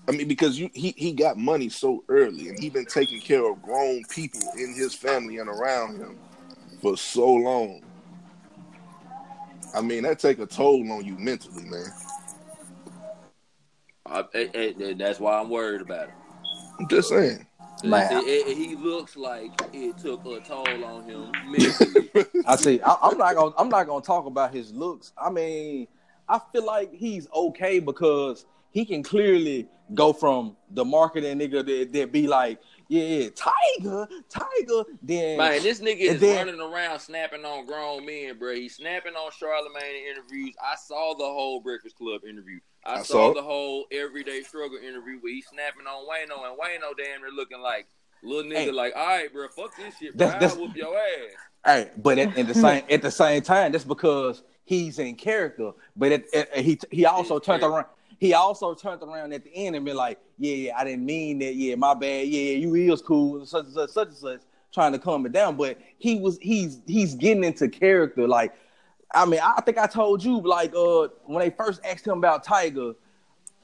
I 0.07 0.13
mean, 0.13 0.27
because 0.27 0.57
you 0.57 0.69
he, 0.73 0.93
he 0.97 1.11
got 1.11 1.37
money 1.37 1.67
so 1.69 2.03
early 2.07 2.47
and 2.47 2.57
he 2.57 2.69
been 2.69 2.85
taking 2.85 3.19
care 3.19 3.45
of 3.45 3.61
grown 3.61 4.03
people 4.05 4.41
in 4.57 4.73
his 4.73 4.93
family 4.93 5.37
and 5.37 5.49
around 5.49 5.97
him 5.97 6.17
for 6.81 6.95
so 6.95 7.29
long. 7.29 7.81
I 9.75 9.81
mean, 9.81 10.03
that 10.03 10.19
take 10.19 10.39
a 10.39 10.45
toll 10.45 10.89
on 10.91 11.03
you 11.03 11.17
mentally, 11.17 11.65
man. 11.65 11.91
I, 14.09 14.19
it- 14.33 14.55
it- 14.55 14.81
it- 14.81 14.97
that's 14.97 15.19
why 15.19 15.39
I'm 15.39 15.49
worried 15.49 15.81
about 15.81 16.09
it. 16.09 16.13
I'm 16.79 16.87
just 16.87 17.09
saying. 17.09 17.45
Man. 17.83 18.11
It- 18.25 18.47
it- 18.47 18.57
he 18.57 18.75
looks 18.75 19.15
like 19.15 19.51
it 19.73 19.97
took 19.99 20.25
a 20.25 20.39
toll 20.41 20.83
on 20.83 21.03
him 21.03 21.31
mentally. 21.45 22.25
I 22.47 22.55
see. 22.55 22.81
I, 22.81 22.97
I'm 23.03 23.17
not 23.17 23.35
gonna. 23.35 23.53
I'm 23.57 23.69
not 23.69 23.85
gonna 23.87 24.03
talk 24.03 24.25
about 24.25 24.53
his 24.53 24.71
looks. 24.73 25.11
I 25.17 25.29
mean, 25.29 25.87
I 26.27 26.39
feel 26.51 26.65
like 26.65 26.91
he's 26.93 27.27
okay 27.33 27.79
because 27.79 28.45
he 28.71 28.83
can 28.85 29.03
clearly 29.03 29.67
go 29.93 30.11
from 30.13 30.55
the 30.71 30.83
marketing 30.83 31.39
nigga 31.39 31.65
that, 31.65 31.93
that 31.93 32.11
be 32.11 32.27
like, 32.27 32.59
yeah, 32.89 33.29
Tyga, 33.29 34.07
Tyga. 34.29 34.85
Then 35.01 35.37
Man, 35.37 35.61
this 35.63 35.79
nigga 35.79 35.99
is 35.99 36.19
then- 36.19 36.47
running 36.47 36.59
around 36.61 36.99
snapping 36.99 37.45
on 37.45 37.65
grown 37.65 38.05
men, 38.05 38.37
bro. 38.37 38.53
He's 38.55 38.75
snapping 38.75 39.13
on 39.13 39.31
Charlemagne 39.31 39.95
in 39.95 40.11
interviews. 40.15 40.55
I 40.61 40.75
saw 40.75 41.13
the 41.17 41.23
whole 41.25 41.61
Breakfast 41.61 41.95
Club 41.95 42.21
interview. 42.27 42.59
I, 42.85 42.95
I 42.95 42.97
saw, 43.01 43.03
saw 43.03 43.33
the 43.33 43.41
whole 43.41 43.85
Everyday 43.91 44.41
Struggle 44.43 44.77
interview 44.77 45.17
where 45.19 45.33
he's 45.33 45.47
snapping 45.47 45.85
on 45.87 46.05
Wayno, 46.07 46.49
and 46.49 46.57
Wayno 46.57 46.95
damn 46.97 47.21
near 47.21 47.31
looking 47.31 47.59
like 47.59 47.87
little 48.23 48.49
nigga, 48.49 48.57
Hey. 48.65 48.71
like, 48.71 48.93
all 48.95 49.05
right, 49.05 49.31
bro, 49.33 49.47
fuck 49.49 49.75
this 49.75 49.97
shit, 49.97 50.15
bro. 50.17 50.27
That's- 50.27 50.33
I'll 50.35 50.39
that's- 50.39 50.57
whoop 50.57 50.75
your 50.75 50.95
ass. 50.97 51.31
Hey, 51.65 51.91
but 51.97 52.17
at, 52.17 52.37
at 52.37 52.47
the 52.47 52.53
same 52.65 52.83
at 52.89 53.01
the 53.01 53.11
same 53.11 53.41
time, 53.41 53.71
that's 53.73 53.83
because 53.83 54.43
he's 54.63 54.99
in 54.99 55.15
character. 55.15 55.71
But 55.97 56.11
at, 56.13 56.33
at- 56.33 56.57
he 56.59 56.79
he 56.91 57.05
also 57.05 57.39
turned 57.39 57.63
around. 57.63 57.85
He 58.19 58.33
also 58.33 58.73
turned 58.73 59.03
around 59.03 59.33
at 59.33 59.43
the 59.43 59.53
end 59.53 59.75
and 59.75 59.83
be 59.85 59.91
like, 59.93 60.17
"Yeah, 60.39 60.55
yeah, 60.55 60.77
I 60.77 60.83
didn't 60.85 61.05
mean 61.05 61.39
that. 61.39 61.55
Yeah, 61.55 61.75
my 61.75 61.93
bad. 61.93 62.27
Yeah, 62.27 62.53
you 62.53 62.73
is 62.93 63.01
cool. 63.01 63.45
Such 63.45 63.65
and 63.65 63.73
such, 63.73 63.89
such 63.89 64.07
and 64.09 64.17
such." 64.17 64.41
Trying 64.73 64.91
to 64.93 64.99
calm 64.99 65.25
it 65.25 65.31
down, 65.31 65.55
but 65.57 65.77
he 65.97 66.19
was 66.19 66.37
he's 66.41 66.79
he's 66.87 67.15
getting 67.15 67.43
into 67.43 67.67
character. 67.67 68.27
Like, 68.27 68.53
I 69.13 69.25
mean, 69.25 69.39
I 69.41 69.61
think 69.61 69.77
I 69.77 69.87
told 69.87 70.23
you 70.23 70.39
like 70.41 70.73
uh 70.75 71.07
when 71.25 71.39
they 71.39 71.49
first 71.49 71.81
asked 71.85 72.05
him 72.05 72.17
about 72.17 72.45
Tyga, 72.45 72.95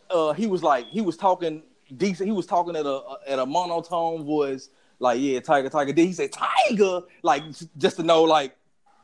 uh 0.09 0.33
he 0.33 0.47
was 0.47 0.63
like 0.63 0.87
he 0.87 1.01
was 1.01 1.17
talking 1.17 1.63
decent. 1.97 2.27
He 2.27 2.35
was 2.35 2.45
talking 2.45 2.75
at 2.75 2.85
a 2.85 3.01
at 3.27 3.39
a 3.39 3.45
monotone 3.45 4.25
voice, 4.25 4.69
like 4.99 5.19
yeah, 5.19 5.39
Tyga, 5.39 5.69
Tyga. 5.69 5.95
Then 5.95 6.07
he 6.07 6.13
said 6.13 6.31
Tyga, 6.31 7.03
like 7.21 7.43
just 7.77 7.97
to 7.97 8.03
know 8.03 8.23
like, 8.23 8.55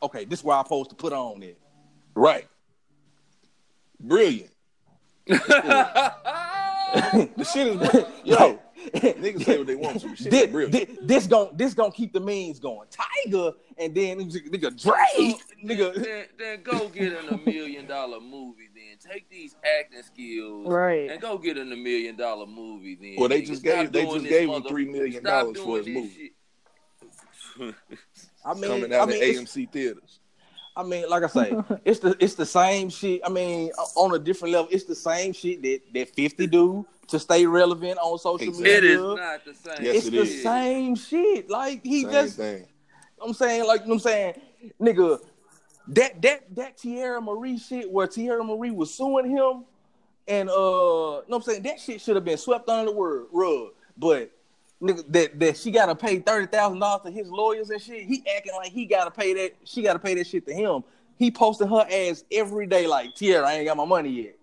okay, 0.02 0.26
this 0.26 0.40
is 0.40 0.46
where 0.46 0.58
I'm 0.58 0.66
supposed 0.66 0.90
to 0.92 0.96
put 0.96 1.14
on 1.14 1.44
it. 1.44 1.58
Right. 2.16 2.48
Brilliant. 4.00 4.52
The 7.38 7.44
shit 7.44 7.68
is 7.68 8.06
yo. 8.24 8.60
Niggas 8.94 9.44
say 9.46 9.58
what 9.58 9.68
they 9.68 9.76
want 9.76 10.00
to. 10.02 10.16
Shit 10.16 10.32
this, 10.32 10.44
is 10.46 10.52
brilliant. 10.52 10.88
this, 10.90 10.98
this 11.02 11.28
gon' 11.28 11.50
this 11.56 11.74
gonna 11.74 11.92
keep 11.92 12.14
the 12.14 12.20
memes 12.20 12.60
going. 12.60 12.88
Tyga, 12.90 13.54
and 13.78 13.94
then 13.96 14.20
nigga 14.30 14.82
Drake, 14.82 15.38
nigga. 15.64 15.94
then, 16.04 16.26
then 16.38 16.64
go 16.64 16.88
get 16.90 17.14
in 17.14 17.28
a 17.30 17.38
million 17.46 17.86
dollar 17.88 18.20
movie. 18.20 18.70
Then 18.74 18.98
take 19.14 19.30
these 19.30 19.56
acting 19.80 20.04
skills, 20.04 20.68
Right. 20.68 21.10
and 21.12 21.22
go 21.22 21.38
get 21.38 21.58
in 21.58 21.72
a 21.72 21.76
million 21.76 22.16
dollar 22.16 22.46
movie. 22.46 22.96
Then 22.96 23.16
Well, 23.18 23.30
they 23.30 23.42
nigga. 23.42 23.48
just 23.48 23.62
Stop 23.62 23.74
gave- 23.76 23.92
they 23.92 24.04
just 24.06 24.20
this 24.24 24.30
gave 24.30 24.50
him 24.50 24.64
$3 24.64 24.92
million 24.92 25.24
for 25.56 25.78
his 25.78 25.88
movie. 25.88 26.34
I 28.46 28.54
mean, 28.54 28.64
coming 28.64 28.94
I 28.94 28.98
out 28.98 29.10
mean, 29.10 29.18
of 29.18 29.44
AMC 29.46 29.72
theaters. 29.72 30.20
I 30.76 30.84
mean, 30.84 31.10
like 31.10 31.24
I 31.24 31.28
say, 31.28 31.54
it's 31.86 32.00
the 32.00 32.16
it's 32.20 32.36
the 32.36 32.46
same 32.46 32.90
shit. 32.90 33.22
I 33.26 33.30
mean, 33.30 33.72
on 33.96 34.14
a 34.16 34.20
different 34.20 34.54
level, 34.54 34.70
it's 34.72 34.86
the 34.86 34.96
same 34.96 35.34
shit 35.34 35.62
that 35.64 35.82
that 35.94 36.10
Fifty 36.16 36.48
do 36.48 36.86
to 37.10 37.20
stay 37.20 37.46
relevant 37.46 37.98
on 38.00 38.18
social 38.18 38.48
Exactly. 38.48 38.74
Media. 38.74 39.04
is 39.12 39.18
not 39.18 39.46
the 39.46 39.54
same. 39.54 39.86
Yes, 39.86 39.96
it's 39.96 40.08
it 40.08 40.12
the 40.12 40.22
is. 40.22 40.44
same 40.44 40.96
shit. 40.96 41.50
Like 41.50 41.84
he 41.84 42.04
Same 42.04 42.12
just, 42.12 42.38
thing. 42.38 42.66
I'm 43.22 43.34
saying, 43.34 43.66
like 43.68 43.82
you 43.82 43.88
know 43.88 43.96
what 43.96 44.06
I'm 44.06 44.12
saying, 44.12 44.34
nigga, 44.82 45.20
that 45.90 46.22
that 46.22 46.56
that 46.56 46.78
Teairra 46.78 47.22
Mari 47.24 47.58
shit 47.58 47.92
where 47.92 48.08
Teairra 48.08 48.46
Mari 48.46 48.72
was 48.72 48.94
suing 48.94 49.30
him, 49.30 49.66
and 50.28 50.50
uh, 50.50 50.54
you 50.54 50.56
know 50.56 51.24
what 51.28 51.36
I'm 51.38 51.42
saying 51.44 51.64
that 51.64 51.80
shit 51.80 52.02
should 52.02 52.16
have 52.16 52.26
been 52.26 52.38
swept 52.38 52.70
under 52.70 52.92
the 52.92 52.98
word 52.98 53.26
rug, 53.32 53.70
but. 53.98 54.32
Nigga, 54.82 55.04
that, 55.12 55.38
that 55.42 55.58
she 55.58 55.72
gotta 55.72 55.94
pay 55.94 56.20
thirty 56.20 56.48
thousand 56.48 56.80
dollars 56.80 57.02
to 57.04 57.12
his 57.12 57.28
lawyers 57.30 57.70
and 57.70 57.82
shit. 57.82 58.06
He 58.06 58.24
acting 58.34 58.54
like 58.56 58.72
he 58.72 58.86
gotta 58.86 59.12
pay 59.12 59.34
that. 59.34 59.56
She 59.66 59.82
gotta 59.82 60.00
pay 60.00 60.16
that 60.16 60.26
shit 60.26 60.46
to 60.48 60.54
him. 60.54 60.86
He 61.18 61.32
posted 61.32 61.68
her 61.68 61.86
ass 61.92 62.24
every 62.32 62.66
day 62.66 62.88
like 62.88 63.14
Teairra, 63.14 63.44
I 63.44 63.56
ain't 63.56 63.66
got 63.66 63.76
my 63.76 63.84
money 63.84 64.10
yet. 64.10 64.39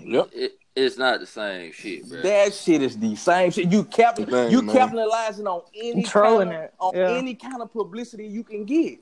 Yep. 0.00 0.30
It, 0.32 0.58
it's 0.74 0.96
not 0.96 1.20
the 1.20 1.26
same 1.26 1.72
shit, 1.72 2.08
bro. 2.08 2.22
That 2.22 2.54
shit 2.54 2.80
is 2.80 2.98
the 2.98 3.14
same 3.14 3.50
shit. 3.50 3.70
You 3.70 3.84
cap 3.84 4.16
Dang, 4.16 4.50
you 4.50 4.62
man. 4.62 4.74
capitalizing 4.74 5.46
on 5.46 5.62
any 5.76 6.02
Trolling 6.02 6.48
kind 6.48 6.58
of, 6.58 6.64
it, 6.64 6.74
on 6.78 6.96
yeah. 6.96 7.10
any 7.10 7.34
kind 7.34 7.60
of 7.60 7.72
publicity 7.72 8.26
you 8.26 8.42
can 8.42 8.64
get, 8.64 8.98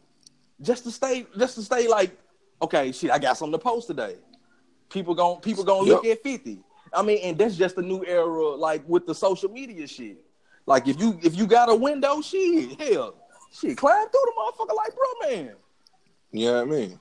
just 0.61 0.83
to 0.85 0.91
stay 0.91 1.27
just 1.39 1.55
to 1.55 1.63
stay 1.63 1.87
like, 1.87 2.11
okay, 2.61 2.91
shit, 2.91 3.11
I 3.11 3.19
got 3.21 3.37
something 3.37 3.53
to 3.53 3.63
post 3.63 3.87
today. 3.87 4.17
People 4.89 5.15
gon' 5.15 5.41
people 5.41 5.63
gonna 5.63 5.87
look 5.87 6.05
at 6.05 6.23
fifty. 6.23 6.59
I 6.93 7.03
mean, 7.03 7.19
and 7.23 7.39
that's 7.39 7.57
just 7.57 7.77
a 7.79 7.83
new 7.83 8.05
era, 8.05 8.57
like 8.57 8.83
with 8.89 9.07
the 9.07 9.15
social 9.15 9.49
media 9.49 9.87
shit. 9.87 10.19
Like 10.67 10.89
if 10.89 11.01
you 11.01 11.21
if 11.23 11.37
you 11.37 11.47
got 11.47 11.71
a 11.71 11.75
window, 11.75 12.21
shit, 12.21 12.81
hell, 12.81 13.15
shit, 13.53 13.77
climb 13.77 14.09
through 14.09 14.21
the 14.25 14.33
motherfucker 14.39 14.77
like 14.77 14.93
bro, 14.95 15.31
man. 15.31 15.55
You 16.33 16.47
know 16.47 16.65
what 16.65 16.75
I 16.75 16.79
mean? 16.79 17.01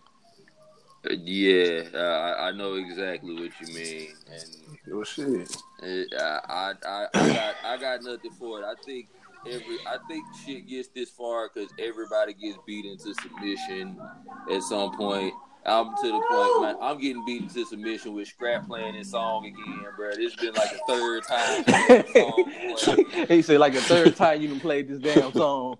Yeah, 1.10 1.84
uh, 1.94 1.98
I, 1.98 2.50
I 2.50 2.52
know 2.52 2.74
exactly 2.76 3.34
what 3.34 3.52
you 3.62 3.74
mean, 3.74 4.10
and 4.28 4.78
Well, 4.88 5.04
shit. 5.04 5.56
it, 5.82 6.08
I, 6.20 6.40
I, 6.50 6.74
I, 6.86 7.08
I 7.14 7.28
got, 7.34 7.56
I 7.64 7.78
got 7.78 8.04
nothing 8.04 8.32
for 8.38 8.60
it. 8.60 8.66
I 8.66 8.74
think 8.86 9.08
every, 9.46 9.78
I 9.88 9.98
think 10.10 10.26
shit 10.46 10.68
gets 10.68 10.90
this 10.90 11.10
far 11.10 11.50
because 11.54 11.72
everybody 11.80 12.34
gets 12.34 12.58
beat 12.68 12.86
into 12.86 13.14
submission 13.22 13.98
at 14.52 14.62
some 14.64 14.96
point. 14.98 15.34
I'm 15.66 15.88
to 15.88 16.08
the 16.08 16.22
point, 16.30 16.62
man. 16.62 16.76
I'm 16.82 17.00
getting 17.00 17.24
beaten 17.26 17.48
into 17.48 17.66
submission 17.66 18.14
with 18.14 18.28
Scrap 18.28 18.68
playing 18.68 18.96
this 18.96 19.12
song 19.12 19.46
again, 19.46 19.86
bro. 19.96 20.16
This 20.16 20.36
been 20.36 20.54
like 20.54 20.72
the 20.72 20.80
third 20.88 21.24
time. 21.28 21.66
song 22.14 23.26
he 23.28 23.42
said 23.42 23.60
like 23.60 23.74
the 23.74 23.82
third 23.82 24.16
time 24.16 24.42
you 24.42 24.48
done 24.50 24.60
played 24.60 24.88
this 24.88 25.00
damn 25.00 25.34
song. 25.34 25.78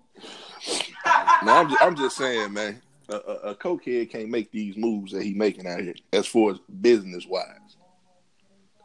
Man, 1.42 1.56
I'm 1.56 1.68
just, 1.70 1.82
I'm 1.82 1.96
just 1.96 2.16
saying, 2.16 2.52
man. 2.52 2.82
A, 3.10 3.14
a, 3.16 3.34
a 3.50 3.54
cokehead 3.54 4.10
can't 4.10 4.28
make 4.28 4.50
these 4.52 4.76
moves 4.76 5.12
that 5.12 5.22
he 5.22 5.34
making 5.34 5.66
out 5.66 5.80
here, 5.80 5.94
as 6.12 6.26
far 6.26 6.52
as 6.52 6.58
business 6.80 7.26
wise. 7.26 7.44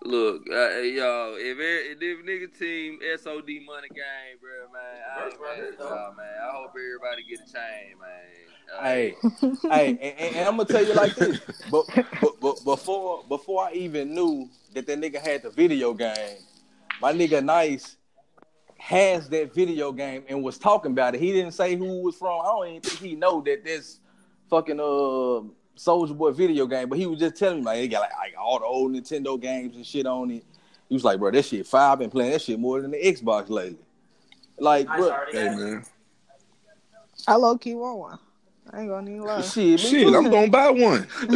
Look, 0.04 0.44
uh, 0.52 0.80
y'all, 0.82 1.36
if, 1.36 1.52
every- 1.54 1.92
if 1.92 2.00
this 2.00 2.18
nigga 2.20 2.60
team 2.60 3.00
SOD 3.18 3.66
Money 3.66 3.88
Gang, 3.90 4.38
bro, 4.40 4.72
man, 4.72 5.02
I 5.18 5.26
ain't 5.26 5.42
mad 5.42 5.74
at 5.74 5.80
y'all, 5.80 6.14
man. 6.16 6.28
I 6.44 6.52
hope 6.56 6.72
everybody 6.76 7.24
get 7.28 7.40
a 7.40 7.52
chain, 7.52 7.98
man. 8.00 8.10
Uh, 8.78 8.84
Hey, 8.84 9.16
hey, 9.70 9.88
and, 9.90 10.00
and, 10.02 10.36
and 10.36 10.50
I'm 10.50 10.58
gonna 10.58 10.66
tell 10.66 10.84
you 10.86 10.94
like 10.96 11.16
this, 11.16 11.40
but, 11.72 11.86
but, 12.20 12.40
but 12.42 12.64
before 12.66 13.24
before 13.30 13.64
I 13.64 13.74
even 13.74 14.14
knew 14.14 14.50
that 14.74 14.88
that 14.88 15.00
nigga 15.00 15.22
had 15.22 15.44
the 15.44 15.52
video 15.52 15.94
game, 15.94 16.38
my 17.00 17.14
nigga 17.14 17.44
Nice 17.44 17.98
has 18.78 19.30
that 19.30 19.54
video 19.54 19.92
game 19.92 20.24
and 20.28 20.44
was 20.44 20.58
talking 20.58 20.92
about 20.92 21.16
it. 21.16 21.22
He 21.22 21.32
didn't 21.32 21.54
say 21.54 21.76
who 21.76 22.00
it 22.00 22.04
was 22.04 22.16
from. 22.16 22.42
I 22.42 22.46
don't 22.46 22.68
even 22.70 22.82
think 22.82 23.00
he 23.00 23.16
know 23.16 23.42
that 23.42 23.64
this 23.64 24.00
fucking 24.50 24.80
uh 24.80 25.42
Soulja 25.78 26.18
Boy 26.18 26.32
video 26.32 26.66
game, 26.66 26.90
but 26.90 26.98
he 26.98 27.06
was 27.06 27.20
just 27.20 27.36
telling 27.36 27.60
me 27.60 27.66
like 27.66 27.78
they 27.78 27.88
got 27.88 28.02
like, 28.02 28.18
like 28.18 28.34
all 28.40 28.60
the 28.60 28.66
old 28.66 28.92
Nintendo 28.92 29.40
games 29.40 29.76
and 29.76 29.86
shit 29.86 30.06
on 30.06 30.32
it. 30.32 30.44
He 30.88 30.96
was 30.96 31.04
like, 31.04 31.20
bro, 31.20 31.32
that 31.32 31.44
shit 31.44 31.66
five 31.68 31.94
I've 31.94 32.00
been 32.00 32.10
playing 32.10 32.32
that 32.32 32.42
shit 32.42 32.60
more 32.60 32.82
than 32.82 32.92
the 32.92 32.98
Xbox 32.98 33.50
lately. 33.50 33.78
Like, 34.58 34.88
Nice 34.88 35.00
bro, 35.00 35.18
Hey 35.32 35.50
man, 35.50 35.84
I 37.28 37.36
low 37.36 37.58
key 37.58 37.76
want 37.76 38.00
one. 38.00 38.20
I 38.72 38.82
ain't 38.82 38.90
gonna 38.90 39.10
even 39.10 39.24
lie. 39.24 39.42
shit, 39.42 39.80
shit. 39.80 40.08
I'm 40.14 40.30
gonna 40.30 40.50
buy 40.50 40.70
one. 40.70 41.08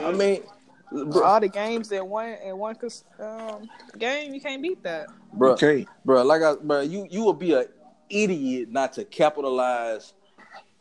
I 0.00 0.12
mean, 0.12 0.42
For 1.12 1.24
all 1.24 1.40
the 1.40 1.48
games 1.52 1.92
in 1.92 2.08
one 2.08 2.36
in 2.44 2.56
one 2.56 2.74
cons- 2.76 3.04
um, 3.18 3.68
game, 3.98 4.34
you 4.34 4.40
can't 4.40 4.62
beat 4.62 4.82
that. 4.82 5.08
bro, 5.32 5.52
Okay, 5.52 5.86
bro, 6.04 6.22
like 6.22 6.42
I, 6.42 6.54
bro, 6.54 6.80
you 6.80 7.06
you 7.10 7.22
will 7.24 7.34
be 7.34 7.52
an 7.52 7.66
idiot 8.08 8.70
not 8.70 8.92
to 8.94 9.04
capitalize 9.04 10.14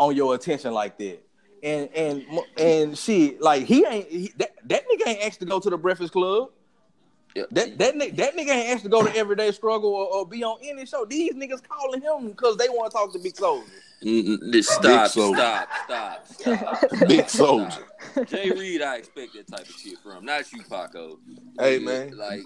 on 0.02 0.16
your 0.16 0.34
attention 0.36 0.74
like 0.74 0.97
that. 0.97 1.20
And 1.64 1.89
and 1.95 2.26
and 2.58 2.97
she 2.97 3.38
like 3.39 3.66
he 3.66 3.86
ain't 3.86 4.08
he, 4.08 4.34
that 4.38 4.52
that 4.68 4.84
nigga 4.88 5.08
ain't 5.08 5.22
asked 5.24 5.39
to 5.41 5.45
go 5.45 5.60
to 5.60 5.70
the 5.70 5.78
Breakfast 5.78 6.12
Club. 6.12 6.49
Yeah. 7.36 7.43
That 7.52 7.78
that 7.78 7.93
nigga, 7.95 8.16
that 8.18 8.36
nigga 8.36 8.49
ain't 8.49 8.70
asked 8.74 8.84
to 8.84 8.89
go 8.89 9.06
to 9.06 9.16
Everyday 9.16 9.52
Struggle 9.52 9.93
or, 9.93 10.08
or 10.08 10.26
be 10.28 10.43
on 10.43 10.58
any 10.64 10.86
show. 10.88 11.06
These 11.06 11.34
niggas 11.36 11.62
calling 11.68 12.02
him 12.02 12.30
because 12.30 12.58
they 12.58 12.68
want 12.68 12.91
to 12.91 12.97
talk 12.97 13.14
to 13.14 13.20
Big 13.20 13.36
Soulja. 13.36 13.64
Mm, 14.04 14.28
mm, 14.28 14.52
this- 14.52 14.68
Stop, 14.68 15.12
Soulja. 15.12 15.36
stop, 15.36 15.70
stop, 15.86 16.28
stop, 16.28 16.78
stop. 16.95 17.08
Big 17.08 17.30
stop. 17.30 17.72
Soulja. 18.16 18.28
Jay 18.28 18.49
Reed, 18.49 18.82
I 18.82 18.97
expect 18.97 19.34
that 19.36 19.47
type 19.47 19.62
of 19.70 19.76
shit 19.76 19.99
from, 19.99 20.26
not 20.26 20.52
you, 20.52 20.64
Paco. 20.64 21.20
Hey, 21.60 21.78
man. 21.78 22.18
like, 22.18 22.41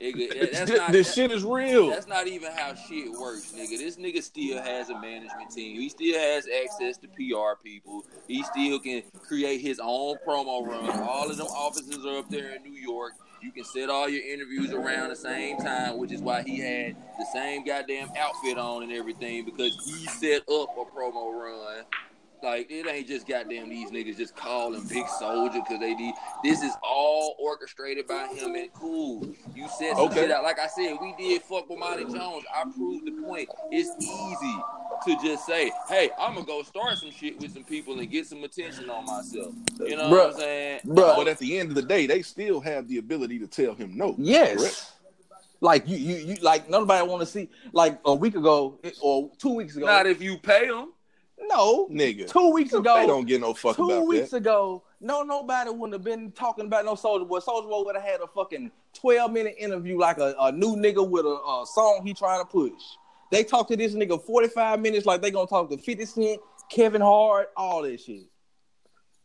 nigga, 0.00 0.50
that's 0.52 0.70
this, 0.70 0.78
not 0.78 0.92
this 0.92 1.14
shit 1.14 1.30
is 1.30 1.44
real. 1.44 1.90
That's 1.90 2.06
not 2.06 2.26
even 2.26 2.52
how 2.52 2.74
shit 2.74 3.10
works, 3.12 3.52
nigga. 3.52 3.78
This 3.78 3.96
nigga 3.96 4.22
still 4.22 4.60
has 4.62 4.90
a 4.90 5.00
management 5.00 5.50
team. 5.50 5.80
He 5.80 5.88
still 5.88 6.18
has 6.18 6.46
access 6.64 6.96
to 6.98 7.08
PR 7.08 7.60
people. 7.62 8.04
He 8.28 8.42
still 8.42 8.78
can 8.78 9.02
create 9.22 9.60
his 9.60 9.80
own 9.82 10.16
promo 10.26 10.66
run. 10.66 10.90
All 11.00 11.30
of 11.30 11.36
them 11.36 11.46
offices 11.46 12.04
are 12.06 12.18
up 12.18 12.30
there 12.30 12.54
in 12.54 12.62
New 12.62 12.78
York. 12.78 13.12
You 13.42 13.52
can 13.52 13.64
set 13.64 13.88
all 13.88 14.08
your 14.08 14.22
interviews 14.22 14.72
around 14.72 15.08
the 15.08 15.16
same 15.16 15.56
time, 15.56 15.96
which 15.96 16.12
is 16.12 16.20
why 16.20 16.42
he 16.42 16.58
had 16.58 16.94
the 17.18 17.26
same 17.32 17.64
goddamn 17.64 18.10
outfit 18.18 18.58
on 18.58 18.82
and 18.82 18.92
everything 18.92 19.46
because 19.46 19.74
he 19.86 20.06
set 20.06 20.42
up 20.42 20.68
a 20.76 20.84
promo 20.94 21.32
run. 21.32 21.84
Like 22.42 22.70
it 22.70 22.86
ain't 22.88 23.06
just 23.06 23.26
goddamn 23.26 23.68
these 23.68 23.90
niggas 23.90 24.16
just 24.16 24.34
calling 24.34 24.82
Big 24.88 25.04
Soulja 25.20 25.54
because 25.54 25.78
they 25.78 25.94
need. 25.94 26.14
This 26.42 26.62
is 26.62 26.72
all 26.82 27.36
orchestrated 27.38 28.06
by 28.06 28.28
him 28.28 28.54
and 28.54 28.72
cool. 28.72 29.26
You 29.54 29.68
said 29.78 29.96
some 29.96 30.06
Okay. 30.06 30.22
shit 30.22 30.30
out. 30.30 30.42
Like 30.42 30.58
I 30.58 30.66
said, 30.66 30.96
we 31.00 31.14
did 31.18 31.42
fuck 31.42 31.68
with 31.68 31.78
Molly 31.78 32.04
Jones. 32.04 32.44
I 32.54 32.64
proved 32.74 33.06
the 33.06 33.22
point. 33.22 33.48
It's 33.70 33.90
easy 34.00 34.56
to 35.06 35.22
just 35.26 35.44
say, 35.46 35.70
"Hey, 35.88 36.10
I'm 36.18 36.34
gonna 36.34 36.46
go 36.46 36.62
start 36.62 36.98
some 36.98 37.10
shit 37.10 37.38
with 37.40 37.52
some 37.52 37.64
people 37.64 37.98
and 37.98 38.10
get 38.10 38.26
some 38.26 38.42
attention 38.44 38.88
on 38.88 39.04
myself." 39.04 39.54
You 39.80 39.96
know 39.96 40.08
what 40.08 40.34
I'm 40.34 40.40
saying? 40.40 40.80
Bruh. 40.86 41.16
But 41.16 41.28
at 41.28 41.38
the 41.38 41.58
end 41.58 41.68
of 41.70 41.74
the 41.74 41.82
day, 41.82 42.06
they 42.06 42.22
still 42.22 42.60
have 42.60 42.88
the 42.88 42.98
ability 42.98 43.38
to 43.40 43.46
tell 43.46 43.74
him 43.74 43.96
no. 43.96 44.14
Yes. 44.18 44.56
correct? 44.58 44.92
Like 45.62 45.86
you, 45.86 45.98
you, 45.98 46.14
you, 46.16 46.34
like 46.36 46.70
nobody 46.70 47.06
want 47.06 47.20
to 47.20 47.26
see. 47.26 47.50
Like 47.72 48.00
a 48.06 48.14
week 48.14 48.34
ago 48.34 48.80
or 49.02 49.30
two 49.38 49.54
weeks 49.54 49.76
ago. 49.76 49.84
Not 49.86 50.06
if 50.06 50.22
you 50.22 50.38
pay 50.38 50.68
them. 50.68 50.92
No, 51.50 51.88
Nigga, 51.90 52.28
two 52.30 52.50
weeks 52.52 52.72
ago. 52.72 52.94
they 53.00 53.06
don't 53.06 53.26
get 53.26 53.40
no 53.40 53.54
fuck 53.54 53.76
two 53.76 53.84
about 53.90 54.06
weeks 54.06 54.30
that. 54.30 54.38
ago, 54.38 54.82
no, 55.00 55.22
nobody 55.22 55.70
wouldn't 55.70 55.92
have 55.94 56.04
been 56.04 56.30
talking 56.32 56.66
about 56.66 56.84
no 56.84 56.94
Soulja 56.94 57.26
Boy. 57.28 57.38
Soulja 57.40 57.68
Boy 57.68 57.82
would 57.84 57.96
have 57.96 58.04
had 58.04 58.20
a 58.20 58.26
fucking 58.28 58.70
twelve 58.94 59.32
minute 59.32 59.56
interview 59.58 59.98
like 59.98 60.18
a, 60.18 60.34
a 60.40 60.52
new 60.52 60.76
nigga 60.76 61.06
with 61.08 61.24
a, 61.24 61.28
a 61.28 61.64
song 61.66 62.02
he 62.04 62.14
trying 62.14 62.40
to 62.40 62.46
push. 62.46 62.72
They 63.32 63.42
talk 63.44 63.68
to 63.68 63.76
this 63.76 63.94
nigga 63.94 64.22
forty 64.24 64.48
five 64.48 64.80
minutes 64.80 65.06
like 65.06 65.22
they 65.22 65.30
gonna 65.30 65.46
talk 65.46 65.70
to 65.70 65.76
Fifty 65.78 66.04
Cent, 66.04 66.40
Kevin 66.70 67.00
Hart, 67.00 67.50
all 67.56 67.82
that 67.82 68.00
shit. 68.00 68.22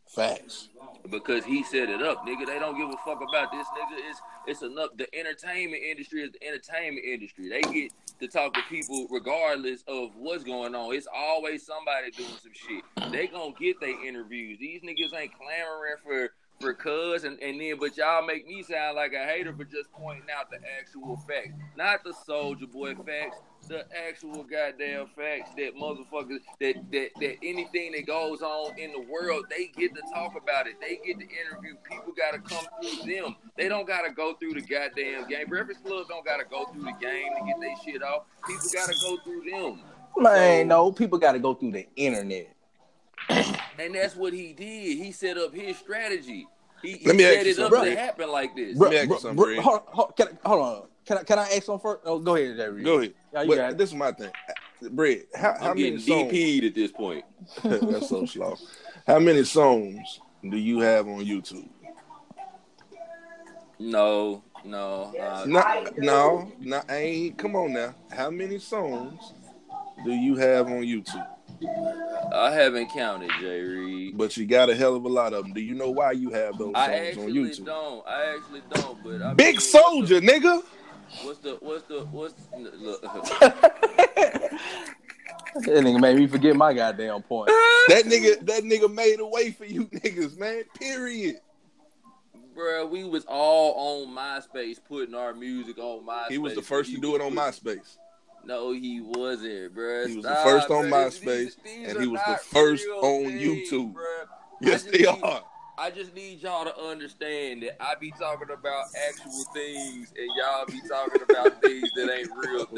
Facts. 0.08 0.68
because 1.10 1.44
he 1.44 1.62
set 1.64 1.88
it 1.90 2.00
up, 2.02 2.24
nigga. 2.26 2.46
They 2.46 2.58
don't 2.58 2.76
give 2.78 2.88
a 2.88 2.96
fuck 3.04 3.20
about 3.28 3.50
this, 3.52 3.66
nigga. 3.68 4.08
It's 4.10 4.20
it's 4.46 4.62
enough. 4.62 4.90
The 4.96 5.12
entertainment 5.14 5.82
industry 5.82 6.22
is 6.22 6.32
the 6.32 6.46
entertainment 6.46 7.04
industry. 7.04 7.48
They 7.48 7.62
get 7.62 7.92
to 8.20 8.28
talk 8.28 8.54
to 8.54 8.60
people 8.68 9.06
regardless 9.10 9.82
of 9.86 10.10
what's 10.16 10.44
going 10.44 10.74
on. 10.74 10.94
It's 10.94 11.08
always 11.14 11.66
somebody 11.66 12.10
doing 12.10 12.28
some 12.42 12.52
shit. 12.54 13.12
They 13.12 13.26
gonna 13.26 13.52
get 13.58 13.80
their 13.80 14.04
interviews. 14.04 14.58
These 14.58 14.82
niggas 14.82 15.18
ain't 15.18 15.32
clamoring 15.36 15.96
for 16.02 16.30
for 16.60 16.72
cuz 16.74 17.24
and, 17.24 17.38
and 17.40 17.60
then 17.60 17.78
but 17.78 17.96
y'all 17.96 18.24
make 18.26 18.46
me 18.46 18.62
sound 18.62 18.96
like 18.96 19.12
a 19.12 19.24
hater 19.24 19.54
for 19.54 19.64
just 19.64 19.92
pointing 19.92 20.24
out 20.36 20.50
the 20.50 20.58
actual 20.78 21.16
facts. 21.28 21.52
Not 21.76 22.02
the 22.04 22.14
Soulja 22.26 22.70
Boy 22.70 22.94
facts, 22.94 23.38
the 23.68 23.84
actual 24.08 24.42
goddamn 24.44 25.06
facts 25.16 25.50
that 25.56 25.76
motherfuckers 25.76 26.40
that 26.60 26.76
that 26.92 27.08
that 27.20 27.36
anything 27.42 27.92
that 27.92 28.06
goes 28.06 28.40
on 28.42 28.78
in 28.78 28.92
the 28.92 29.00
world, 29.00 29.44
they 29.50 29.66
get 29.76 29.94
to 29.94 30.02
talk 30.14 30.32
about 30.40 30.66
it. 30.66 30.80
They 30.80 30.96
get 31.04 31.18
to 31.18 31.26
interview 31.26 31.74
people 31.88 32.12
gotta 32.16 32.38
come 32.38 32.64
through 32.82 33.12
them. 33.12 33.36
They 33.56 33.68
don't 33.68 33.86
gotta 33.86 34.12
go 34.12 34.34
through 34.34 34.54
the 34.54 34.62
goddamn 34.62 35.28
game. 35.28 35.48
Breakfast 35.48 35.84
Club 35.84 36.06
don't 36.08 36.24
gotta 36.24 36.44
go 36.44 36.64
through 36.66 36.84
the 36.84 36.92
game 37.00 37.32
to 37.38 37.44
get 37.46 37.60
their 37.60 37.76
shit 37.84 38.02
off. 38.02 38.24
People 38.46 38.66
gotta 38.72 38.94
go 39.02 39.16
through 39.18 39.50
them. 39.50 39.80
Man, 40.18 40.62
So- 40.64 40.68
no, 40.68 40.92
people 40.92 41.18
got 41.18 41.32
to 41.32 41.38
go 41.38 41.52
through 41.52 41.72
the 41.72 41.86
internet. 41.94 42.55
And 43.78 43.94
that's 43.94 44.16
what 44.16 44.32
he 44.32 44.52
did. 44.52 44.98
He 44.98 45.12
set 45.12 45.36
up 45.38 45.54
his 45.54 45.76
strategy. 45.76 46.46
He, 46.82 46.92
he 46.98 47.06
Let 47.06 47.16
me 47.16 47.24
ask 47.24 47.34
set 47.34 47.46
you 47.46 47.52
it 47.52 47.58
up 47.58 47.72
something, 47.72 47.90
to 47.94 47.96
happen 48.00 48.30
like 48.30 48.54
this. 48.56 48.76
Bro, 48.78 48.90
me 48.90 48.96
ask 48.98 49.08
you 49.08 49.18
something, 49.18 49.36
bro, 49.36 49.46
Red. 49.48 49.58
hold, 49.60 49.80
hold, 49.86 50.16
can 50.16 50.28
I, 50.28 50.48
hold 50.48 50.62
on. 50.62 50.82
Can 51.06 51.18
I, 51.18 51.22
can 51.22 51.38
I 51.38 51.42
ask 51.42 51.62
some 51.64 51.78
first? 51.78 52.00
Oh, 52.04 52.18
go 52.18 52.36
ahead, 52.36 52.56
Jerry. 52.56 52.82
Go 52.82 52.98
ahead. 52.98 53.14
Yeah, 53.32 53.42
you 53.42 53.48
But 53.48 53.56
got 53.56 53.70
it. 53.72 53.78
this 53.78 53.90
is 53.90 53.94
my 53.94 54.12
thing. 54.12 54.30
Brett, 54.90 55.20
how, 55.34 55.54
how 55.58 55.70
I'm 55.70 55.76
many 55.76 55.82
getting 55.92 55.98
songs? 56.00 56.32
DP'd 56.32 56.64
at 56.64 56.74
this 56.74 56.92
point. 56.92 57.24
That's 57.64 58.08
so 58.08 58.26
slow. 58.26 58.56
How 59.06 59.18
many 59.18 59.44
songs 59.44 60.20
do 60.42 60.56
you 60.56 60.80
have 60.80 61.06
on 61.08 61.24
YouTube? 61.24 61.68
No, 63.78 64.42
no. 64.64 65.14
Uh, 65.20 65.44
No, 65.46 65.90
no, 65.96 66.52
no. 66.60 66.82
I 66.88 66.96
ain't. 66.96 67.38
Come 67.38 67.56
on 67.56 67.72
now. 67.72 67.94
How 68.10 68.30
many 68.30 68.58
songs 68.58 69.32
do 70.04 70.12
you 70.12 70.34
have 70.36 70.66
on 70.66 70.82
YouTube? 70.82 71.26
I 72.32 72.50
haven't 72.52 72.90
counted, 72.92 73.30
Jay 73.40 73.60
Reed. 73.62 74.16
But 74.18 74.36
you 74.36 74.46
got 74.46 74.70
a 74.70 74.74
hell 74.74 74.94
of 74.94 75.04
a 75.04 75.08
lot 75.08 75.32
of 75.32 75.44
them. 75.44 75.52
Do 75.54 75.60
you 75.60 75.74
know 75.74 75.90
why 75.90 76.12
you 76.12 76.30
have 76.30 76.58
those 76.58 76.72
I 76.74 76.86
songs 76.86 77.18
on 77.18 77.24
actually 77.24 77.32
YouTube? 77.32 77.64
don't. 77.66 78.06
I 78.06 78.34
actually 78.36 78.62
don't. 78.70 79.04
But 79.04 79.22
I 79.22 79.34
Big 79.34 79.56
mean, 79.56 79.60
Soulja, 79.60 80.20
nigga. 80.20 80.62
What's 81.22 81.38
the 81.38 81.56
what's 81.60 81.82
the 81.88 82.04
what's 82.06 82.34
the, 82.52 82.72
look, 82.76 83.02
That 85.54 85.84
nigga 85.84 86.00
made 86.00 86.16
me 86.16 86.26
forget 86.26 86.54
my 86.54 86.74
goddamn 86.74 87.22
point. 87.22 87.48
That 87.88 88.02
nigga, 88.04 88.44
that 88.46 88.62
nigga 88.64 88.92
made 88.92 89.20
a 89.20 89.26
way 89.26 89.52
for 89.52 89.64
you 89.64 89.86
niggas, 89.86 90.36
man. 90.36 90.64
Period. 90.78 91.36
Bruh, 92.54 92.88
we 92.88 93.04
was 93.04 93.24
all 93.26 94.04
on 94.06 94.14
MySpace 94.14 94.78
putting 94.86 95.14
our 95.14 95.34
music 95.34 95.78
on 95.78 96.06
MySpace. 96.06 96.30
He 96.30 96.38
was 96.38 96.54
the 96.54 96.62
first 96.62 96.90
to 96.92 97.00
do 97.00 97.14
it 97.14 97.22
on 97.22 97.32
MySpace. 97.32 97.96
No, 98.46 98.70
he 98.72 99.00
wasn't, 99.00 99.74
bruh. 99.74 100.06
He 100.08 100.16
was 100.16 100.24
the 100.24 100.34
first 100.36 100.70
on 100.70 100.84
bruh. 100.84 101.10
These- 101.10 101.20
MySpace, 101.20 101.56
these 101.64 101.88
and 101.92 102.00
he 102.00 102.06
was 102.06 102.20
the 102.26 102.36
first 102.36 102.86
on 102.88 103.24
things, 103.26 103.70
YouTube. 103.70 103.92
bruh. 103.92 104.26
Yes, 104.60 104.86
I 104.86 104.90
they 104.92 104.98
need- 104.98 105.22
are. 105.22 105.42
I 105.78 105.90
just 105.90 106.14
need 106.14 106.40
y'all 106.42 106.64
to 106.64 106.74
understand 106.80 107.62
that 107.64 107.76
I 107.82 107.96
be 107.96 108.10
talking 108.12 108.48
about 108.50 108.86
actual 109.08 109.44
things, 109.52 110.10
and 110.16 110.26
y'all 110.38 110.64
be 110.64 110.80
talking 110.88 111.20
about 111.28 111.60
things 111.60 111.90
that 111.96 112.16
ain't 112.16 112.30
real 112.34 112.64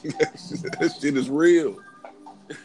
things. 0.00 0.62
that 0.78 0.96
shit 1.00 1.16
is 1.16 1.28
real. 1.28 1.76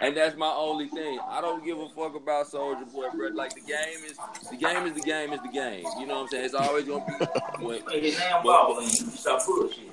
and 0.00 0.16
that's 0.16 0.36
my 0.36 0.52
only 0.56 0.86
thing. 0.88 1.18
I 1.28 1.40
don't 1.40 1.64
give 1.64 1.78
a 1.78 1.88
fuck 1.88 2.14
about 2.14 2.46
Soulja 2.46 2.92
Boy, 2.92 3.08
bro. 3.16 3.28
Like 3.30 3.54
the 3.54 3.60
game 3.62 4.04
is 4.06 4.16
the 4.50 4.56
game 4.56 4.86
is 4.86 4.92
the 4.94 5.00
game 5.00 5.32
is 5.32 5.40
the 5.42 5.48
game. 5.48 5.84
You 5.98 6.06
know 6.06 6.14
what 6.14 6.20
I'm 6.22 6.28
saying? 6.28 6.44
It's 6.44 6.54
always 6.54 6.84
gonna 6.84 7.04
be 7.18 7.24
when, 7.64 7.82
Play 7.82 8.00
his 8.00 8.16
damn 8.18 8.44
but, 8.44 8.74
but, 8.76 8.84
stop 8.88 9.44
bullshit. 9.44 9.90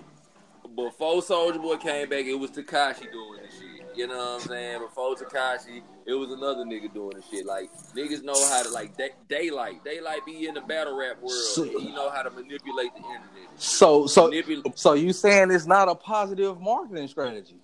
Before 0.75 1.21
Soulja 1.21 1.61
Boy 1.61 1.77
came 1.77 2.09
back, 2.09 2.25
it 2.25 2.33
was 2.33 2.51
Tekashi 2.51 3.11
doing 3.11 3.39
the 3.41 3.47
shit. 3.49 3.87
You 3.95 4.07
know 4.07 4.17
what 4.17 4.41
I'm 4.41 4.47
saying? 4.47 4.81
Before 4.81 5.15
Tekashi, 5.15 5.81
it 6.05 6.13
was 6.13 6.31
another 6.31 6.65
nigga 6.65 6.93
doing 6.93 7.13
the 7.15 7.21
shit. 7.21 7.45
Like 7.45 7.69
niggas 7.95 8.23
know 8.23 8.33
how 8.49 8.63
to 8.63 8.69
like 8.69 8.97
day, 8.97 9.11
daylight. 9.29 9.83
Daylight 9.85 10.25
be 10.25 10.47
in 10.47 10.55
the 10.55 10.61
battle 10.61 10.97
rap 10.97 11.21
world. 11.21 11.31
So- 11.31 11.63
he 11.63 11.91
know 11.93 12.09
how 12.09 12.23
to 12.23 12.29
manipulate 12.29 12.91
the 12.93 12.99
internet. 12.99 13.49
So 13.55 14.05
so 14.07 14.29
Manipul- 14.29 14.77
so 14.77 14.93
you 14.93 15.13
saying 15.13 15.51
it's 15.51 15.65
not 15.65 15.87
a 15.87 15.95
positive 15.95 16.59
marketing 16.59 17.07
strategy? 17.07 17.55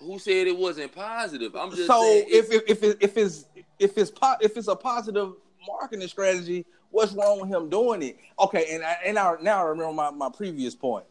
Who 0.00 0.18
said 0.18 0.46
it 0.46 0.56
wasn't 0.56 0.92
positive? 0.94 1.54
I'm 1.54 1.70
just 1.70 1.86
So 1.86 2.00
saying 2.00 2.24
if 2.28 2.50
if 2.50 2.62
if, 2.68 2.82
it, 2.82 2.96
if 3.00 3.16
it's 3.16 3.44
if 3.78 3.98
it's 3.98 4.10
po- 4.10 4.36
if 4.40 4.56
it's 4.56 4.68
a 4.68 4.76
positive 4.76 5.34
marketing 5.66 6.08
strategy, 6.08 6.64
what's 6.90 7.12
wrong 7.12 7.40
with 7.40 7.50
him 7.50 7.68
doing 7.68 8.02
it? 8.02 8.18
Okay, 8.38 8.66
and 8.74 8.82
I, 8.82 8.96
and 9.04 9.18
I, 9.18 9.34
now 9.42 9.58
I 9.60 9.68
remember 9.68 9.92
my, 9.92 10.10
my 10.10 10.28
previous 10.30 10.74
point. 10.74 11.04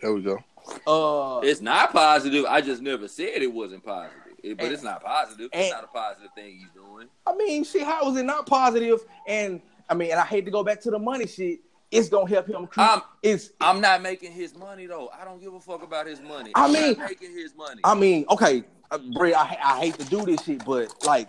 There 0.00 0.12
we 0.12 0.22
go. 0.22 0.38
Uh, 0.86 1.40
It's 1.44 1.60
not 1.60 1.92
positive. 1.92 2.44
I 2.46 2.60
just 2.60 2.82
never 2.82 3.08
said 3.08 3.42
it 3.42 3.52
wasn't 3.52 3.84
positive. 3.84 4.18
It- 4.42 4.56
but 4.56 4.64
And- 4.64 4.74
it's 4.74 4.82
not 4.82 5.02
positive. 5.02 5.50
and- 5.52 5.62
It's 5.62 5.72
not 5.72 5.84
a 5.84 5.88
positive 5.88 6.30
thing 6.34 6.58
he's 6.58 6.70
doing. 6.74 7.08
I 7.26 7.34
mean, 7.34 7.64
shit, 7.64 7.82
how 7.84 8.10
is 8.10 8.16
it 8.16 8.24
not 8.24 8.46
positive? 8.46 9.04
And 9.26 9.60
I 9.88 9.94
mean, 9.94 10.10
and 10.10 10.20
I 10.20 10.24
hate 10.24 10.44
to 10.46 10.50
go 10.50 10.64
back 10.64 10.80
to 10.82 10.90
the 10.90 10.98
money 10.98 11.26
shit. 11.26 11.60
It's 11.92 12.08
gonna 12.08 12.28
help 12.28 12.48
him. 12.48 12.66
Create, 12.66 12.84
I'm- 12.88 13.02
it's 13.22 13.50
I'm 13.60 13.80
not 13.80 14.02
making 14.02 14.32
his 14.32 14.56
money 14.56 14.86
though. 14.86 15.08
I 15.18 15.24
don't 15.24 15.40
give 15.40 15.54
a 15.54 15.60
fuck 15.60 15.82
about 15.84 16.06
his 16.08 16.20
money. 16.20 16.50
I 16.54 16.64
I'm 16.64 16.72
mean- 16.72 16.98
not 16.98 17.08
making 17.10 17.32
his 17.32 17.54
money. 17.54 17.80
I 17.84 17.94
mean, 17.94 18.24
okay, 18.28 18.64
uh, 18.90 18.98
Bray, 19.16 19.34
I, 19.34 19.42
I 19.62 19.78
hate 19.80 19.98
to 20.00 20.04
do 20.04 20.24
this 20.24 20.42
shit, 20.42 20.64
but 20.64 20.92
like 21.06 21.28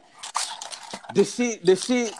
the 1.13 1.23
shit, 1.23 1.63
the 1.63 1.75
shit 1.75 2.13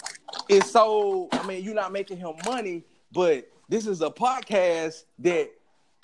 is 0.50 0.70
so. 0.70 1.30
I 1.32 1.46
mean, 1.48 1.64
you're 1.64 1.74
not 1.74 1.92
making 1.92 2.18
him 2.18 2.34
money, 2.46 2.84
but 3.12 3.50
this 3.70 3.88
is 3.88 4.02
a 4.02 4.10
podcast 4.12 5.04
that 5.20 5.52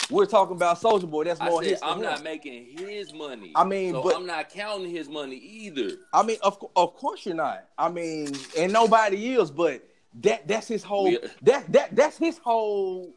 we're 0.09 0.25
talking 0.25 0.55
about 0.55 0.79
Soulja 0.81 1.09
Boy. 1.09 1.23
That's 1.25 1.39
more. 1.39 1.61
I 1.63 1.67
said. 1.67 1.79
I'm 1.83 2.01
not 2.01 2.19
him. 2.19 2.23
making 2.23 2.77
his 2.77 3.13
money. 3.13 3.51
I 3.55 3.63
mean, 3.63 3.93
so 3.93 4.03
but- 4.03 4.15
I'm 4.15 4.25
not 4.25 4.49
counting 4.49 4.89
his 4.89 5.09
money 5.09 5.35
either. 5.35 5.91
I 6.13 6.23
mean, 6.23 6.37
of 6.43 6.63
of 6.75 6.95
course 6.95 7.25
you're 7.25 7.35
not. 7.35 7.67
I 7.77 7.89
mean, 7.89 8.31
and 8.57 8.71
nobody 8.73 9.33
is, 9.33 9.51
but 9.51 9.87
that 10.21 10.47
that's 10.47 10.67
his 10.67 10.83
whole. 10.83 11.05
We- 11.05 11.19
that 11.43 11.71
that 11.71 11.95
that's 11.95 12.17
his 12.17 12.37
whole. 12.37 13.13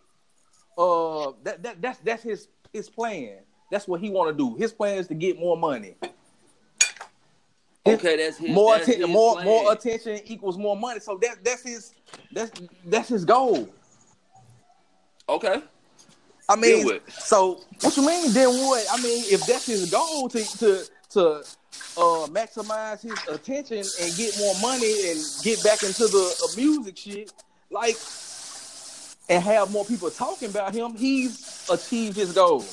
Uh, 0.79 1.33
that 1.45 1.63
that 1.63 1.83
that's 1.83 1.99
that's 2.01 2.23
his 2.23 2.49
his 2.73 2.89
plan. 2.89 3.39
That's 3.71 3.89
what 3.89 4.01
he 4.01 4.11
want 4.11 4.31
to 4.31 4.37
do. 4.37 4.57
His 4.57 4.73
plan 4.73 4.99
is 4.99 5.09
to 5.09 5.15
get 5.15 5.39
more 5.39 5.57
money. 5.57 5.97
Okay, 7.87 8.17
that's 8.17 8.39
his. 8.39 8.51
more 8.51 8.77
that's 8.77 8.89
atten- 8.89 9.01
his 9.03 9.11
more 9.11 9.35
plan. 9.35 9.47
more 9.47 9.73
attention 9.73 10.21
equals 10.27 10.59
more 10.59 10.77
money. 10.77 11.01
So 11.01 11.19
that 11.23 11.45
that's 11.45 11.63
his 11.63 11.95
that's 12.33 12.51
that's 12.85 13.09
his 13.09 13.25
goal. 13.25 13.69
Okay. 15.29 15.63
I 16.49 16.57
mean, 16.57 16.85
what? 16.85 17.11
so 17.11 17.61
what 17.81 17.97
you 17.97 18.07
mean? 18.07 18.33
Then 18.33 18.49
what? 18.49 18.87
I 18.93 19.03
mean, 19.03 19.25
if 19.27 19.47
that's 19.47 19.67
his 19.67 19.91
goal 19.91 20.29
to 20.29 20.45
to 20.59 20.85
to 21.11 21.23
uh, 21.97 22.27
maximize 22.29 23.03
his 23.03 23.19
attention 23.29 23.83
and 24.01 24.17
get 24.17 24.39
more 24.39 24.55
money 24.61 25.11
and 25.11 25.21
get 25.43 25.63
back 25.65 25.83
into 25.83 26.07
the 26.07 26.35
uh, 26.45 26.57
music 26.57 26.97
shit, 26.97 27.33
like, 27.71 27.97
and 29.29 29.43
have 29.43 29.71
more 29.73 29.85
people 29.85 30.11
talking 30.11 30.51
about 30.51 30.73
him, 30.75 30.95
he's 30.97 31.67
achieved 31.71 32.17
his 32.17 32.33
goal. 32.33 32.65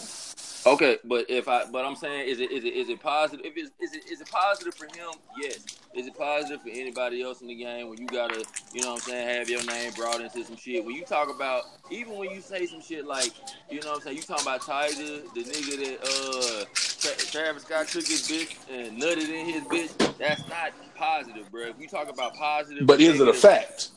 Okay, 0.66 0.97
but 1.05 1.26
if 1.30 1.49
I, 1.49 1.66
but 1.72 1.86
I'm 1.86 1.95
saying, 1.95 2.30
is 2.30 2.39
it 2.39 2.51
is 2.51 2.64
it 2.66 2.74
is 2.74 2.89
it 2.89 3.01
positive? 3.01 3.45
If 3.45 3.53
it's 3.57 3.72
is 3.82 3.93
it 3.95 4.03
is 4.11 4.22
it 4.22 4.30
positive 4.30 4.76
for 4.76 4.86
him? 4.88 5.11
Yes. 5.36 5.68
Is 5.93 6.07
it 6.07 6.16
positive 6.18 6.61
for 6.64 6.70
anybody 6.70 7.22
else 7.22 7.41
in 7.41 7.47
the 7.49 7.55
game 7.55 7.89
when 7.89 7.99
you 7.99 8.09
gotta, 8.09 8.45
you 8.72 8.82
know 8.82 8.89
what 8.91 8.95
I'm 8.95 9.01
saying, 9.01 9.28
have 9.39 9.49
your 9.49 9.64
name 9.64 9.93
brought 9.93 10.22
into 10.22 10.43
some 10.45 10.55
shit? 10.57 10.86
When 10.86 10.95
you 10.95 11.05
talk 11.05 11.30
about, 11.30 11.66
even 11.89 12.18
when 12.18 12.32
you 12.32 12.41
say 12.41 12.66
some 12.68 12.82
shit 12.82 13.05
like, 13.05 13.36
you 13.70 13.82
know 13.84 13.89
what 13.91 13.95
I'm 13.97 14.01
saying, 14.01 14.18
you 14.18 14.24
talking 14.24 14.43
about 14.43 14.64
Tyga, 14.64 15.34
the 15.34 15.43
nigga 15.45 15.78
that 15.80 16.03
uh 16.03 16.66
Tra- 16.99 17.28
Travis 17.28 17.64
Scott 17.64 17.91
took 17.91 18.07
his 18.07 18.24
bitch 18.24 18.57
and 18.70 19.01
nutted 19.01 19.30
in 19.30 19.47
his 19.47 19.66
bitch. 19.66 19.93
That's 20.18 20.47
not 20.47 20.74
positive, 20.95 21.51
bro. 21.51 21.64
If 21.68 21.80
you 21.80 21.88
talk 21.89 22.09
about 22.09 22.36
positive, 22.36 22.88
But 22.88 23.01
is 23.01 23.22
it 23.22 23.28
a 23.28 23.34
fact? 23.34 23.89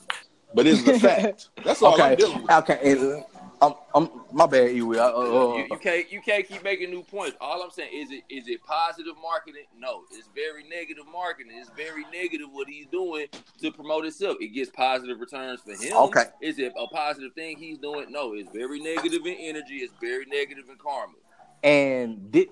But 0.54 0.66
is 0.66 0.82
it 0.82 0.88
a 0.88 0.94
fact? 0.94 1.48
That's 1.64 1.82
all 1.82 2.02
I'm 2.02 2.14
Okay, 2.14 2.16
dealing 2.16 2.42
with. 2.42 2.52
okay. 2.52 3.24
And, 3.62 3.74
I'm, 3.94 4.08
I'm 4.10 4.10
my 4.32 4.46
bad, 4.46 4.74
you 4.74 4.86
will. 4.86 5.00
Uh, 5.00 5.56
you, 5.58 5.66
you 5.70 5.78
can't 5.78 6.12
you 6.12 6.20
can't 6.20 6.46
keep 6.46 6.62
making 6.62 6.90
new 6.90 7.02
points. 7.02 7.36
All 7.40 7.62
I'm 7.62 7.70
saying 7.70 7.90
is 7.94 8.10
it 8.10 8.24
is 8.28 8.48
it 8.48 8.62
positive 8.64 9.14
marketing? 9.22 9.64
No, 9.78 10.02
it's 10.12 10.28
very 10.34 10.64
negative 10.68 11.04
marketing. 11.12 11.52
It's 11.58 11.70
very 11.76 12.04
negative 12.12 12.48
what 12.52 12.68
he's 12.68 12.86
doing 12.86 13.26
to 13.60 13.72
promote 13.72 14.04
himself. 14.04 14.36
It 14.40 14.48
gets 14.48 14.70
positive 14.70 15.20
returns 15.20 15.60
for 15.62 15.72
him. 15.72 15.92
Okay. 15.96 16.24
Is 16.40 16.58
it 16.58 16.72
a 16.78 16.86
positive 16.88 17.32
thing 17.34 17.56
he's 17.58 17.78
doing? 17.78 18.10
No, 18.12 18.34
it's 18.34 18.50
very 18.52 18.80
negative 18.80 19.24
in 19.26 19.34
energy. 19.38 19.76
It's 19.76 19.94
very 20.00 20.26
negative 20.26 20.64
in 20.68 20.76
karma. 20.76 21.14
and 21.62 22.30
did 22.30 22.48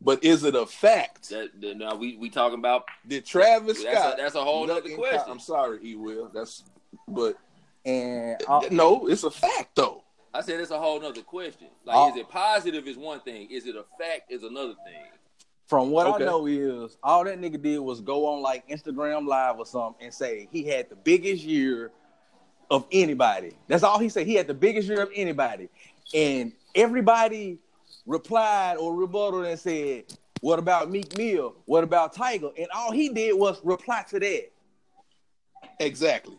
But 0.00 0.24
is 0.24 0.44
it 0.44 0.54
a 0.54 0.66
fact? 0.66 1.28
That, 1.30 1.60
that 1.60 1.76
now 1.76 1.94
we 1.96 2.16
we 2.16 2.30
talking 2.30 2.58
about 2.58 2.84
Did 3.06 3.26
Travis 3.26 3.82
That's 3.82 3.96
a- 3.96 4.00
Scott? 4.00 4.14
that's 4.18 4.34
a 4.34 4.42
whole 4.44 4.66
nut 4.66 4.76
nother 4.76 4.88
in 4.90 4.96
question. 4.96 5.24
Ky- 5.26 5.30
I'm 5.30 5.40
sorry, 5.40 5.78
he 5.82 5.96
will. 5.96 6.30
That's 6.32 6.64
but 7.08 7.36
and 7.84 8.40
uh, 8.48 8.62
no, 8.70 9.06
it's 9.06 9.22
a 9.24 9.30
fact 9.30 9.76
though. 9.76 10.02
I 10.36 10.42
said 10.42 10.60
it's 10.60 10.70
a 10.70 10.78
whole 10.78 11.00
nother 11.00 11.22
question. 11.22 11.68
Like, 11.84 11.96
Oh. 11.96 12.10
is 12.10 12.16
it 12.16 12.28
positive? 12.28 12.86
Is 12.86 12.98
one 12.98 13.20
thing. 13.20 13.50
Is 13.50 13.66
it 13.66 13.74
a 13.74 13.84
fact? 13.98 14.30
Is 14.30 14.42
another 14.42 14.74
thing. 14.84 15.02
From 15.66 15.90
what 15.90 16.06
Okay. 16.06 16.24
I 16.24 16.26
know 16.26 16.46
is 16.46 16.98
all 17.02 17.24
that 17.24 17.40
nigga 17.40 17.60
did 17.60 17.78
was 17.78 18.00
go 18.02 18.26
on 18.26 18.42
like 18.42 18.68
Instagram 18.68 19.26
Live 19.26 19.58
or 19.58 19.64
something 19.64 20.04
and 20.04 20.12
say 20.14 20.46
he 20.52 20.62
had 20.64 20.90
the 20.90 20.94
biggest 20.96 21.42
year 21.42 21.90
of 22.70 22.86
anybody. 22.92 23.56
That's 23.66 23.82
all 23.82 23.98
he 23.98 24.10
said. 24.10 24.26
He 24.26 24.34
had 24.34 24.46
the 24.46 24.54
biggest 24.54 24.88
year 24.88 25.00
of 25.02 25.10
anybody, 25.14 25.70
and 26.14 26.52
everybody 26.74 27.58
replied 28.04 28.76
or 28.76 28.94
rebutted 28.94 29.46
and 29.46 29.58
said, 29.58 30.04
"What 30.40 30.58
about 30.58 30.90
Meek 30.90 31.16
Mill? 31.16 31.54
What 31.64 31.82
about 31.82 32.14
Tyga?" 32.14 32.52
And 32.58 32.68
all 32.74 32.92
he 32.92 33.08
did 33.08 33.32
was 33.32 33.58
reply 33.64 34.04
to 34.10 34.20
that. 34.20 34.52
Exactly. 35.80 36.38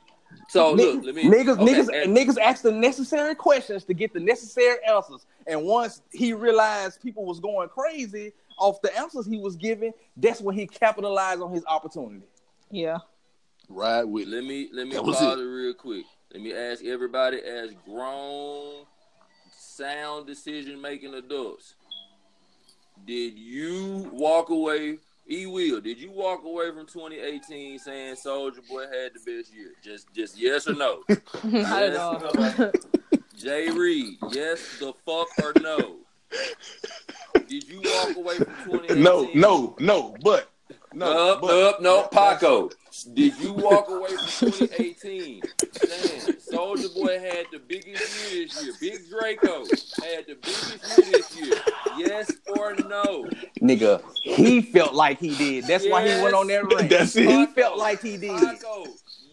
So 0.50 0.76
Ni- 0.76 0.84
Oh, 0.86 0.92
look, 0.94 1.06
let 1.06 1.16
me 1.16 1.24
niggas, 1.26 1.60
okay, 1.60 1.64
niggas, 1.74 2.04
and- 2.04 2.16
niggas 2.16 2.38
asked 2.40 2.64
the 2.64 2.72
necessary 2.72 3.36
questions 3.36 3.84
to 3.86 3.94
get 3.94 4.14
the 4.14 4.20
necessary 4.20 4.78
answers. 4.88 5.26
And 5.46 5.64
once 5.66 6.02
he 6.12 6.34
realized 6.34 7.02
people 7.02 7.26
was 7.26 7.40
going 7.40 7.70
crazy 7.70 8.34
off 8.58 8.82
the 8.82 8.96
answers 8.98 9.26
he 9.26 9.38
was 9.38 9.56
giving, 9.56 9.94
that's 10.16 10.42
when 10.42 10.56
he 10.56 10.66
capitalized 10.68 11.42
on 11.42 11.52
his 11.52 11.66
opportunity. 11.66 12.26
Yeah. 12.72 12.98
Right 13.70 14.04
with. 14.04 14.28
Let 14.28 14.44
me 14.44 14.70
let 14.72 14.88
me 14.88 14.94
That 14.96 15.04
pause 15.04 15.22
it. 15.22 15.40
it. 15.40 15.44
real 15.44 15.74
quick. 15.74 16.06
Let 16.34 16.42
me 16.42 16.54
ask 16.54 16.84
everybody 16.84 17.40
as 17.42 17.72
grown, 17.86 18.86
sound 19.58 20.28
decision 20.28 20.82
making 20.82 21.14
adults. 21.14 21.76
Did 23.06 23.38
you 23.38 24.10
walk 24.12 24.50
away? 24.50 25.00
E 25.30 25.46
will. 25.46 25.82
Did 25.82 26.00
you 26.00 26.12
walk 26.12 26.44
away 26.46 26.70
from 26.72 26.86
2018 26.86 27.80
saying 27.80 28.16
Soulja 28.16 28.66
Boy 28.70 28.84
had 28.84 29.12
the 29.14 29.20
best 29.26 29.54
year? 29.54 29.72
Just 29.84 30.12
just 30.14 30.40
yes 30.40 30.68
or 30.68 30.74
no. 30.76 31.04
Not 31.10 31.84
at 31.84 31.94
Yes. 31.94 32.60
all. 32.60 32.72
Jay 33.36 33.70
Reed, 33.70 34.18
yes 34.32 34.60
the 34.80 34.94
fuck 35.06 35.28
or 35.44 35.54
no? 35.62 35.98
Did 37.48 37.68
you 37.70 37.82
walk 37.84 38.16
away 38.18 38.38
from 38.38 38.54
2018? 38.66 39.04
No, 39.04 39.30
no, 39.36 39.76
no, 39.80 40.16
but 40.24 40.50
no, 40.94 41.14
No, 41.14 41.38
but, 41.42 41.48
no, 41.48 41.76
no, 41.82 42.02
that- 42.04 42.12
Paco. 42.12 42.70
Did 43.14 43.38
you 43.40 43.54
walk 43.54 43.90
away 43.90 44.10
from 44.10 44.50
2018 44.52 45.42
saying 45.72 46.22
Soulja 46.52 46.92
Boy 46.96 47.20
had 47.20 47.46
the 47.52 47.60
biggest 47.60 48.34
year 48.34 48.48
this 48.48 48.64
year? 48.64 48.74
Big 48.82 49.08
Draco 49.10 49.60
had 50.04 50.26
the 50.26 50.36
biggest 50.42 50.98
year 50.98 51.12
this 51.12 51.38
year. 51.40 51.56
Yes 52.00 52.32
or 52.58 52.74
no? 52.74 53.30
Nigga, 53.62 54.02
he 54.24 54.64
felt 54.64 54.96
like 54.96 55.20
he 55.20 55.36
did. 55.36 55.66
That's 55.66 55.88
why 55.88 56.08
he 56.08 56.22
went 56.24 56.34
on 56.34 56.48
that 56.48 56.66
rant. 56.74 56.90
That's 56.90 57.16
it. 57.16 57.30
He 57.30 57.46
felt 57.48 57.78
like 57.78 58.02
he 58.02 58.18
did. 58.18 58.40
Paco, 58.40 58.86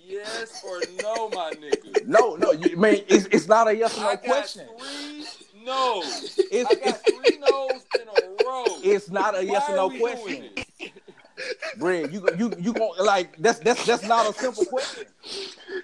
yes 0.06 0.62
or 0.68 0.80
no, 1.02 1.30
my 1.30 1.52
nigga? 1.52 2.06
No, 2.06 2.36
no, 2.36 2.52
you 2.52 2.76
man, 2.76 2.98
it's, 3.08 3.24
it's 3.26 3.48
not 3.48 3.66
a 3.68 3.74
yes 3.74 3.96
or 3.96 4.02
no 4.02 4.08
I 4.08 4.14
got 4.16 4.24
question. 4.24 4.66
three 4.78 5.24
no's. 5.64 6.38
It's, 6.52 6.70
I 6.70 6.74
got 6.74 6.86
it's, 6.86 7.00
three 7.10 7.38
no's 7.38 7.82
in 7.94 8.08
a 8.08 8.44
row. 8.44 8.64
it's 8.82 9.10
not 9.10 9.38
a 9.38 9.42
yes 9.44 9.64
Why 9.68 9.72
or 9.72 9.76
no 9.76 9.82
are 9.84 9.88
we 9.88 9.98
doing 9.98 10.12
question. 10.16 10.48
Brad, 11.78 12.12
you 12.12 12.26
you 12.38 12.52
you 12.58 12.72
going 12.72 13.04
like 13.04 13.36
that's 13.38 13.58
that's 13.60 13.84
that's 13.86 14.04
not 14.04 14.28
a 14.28 14.32
simple 14.38 14.64
question. 14.66 15.04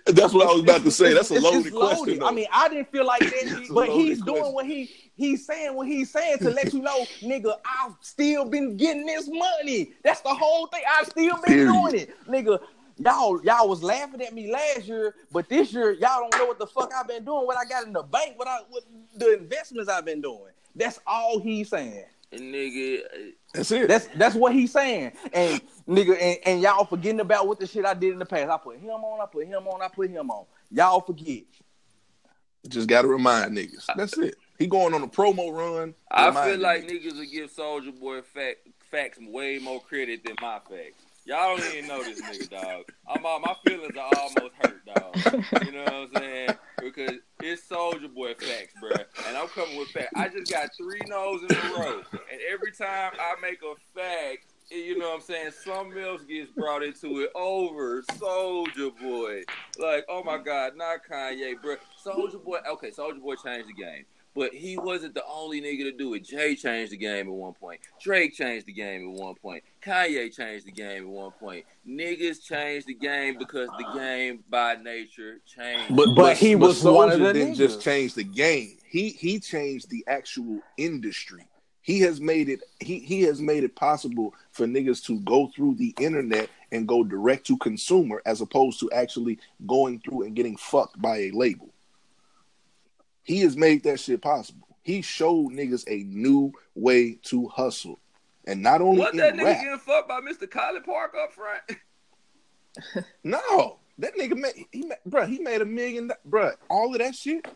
That's 0.06 0.32
what 0.32 0.46
I 0.48 0.52
was 0.52 0.62
about 0.62 0.82
to 0.84 0.90
say. 0.90 1.12
That's 1.14 1.30
a 1.30 1.34
It's- 1.34 1.42
loaded 1.52 1.66
it's 1.66 1.76
question. 1.76 2.18
though. 2.20 2.28
I 2.28 2.32
mean, 2.32 2.46
I 2.52 2.68
didn't 2.68 2.90
feel 2.90 3.04
like 3.06 3.20
that, 3.20 3.66
but 3.68 3.88
loaded 3.88 3.92
he's 4.04 4.20
doing 4.22 4.38
question. 4.38 4.54
what 4.54 4.66
he 4.66 4.90
he's 5.16 5.46
saying 5.46 5.74
what 5.74 5.86
he's 5.86 6.10
saying 6.10 6.38
to 6.38 6.50
let 6.50 6.72
you 6.72 6.80
know, 6.80 7.04
nigga, 7.20 7.54
I've 7.64 7.94
still 8.00 8.44
been 8.44 8.76
getting 8.76 9.04
this 9.06 9.28
money. 9.28 9.92
That's 10.02 10.20
the 10.20 10.34
whole 10.34 10.66
thing. 10.68 10.82
I've 10.98 11.06
still 11.08 11.34
been 11.36 11.42
Period. 11.44 11.72
doing 11.72 11.94
it, 11.96 12.10
nigga. 12.28 12.60
Y'all, 12.98 13.42
y'all 13.44 13.66
was 13.66 13.82
laughing 13.82 14.20
at 14.20 14.34
me 14.34 14.52
last 14.52 14.84
year, 14.86 15.14
but 15.32 15.48
this 15.48 15.72
year 15.72 15.92
y'all 15.92 16.20
don't 16.20 16.36
know 16.38 16.44
what 16.46 16.58
the 16.58 16.66
fuck 16.66 16.92
I've 16.94 17.08
been 17.08 17.24
doing. 17.24 17.46
What 17.46 17.56
I 17.56 17.64
got 17.64 17.86
in 17.86 17.94
the 17.94 18.02
bank, 18.02 18.38
what 18.38 18.46
I, 18.46 18.58
what 18.68 18.84
the 19.16 19.38
investments 19.38 19.88
I've 19.88 20.04
been 20.04 20.20
doing. 20.20 20.52
That's 20.76 21.00
all 21.06 21.40
he's 21.40 21.70
saying. 21.70 22.04
And 22.32 22.54
nigga, 22.54 23.00
uh, 23.04 23.18
That's 23.54 23.70
it. 23.72 23.88
That's 23.88 24.06
that's 24.14 24.34
what 24.36 24.52
he's 24.52 24.72
saying. 24.72 25.12
And 25.32 25.60
nigga, 25.88 26.16
and, 26.20 26.38
and 26.46 26.62
y'all 26.62 26.84
forgetting 26.84 27.20
about 27.20 27.48
what 27.48 27.58
the 27.58 27.66
shit 27.66 27.84
I 27.84 27.94
did 27.94 28.12
in 28.12 28.18
the 28.18 28.26
past. 28.26 28.48
I 28.50 28.56
put 28.56 28.78
him 28.78 28.90
on, 28.90 29.20
I 29.20 29.26
put 29.26 29.46
him 29.46 29.66
on, 29.66 29.82
I 29.82 29.88
put 29.88 30.08
him 30.10 30.30
on. 30.30 30.46
Y'all 30.70 31.00
forget. 31.00 31.42
Just 32.68 32.88
got 32.88 33.02
to 33.02 33.08
remind 33.08 33.56
niggas. 33.56 33.86
That's 33.96 34.16
it. 34.18 34.36
He 34.58 34.66
going 34.66 34.92
on 34.94 35.02
a 35.02 35.08
promo 35.08 35.52
run. 35.52 35.94
I 36.10 36.26
reminding 36.26 36.54
feel 36.54 36.62
like 36.62 36.86
niggas. 36.86 37.12
niggas 37.12 37.18
will 37.18 37.30
give 37.30 37.50
Soulja 37.52 37.98
Boy 37.98 38.20
fact, 38.22 38.68
facts 38.90 39.18
way 39.20 39.58
more 39.58 39.80
credit 39.80 40.24
than 40.24 40.36
my 40.40 40.58
facts. 40.68 41.02
Y'all 41.24 41.56
don't 41.56 41.74
even 41.74 41.88
know 41.88 42.02
this 42.02 42.20
nigga, 42.20 42.50
dog. 42.50 42.84
I'm 43.08 43.24
all, 43.24 43.40
my 43.40 43.54
feelings 43.66 43.96
are 43.96 44.10
almost 44.18 44.54
hurt, 44.62 44.84
dog. 44.84 45.64
You 45.64 45.72
know 45.72 45.84
what 45.84 45.94
I'm 45.94 46.08
saying? 46.16 46.50
Because 46.80 47.18
it's 47.42 47.68
Soulja 47.68 48.12
Boy 48.12 48.34
facts, 48.34 48.74
bro. 48.80 48.90
And 49.26 49.36
I'm 49.36 49.48
coming 49.48 49.78
with 49.78 49.88
facts. 49.88 50.12
I 50.14 50.28
just 50.28 50.50
got 50.50 50.70
three 50.76 51.00
no's 51.06 51.42
in 51.42 51.56
a 51.56 51.74
row, 51.78 52.02
and 52.12 52.40
every 52.52 52.72
time 52.72 53.12
I 53.18 53.34
make 53.40 53.60
a 53.62 53.74
fact, 53.98 54.46
you 54.70 54.98
know 54.98 55.08
what 55.08 55.16
I'm 55.16 55.20
saying? 55.22 55.50
Something 55.64 55.98
else 55.98 56.22
gets 56.22 56.50
brought 56.50 56.82
into 56.82 57.20
it 57.20 57.30
over 57.34 58.02
Soulja 58.02 58.96
Boy. 59.00 59.42
Like, 59.78 60.04
oh 60.08 60.22
my 60.22 60.38
God, 60.38 60.76
not 60.76 61.00
Kanye, 61.10 61.60
bro. 61.60 61.76
Soulja 62.04 62.42
Boy. 62.42 62.58
Okay, 62.72 62.90
Soldier 62.90 63.20
Boy 63.20 63.34
changed 63.34 63.68
the 63.68 63.72
game. 63.72 64.04
But 64.34 64.54
he 64.54 64.78
wasn't 64.78 65.14
the 65.14 65.24
only 65.28 65.60
nigga 65.60 65.90
to 65.90 65.92
do 65.92 66.14
it. 66.14 66.24
Jay 66.24 66.54
changed 66.54 66.92
the 66.92 66.96
game 66.96 67.26
at 67.26 67.32
one 67.32 67.52
point. 67.54 67.80
Drake 68.00 68.32
changed 68.34 68.66
the 68.66 68.72
game 68.72 69.08
at 69.12 69.20
one 69.20 69.34
point. 69.34 69.64
Kanye 69.82 70.32
changed 70.34 70.66
the 70.66 70.72
game 70.72 71.02
at 71.02 71.08
one 71.08 71.32
point. 71.32 71.64
Niggas 71.88 72.42
changed 72.42 72.86
the 72.86 72.94
game 72.94 73.38
because 73.38 73.68
the 73.78 73.98
game 73.98 74.44
by 74.48 74.76
nature 74.76 75.40
changed. 75.46 75.96
But, 75.96 76.14
But 76.14 76.36
he 76.36 76.54
was 76.54 76.82
one 76.84 77.10
of 77.10 77.18
the 77.18 77.32
didn't 77.32 77.54
niggas. 77.54 77.56
just 77.56 77.82
change 77.82 78.14
the 78.14 78.22
game. 78.24 78.76
He 78.88 79.10
he 79.10 79.40
changed 79.40 79.90
the 79.90 80.04
actual 80.06 80.60
industry. 80.76 81.46
He 81.82 82.00
has 82.00 82.20
made 82.20 82.48
it 82.48 82.60
he 82.78 83.00
he 83.00 83.22
has 83.22 83.40
made 83.40 83.64
it 83.64 83.74
possible 83.74 84.34
for 84.52 84.66
niggas 84.66 85.04
to 85.06 85.18
go 85.20 85.48
through 85.56 85.74
the 85.74 85.92
internet 85.98 86.48
and 86.70 86.86
go 86.86 87.02
direct 87.02 87.46
to 87.48 87.56
consumer 87.56 88.22
as 88.26 88.40
opposed 88.40 88.78
to 88.80 88.92
actually 88.92 89.38
going 89.66 89.98
through 90.00 90.22
and 90.22 90.36
getting 90.36 90.56
fucked 90.56 91.00
by 91.02 91.16
a 91.16 91.30
label. 91.32 91.69
He 93.30 93.42
has 93.42 93.56
made 93.56 93.84
that 93.84 94.00
shit 94.00 94.20
possible. 94.22 94.66
He 94.82 95.02
showed 95.02 95.52
niggas 95.52 95.84
a 95.86 96.02
new 96.02 96.52
way 96.74 97.16
to 97.26 97.46
hustle. 97.46 98.00
And 98.44 98.60
not 98.60 98.80
only 98.80 98.98
What 98.98 99.14
that 99.14 99.34
nigga 99.34 99.44
rap, 99.44 99.62
getting 99.62 99.78
fucked 99.78 100.08
by 100.08 100.20
Mr. 100.20 100.48
Collipark 100.48 101.14
up 101.14 101.32
front? 101.32 103.04
No, 103.22 103.78
that 103.98 104.16
nigga 104.16 104.36
made 104.36 104.66
he 104.72 104.82
made, 104.82 104.98
bro. 105.06 105.26
He 105.26 105.38
made 105.38 105.60
a 105.60 105.64
million, 105.64 106.10
bro. 106.24 106.52
All 106.68 106.92
of 106.92 106.98
that 106.98 107.14
shit. 107.14 107.46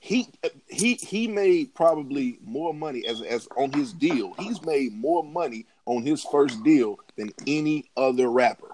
He 0.00 0.28
he 0.66 0.94
he 0.94 1.28
made 1.28 1.74
probably 1.74 2.38
more 2.42 2.74
money 2.74 3.06
as 3.06 3.22
as 3.22 3.48
on 3.56 3.72
his 3.72 3.92
deal. 3.94 4.34
He's 4.38 4.62
made 4.62 4.92
more 4.92 5.24
money 5.24 5.66
on 5.86 6.02
his 6.02 6.24
first 6.24 6.62
deal 6.62 6.98
than 7.16 7.30
any 7.46 7.90
other 7.96 8.30
rapper 8.30 8.70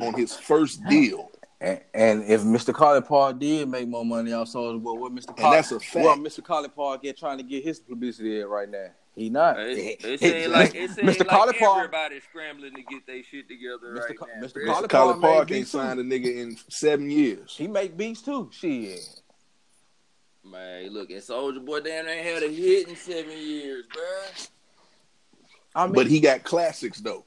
on 0.00 0.14
his 0.14 0.34
first 0.34 0.84
deal. 0.86 1.30
And, 1.60 1.80
and 1.92 2.22
if 2.24 2.42
Mr. 2.42 2.72
Collipark 2.72 3.38
did 3.40 3.68
make 3.68 3.88
more 3.88 4.04
money 4.04 4.32
off 4.32 4.48
Soulja 4.48 4.80
Boy, 4.80 4.92
what 4.94 5.12
Mr. 5.12 5.28
And 5.28 5.36
Collie, 5.36 5.56
that's 5.56 5.72
a 5.72 5.80
fact. 5.80 6.04
what 6.04 6.18
Mr. 6.20 6.40
Collipark 6.40 7.02
get 7.02 7.18
trying 7.18 7.38
to 7.38 7.42
get 7.42 7.64
his 7.64 7.80
publicity 7.80 8.40
at 8.40 8.48
right 8.48 8.68
now? 8.70 8.86
He 9.16 9.28
not. 9.28 9.58
It, 9.58 9.76
it 10.04 10.20
He- 10.20 10.28
seems 10.28 10.46
like 10.52 10.74
it 10.76 10.90
seems 10.92 11.16
Mr. 11.16 11.26
like 11.26 11.28
Collipark, 11.56 11.76
everybody's 11.78 12.22
scrambling 12.22 12.74
to 12.76 12.82
get 12.82 13.04
their 13.08 13.24
shit 13.24 13.48
together 13.48 13.92
Mr. 13.92 14.08
right 14.08 14.18
Co- 14.18 14.26
now. 14.26 14.46
Mr. 14.46 14.52
bruh. 14.64 14.66
Collie 14.66 14.86
Mr. 14.86 14.88
Collipark 14.88 15.20
made 15.20 15.28
Park 15.28 15.38
ain't 15.40 15.48
beats 15.50 15.70
signed 15.72 15.98
a 16.00 16.04
nigga 16.04 16.36
in 16.36 16.56
seven 16.68 17.10
years. 17.10 17.56
he 17.56 17.66
make 17.66 17.96
beats 17.96 18.22
too. 18.22 18.48
Shit. 18.52 19.00
Man, 20.44 20.90
look, 20.92 21.10
and 21.10 21.20
Soulja 21.20 21.64
Boy 21.64 21.80
damn 21.80 22.06
ain't 22.06 22.24
had 22.24 22.42
a 22.44 22.48
hit 22.48 22.88
in 22.88 22.94
seven 22.96 23.36
years, 23.36 23.84
bruh. 23.86 24.48
I 25.74 25.86
mean, 25.86 25.94
But 25.94 26.06
he 26.06 26.20
got 26.20 26.44
classics 26.44 27.00
though. 27.00 27.24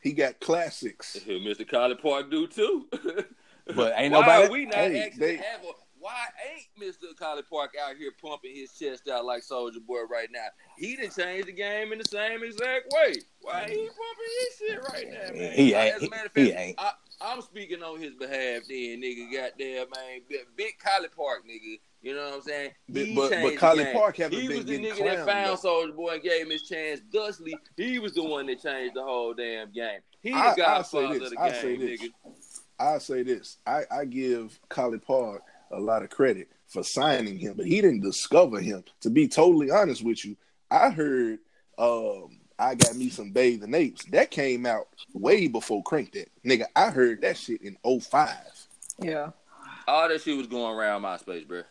He 0.00 0.12
got 0.12 0.38
classics. 0.38 1.18
Mr. 1.26 1.68
Collie 1.68 1.96
Park 1.96 2.30
do 2.30 2.46
too. 2.46 2.86
But 3.74 3.94
ain't 3.96 4.12
nobody- 4.12 4.48
we 4.52 4.64
not 4.66 4.74
hey, 4.74 5.00
actually 5.02 5.18
they- 5.26 5.36
have 5.36 5.62
a, 5.64 5.72
why 5.98 6.26
ain't 6.52 6.66
Mr. 6.78 7.14
Collipark 7.18 7.68
out 7.82 7.96
here 7.96 8.12
pumping 8.20 8.54
his 8.54 8.72
chest 8.78 9.08
out 9.08 9.24
like 9.24 9.42
Soulja 9.42 9.84
Boy 9.86 10.02
right 10.02 10.28
now? 10.30 10.48
He 10.76 10.96
done 10.96 11.08
change 11.10 11.46
the 11.46 11.52
game 11.52 11.92
in 11.92 11.98
the 11.98 12.04
same 12.04 12.42
exact 12.42 12.92
way. 12.92 13.14
Why 13.40 13.60
he 13.68 13.76
pumping 13.76 14.32
his 14.40 14.56
shit 14.58 14.82
right 14.92 15.06
now, 15.10 15.34
man? 15.40 15.52
He 15.52 15.72
ain't- 15.72 15.94
As 15.96 16.02
a 16.02 16.10
matter 16.10 16.26
of 16.26 16.32
fact, 16.32 16.36
he 16.46 16.52
ain't. 16.52 16.78
I, 16.78 16.92
I'm 17.22 17.40
speaking 17.40 17.82
on 17.82 17.98
his 18.00 18.12
behalf, 18.14 18.64
then, 18.68 19.00
nigga. 19.00 19.32
Goddamn, 19.32 19.86
man, 19.96 20.20
big, 20.28 20.40
big 20.56 20.74
Collipark, 20.78 21.46
nigga. 21.48 21.80
You 22.02 22.14
know 22.14 22.24
what 22.26 22.34
I'm 22.34 22.42
saying? 22.42 22.70
But- 22.90 23.06
He 23.06 23.14
but- 23.14 23.30
but 23.30 23.56
Collie. 23.56 23.86
Park 23.94 24.16
haven't 24.18 24.38
He 24.38 24.46
been 24.48 24.56
was 24.58 24.66
the 24.66 24.78
nigga 24.78 24.98
that 25.04 25.24
found. 25.24 25.58
Soulja 25.58 25.96
Boy 25.96 26.14
and 26.14 26.22
gave 26.22 26.42
him 26.42 26.50
his 26.50 26.64
chance. 26.68 27.00
Dudley, 27.10 27.56
he 27.78 27.98
was 27.98 28.12
the 28.12 28.24
one 28.24 28.44
that 28.46 28.60
changed 28.60 28.94
the 28.94 29.02
whole 29.02 29.32
damn 29.32 29.72
game. 29.72 30.00
He 30.20 30.32
the 30.32 30.36
I- 30.36 30.54
godfather 30.54 31.14
of 31.14 31.20
this, 31.20 31.30
the 31.30 31.38
I'll 31.40 31.50
game, 31.50 31.60
say 31.62 31.76
this. 31.76 32.00
nigga. 32.02 32.10
I 32.78 32.98
say 32.98 33.22
this. 33.22 33.58
I, 33.66 33.82
I 33.90 34.04
give 34.04 34.58
Collipark 34.68 35.40
a 35.70 35.80
lot 35.80 36.02
of 36.02 36.10
credit 36.10 36.48
for 36.66 36.82
signing 36.82 37.38
him, 37.38 37.54
but 37.56 37.66
he 37.66 37.80
didn't 37.80 38.02
discover 38.02 38.60
him. 38.60 38.84
To 39.02 39.10
be 39.10 39.28
totally 39.28 39.70
honest 39.70 40.04
with 40.04 40.24
you, 40.24 40.36
I 40.70 40.90
heard 40.90 41.38
um 41.78 42.40
I 42.58 42.74
got 42.74 42.94
me 42.96 43.08
some 43.08 43.30
Bathe 43.30 43.62
the 43.62 43.76
Apes. 43.76 44.04
That 44.06 44.30
came 44.30 44.64
out 44.64 44.88
way 45.12 45.48
before 45.48 45.82
Crank 45.82 46.12
That. 46.12 46.30
Nigga, 46.44 46.66
I 46.76 46.90
heard 46.90 47.22
that 47.22 47.36
shit 47.36 47.62
in 47.62 47.76
05. 48.00 48.36
Yeah. 49.00 49.30
All 49.88 50.08
that 50.08 50.22
shit 50.22 50.36
was 50.36 50.46
going 50.46 50.76
around 50.76 51.02
MySpace, 51.02 51.46
bro. 51.46 51.62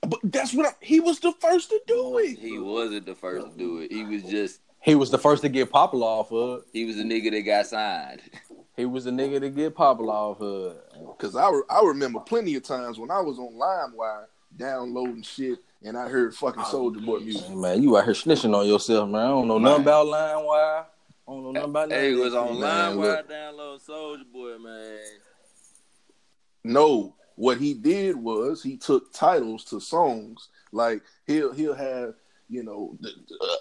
But 0.00 0.20
that's 0.24 0.52
what 0.52 0.66
I, 0.66 0.72
he 0.80 1.00
was 1.00 1.20
the 1.20 1.32
first 1.32 1.68
to 1.70 1.80
do 1.86 2.18
it. 2.18 2.38
He 2.38 2.58
wasn't 2.58 3.06
the 3.06 3.14
first 3.14 3.52
to 3.52 3.56
do 3.56 3.78
it. 3.78 3.92
He 3.92 4.04
was 4.04 4.22
just 4.24 4.60
he 4.80 4.96
was 4.96 5.10
the 5.10 5.18
first 5.18 5.42
to 5.42 5.48
get 5.48 5.70
popular 5.70 6.06
off 6.06 6.32
of 6.32 6.64
he 6.72 6.84
was 6.84 6.96
the 6.96 7.04
nigga 7.04 7.30
that 7.30 7.42
got 7.42 7.66
signed. 7.66 8.22
He 8.82 8.86
was 8.86 9.06
a 9.06 9.10
nigga 9.12 9.38
to 9.40 9.48
get 9.48 9.76
popular 9.76 10.12
off 10.12 10.40
of. 10.40 10.76
Cause 11.18 11.36
I, 11.36 11.48
re- 11.50 11.62
I 11.70 11.82
remember 11.84 12.18
plenty 12.18 12.56
of 12.56 12.64
times 12.64 12.98
when 12.98 13.12
I 13.12 13.20
was 13.20 13.38
on 13.38 13.52
LimeWire 13.54 14.24
downloading 14.56 15.22
shit 15.22 15.60
and 15.84 15.96
I 15.96 16.08
heard 16.08 16.34
fucking 16.34 16.64
Soulja 16.64 17.04
Boy 17.04 17.20
music. 17.20 17.44
Hey, 17.46 17.54
man, 17.54 17.80
you 17.80 17.96
out 17.96 18.04
here 18.04 18.12
snitching 18.14 18.56
on 18.56 18.66
yourself, 18.66 19.08
man. 19.08 19.20
I 19.20 19.28
don't 19.28 19.46
know 19.46 19.58
nothing 19.58 19.82
about 19.82 20.06
LimeWire. 20.06 20.80
I 20.82 20.84
don't 21.32 21.42
know 21.44 21.52
nothing 21.52 21.70
about 21.70 21.88
none 21.90 21.98
Hey, 22.00 22.12
it 22.12 22.16
was 22.16 22.32
that 22.32 22.38
on 22.40 22.48
shit. 22.48 22.58
man, 22.60 22.96
LimeWire 22.96 22.96
look. 22.98 23.30
download 23.30 23.86
Soulja 23.88 24.32
Boy, 24.32 24.58
man. 24.58 24.98
No, 26.64 27.14
what 27.36 27.58
he 27.58 27.74
did 27.74 28.16
was 28.16 28.64
he 28.64 28.76
took 28.76 29.12
titles 29.12 29.64
to 29.66 29.80
songs. 29.80 30.48
Like 30.72 31.02
he'll 31.26 31.52
he'll 31.52 31.74
have 31.74 32.14
you 32.48 32.64
know 32.64 32.98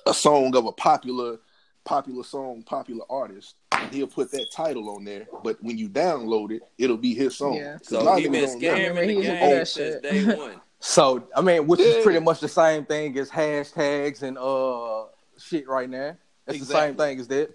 a 0.07 0.13
song 0.15 0.55
of 0.55 0.65
a 0.65 0.71
popular 0.71 1.37
popular 1.83 2.23
song, 2.23 2.63
popular 2.63 3.05
artist, 3.09 3.55
and 3.55 3.60
he'll 3.91 4.07
put 4.07 4.31
that 4.31 4.51
title 4.51 4.89
on 4.89 5.03
there. 5.03 5.27
But 5.43 5.61
when 5.63 5.77
you 5.77 5.89
download 5.89 6.51
it, 6.51 6.61
it'll 6.77 6.97
be 6.97 7.13
his 7.13 7.35
song. 7.37 7.55
Yeah. 7.55 7.77
'Cause 7.77 7.87
So 7.87 8.15
he 8.15 8.27
been 8.27 8.33
don't 8.33 8.61
know. 8.61 8.69
Remember, 8.73 9.01
scamming 9.01 9.09
he 9.09 9.15
the 9.15 9.21
game 9.21 9.39
that 9.51 9.67
since 9.67 9.93
shit. 9.95 10.03
day 10.03 10.35
one. 10.35 10.61
So 10.83 11.27
I 11.35 11.41
mean, 11.41 11.67
which 11.67 11.79
is 11.79 12.03
pretty 12.03 12.19
much 12.19 12.39
the 12.39 12.47
same 12.47 12.85
thing 12.85 13.15
as 13.19 13.29
hashtags 13.29 14.23
and 14.23 14.35
uh 14.35 15.05
shit 15.37 15.67
right 15.67 15.87
now. 15.87 16.17
That's 16.47 16.59
the 16.59 16.65
same 16.65 16.95
thing 16.95 17.19
as 17.19 17.27
that. 17.27 17.51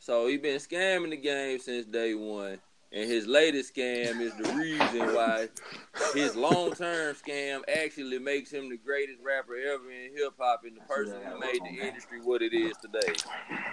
So 0.00 0.26
he 0.26 0.36
been 0.36 0.58
scamming 0.58 1.10
the 1.10 1.16
game 1.16 1.58
since 1.60 1.86
day 1.86 2.14
one. 2.14 2.58
And 2.94 3.10
his 3.10 3.26
latest 3.26 3.74
scam 3.74 4.20
is 4.20 4.32
the 4.34 4.52
reason 4.54 5.14
why 5.16 5.48
his 6.14 6.36
long 6.36 6.72
term 6.74 7.16
scam 7.16 7.62
actually 7.68 8.20
makes 8.20 8.52
him 8.52 8.70
the 8.70 8.76
greatest 8.76 9.18
rapper 9.20 9.56
ever 9.56 9.90
in 9.90 10.16
hip 10.16 10.34
hop 10.38 10.62
and 10.64 10.76
the 10.76 10.80
person 10.82 11.16
who 11.26 11.40
made 11.40 11.58
the 11.64 11.84
industry 11.84 12.20
what 12.22 12.40
it 12.40 12.54
is 12.54 12.74
today. 12.76 13.14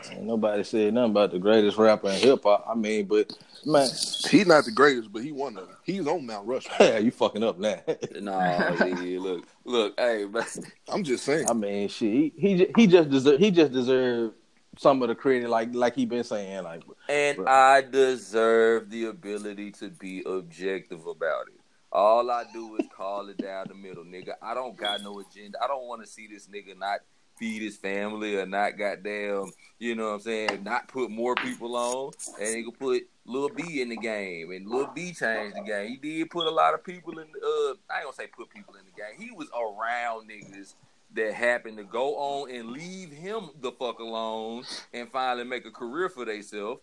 Ain't 0.09 0.24
nobody 0.24 0.63
said 0.63 0.95
nothing 0.95 1.11
about 1.11 1.32
the 1.32 1.38
greatest 1.38 1.78
rapper 1.78 2.09
in 2.09 2.19
hip 2.19 2.41
hop. 2.43 2.65
I 2.67 2.74
mean, 2.74 3.05
but 3.05 3.32
man, 3.63 3.88
He's 4.28 4.47
not 4.47 4.65
the 4.65 4.72
greatest, 4.72 5.13
but 5.13 5.24
he 5.24 5.32
one 5.32 5.55
of 5.55 5.67
them. 5.67 5.78
He's 5.84 6.07
on 6.07 6.26
Mount 6.26 6.47
Rushmore. 6.47 6.78
yeah, 6.80 6.97
you 6.97 7.11
fucking 7.11 7.43
up 7.43 7.59
now. 7.59 7.80
nah, 8.19 8.72
nigga, 8.72 9.22
look, 9.22 9.45
look, 9.65 9.99
hey, 9.99 10.26
man. 10.26 10.45
I'm 10.89 11.03
just 11.03 11.26
saying. 11.26 11.47
I 11.47 11.53
mean, 11.53 11.89
shit, 11.89 12.11
he 12.11 12.34
he, 12.38 12.67
he 12.76 12.88
just 12.88 13.11
deserve 13.11 13.39
he 13.39 13.51
just 13.51 13.72
deserved 13.72 14.34
some 14.82 15.03
of 15.03 15.09
the 15.09 15.15
credit, 15.15 15.47
like 15.47 15.75
like 15.75 15.95
he 15.95 16.07
been 16.07 16.23
saying, 16.23 16.63
like 16.63 16.82
And 17.07 17.38
Bro. 17.38 17.45
I 17.45 17.82
deserve 17.82 18.89
the 18.89 19.05
ability 19.05 19.71
to 19.73 19.89
be 19.89 20.23
objective 20.25 21.05
about 21.05 21.49
it. 21.49 21.59
All 21.91 22.32
I 22.32 22.45
do 22.51 22.77
is 22.77 22.88
call 22.95 23.29
it 23.29 23.38
down 23.38 23.67
the 23.67 23.75
middle, 23.75 24.03
nigga. 24.03 24.32
I 24.41 24.55
don't 24.55 24.75
got 24.75 25.03
no 25.03 25.19
agenda. 25.19 25.59
I 25.63 25.67
don't 25.67 25.88
want 25.88 26.01
to 26.01 26.07
see 26.07 26.25
this 26.25 26.47
nigga 26.47 26.75
not 26.79 27.01
feed 27.38 27.61
his 27.61 27.77
family 27.77 28.36
or 28.38 28.47
not 28.47 28.77
goddamn, 28.77 29.51
you 29.77 29.93
know 29.93 30.09
what 30.09 30.13
I'm 30.15 30.19
saying, 30.21 30.63
not 30.63 30.88
put 30.88 31.11
more 31.11 31.36
people 31.36 31.75
on. 31.75 32.11
And 32.39 32.55
he 32.55 32.63
could 32.63 32.79
put 32.79 33.03
Lil 33.25 33.49
B 33.49 33.82
in 33.82 33.89
the 33.89 33.97
game. 33.97 34.51
And 34.51 34.67
Lil 34.67 34.89
B 34.95 35.13
changed 35.13 35.57
the 35.57 35.63
game. 35.63 35.89
He 35.89 35.97
did 35.97 36.29
put 36.32 36.47
a 36.47 36.51
lot 36.51 36.73
of 36.73 36.84
people 36.84 37.19
in 37.19 37.27
the, 37.32 37.39
uh, 37.39 37.93
I 37.93 37.97
ain't 37.97 38.05
gonna 38.05 38.13
say 38.13 38.27
put 38.27 38.49
people 38.49 38.75
in 38.75 38.86
the 38.86 38.99
game. 38.99 39.19
He 39.19 39.32
was 39.36 39.47
around 39.53 40.27
niggas 40.29 40.73
that 41.14 41.34
happened 41.34 41.78
to 41.78 41.84
go 41.84 42.16
on 42.16 42.51
and 42.51 42.70
leave 42.72 43.12
him 43.12 43.49
the 43.59 43.72
fuck 43.72 43.99
alone 43.99 44.64
and 44.93 45.09
finally 45.12 45.43
make 45.45 45.66
a 45.66 45.72
career 45.72 46.09
for 46.09 46.26
themselves. 46.26 46.82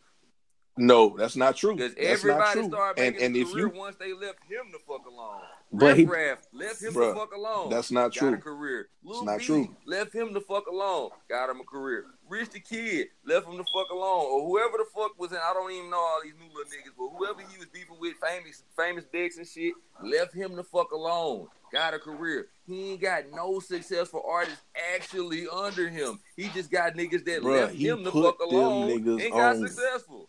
No, 0.80 1.16
that's 1.18 1.34
not 1.34 1.56
true. 1.56 1.74
Because 1.74 1.94
everybody 1.98 2.60
true. 2.60 2.68
started 2.68 3.02
And 3.02 3.14
making 3.14 3.26
and 3.26 3.36
a 3.36 3.40
if 3.40 3.50
career 3.52 3.66
you, 3.66 3.78
once 3.78 3.96
they 3.96 4.12
left 4.12 4.38
him 4.48 4.70
the 4.70 4.78
fuck 4.86 5.04
alone. 5.06 5.40
But 5.72 5.96
he- 5.98 6.04
Raff 6.04 6.46
left 6.52 6.80
him 6.80 6.92
Bruh, 6.94 7.12
the 7.12 7.18
fuck 7.18 7.34
alone. 7.34 7.70
that's 7.70 7.90
not 7.90 8.14
got 8.14 8.28
a 8.28 8.30
true. 8.32 8.38
career. 8.38 8.88
Lil 9.02 9.24
not 9.24 9.38
B 9.40 9.44
true. 9.44 9.76
left 9.86 10.14
him 10.14 10.32
the 10.32 10.40
fuck 10.40 10.66
alone. 10.68 11.10
Got 11.28 11.50
him 11.50 11.60
a 11.60 11.64
career. 11.64 12.04
Rich 12.28 12.50
the 12.50 12.60
Kid 12.60 13.08
left 13.24 13.46
him 13.46 13.56
the 13.56 13.64
fuck 13.64 13.90
alone. 13.90 14.26
Or 14.26 14.46
whoever 14.46 14.78
the 14.78 14.86
fuck 14.94 15.18
was 15.18 15.32
in, 15.32 15.38
I 15.38 15.52
don't 15.54 15.70
even 15.72 15.90
know 15.90 15.96
all 15.96 16.20
these 16.22 16.34
new 16.34 16.46
little 16.48 16.70
niggas, 16.70 16.94
but 16.96 17.08
whoever 17.16 17.40
he 17.40 17.58
was 17.58 17.66
beefing 17.68 17.96
with, 18.00 18.14
famous 18.16 18.62
Famous 18.76 19.04
Dex 19.12 19.38
and 19.38 19.46
shit, 19.46 19.74
left 20.02 20.34
him 20.34 20.56
the 20.56 20.64
fuck 20.64 20.92
alone. 20.92 21.48
Got 21.72 21.94
a 21.94 21.98
career. 21.98 22.48
He 22.66 22.92
ain't 22.92 23.00
got 23.00 23.24
no 23.32 23.60
successful 23.60 24.22
artists 24.28 24.62
actually 24.94 25.46
under 25.48 25.88
him. 25.88 26.18
He 26.36 26.48
just 26.48 26.70
got 26.70 26.94
niggas 26.94 27.24
that 27.26 27.42
Bruh, 27.42 27.62
left 27.62 27.74
him 27.74 28.02
the 28.04 28.12
fuck 28.12 28.40
alone 28.40 28.90
and 28.90 29.32
got 29.32 29.56
on. 29.56 29.68
successful. 29.68 30.28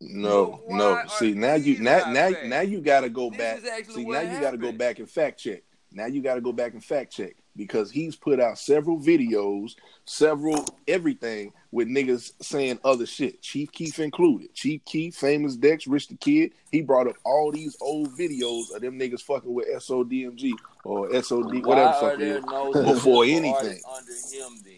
no, 0.00 0.60
Why 0.66 0.78
no. 0.78 1.02
See 1.08 1.34
now 1.34 1.54
you 1.54 1.78
now 1.80 2.10
now 2.10 2.30
now 2.44 2.60
you 2.60 2.80
got 2.80 3.02
to 3.02 3.08
go 3.08 3.30
This 3.30 3.38
back. 3.62 3.84
See 3.86 4.04
now 4.04 4.20
you 4.20 4.40
got 4.40 4.52
to 4.52 4.56
go 4.58 4.72
back 4.72 4.98
and 4.98 5.08
fact 5.08 5.38
check. 5.40 5.62
Now 5.92 6.06
you 6.06 6.22
got 6.22 6.34
to 6.34 6.40
go 6.40 6.52
back 6.52 6.72
and 6.72 6.82
fact 6.82 7.12
check 7.12 7.36
because 7.56 7.90
he's 7.90 8.16
put 8.16 8.40
out 8.40 8.58
several 8.58 8.98
videos, 8.98 9.74
several 10.04 10.64
everything 10.88 11.52
with 11.70 11.88
niggas 11.88 12.32
saying 12.40 12.78
other 12.84 13.06
shit. 13.06 13.42
Chief 13.42 13.70
Keef 13.72 13.98
included. 13.98 14.54
Chief 14.54 14.84
Keef, 14.84 15.14
famous 15.14 15.56
Dex, 15.56 15.86
Rich 15.86 16.08
the 16.08 16.16
Kid. 16.16 16.52
He 16.70 16.80
brought 16.80 17.06
up 17.08 17.16
all 17.24 17.52
these 17.52 17.76
old 17.80 18.16
videos 18.18 18.74
of 18.74 18.80
them 18.82 18.98
niggas 18.98 19.22
fucking 19.22 19.52
with 19.52 19.68
SODMG 19.68 20.52
or 20.84 21.08
SOD, 21.22 21.52
Why 21.52 21.60
whatever 21.60 21.88
are 21.88 22.00
fuck 22.00 22.12
it 22.14 22.18
there 22.20 22.38
is. 22.38 22.44
no 22.44 22.72
Before 22.72 23.24
anything. 23.24 23.80
under 23.94 24.12
him 24.12 24.60
then? 24.64 24.74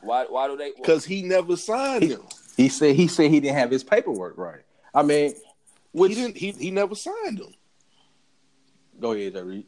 Why 0.00 0.26
why 0.28 0.46
do 0.48 0.56
they 0.56 0.72
Because 0.76 1.04
he 1.04 1.22
never 1.22 1.56
signed 1.56 2.04
him. 2.04 2.22
He 2.56 2.68
said 2.68 2.94
he 2.94 3.08
said 3.08 3.30
he 3.30 3.40
didn't 3.40 3.56
have 3.56 3.70
his 3.70 3.82
paperwork 3.84 4.36
right. 4.38 4.60
I 4.94 5.02
mean, 5.02 5.34
which 5.92 6.10
he 6.10 6.14
didn't. 6.14 6.36
He, 6.36 6.50
he 6.52 6.70
never 6.70 6.94
signed 6.94 7.38
him. 7.40 7.54
go 9.00 9.12
ahead, 9.12 9.32
Jay 9.34 9.42
Reed. 9.42 9.66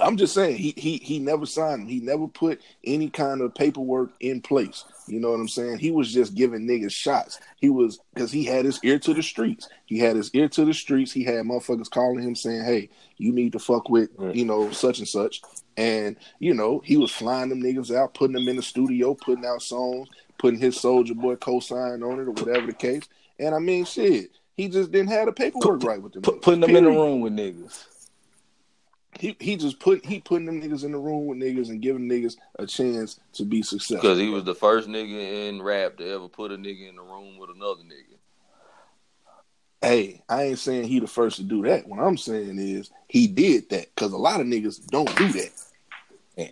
I'm 0.00 0.16
just 0.16 0.34
saying 0.34 0.56
he 0.56 0.74
he 0.76 0.98
he 0.98 1.18
never 1.18 1.44
signed 1.46 1.82
him. 1.82 1.88
He 1.88 2.00
never 2.00 2.28
put 2.28 2.60
any 2.84 3.08
kind 3.08 3.40
of 3.40 3.54
paperwork 3.54 4.10
in 4.20 4.40
place. 4.40 4.84
You 5.06 5.20
know 5.20 5.30
what 5.30 5.40
I'm 5.40 5.48
saying? 5.48 5.78
He 5.78 5.90
was 5.90 6.12
just 6.12 6.34
giving 6.34 6.66
niggas 6.68 6.92
shots. 6.92 7.40
He 7.56 7.68
was 7.70 7.98
because 8.14 8.30
he 8.30 8.44
had 8.44 8.64
his 8.64 8.78
ear 8.84 8.98
to 9.00 9.14
the 9.14 9.22
streets. 9.22 9.68
He 9.86 9.98
had 9.98 10.16
his 10.16 10.30
ear 10.34 10.48
to 10.50 10.64
the 10.64 10.74
streets. 10.74 11.12
He 11.12 11.24
had 11.24 11.44
motherfuckers 11.44 11.90
calling 11.90 12.22
him 12.22 12.34
saying, 12.34 12.64
"Hey, 12.64 12.90
you 13.16 13.32
need 13.32 13.52
to 13.52 13.58
fuck 13.58 13.88
with 13.88 14.10
Right. 14.16 14.34
you 14.34 14.44
know 14.44 14.70
such 14.70 14.98
and 14.98 15.08
such." 15.08 15.42
And 15.76 16.16
you 16.38 16.54
know 16.54 16.80
he 16.84 16.96
was 16.96 17.10
flying 17.10 17.48
them 17.48 17.62
niggas 17.62 17.94
out, 17.94 18.14
putting 18.14 18.34
them 18.34 18.48
in 18.48 18.56
the 18.56 18.62
studio, 18.62 19.14
putting 19.14 19.46
out 19.46 19.62
songs, 19.62 20.08
putting 20.38 20.60
his 20.60 20.76
Soulja 20.76 21.14
Boy 21.14 21.36
co-sign 21.36 22.02
on 22.02 22.20
it 22.20 22.28
or 22.28 22.32
whatever 22.32 22.66
the 22.66 22.72
case. 22.72 23.04
And 23.38 23.54
I 23.54 23.58
mean, 23.58 23.84
shit, 23.84 24.30
he 24.56 24.68
just 24.68 24.90
didn't 24.92 25.10
have 25.10 25.26
the 25.26 25.32
paperwork 25.32 25.82
right 25.84 26.02
with 26.02 26.12
them. 26.12 26.22
Put, 26.22 26.42
putting 26.42 26.60
them 26.60 26.74
in 26.74 26.84
the 26.84 26.90
room 26.90 27.20
with 27.20 27.32
niggas. 27.32 27.84
He 29.18 29.36
he 29.40 29.56
just 29.56 29.80
put 29.80 30.04
he 30.04 30.20
putting 30.20 30.46
them 30.46 30.60
niggas 30.60 30.84
in 30.84 30.92
the 30.92 30.98
room 30.98 31.26
with 31.26 31.38
niggas 31.38 31.70
and 31.70 31.80
giving 31.80 32.08
niggas 32.08 32.36
a 32.58 32.66
chance 32.66 33.18
to 33.32 33.44
be 33.44 33.62
successful. 33.62 33.96
Because 33.96 34.18
he 34.18 34.28
was 34.28 34.44
the 34.44 34.54
first 34.54 34.88
nigga 34.88 35.48
in 35.48 35.62
rap 35.62 35.96
to 35.96 36.08
ever 36.08 36.28
put 36.28 36.52
a 36.52 36.56
nigga 36.56 36.88
in 36.88 36.96
the 36.96 37.02
room 37.02 37.38
with 37.38 37.50
another 37.50 37.82
nigga. 37.82 38.16
Hey, 39.80 40.22
I 40.28 40.42
ain't 40.44 40.58
saying 40.58 40.84
he 40.84 41.00
the 41.00 41.06
first 41.06 41.36
to 41.36 41.42
do 41.42 41.62
that. 41.62 41.88
What 41.88 42.00
I'm 42.00 42.16
saying 42.16 42.58
is 42.58 42.90
he 43.06 43.26
did 43.28 43.70
that 43.70 43.86
because 43.94 44.12
a 44.12 44.16
lot 44.16 44.40
of 44.40 44.46
niggas 44.46 44.86
don't 44.88 45.14
do 45.16 45.32
that. 45.32 45.50
Yeah. 46.36 46.50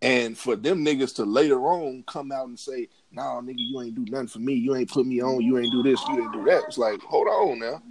And 0.00 0.38
for 0.38 0.54
them 0.54 0.84
niggas 0.84 1.16
to 1.16 1.24
later 1.24 1.60
on 1.60 2.04
come 2.06 2.30
out 2.30 2.46
and 2.46 2.58
say, 2.58 2.88
"Nah, 3.10 3.40
nigga, 3.40 3.56
you 3.58 3.80
ain't 3.82 3.94
do 3.96 4.04
nothing 4.10 4.28
for 4.28 4.38
me. 4.38 4.54
You 4.54 4.76
ain't 4.76 4.90
put 4.90 5.06
me 5.06 5.20
on. 5.20 5.42
You 5.42 5.58
ain't 5.58 5.72
do 5.72 5.82
this. 5.82 6.00
You 6.08 6.22
ain't 6.22 6.32
do 6.32 6.44
that." 6.44 6.64
It's 6.68 6.78
like, 6.78 7.00
hold 7.00 7.26
on 7.26 7.58
now. 7.58 7.82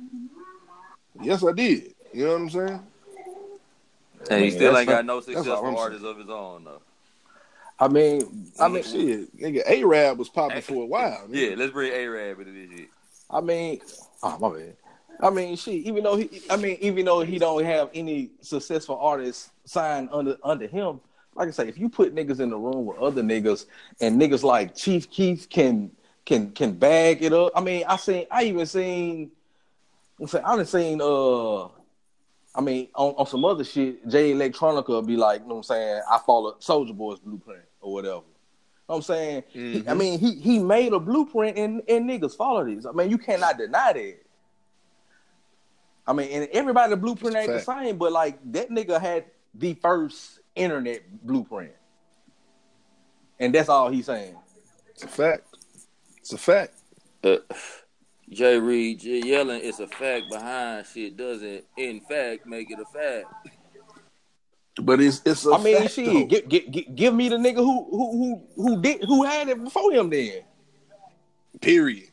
Yes, 1.21 1.43
I 1.43 1.51
did. 1.51 1.93
You 2.13 2.25
know 2.25 2.33
what 2.33 2.41
I'm 2.41 2.49
saying? 2.49 2.87
And 4.29 4.43
he 4.43 4.51
still 4.51 4.77
ain't 4.77 4.89
got 4.89 5.05
no 5.05 5.17
I'm 5.17 5.23
successful 5.23 5.61
saying. 5.61 5.77
artists 5.77 6.05
of 6.05 6.17
his 6.17 6.29
own 6.29 6.63
though. 6.63 6.81
I 7.79 7.87
mean, 7.87 8.51
I 8.59 8.67
mean, 8.67 8.83
Shit, 8.83 9.37
nigga, 9.37 9.61
Arab 9.67 10.17
was 10.17 10.29
popping 10.29 10.61
for 10.61 10.83
a 10.83 10.85
while. 10.85 11.25
Yeah, 11.29 11.53
let's 11.55 11.71
bring 11.71 11.91
Arab 11.91 12.39
into 12.39 12.51
this 12.51 12.79
shit. 12.79 12.89
I 13.29 13.41
mean, 13.41 13.81
oh 14.23 14.37
my 14.39 14.57
bad. 14.57 14.75
I 15.19 15.29
mean, 15.29 15.55
shit. 15.55 15.85
Even 15.85 16.03
though 16.03 16.15
he, 16.15 16.41
I 16.49 16.57
mean, 16.57 16.77
even 16.81 17.05
though 17.05 17.21
he 17.21 17.37
don't 17.37 17.63
have 17.63 17.89
any 17.93 18.31
successful 18.41 18.97
artists 18.99 19.51
signed 19.65 20.09
under 20.11 20.37
under 20.43 20.67
him, 20.67 20.99
like 21.35 21.49
I 21.49 21.51
say, 21.51 21.67
if 21.67 21.77
you 21.77 21.87
put 21.89 22.15
niggas 22.15 22.39
in 22.39 22.49
the 22.49 22.57
room 22.57 22.85
with 22.85 22.97
other 22.97 23.21
niggas 23.21 23.65
and 24.01 24.19
niggas 24.19 24.43
like 24.43 24.75
Chief 24.75 25.09
Keef 25.11 25.47
can 25.49 25.91
can 26.25 26.51
can 26.51 26.73
bag 26.73 27.23
it 27.23 27.31
up. 27.33 27.51
I 27.55 27.61
mean, 27.61 27.83
I 27.87 27.95
seen, 27.97 28.25
I 28.31 28.43
even 28.43 28.65
seen, 28.65 29.31
I'm 30.19 30.27
saying, 30.27 30.45
I 30.45 30.55
done 30.55 30.65
seen, 30.65 30.99
uh, 31.01 31.67
I 32.57 32.61
mean, 32.61 32.87
on, 32.95 33.13
on 33.17 33.27
some 33.27 33.45
other 33.45 33.63
shit, 33.63 34.07
Jay 34.09 34.33
Electronica 34.33 34.87
will 34.87 35.01
be 35.03 35.15
like, 35.15 35.41
you 35.41 35.47
know 35.47 35.55
what 35.55 35.59
I'm 35.59 35.63
saying? 35.75 36.01
I 36.11 36.17
follow 36.25 36.53
Soulja 36.59 36.95
Boy's 36.97 37.19
blueprint 37.19 37.61
or 37.81 37.93
whatever. 37.93 38.15
You 38.15 38.21
know 38.21 38.23
what 38.85 38.95
I'm 38.97 39.01
saying? 39.03 39.43
He- 39.53 39.83
I 39.87 39.93
mean, 39.93 40.17
he 40.19 40.33
he 40.35 40.57
made 40.59 40.91
a 40.93 40.99
blueprint 40.99 41.57
and, 41.57 41.83
and 41.87 42.09
niggas 42.09 42.35
follow 42.35 42.65
this. 42.65 42.85
I 42.85 42.91
mean, 42.93 43.09
you 43.11 43.17
cannot 43.19 43.57
deny 43.59 43.93
that. 43.93 44.17
I 46.07 46.13
mean, 46.13 46.29
and 46.31 46.47
everybody 46.51 46.89
the 46.91 46.97
blueprint 46.97 47.35
ain't 47.35 47.47
the 47.47 47.59
same, 47.59 47.97
but 47.97 48.11
like 48.11 48.39
that 48.53 48.69
nigga 48.69 48.99
had 48.99 49.25
the 49.53 49.73
first 49.75 50.39
internet 50.55 51.01
blueprint. 51.25 51.73
And 53.39 53.53
that's 53.53 53.69
all 53.69 53.89
he's 53.89 54.05
saying. 54.07 54.35
It's 54.89 55.03
a 55.03 55.07
fact. 55.07 55.43
It's 56.21 56.33
a 56.33 56.37
fact. 56.39 56.73
Uh, 57.23 57.37
Jay 58.29 58.59
Reed 58.59 58.99
J- 58.99 59.21
yelling 59.25 59.61
it's 59.63 59.79
a 59.79 59.87
fact 59.87 60.25
behind 60.29 60.85
shit 60.85 61.15
doesn't 61.15 61.63
in 61.77 62.01
fact 62.01 62.45
make 62.45 62.69
it 62.69 62.79
a 62.79 62.85
fact. 62.85 63.31
But 64.81 65.01
it's 65.01 65.21
it's 65.25 65.45
a 65.45 65.53
I 65.53 65.63
mean, 65.63 65.77
fact, 65.77 65.93
shit, 65.93 66.05
though. 66.05 66.25
give, 66.25 66.49
give, 66.49 66.71
give, 66.71 66.95
give 66.95 67.15
me 67.15 67.29
the 67.29 67.37
nigga 67.37 67.57
who 67.57 67.85
who 67.89 68.11
who 68.11 68.63
who 68.63 68.81
did 68.81 69.03
who 69.05 69.23
had 69.23 69.49
it 69.49 69.63
before 69.63 69.91
him 69.91 70.09
then. 70.09 70.41
Period. 71.61 72.09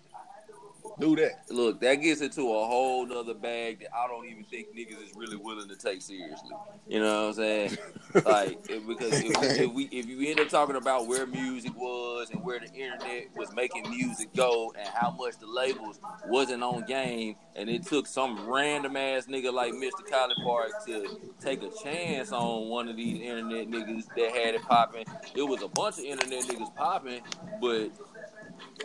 Do 1.01 1.17
that. 1.17 1.51
Look, 1.51 1.81
that 1.81 1.97
gets 1.97 2.21
into 2.21 2.43
a 2.43 2.67
whole 2.67 3.05
nother 3.07 3.35
bag 3.35 3.81
that 3.81 3.89
I 3.95 4.07
don't 4.07 4.27
even 4.27 4.45
think 4.45 4.69
niggas 4.77 5.03
is 5.03 5.15
really 5.17 5.37
willing 5.37 5.69
to 5.69 5.77
take 5.77 6.03
seriously. 6.03 6.51
You 6.87 7.01
know 7.01 7.23
what 7.23 7.29
I'm 7.29 7.35
saying? 7.35 7.79
like 8.25 8.71
if, 8.71 8.87
because 8.87 9.13
if 9.13 9.25
we, 9.25 9.65
if 9.65 9.73
we 9.73 9.85
if 9.87 10.07
you 10.07 10.31
end 10.31 10.41
up 10.41 10.49
talking 10.49 10.77
about 10.77 11.09
where 11.09 11.27
music 11.27 11.75
was 11.77 12.31
and 12.31 12.45
where 12.45 12.61
the 12.61 12.73
internet 12.73 13.29
was 13.37 13.53
making 13.55 13.91
music 13.91 14.33
go 14.35 14.73
and 14.79 14.89
how 14.89 15.11
much 15.11 15.39
the 15.39 15.47
labels 15.47 15.99
wasn't 16.27 16.63
on 16.63 16.85
game 16.85 17.35
and 17.57 17.69
it 17.69 17.85
took 17.85 18.07
some 18.07 18.49
random 18.49 18.97
ass 18.97 19.27
nigga 19.27 19.53
like 19.53 19.73
Mr. 19.73 20.09
Collie 20.11 20.35
Park 20.45 20.71
to 20.87 21.33
take 21.41 21.63
a 21.63 21.71
chance 21.83 22.33
on 22.33 22.69
one 22.69 22.89
of 22.89 22.97
these 22.97 23.21
internet 23.21 23.69
niggas 23.69 24.07
that 24.17 24.31
had 24.33 24.55
it 24.55 24.63
popping. 24.63 25.05
It 25.35 25.43
was 25.43 25.63
a 25.63 25.69
bunch 25.69 25.99
of 25.99 26.05
internet 26.05 26.45
niggas 26.45 26.75
popping, 26.75 27.21
but 27.61 27.91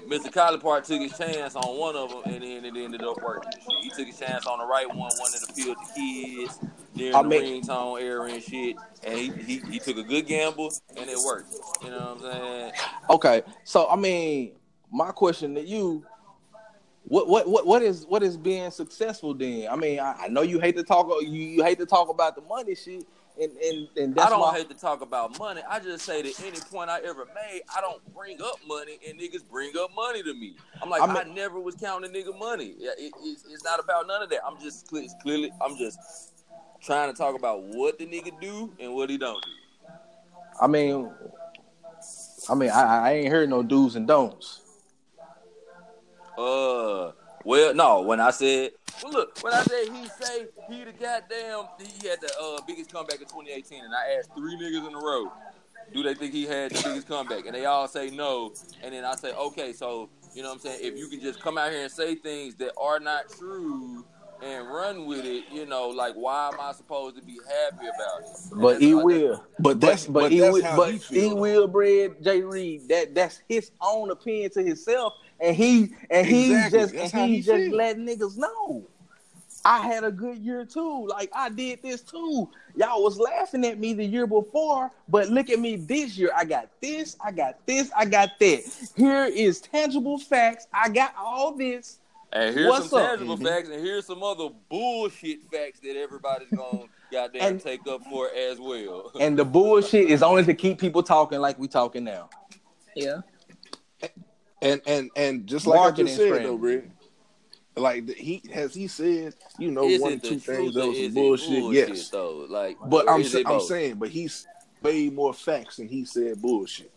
Mr. 0.07 0.31
Collipark 0.31 0.85
took 0.85 1.01
his 1.01 1.17
chance 1.17 1.55
on 1.55 1.77
one 1.77 1.95
of 1.95 2.09
them, 2.09 2.21
and 2.25 2.43
then 2.43 2.65
it 2.65 2.75
ended 2.75 3.03
up 3.03 3.21
working. 3.21 3.51
He 3.81 3.89
took 3.89 4.07
his 4.07 4.17
chance 4.17 4.45
on 4.47 4.59
the 4.59 4.65
right 4.65 4.87
one, 4.87 4.97
one 4.97 5.31
that 5.31 5.45
appealed 5.49 5.77
to 5.77 5.93
kids 5.93 6.59
during 6.95 7.15
I 7.15 7.21
the 7.21 7.27
mean- 7.29 7.63
ringtone 7.63 8.01
era 8.01 8.31
and 8.31 8.41
shit. 8.43 8.75
And 9.03 9.17
he, 9.17 9.29
he 9.29 9.59
he 9.71 9.79
took 9.79 9.97
a 9.97 10.03
good 10.03 10.25
gamble, 10.27 10.71
and 10.97 11.09
it 11.09 11.17
worked. 11.25 11.53
You 11.83 11.91
know 11.91 12.15
what 12.19 12.25
I'm 12.25 12.41
saying? 12.41 12.71
Okay, 13.09 13.41
so 13.63 13.87
I 13.89 13.95
mean, 13.95 14.53
my 14.91 15.11
question 15.11 15.55
to 15.55 15.61
you, 15.61 16.05
what 17.03 17.27
what 17.27 17.47
what 17.49 17.65
what 17.65 17.81
is 17.81 18.05
what 18.05 18.23
is 18.23 18.35
being 18.37 18.71
successful 18.71 19.33
then? 19.33 19.67
I 19.69 19.75
mean, 19.75 19.99
I, 19.99 20.13
I 20.23 20.27
know 20.27 20.41
you 20.41 20.59
hate 20.59 20.75
to 20.77 20.83
talk 20.83 21.07
you, 21.21 21.29
you 21.29 21.63
hate 21.63 21.79
to 21.79 21.85
talk 21.85 22.09
about 22.09 22.35
the 22.35 22.41
money 22.41 22.75
shit, 22.75 23.05
and 23.39 23.57
and 23.57 23.87
and 23.97 24.15
that's 24.15 24.27
I 24.27 24.29
don't 24.29 24.41
my, 24.41 24.57
hate 24.57 24.69
to 24.69 24.75
talk 24.75 25.01
about 25.01 25.37
money. 25.39 25.61
I 25.69 25.79
just 25.79 26.05
say 26.05 26.21
that 26.21 26.39
any 26.45 26.59
point 26.59 26.89
I 26.89 26.99
ever 26.99 27.25
made, 27.33 27.61
I 27.75 27.81
don't 27.81 28.01
bring 28.13 28.41
up 28.41 28.59
money, 28.67 28.99
and 29.07 29.19
niggas 29.19 29.47
bring 29.49 29.71
up 29.79 29.91
money 29.95 30.21
to 30.23 30.33
me. 30.33 30.55
I'm 30.81 30.89
like, 30.89 31.01
I 31.01 31.21
I, 31.21 31.23
never 31.23 31.59
was 31.59 31.75
counting 31.75 32.11
nigga 32.11 32.37
money. 32.37 32.75
Yeah, 32.77 32.91
It, 32.97 33.13
it's, 33.21 33.45
it's 33.49 33.63
not 33.63 33.79
about 33.79 34.07
none 34.07 34.21
of 34.21 34.29
that. 34.29 34.41
I'm 34.45 34.59
just 34.61 34.87
clearly, 34.87 35.51
I'm 35.61 35.77
just 35.77 36.33
trying 36.81 37.11
to 37.11 37.17
talk 37.17 37.35
about 37.35 37.63
what 37.63 37.97
the 37.97 38.05
nigga 38.05 38.39
do 38.39 38.73
and 38.79 38.93
what 38.93 39.09
he 39.09 39.17
don't 39.17 39.43
do. 39.43 39.51
I 40.61 40.67
mean, 40.67 41.09
I 42.49 42.55
mean, 42.55 42.69
I, 42.69 43.09
I 43.09 43.13
ain't 43.13 43.29
heard 43.29 43.49
no 43.49 43.63
do's 43.63 43.95
and 43.95 44.07
don'ts. 44.07 44.61
Uh, 46.37 47.11
well, 47.45 47.73
no. 47.73 48.01
When 48.01 48.19
I 48.19 48.31
said, 48.31 48.71
well, 49.03 49.13
look, 49.13 49.39
when 49.43 49.53
I 49.53 49.63
said 49.63 49.85
he 49.93 50.07
say 50.07 50.47
he 50.69 50.83
the 50.83 50.91
goddamn, 50.91 51.65
he 52.01 52.07
had 52.07 52.19
the 52.21 52.31
uh, 52.41 52.59
biggest 52.67 52.91
comeback 52.91 53.15
in 53.21 53.27
2018, 53.27 53.83
and 53.85 53.93
I 53.93 54.17
asked 54.17 54.31
three 54.35 54.55
niggas 54.57 54.87
in 54.87 54.93
a 54.93 54.99
row, 54.99 55.31
do 55.93 56.03
they 56.03 56.13
think 56.13 56.33
he 56.33 56.45
had 56.45 56.71
the 56.71 56.83
biggest 56.89 57.07
comeback? 57.07 57.45
And 57.45 57.55
they 57.55 57.65
all 57.65 57.87
say 57.87 58.09
no. 58.09 58.53
And 58.83 58.93
then 58.93 59.05
I 59.05 59.15
say, 59.15 59.31
okay, 59.33 59.73
so 59.73 60.09
you 60.35 60.43
know 60.43 60.49
what 60.49 60.55
I'm 60.55 60.59
saying? 60.61 60.79
If 60.81 60.97
you 60.97 61.07
can 61.07 61.21
just 61.21 61.41
come 61.41 61.57
out 61.57 61.71
here 61.71 61.81
and 61.83 61.91
say 61.91 62.15
things 62.15 62.55
that 62.55 62.73
are 62.79 62.99
not 62.99 63.23
true 63.37 64.05
and 64.41 64.67
run 64.67 65.05
with 65.07 65.25
it, 65.25 65.45
you 65.51 65.65
know, 65.65 65.89
like 65.89 66.13
why 66.13 66.49
am 66.53 66.59
I 66.61 66.71
supposed 66.73 67.15
to 67.17 67.21
be 67.23 67.37
happy 67.47 67.87
about 67.87 68.21
it? 68.21 68.51
And 68.51 68.61
But 68.61 68.81
he 68.81 68.93
like- 68.93 69.03
will. 69.05 69.43
But 69.59 69.81
that's 69.81 70.05
but, 70.05 70.13
but, 70.21 70.31
he 70.31 70.39
that's 70.41 70.53
will, 70.53 70.75
but 70.77 70.93
he 70.93 71.21
he 71.27 71.33
will, 71.33 71.67
bread 71.67 72.23
Jay 72.23 72.41
Reed. 72.41 72.87
That 72.89 73.15
that's 73.15 73.41
his 73.49 73.71
own 73.81 74.11
opinion 74.11 74.51
to 74.51 74.61
himself, 74.63 75.13
and 75.41 75.55
he 75.55 75.91
and 76.09 76.25
he 76.27 76.51
Exactly. 76.53 76.79
just 76.79 76.93
That's 76.93 77.13
and 77.13 77.29
he, 77.29 77.35
he 77.37 77.41
just 77.41 77.55
feel. 77.69 77.75
letting 77.75 78.05
niggas 78.05 78.37
know. 78.37 78.83
I 79.65 79.79
had 79.85 80.03
a 80.05 80.11
good 80.11 80.37
year 80.39 80.63
too. 80.65 81.05
Like 81.07 81.29
I 81.35 81.49
did 81.49 81.81
this 81.83 82.01
too. 82.01 82.49
Y'all 82.75 83.03
was 83.03 83.19
laughing 83.19 83.65
at 83.65 83.77
me 83.77 83.93
the 83.93 84.05
year 84.05 84.25
before, 84.25 84.91
but 85.09 85.27
look 85.29 85.49
at 85.49 85.59
me 85.59 85.75
this 85.75 86.17
year. 86.17 86.31
I 86.35 86.45
got 86.45 86.69
this, 86.81 87.17
I 87.23 87.31
got 87.31 87.55
this, 87.65 87.91
I 87.95 88.05
got 88.05 88.39
that. 88.39 88.91
Here 88.95 89.25
is 89.25 89.59
tangible 89.59 90.17
facts. 90.17 90.67
I 90.73 90.87
got 90.89 91.13
all 91.17 91.51
this. 91.51 91.97
And 92.31 92.55
here's 92.55 92.69
What's 92.69 92.89
some 92.91 92.99
up? 93.01 93.09
tangible 93.09 93.37
Mhm. 93.37 93.43
facts, 93.47 93.69
and 93.69 93.81
here's 93.83 94.05
some 94.05 94.21
other 94.23 94.49
bullshit 94.69 95.39
facts 95.51 95.79
that 95.81 95.95
everybody's 95.97 96.47
gonna 96.55 96.83
goddamn 97.11 97.41
And- 97.41 97.61
take 97.61 97.85
up 97.87 98.01
for 98.05 98.29
as 98.31 98.59
well. 98.59 99.11
And 99.19 99.37
the 99.37 99.43
bullshit 99.45 100.09
is 100.09 100.21
only 100.23 100.45
to 100.45 100.53
keep 100.53 100.79
people 100.79 101.03
talking 101.03 101.39
like 101.39 101.57
we 101.59 101.67
talking 101.67 102.03
now. 102.05 102.29
Yeah. 102.95 103.21
And 104.61 104.81
and 104.85 105.09
and 105.15 105.47
just 105.47 105.67
like 105.67 105.77
I 105.77 105.81
Marketing 105.83 106.05
just 106.07 106.17
said 106.17 106.45
though, 106.45 106.55
Rick, 106.55 106.89
like 107.77 108.09
he 108.09 108.41
has 108.53 108.73
he 108.73 108.87
said, 108.87 109.35
you 109.57 109.71
know, 109.71 109.85
is 109.85 110.01
one 110.01 110.13
or 110.13 110.17
two 110.17 110.39
things 110.39 110.75
or 110.75 110.79
that 110.81 110.87
was 110.87 110.97
is 110.97 111.03
some 111.05 111.05
it 111.05 111.13
bullshit. 111.13 111.59
bullshit, 111.61 111.89
Yes, 111.89 112.09
though? 112.09 112.45
Like, 112.49 112.77
but 112.85 113.09
I'm 113.09 113.21
is 113.21 113.31
sa- 113.31 113.37
it 113.39 113.47
I'm 113.47 113.53
both? 113.53 113.63
saying, 113.63 113.95
but 113.95 114.09
he's 114.09 114.47
way 114.81 115.09
more 115.09 115.33
facts 115.33 115.77
than 115.77 115.87
he 115.87 116.03
said 116.05 116.41
bullshit. 116.41 116.91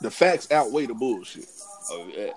The 0.00 0.10
facts 0.10 0.50
outweigh 0.50 0.86
the 0.86 0.94
bullshit, 0.94 1.46
Oh, 1.90 2.08
yeah. 2.14 2.32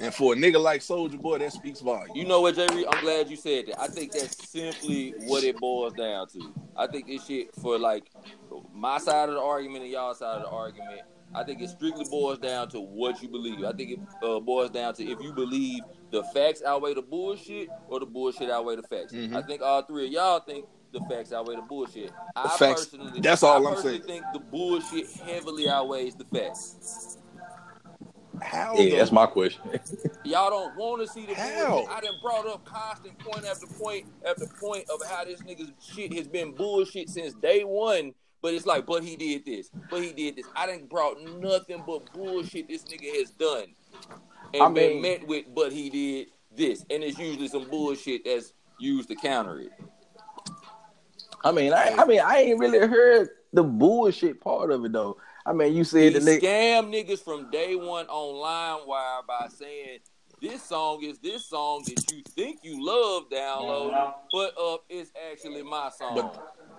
and 0.00 0.12
for 0.12 0.32
a 0.32 0.36
nigga 0.36 0.60
like 0.60 0.80
Soulja 0.80 1.20
Boy, 1.20 1.38
that 1.38 1.52
speaks 1.52 1.80
volume. 1.80 2.14
You 2.16 2.26
know 2.26 2.40
what, 2.40 2.56
Jerry? 2.56 2.86
I'm 2.86 3.00
glad 3.00 3.30
you 3.30 3.36
said 3.36 3.66
that. 3.68 3.80
I 3.80 3.86
think 3.86 4.12
that's 4.12 4.36
simply 4.48 5.14
what 5.20 5.44
it 5.44 5.58
boils 5.58 5.94
down 5.94 6.26
to. 6.28 6.52
I 6.76 6.88
think 6.88 7.06
this 7.06 7.24
shit 7.24 7.54
for 7.54 7.78
like 7.78 8.10
my 8.74 8.98
side 8.98 9.28
of 9.28 9.36
the 9.36 9.40
argument 9.40 9.84
and 9.84 9.92
y'all 9.92 10.12
side 10.14 10.36
of 10.36 10.42
the 10.42 10.48
argument. 10.48 11.02
I 11.36 11.44
think 11.44 11.60
it 11.60 11.68
strictly 11.68 12.06
boils 12.10 12.38
down 12.38 12.68
to 12.70 12.80
what 12.80 13.22
you 13.22 13.28
believe. 13.28 13.62
I 13.62 13.72
think 13.72 13.90
it 13.90 14.00
uh, 14.26 14.40
boils 14.40 14.70
down 14.70 14.94
to 14.94 15.04
if 15.04 15.20
you 15.20 15.32
believe 15.34 15.82
the 16.10 16.22
facts 16.34 16.62
outweigh 16.66 16.94
the 16.94 17.02
bullshit 17.02 17.68
or 17.88 18.00
the 18.00 18.06
bullshit 18.06 18.50
outweigh 18.50 18.76
the 18.76 18.82
facts. 18.84 19.12
Mhm. 19.12 19.36
I 19.36 19.42
think 19.42 19.60
all 19.60 19.82
three 19.82 20.06
of 20.06 20.12
y'all 20.12 20.40
think 20.40 20.64
the 20.92 21.00
facts 21.10 21.32
outweigh 21.34 21.56
the 21.56 21.62
bullshit. 21.62 22.10
I 22.34 22.48
facts- 22.56 22.86
personally, 22.86 23.20
that's 23.20 23.42
all 23.42 23.52
I 23.66 23.68
I'm 23.68 23.74
personally 23.76 23.98
saying. 24.06 24.22
think 24.22 24.24
the 24.32 24.38
bullshit 24.40 25.10
heavily 25.26 25.68
outweighs 25.68 26.14
the 26.14 26.24
facts. 26.24 27.18
How? 28.40 28.74
Yeah, 28.76 28.90
though? 28.90 28.96
that's 28.96 29.12
my 29.12 29.26
question. 29.26 29.62
Y'all 30.24 30.50
don't 30.50 30.76
want 30.76 31.02
to 31.02 31.08
see 31.08 31.26
the 31.26 31.34
How? 31.34 31.68
bullshit. 31.80 31.90
I 31.90 32.00
done 32.00 32.14
brought 32.22 32.46
up 32.46 32.64
constant 32.64 33.18
point 33.18 33.44
after 33.46 33.66
point 33.66 34.06
after 34.26 34.46
point 34.60 34.84
of 34.90 35.06
how 35.08 35.24
this 35.24 35.40
nigga's 35.42 35.70
shit 35.82 36.12
has 36.14 36.28
been 36.28 36.52
bullshit 36.52 37.08
since 37.10 37.34
day 37.34 37.62
one. 37.62 38.12
But 38.46 38.54
it's 38.54 38.64
like, 38.64 38.86
but 38.86 39.02
he 39.02 39.16
did 39.16 39.44
this, 39.44 39.70
but 39.90 40.00
he 40.04 40.12
did 40.12 40.36
this. 40.36 40.46
I 40.54 40.68
done 40.68 40.86
brought 40.88 41.20
nothing 41.20 41.82
but 41.84 42.12
bullshit 42.12 42.68
this 42.68 42.84
nigga 42.84 43.12
has 43.18 43.32
done, 43.32 43.74
and 44.54 44.62
I 44.62 44.68
been 44.68 45.02
met 45.02 45.26
with, 45.26 45.46
but 45.52 45.72
he 45.72 45.90
did 45.90 46.28
this, 46.56 46.86
and 46.88 47.02
it's 47.02 47.18
usually 47.18 47.48
some 47.48 47.68
bullshit 47.68 48.24
that's 48.24 48.52
used 48.78 49.08
to 49.08 49.16
counter 49.16 49.58
it. 49.58 49.72
I 51.42 51.50
mean, 51.50 51.72
I, 51.72 51.96
I 51.98 52.04
mean, 52.04 52.20
I 52.20 52.36
ain't 52.42 52.60
really 52.60 52.86
heard 52.86 53.30
the 53.52 53.64
bullshit 53.64 54.40
part 54.40 54.70
of 54.70 54.84
it 54.84 54.92
though. 54.92 55.16
I 55.44 55.52
mean, 55.52 55.72
you 55.72 55.78
He 55.78 55.84
said 55.84 56.12
the 56.12 56.20
nigga. 56.20 56.40
scam 56.40 56.94
niggas 56.94 57.24
from 57.24 57.50
day 57.50 57.74
one 57.74 58.06
on 58.06 58.86
LimeWire 58.86 59.26
by 59.26 59.48
saying 59.48 59.98
this 60.40 60.62
song 60.62 61.02
is 61.02 61.18
this 61.18 61.46
song 61.46 61.82
that 61.86 62.12
you 62.12 62.22
think 62.36 62.60
you 62.62 62.84
love 62.86 63.24
download, 63.28 64.14
but 64.30 64.54
uh, 64.56 64.74
up 64.74 64.84
is 64.88 65.10
actually 65.32 65.64
my 65.64 65.90
song. 65.98 66.14
But 66.14 66.75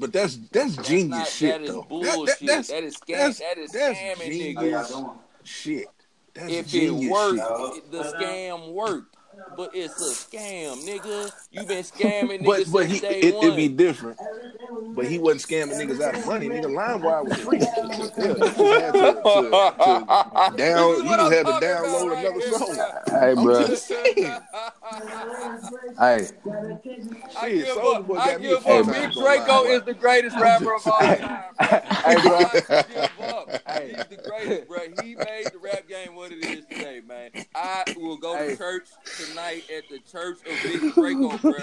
But 0.00 0.12
that's 0.12 0.36
that's 0.50 0.76
That's 0.76 0.88
genius 0.88 1.08
not- 1.10 1.28
shit 1.28 1.50
that 1.52 1.62
is 1.62 1.68
though. 1.70 1.80
That- 1.80 1.88
bullshit. 1.88 2.38
that- 2.40 2.46
that's 2.46 2.68
that 2.68 2.84
is 2.84 2.94
scam. 2.96 3.06
that's- 3.08 3.38
that 3.38 3.58
is 3.58 3.72
that's 3.72 3.98
scamming 3.98 4.26
genius. 4.26 4.90
niggas. 4.92 5.18
shit. 5.44 5.86
That's 6.34 6.52
If 6.52 6.66
it 6.66 6.68
genius 6.68 7.10
worked, 7.12 7.74
shit. 7.74 7.90
the 7.92 8.00
uh, 8.00 8.20
scam 8.20 8.72
worked. 8.72 9.13
But 9.50 9.70
it's 9.74 10.00
a 10.00 10.10
scam, 10.12 10.84
nigga. 10.84 11.32
You 11.50 11.66
been 11.66 11.82
scamming 11.84 12.42
niggas 12.42 12.72
But 12.72 12.72
but 12.72 12.86
he 12.86 12.96
it, 12.98 13.34
it'd 13.42 13.56
be 13.56 13.68
different. 13.68 14.18
But 14.94 15.06
he 15.06 15.18
wasn't 15.18 15.42
scamming 15.42 15.76
niggas 15.80 16.00
out 16.00 16.14
of 16.14 16.26
money. 16.26 16.48
Nigga, 16.48 16.64
LimeWire 16.66 17.24
was 17.24 17.38
free. 17.38 17.58
Hell, 18.16 18.38
you 18.38 18.44
just 18.44 18.80
had 18.80 18.92
to, 18.94 19.22
to, 19.22 19.60
to 19.84 20.52
down. 20.56 21.04
You 21.04 21.16
just 21.16 21.32
had 21.32 21.46
to 21.46 21.52
download 21.52 22.10
right 22.10 22.18
another 22.18 22.40
here, 22.40 22.52
song. 22.52 22.76
Hey, 23.08 23.34
I'm 23.36 23.44
bro. 23.44 23.66
just 23.66 23.86
saying. 23.86 24.40
Hey, 25.98 26.28
I 27.36 27.50
Shit, 27.50 27.64
give 27.64 27.76
up. 27.78 28.06
Boy 28.06 28.16
I 28.18 28.32
got 28.32 28.40
me 28.40 28.48
give 28.48 28.58
up. 28.58 28.62
times 28.64 28.86
Big 28.88 29.12
Draco 29.12 29.64
is 29.64 29.82
the 29.82 29.94
greatest 29.94 30.36
rapper 30.36 30.74
of 30.74 30.86
all 30.86 31.00
time. 31.16 31.54
hey, 31.60 32.16
bro. 32.20 32.38
I 32.38 32.84
give 32.88 33.20
up. 33.20 33.48
He's 33.82 34.06
the 34.06 34.16
greatest, 34.16 34.68
bro. 34.68 34.78
He 35.02 35.14
made 35.16 35.50
the 35.52 35.58
rap 35.58 35.88
game 35.88 36.14
what 36.14 36.32
it 36.32 36.44
is 36.44 36.64
today, 36.66 37.00
man. 37.06 37.30
I 37.54 37.84
will 37.96 38.16
go 38.16 38.36
Hey. 38.36 38.50
to 38.50 38.56
church 38.56 38.88
tonight 39.34 39.64
at 39.76 39.88
the 39.88 39.98
church 39.98 40.38
of 40.46 40.62
Big 40.62 40.94
Draco, 40.94 41.36
bro. 41.38 41.54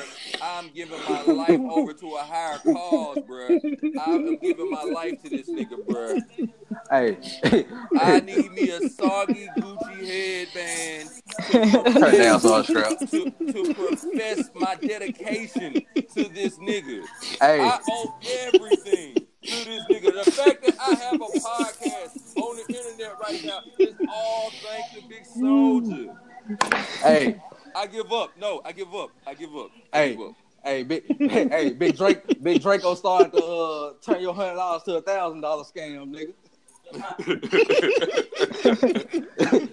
I'm 0.42 0.70
giving 0.76 1.00
my 1.10 1.22
life 1.24 1.62
over 1.72 1.94
to 1.94 2.08
a 2.16 2.20
higher 2.20 2.58
cause, 2.60 3.20
bro. 3.26 3.48
I'm 4.02 4.36
giving 4.38 4.70
my 4.70 4.84
life 4.84 5.22
to 5.24 5.30
this 5.30 5.50
nigga, 5.50 5.86
bro. 5.88 6.18
Hey, 6.90 7.66
I 7.98 8.20
need 8.20 8.52
me 8.52 8.70
a 8.72 8.90
soggy 8.90 9.48
Gucci 9.58 10.52
headband 10.52 11.94
turn 11.94 12.18
down 12.18 12.40
Saw 12.42 12.62
Strap. 12.62 13.00
to, 13.00 13.32
to 13.32 13.74
profess 13.74 14.50
my 14.54 14.76
dedication 14.76 15.74
to 15.96 16.24
this 16.28 16.58
nigga. 16.58 17.06
Hey, 17.40 17.62
I 17.62 17.80
owe 17.90 18.20
everything 18.48 19.14
to 19.16 19.66
this 19.66 19.86
nigga. 19.90 20.26
The 20.26 20.32
fact 20.32 20.66
that 20.66 20.76
I 20.78 20.96
have 20.96 21.22
a 21.22 21.40
podcast 21.40 22.36
on 22.36 22.58
the 22.58 22.66
internet 22.68 23.18
right 23.22 23.42
now 23.46 23.62
is 23.80 23.96
all 24.10 24.52
thanks 24.62 24.94
to 24.96 25.08
Big 25.08 25.24
Soulja. 25.24 26.18
hey, 27.02 27.42
I 27.76 27.88
give 27.88 28.12
up. 28.12 28.38
No, 28.38 28.62
I 28.66 28.72
give 28.72 28.94
up. 28.94 29.12
I 29.26 29.34
give 29.34 29.56
up. 29.56 29.72
I 29.94 29.98
Hey. 29.98 30.12
give 30.16 30.22
up. 30.22 30.36
hey, 30.64 30.84
big, 30.84 31.04
hey, 31.30 31.72
big 31.72 31.98
Drake, 31.98 32.42
big 32.44 32.62
Draco 32.62 32.94
started 32.96 33.32
to 33.32 33.44
uh, 33.44 33.94
turn 34.02 34.22
your 34.22 34.34
hundred 34.34 34.56
dollars 34.56 34.84
to 34.84 34.98
a 34.98 35.02
thousand 35.02 35.42
dollar 35.42 35.64
scam, 35.64 36.14
nigga. 36.14 36.34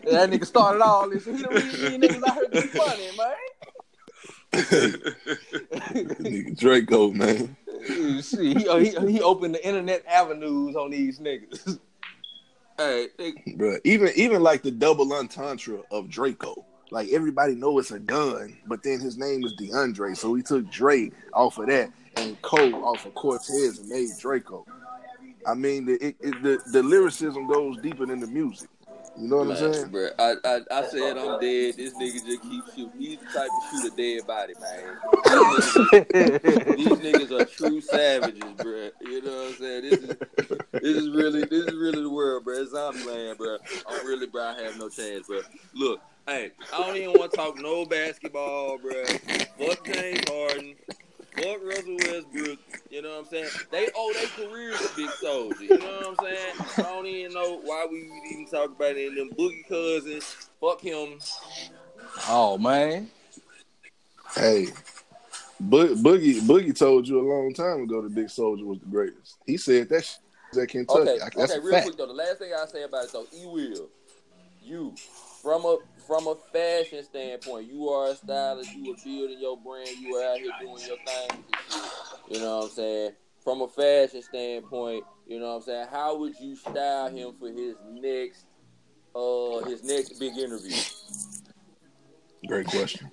that 0.05 0.31
nigga 0.31 0.47
started 0.47 0.81
all 0.81 1.11
this. 1.11 1.25
He 1.25 1.33
the 1.33 1.49
reason 1.49 2.01
these 2.01 2.11
niggas 2.11 2.23
out 2.29 2.35
here 2.35 2.49
getting 2.49 2.77
money, 2.77 3.11
man. 3.19 3.35
Nigga 6.23 6.59
Draco, 6.59 7.11
man. 7.11 7.57
See, 8.23 8.55
he, 8.55 8.69
uh, 8.69 8.77
he 8.79 8.91
he 9.13 9.21
opened 9.21 9.55
the 9.57 9.67
internet 9.67 10.05
avenues 10.07 10.77
on 10.77 10.91
these 10.91 11.19
niggas. 11.19 11.79
hey, 12.79 13.09
nigga, 13.19 13.57
Bruh, 13.59 13.81
even 13.85 14.11
even 14.15 14.43
like 14.43 14.63
the 14.63 14.71
double 14.71 15.13
entendre 15.13 15.83
of 15.91 16.09
Draco. 16.09 16.65
Like 16.91 17.11
everybody 17.11 17.55
know 17.55 17.79
it's 17.79 17.91
a 17.91 17.99
gun, 17.99 18.57
but 18.67 18.83
then 18.83 19.01
his 19.01 19.19
name 19.19 19.45
is 19.45 19.55
DeAndre, 19.57 20.17
so 20.17 20.35
he 20.35 20.43
took 20.43 20.71
Dre 20.71 21.11
off 21.35 21.59
of 21.59 21.67
that 21.67 21.91
and 22.17 22.41
Cole 22.43 22.85
off 22.85 23.05
of 23.05 23.15
Cortez 23.15 23.79
and 23.79 23.89
made 23.89 24.09
Draco. 24.19 24.65
I 25.47 25.55
mean, 25.55 25.87
the 25.87 25.95
it, 25.95 26.17
it, 26.21 26.43
the 26.43 26.61
the 26.73 26.83
lyricism 26.83 27.47
goes 27.47 27.81
deeper 27.81 28.07
than 28.07 28.21
the 28.21 28.27
music. 28.27 28.69
You 29.21 29.29
know 29.29 29.39
what 29.39 29.51
I'm 29.61 29.73
saying? 29.75 29.89
bro. 29.91 30.11
I, 30.19 30.35
I 30.45 30.61
I 30.71 30.87
said 30.87 31.19
I'm 31.19 31.41
dead. 31.41 31.75
This 31.77 31.93
nigga 31.95 32.25
just 32.25 32.43
keeps 32.43 32.75
shooting. 32.75 32.93
He's 32.99 33.19
the 33.19 33.25
type 33.27 33.49
to 33.49 33.61
shoot 33.71 33.93
a 33.93 33.97
dead 33.97 34.27
body, 34.27 34.55
man. 34.61 34.97
These 36.77 36.89
niggas 36.89 37.41
are 37.41 37.45
true 37.45 37.81
savages, 37.81 38.53
bro. 38.57 38.91
You 39.01 39.23
know 39.23 39.37
what 39.37 39.49
I'm 39.49 39.55
saying? 39.55 39.83
This 39.83 39.99
is 39.99 40.17
this 40.73 40.97
is 40.97 41.11
really 41.11 41.45
this 41.45 41.67
is 41.67 41.75
really 41.75 42.03
the 42.03 42.11
world, 42.11 42.45
bro. 42.45 42.61
It's 42.61 42.71
zombie 42.71 43.05
land, 43.05 43.39
bro. 43.39 43.59
I'm 43.89 44.07
really, 44.07 44.27
bro. 44.29 44.43
I 44.45 44.63
have 44.63 44.79
no 44.79 44.89
chance, 44.89 45.27
bro. 45.27 45.41
Look, 45.75 46.01
hey, 46.29 46.51
I 46.73 46.79
don't 46.79 46.97
even 46.97 47.19
want 47.19 47.33
to 47.33 47.37
talk 47.37 47.57
no 47.59 47.85
basketball, 47.85 48.79
bro. 48.79 49.05
Fuck 49.59 49.85
James 49.85 50.29
Harden. 50.29 50.77
Fuck 51.37 51.59
Russell 51.65 51.97
Westbrook. 51.97 52.59
You 52.91 53.03
know 53.03 53.11
what 53.11 53.19
I'm 53.21 53.25
saying? 53.27 53.51
They 53.71 53.89
owe 53.97 54.13
their 54.15 54.27
careers 54.49 54.79
to 54.81 54.97
Big 54.97 55.11
Soulja. 55.11 55.61
You 55.61 55.79
know 55.79 55.87
what 55.87 56.07
I'm 56.09 56.17
saying? 56.25 56.55
I 56.79 56.83
don't 56.83 57.07
even 57.07 57.35
know 57.35 57.61
why 57.63 57.87
we 57.91 57.99
even 58.31 58.47
talk 58.47 58.71
about 58.71 58.97
it. 58.97 59.09
And 59.09 59.17
them 59.19 59.37
Boogie 59.37 59.67
cousins. 59.69 60.25
Fuck 60.61 60.81
him. 60.81 61.19
oh 62.29 62.59
man, 62.59 63.09
Hey, 64.35 64.69
Bo- 65.61 65.95
Boogie 65.95 66.41
Boogie 66.41 66.77
told 66.77 67.07
you 67.09 67.21
a 67.21 67.27
long 67.29 67.53
time 67.55 67.83
ago 67.83 68.03
that 68.03 68.15
Big 68.15 68.27
Soulja 68.27 68.65
was 68.65 68.79
the 68.81 68.87
greatest. 68.87 69.37
He 69.47 69.57
said 69.57 69.89
that 69.91 70.05
shit 70.05 70.63
at 70.63 70.69
Kentucky. 70.69 71.01
Okay, 71.11 71.21
I- 71.21 71.29
That's 71.37 71.53
okay, 71.53 71.61
real 71.61 71.73
fact. 71.75 71.85
quick 71.87 71.97
though. 71.99 72.07
The 72.07 72.13
last 72.13 72.39
thing 72.39 72.53
I 72.53 72.67
say 72.67 72.83
about 72.83 73.05
it 73.05 73.13
though, 73.13 73.27
E 73.37 73.47
will, 73.47 73.89
you 74.63 74.95
from 75.43 75.65
a 75.65 75.79
from 76.09 76.27
a 76.27 76.35
fashion 76.35 77.05
standpoint, 77.05 77.71
you 77.71 77.91
are 77.91 78.11
a 78.11 78.17
stylist. 78.17 78.75
You 78.75 78.93
are 78.93 78.97
building 79.05 79.39
your 79.39 79.59
brand. 79.59 79.91
You 80.01 80.17
are 80.17 80.33
out 80.33 80.39
here 80.39 80.51
doing 80.59 80.83
your 80.87 80.97
thing. 81.05 81.45
You 82.31 82.41
know 82.41 82.57
what 82.57 82.65
I'm 82.65 82.71
saying? 82.71 83.13
From 83.45 83.61
a 83.61 83.69
fashion 83.69 84.23
standpoint, 84.23 85.05
you 85.27 85.39
know 85.39 85.49
what 85.49 85.57
I'm 85.57 85.63
saying. 85.63 85.87
How 85.91 86.17
would 86.17 86.35
you 86.41 86.57
style 86.57 87.11
him 87.11 87.35
for 87.39 87.49
his 87.49 87.77
next, 87.93 88.47
uh, 89.15 89.61
his 89.69 89.85
next 89.85 90.19
big 90.19 90.37
interview? 90.39 90.77
Great 92.47 92.67
question. 92.69 93.11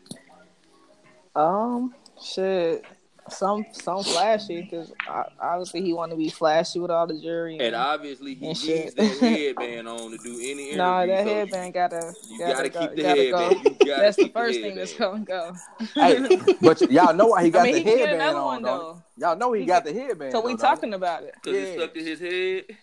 Um, 1.36 1.94
shit. 2.24 2.86
Some 3.28 3.66
some 3.72 4.04
flashy 4.04 4.62
because 4.62 4.94
obviously 5.42 5.82
he 5.82 5.94
want 5.94 6.12
to 6.12 6.16
be 6.16 6.30
flashy 6.30 6.78
with 6.80 6.92
all 6.92 7.08
the 7.08 7.20
jury. 7.20 7.58
And 7.60 7.74
obviously 7.76 8.36
he 8.36 8.46
And 8.50 8.54
needs 8.54 8.64
shit. 8.64 8.96
that 8.96 9.04
headband 9.20 9.88
on 9.88 10.12
to 10.12 10.18
do 10.20 10.34
any 10.36 10.52
interview. 10.70 10.78
nah, 10.78 11.06
that 11.08 11.26
so 11.26 11.34
headband 11.34 11.74
gotta 11.74 12.14
You 12.30 12.38
gotta, 12.40 12.54
gotta, 12.54 12.70
go, 12.70 12.80
keep 12.82 12.96
the 12.96 13.02
gotta 13.02 13.22
headband. 13.22 13.64
go. 13.64 13.70
You 13.70 13.76
gotta 13.92 14.02
That's 14.04 14.18
the 14.18 14.24
keep 14.26 14.34
first 14.34 14.60
thing 14.60 14.76
that's 14.76 14.94
gonna 14.94 15.26
go. 15.26 15.54
Hey, 15.96 16.38
but 16.62 16.82
y'all 16.92 17.16
know 17.16 17.26
why 17.28 17.44
he 17.46 17.50
got 17.52 17.62
I 17.62 17.64
mean, 17.64 17.74
the 17.76 17.82
can 17.82 17.90
get 17.98 18.00
headband 18.10 18.22
another 18.22 18.38
on, 18.40 18.46
one 18.46 18.62
though. 18.62 19.02
though. 19.18 19.28
Y'all 19.28 19.38
know 19.38 19.54
he, 19.54 19.62
He 19.62 19.66
got 19.66 19.84
got- 19.84 19.94
the 19.94 20.00
headband. 20.00 20.32
So 20.32 20.42
we 20.42 20.52
don't 20.52 20.58
talking 20.60 20.94
about 20.94 21.24
it. 21.24 21.34
Cause 21.44 21.54
Yeah. 21.54 21.60
it 21.62 21.78
stuck 21.80 21.94
to 21.96 22.04
his 22.04 22.20
head. 22.20 22.78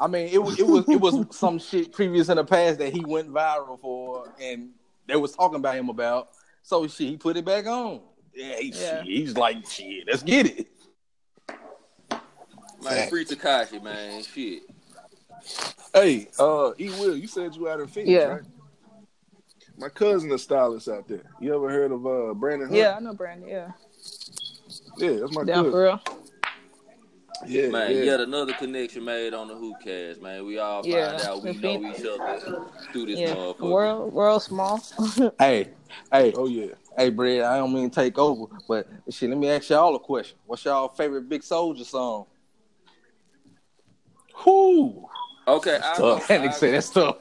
I 0.00 0.06
mean, 0.06 0.28
it 0.32 0.42
was 0.42 0.58
it 0.58 0.66
was 0.66 0.88
it 0.88 0.98
was 1.00 1.36
some 1.36 1.58
shit 1.58 1.92
previous 1.92 2.30
in 2.30 2.36
the 2.36 2.44
past 2.44 2.78
that 2.78 2.92
he 2.94 3.04
went 3.04 3.30
viral 3.30 3.78
for, 3.80 4.32
and 4.40 4.70
they 5.06 5.16
was 5.16 5.32
talking 5.36 5.56
about 5.56 5.74
him 5.76 5.90
about. 5.90 6.28
So 6.62 6.86
shit, 6.88 7.08
he 7.08 7.16
put 7.18 7.36
it 7.36 7.44
back 7.44 7.66
on. 7.66 8.00
Yeah, 8.36 8.56
he, 8.58 8.70
Yeah. 8.70 8.98
shit, 8.98 9.04
he's 9.06 9.36
like, 9.36 9.66
shit, 9.66 10.04
let's 10.06 10.22
get 10.22 10.46
it. 10.46 10.66
Man, 12.82 12.92
Facts. 12.98 13.08
free 13.10 13.24
Tekashi, 13.24 13.82
man. 13.82 14.22
Shit. 14.22 14.62
Hey, 15.94 16.28
uh, 16.38 16.72
E 16.78 16.90
Will, 17.00 17.16
you 17.16 17.26
said 17.26 17.54
you 17.56 17.68
out 17.68 17.80
in 17.80 17.86
Phoenix, 17.86 18.10
Yeah. 18.12 18.26
right? 18.26 18.42
My 19.78 19.88
cousin 19.88 20.30
a 20.32 20.38
stylist 20.38 20.88
out 20.88 21.08
there. 21.08 21.22
You 21.40 21.54
ever 21.54 21.70
heard 21.70 21.92
of 21.92 22.06
uh 22.06 22.34
Brandon 22.34 22.68
Hunt? 22.68 22.78
Yeah, 22.78 22.96
I 22.96 23.00
know 23.00 23.14
Brandon. 23.14 23.48
Yeah, 23.48 23.70
Yeah, 24.98 25.12
that's 25.20 25.32
my 25.32 25.44
down 25.44 25.64
cousin. 25.64 25.70
for 25.70 25.82
real. 25.82 26.00
Yeah, 27.46 27.68
Man, 27.68 27.92
yeah. 27.92 28.02
yet 28.04 28.20
another 28.20 28.52
connection 28.54 29.04
made 29.04 29.32
on 29.34 29.48
the 29.48 29.54
Hoop 29.54 29.80
Cast, 29.80 30.20
man. 30.22 30.44
We 30.46 30.58
all 30.58 30.82
find 30.82 30.92
Yeah, 30.94 31.30
out 31.30 31.42
we 31.42 31.52
know 31.62 31.82
each 31.84 32.04
other 32.04 32.38
through 32.92 33.06
this 33.06 33.18
Yeah, 33.20 33.34
motherfucker. 33.34 33.60
world 33.60 34.12
world 34.12 34.42
small. 34.42 34.82
Hey, 35.38 35.68
hey, 36.12 36.32
Oh 36.34 36.46
yeah. 36.46 36.72
Hey, 36.96 37.10
Brad, 37.10 37.42
I 37.42 37.58
don't 37.58 37.72
mean 37.74 37.90
to 37.90 37.94
take 37.94 38.18
over, 38.18 38.46
but 38.66 38.88
shit, 39.10 39.28
let 39.28 39.38
me 39.38 39.50
ask 39.50 39.68
y'all 39.68 39.94
a 39.94 40.00
question. 40.00 40.38
What's 40.46 40.64
y'all 40.64 40.88
favorite 40.88 41.28
Big 41.28 41.42
Soulja 41.42 41.84
song? 41.84 42.26
Whoo, 44.44 45.06
Okay, 45.48 45.76
I, 45.82 45.94
tough. 45.96 46.26
That 46.28 46.40
I, 46.40 46.46
nigga 46.48 46.54
said 46.54 46.74
that's 46.74 46.90
tough. 46.90 47.16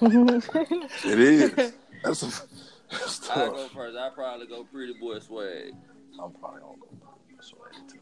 It 0.02 1.18
is. 1.20 1.54
That's 2.02 2.22
a 2.22 2.42
that's 2.90 3.30
I 3.30 3.34
tough. 3.34 3.52
go 3.54 3.68
first. 3.68 3.96
I 3.96 4.10
probably 4.10 4.46
go 4.46 4.64
Pretty 4.64 4.92
Boy 4.94 5.18
Swag. 5.20 5.72
I'm 6.22 6.32
probably 6.32 6.60
gonna 6.60 6.76
go 6.78 6.86
Pretty 6.86 7.36
Boy 7.36 7.40
Swag 7.40 7.88
too. 7.88 7.98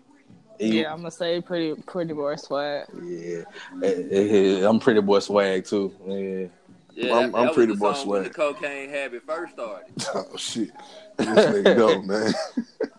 yeah, 0.59 0.91
I'm 0.93 0.99
gonna 0.99 1.11
say 1.11 1.41
pretty 1.41 1.81
pretty 1.83 2.15
boy 2.15 2.37
swag. 2.37 2.87
yeah, 3.03 3.43
Eh, 3.83 3.87
eh, 4.11 4.61
eh, 4.61 4.69
I'm 4.69 4.81
pretty 4.81 5.01
boy 5.01 5.19
swag 5.20 5.65
too. 5.65 5.93
Yeah. 6.07 6.47
Yeah, 6.94 7.14
I'm- 7.14 7.32
that, 7.32 7.39
I'm 7.39 7.47
that 7.47 7.55
Pretty 7.55 7.73
was 7.73 7.78
the 7.81 7.85
Boy 7.85 7.93
song 7.94 8.23
the 8.24 8.31
cocaine 8.31 8.90
habit 8.90 9.23
first 9.27 9.55
started. 9.55 9.93
Oh 10.14 10.36
shit. 10.36 10.70
This 11.16 11.27
nigga 11.28 11.77
go, 11.77 12.02
man. 12.02 12.32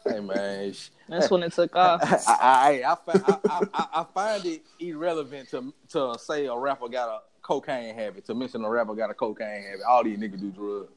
Hey 0.05 0.19
man, 0.19 0.73
That's 1.09 1.29
when 1.31 1.43
it 1.43 1.53
took 1.53 1.75
off. 1.75 2.01
I, 2.27 2.81
I, 2.83 2.91
I, 2.91 2.95
fi- 2.95 3.23
I, 3.25 3.37
I, 3.49 3.61
I, 3.73 3.87
I 4.01 4.05
find 4.13 4.45
it 4.45 4.61
irrelevant 4.79 5.49
to 5.49 5.73
to 5.89 6.15
say 6.19 6.45
a 6.47 6.55
rapper 6.57 6.87
got 6.89 7.09
a 7.09 7.19
cocaine 7.41 7.93
habit. 7.95 8.25
To 8.25 8.33
mention 8.35 8.63
a 8.65 8.69
rapper 8.69 8.93
got 8.95 9.09
a 9.09 9.13
cocaine 9.13 9.63
habit. 9.63 9.81
All 9.87 10.03
these 10.03 10.17
niggas 10.17 10.39
do 10.39 10.51
drugs. 10.51 10.91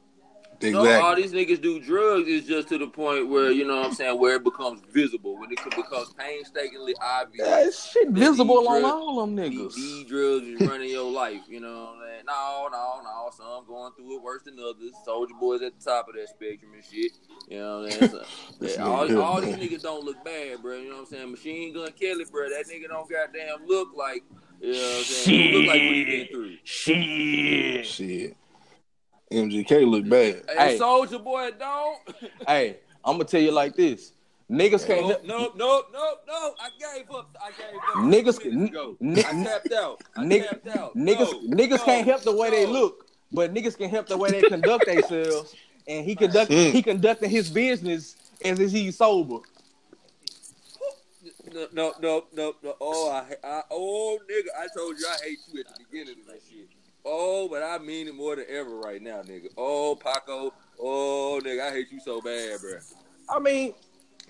No, 0.61 1.01
all 1.01 1.15
these 1.15 1.33
niggas 1.33 1.61
do 1.61 1.79
drugs 1.79 2.27
is 2.27 2.45
just 2.45 2.67
to 2.69 2.77
the 2.77 2.87
point 2.87 3.29
where, 3.29 3.51
you 3.51 3.65
know 3.65 3.77
what 3.77 3.85
I'm 3.85 3.93
saying, 3.93 4.19
where 4.19 4.37
it 4.37 4.43
becomes 4.43 4.81
visible, 4.91 5.37
when 5.37 5.51
it 5.51 5.59
becomes 5.63 6.13
painstakingly 6.13 6.95
obvious. 7.01 7.47
That 7.47 7.73
shit 7.73 8.09
visible 8.09 8.67
on 8.67 8.83
all 8.83 9.21
them 9.21 9.35
niggas. 9.35 9.75
these 9.75 10.05
drugs 10.05 10.45
is 10.47 10.67
running 10.67 10.89
your 10.89 11.11
life, 11.11 11.41
you 11.47 11.59
know 11.59 11.67
what 11.67 11.89
I'm 11.95 11.99
saying? 12.01 12.23
No, 12.27 12.69
no, 12.71 13.01
no. 13.03 13.29
Some 13.37 13.65
going 13.67 13.93
through 13.93 14.17
it 14.17 14.21
worse 14.21 14.43
than 14.43 14.57
others. 14.59 14.91
Soulja 15.07 15.39
boys 15.39 15.61
at 15.61 15.77
the 15.77 15.85
top 15.85 16.07
of 16.09 16.15
that 16.15 16.27
spectrum 16.29 16.71
and 16.73 16.83
shit. 16.83 17.11
You 17.47 17.59
know 17.59 17.81
what 17.81 17.93
I'm 17.93 17.99
saying? 17.99 18.11
So, 18.11 18.25
yeah, 18.61 18.83
all, 18.83 19.07
here, 19.07 19.21
all 19.21 19.41
these 19.41 19.55
niggas 19.57 19.83
don't 19.83 20.03
look 20.03 20.23
bad, 20.25 20.61
bro. 20.61 20.77
You 20.77 20.89
know 20.89 20.95
what 20.95 21.01
I'm 21.01 21.05
saying? 21.07 21.31
Machine 21.31 21.73
Gun 21.73 21.91
Kelly, 21.91 22.25
bro. 22.31 22.49
That 22.49 22.65
nigga 22.67 22.87
don't 22.87 23.09
goddamn 23.09 23.67
look 23.67 23.89
like, 23.95 24.23
you 24.59 24.73
know 24.73 24.79
what 24.79 24.97
I'm 24.97 25.03
saying? 25.03 25.39
He 25.39 25.57
Look 25.57 25.67
like 25.67 25.81
what 25.81 25.93
he 25.93 26.05
been 26.05 26.27
through. 26.27 26.57
Shit. 26.63 27.85
Shit. 27.85 28.37
MGK 29.31 29.89
look 29.89 30.07
bad. 30.07 30.43
Hey, 30.47 30.55
Hey. 30.73 30.79
Soulja 30.79 31.23
Boy, 31.23 31.51
don't. 31.59 31.99
Hey, 32.47 32.77
I'm 33.03 33.13
gonna 33.15 33.25
tell 33.25 33.41
you 33.41 33.51
like 33.51 33.75
this. 33.75 34.13
Niggas 34.49 34.87
can't. 34.87 35.07
Nope, 35.07 35.21
nope, 35.25 35.53
nope, 35.57 35.85
nope, 35.91 36.19
nope. 36.25 36.55
I 36.61 36.69
gave 36.79 37.11
up. 37.11 37.37
I 37.41 37.49
gave 37.51 37.75
up. 37.75 37.95
Niggas- 37.95 38.41
two 38.41 38.97
n- 39.01 39.19
I 39.19 39.43
tapped 39.43 39.73
out. 39.73 40.01
I 40.15 40.23
Nig- 40.23 40.43
tapped 40.47 40.67
out. 40.69 40.95
Niggas, 40.95 41.43
No, 41.43 41.55
niggas 41.57 41.69
no, 41.79 41.83
can't 41.85 42.07
help 42.07 42.21
the 42.21 42.33
way 42.35 42.49
they 42.49 42.65
look, 42.65 43.07
but 43.33 43.53
niggas 43.53 43.77
can 43.77 43.89
help 43.89 44.07
the 44.07 44.15
way 44.17 44.31
they 44.31 44.41
conduct 44.43 44.85
themselves. 44.85 45.53
And 45.89 46.05
he 46.05 46.15
conduct 46.15 46.49
Mm. 46.51 46.71
he 46.71 46.81
conducting 46.81 47.29
his 47.29 47.49
business 47.49 48.15
as 48.45 48.59
if 48.59 48.71
he's 48.71 48.97
sober. 48.97 49.39
No, 51.53 51.67
no, 51.73 51.93
no, 52.01 52.23
no, 52.33 52.53
no. 52.61 52.75
Oh, 52.79 53.09
I, 53.09 53.35
I, 53.45 53.61
oh, 53.71 54.19
nigga, 54.29 54.47
I 54.63 54.67
told 54.77 54.97
you 54.99 55.05
I 55.09 55.17
hate 55.25 55.39
you 55.51 55.59
at 55.61 55.67
the 55.67 55.83
beginning 55.89 56.15
of 56.21 56.33
this 56.33 56.43
shit. 56.49 56.67
Oh, 57.09 57.47
but 57.47 57.63
I 57.63 57.77
mean 57.77 58.09
it 58.09 58.15
more 58.15 58.35
than 58.35 58.45
ever 58.49 58.75
right 58.75 59.01
now, 59.01 59.21
nigga. 59.21 59.47
Oh, 59.57 59.95
Paco. 59.95 60.53
Oh, 60.77 61.39
nigga, 61.41 61.69
I 61.69 61.71
hate 61.71 61.89
you 61.89 62.01
so 62.01 62.19
bad, 62.21 62.59
bro. 62.59 62.79
I 63.29 63.39
mean, 63.39 63.73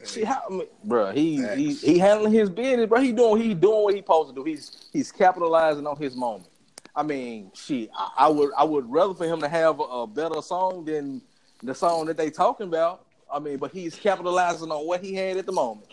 see 0.03 0.23
how, 0.23 0.43
I 0.47 0.53
mean, 0.53 0.67
bro, 0.83 1.11
he, 1.11 1.41
Facts. 1.41 1.57
he 1.57 1.73
he 1.73 1.97
handling 1.97 2.33
his 2.33 2.51
business, 2.51 2.87
bro. 2.87 3.01
He 3.01 3.11
doing 3.11 3.41
he 3.41 3.55
doing 3.55 3.83
what 3.83 3.95
he 3.95 4.01
supposed 4.01 4.29
to 4.29 4.35
do. 4.35 4.43
He's 4.43 4.89
he's 4.93 5.11
capitalizing 5.11 5.87
on 5.87 5.97
his 5.97 6.15
moment. 6.15 6.49
I 6.95 7.01
mean, 7.01 7.51
shit, 7.55 7.89
I, 7.97 8.11
I 8.17 8.27
would 8.27 8.51
I 8.55 8.63
would 8.63 8.91
rather 8.91 9.15
for 9.15 9.25
him 9.25 9.39
to 9.41 9.49
have 9.49 9.79
a, 9.79 9.83
a 9.83 10.07
better 10.07 10.41
song 10.43 10.85
than 10.85 11.21
the 11.63 11.73
song 11.73 12.05
that 12.05 12.17
they 12.17 12.29
talking 12.29 12.67
about. 12.67 13.05
I 13.33 13.39
mean, 13.39 13.57
but 13.57 13.71
he's 13.71 13.95
capitalizing 13.95 14.71
on 14.71 14.85
what 14.85 15.03
he 15.03 15.15
had 15.15 15.37
at 15.37 15.47
the 15.47 15.51
moment. 15.51 15.87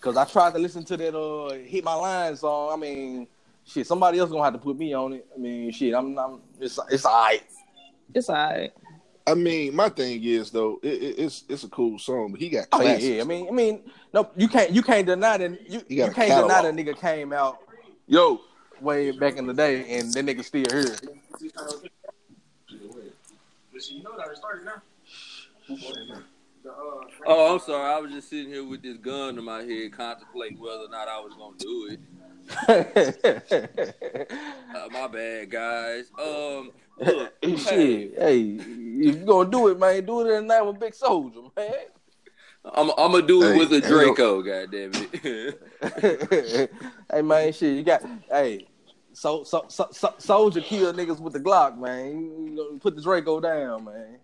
Cause 0.00 0.16
I 0.16 0.24
tried 0.24 0.52
to 0.54 0.58
listen 0.58 0.84
to 0.84 0.96
that 0.96 1.16
uh 1.16 1.54
hit 1.54 1.84
my 1.84 1.94
line 1.94 2.36
song. 2.36 2.72
I 2.72 2.76
mean, 2.76 3.28
shit, 3.66 3.86
somebody 3.86 4.18
else 4.18 4.30
gonna 4.30 4.44
have 4.44 4.52
to 4.52 4.58
put 4.58 4.78
me 4.78 4.94
on 4.94 5.14
it. 5.14 5.26
I 5.34 5.38
mean, 5.38 5.70
shit, 5.72 5.94
I'm, 5.94 6.18
I'm 6.18 6.40
it's 6.60 6.78
it's 6.90 7.04
alright. 7.04 7.44
It's 8.14 8.28
alright. 8.30 8.72
I 9.26 9.34
mean, 9.34 9.74
my 9.74 9.88
thing 9.88 10.22
is 10.22 10.50
though, 10.50 10.78
it, 10.82 11.02
it, 11.02 11.18
it's 11.18 11.44
it's 11.48 11.64
a 11.64 11.68
cool 11.68 11.98
song, 11.98 12.30
but 12.30 12.40
he 12.40 12.48
got 12.48 12.68
Oh 12.72 12.80
yeah, 12.80 12.96
yeah. 12.96 13.20
I 13.20 13.24
mean, 13.24 13.48
I 13.48 13.50
mean, 13.50 13.82
no, 14.14 14.30
you 14.36 14.48
can't 14.48 14.70
you 14.70 14.82
can't 14.82 15.06
deny 15.06 15.36
that 15.36 15.70
you, 15.70 15.82
He 15.88 15.96
you 15.96 16.04
can't 16.04 16.14
deny 16.16 16.28
catalog. 16.28 16.64
that 16.64 16.74
nigga 16.74 16.98
came 16.98 17.32
out 17.32 17.58
Yo, 18.08 18.40
way 18.80 19.10
back 19.10 19.36
in 19.36 19.46
the 19.46 19.54
day 19.54 19.98
and 19.98 20.12
that 20.12 20.24
nigga 20.24 20.44
still 20.44 20.64
here. 20.70 20.96
Oh, 27.26 27.54
I'm 27.54 27.58
sorry. 27.58 27.92
I 27.92 27.98
was 27.98 28.12
just 28.12 28.30
sitting 28.30 28.52
here 28.52 28.64
with 28.64 28.82
this 28.82 28.96
gun 28.98 29.34
to 29.34 29.42
my 29.42 29.62
head, 29.62 29.92
contemplating 29.92 30.60
whether 30.60 30.84
or 30.84 30.88
not 30.88 31.08
I 31.08 31.18
was 31.18 31.34
gonna 31.34 31.56
do 31.58 31.88
it. 31.90 32.00
Uh, 34.76 34.88
my 34.90 35.06
bad, 35.08 35.50
guys. 35.50 36.10
Um, 36.18 36.70
look, 36.98 37.32
hey, 37.42 37.56
Shit, 37.56 38.18
hey, 38.18 38.40
if 38.40 38.66
you 39.16 39.24
gonna 39.24 39.50
do 39.50 39.68
it, 39.68 39.78
man, 39.78 40.04
do 40.04 40.20
it 40.20 40.30
in 40.36 40.46
the 40.46 40.54
name 40.58 40.68
of 40.68 40.78
Big 40.78 40.92
Soulja, 40.92 41.50
man. 41.56 41.72
I'm, 42.74 42.90
I'm 42.90 43.12
gonna 43.12 43.26
do 43.26 43.42
it 43.42 43.52
Hey, 43.52 43.58
with 43.58 43.72
a 43.72 43.80
Draco. 43.80 44.42
God 44.42 44.70
damn 44.70 44.90
it. 44.94 46.70
hey 47.12 47.22
man, 47.22 47.52
shit, 47.52 47.76
you 47.76 47.82
got 47.84 48.02
hey, 48.30 48.66
so 49.12 49.44
so 49.44 49.64
so, 49.68 49.88
so 49.92 50.08
Soulja 50.18 50.62
kill 50.62 50.92
niggas 50.92 51.20
with 51.20 51.32
the 51.32 51.40
Glock, 51.40 51.78
man. 51.78 52.54
You 52.56 52.78
put 52.82 52.96
the 52.96 53.02
Draco 53.02 53.40
down, 53.40 53.84
man. 53.84 54.18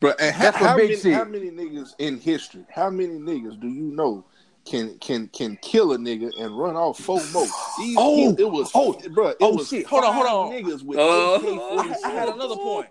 but 0.00 0.20
and 0.20 0.34
how, 0.34 0.42
That's 0.44 0.56
how 0.58 0.76
big 0.76 0.90
many 0.90 1.00
shit. 1.00 1.14
how 1.14 1.24
many 1.24 1.50
niggas 1.50 1.94
in 1.98 2.18
history? 2.20 2.66
How 2.70 2.90
many 2.90 3.14
niggas 3.18 3.58
do 3.60 3.68
you 3.68 3.84
know 3.94 4.24
can 4.68 4.98
can 4.98 5.28
can 5.28 5.56
kill 5.62 5.92
a 5.92 5.98
nigga 5.98 6.30
and 6.40 6.58
run 6.58 6.76
off 6.76 6.98
four 6.98 7.20
more? 7.32 7.46
These, 7.78 7.96
Oh, 7.98 8.34
it 8.38 8.50
was 8.50 8.70
oh, 8.74 8.92
bro. 9.10 9.28
It 9.28 9.36
oh, 9.40 9.56
was 9.56 9.68
shit. 9.68 9.86
Hold 9.86 10.04
on, 10.04 10.14
hold 10.14 10.26
on. 10.26 10.52
Niggas 10.52 10.82
with 10.82 10.98
Oh. 11.00 11.78
I, 12.04 12.08
I 12.08 12.10
had 12.12 12.28
another 12.28 12.56
point. 12.56 12.88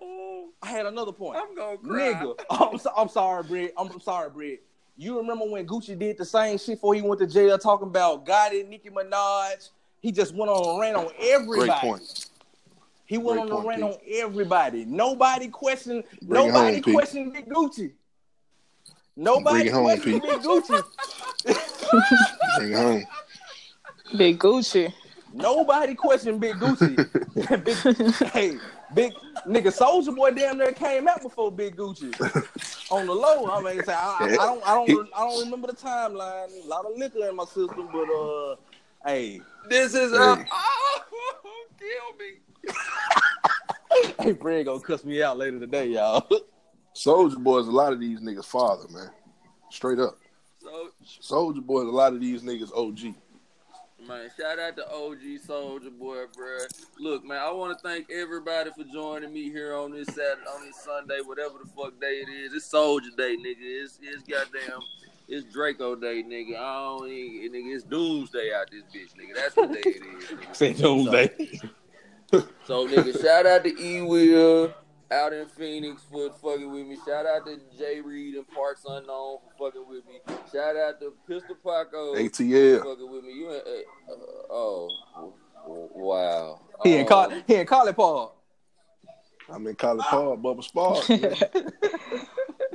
I 0.62 0.68
had 0.68 0.86
another 0.88 1.12
point. 1.12 1.40
I'm 1.40 1.56
gonna 1.56 1.78
cry. 1.78 2.14
Nigga, 2.14 2.36
I'm, 2.50 2.78
so, 2.80 2.92
I'm 2.98 3.10
sorry, 3.10 3.44
Brett. 3.44 3.74
I'm, 3.78 3.90
I'm 3.92 4.02
sorry, 4.02 4.30
Brett. 4.30 4.60
You 4.98 5.18
remember 5.20 5.46
when 5.46 5.68
Gucci 5.68 5.98
did 5.98 6.18
the 6.18 6.26
same 6.26 6.58
shit 6.58 6.78
before 6.78 6.96
he 6.96 7.02
went 7.02 7.20
to 7.22 7.28
jail, 7.28 7.58
talking 7.60 7.88
about 7.88 8.26
God 8.26 8.52
Gotti, 8.52 8.68
Nicki 8.68 8.90
Minaj? 8.90 9.70
He 10.02 10.12
just 10.12 10.34
went 10.34 10.50
on 10.50 10.78
a 10.78 10.82
rant 10.82 10.96
on 10.96 11.10
everybody. 11.20 11.68
Great 11.68 11.80
point. 11.80 12.30
He 13.06 13.18
went 13.18 13.40
Great 13.42 13.52
on 13.52 13.60
a 13.60 13.62
point, 13.62 13.68
rant 13.68 13.82
Pete. 13.82 14.18
on 14.18 14.24
everybody. 14.26 14.86
Nobody 14.86 15.48
questioned. 15.50 16.04
Bring 16.24 16.48
nobody 16.48 16.74
home, 16.76 16.84
Pete. 16.84 16.94
questioned 16.96 17.34
Big 17.34 17.48
Gucci. 17.48 17.92
Nobody 19.18 19.64
Bring 19.64 19.68
it 19.68 19.74
home, 19.74 20.02
Pete. 20.02 20.22
Big 20.22 20.42
Gucci. 20.42 20.84
Bring 22.58 22.72
it 22.72 22.78
home. 22.78 23.04
Big 24.16 24.40
Gucci. 24.40 24.94
Nobody 25.34 25.96
questioned 25.96 26.40
Big 26.40 26.56
Gucci. 26.56 26.96
big, 27.66 28.32
hey, 28.32 28.58
big 28.94 29.14
nigga, 29.48 29.76
Soulja 29.76 30.16
Boy 30.16 30.32
damn 30.32 30.60
near 30.60 30.72
came 30.72 31.08
out 31.08 31.24
before 31.24 31.52
Big 31.52 31.76
Gucci. 31.76 32.14
On 32.92 33.08
the 33.08 33.14
low, 33.14 33.48
I 33.48 33.62
mean, 33.62 33.84
say, 33.84 33.94
I, 33.94 34.18
I, 34.20 34.26
I 34.26 34.46
don't, 34.46 34.68
I 34.68 34.74
don't, 34.76 35.10
I 35.16 35.20
don't 35.22 35.44
remember 35.46 35.68
the 35.68 35.74
timeline. 35.74 36.50
A 36.64 36.68
lot 36.68 36.86
of 36.86 36.96
liquor 36.96 37.28
in 37.28 37.36
my 37.36 37.46
system, 37.46 37.90
but 37.92 38.10
uh, 38.10 38.56
hey, 39.04 39.42
This 39.68 39.96
is 39.96 40.14
a 40.14 40.36
Hey. 40.36 40.46
oh, 40.52 41.02
kill 41.80 42.18
me. 42.20 42.74
hey, 44.24 44.32
Brad 44.34 44.66
gonna 44.68 44.80
cuss 44.80 45.04
me 45.04 45.24
out 45.24 45.40
later 45.40 45.60
today, 45.60 45.88
y'all. 45.88 46.28
Soulja 46.98 47.38
Boy 47.38 47.60
is 47.60 47.68
a 47.68 47.72
lot 47.72 47.94
of 47.94 48.00
these 48.00 48.22
niggas' 48.22 48.46
father, 48.46 48.88
man. 48.90 49.12
Straight 49.70 50.00
up. 50.00 50.18
So 50.60 50.90
Soulja 51.06 51.64
Boy, 51.64 51.82
a 51.82 51.84
lot 51.84 52.14
of 52.14 52.20
these 52.20 52.42
niggas 52.42 52.76
OG. 52.76 53.14
Man, 54.08 54.30
shout 54.36 54.58
out 54.58 54.76
to 54.78 54.92
OG 54.92 55.22
Soulja 55.48 55.92
Boy, 55.92 56.24
bro. 56.36 56.58
Look, 57.00 57.24
man, 57.24 57.38
I 57.38 57.52
want 57.52 57.78
to 57.78 57.88
thank 57.88 58.10
everybody 58.10 58.72
for 58.72 58.84
joining 58.92 59.32
me 59.32 59.52
here 59.52 59.76
on 59.76 59.92
this 59.92 60.08
Saturday, 60.08 60.42
on 60.52 60.66
this 60.66 60.78
Sunday, 60.78 61.20
whatever 61.24 61.60
the 61.64 61.70
fuck 61.70 62.00
day 62.02 62.24
it 62.26 62.30
is. 62.30 62.54
It's 62.54 62.74
Soulja 62.74 63.16
Day, 63.16 63.38
nigga. 63.38 63.58
It's, 63.60 64.00
it's 64.02 64.24
goddamn, 64.24 64.82
it's 65.28 65.46
Draco 65.54 65.96
Day, 65.96 66.24
nigga. 66.24 66.58
I 66.58 66.98
don't 66.98 67.10
even, 67.10 67.52
nigga, 67.54 67.76
it's 67.76 67.84
Doomsday 67.84 68.52
out 68.56 68.72
this 68.72 68.84
bitch, 68.86 69.14
nigga. 69.14 69.36
That's 69.36 69.56
what 69.56 69.72
day 69.72 69.82
it 69.86 70.02
is. 70.04 70.24
Nigga. 70.30 70.56
Say 70.56 70.74
Doomsday. 70.74 71.62
So, 72.66 72.88
nigga, 72.88 73.22
shout 73.22 73.46
out 73.46 73.64
to 73.66 73.80
E 73.80 74.02
Will 74.02 74.74
out 75.12 75.34
in 75.34 75.48
Phoenix 75.48 76.02
for 76.12 76.30
fucking 76.34 76.72
with 76.72 76.88
me. 76.88 76.98
Shout 77.06 77.26
out 77.26 77.46
to 77.46 77.60
Jay 77.78 78.02
Reed 78.02 78.36
and 78.36 78.48
Parks 78.48 78.84
Unknown 78.88 79.38
for 79.58 79.72
fucking 79.72 79.88
with 79.88 80.06
me. 80.06 80.20
Shout 80.52 80.76
out 80.76 81.00
to 81.00 81.14
Pistol 81.28 81.56
Paco 81.56 82.14
for 82.14 82.20
ATL. 82.20 82.78
fucking 82.80 83.12
with 83.12 83.24
me. 83.24 83.34
You 83.34 83.54
ain't, 83.54 83.64
uh, 83.64 84.54
oh, 84.54 84.90
wow. 85.66 86.60
He 86.84 86.96
ain't 86.96 87.08
call 87.08 87.32
Um, 87.32 87.44
he 87.48 87.56
ain't 87.56 87.68
call 87.68 87.88
it 87.88 87.96
Paul. 87.96 88.36
I'm 89.50 89.66
in 89.66 89.76
College 89.76 90.06
Park, 90.06 90.40
Bubba 90.42 90.64
Sparks. 90.64 91.10
man. 91.10 91.36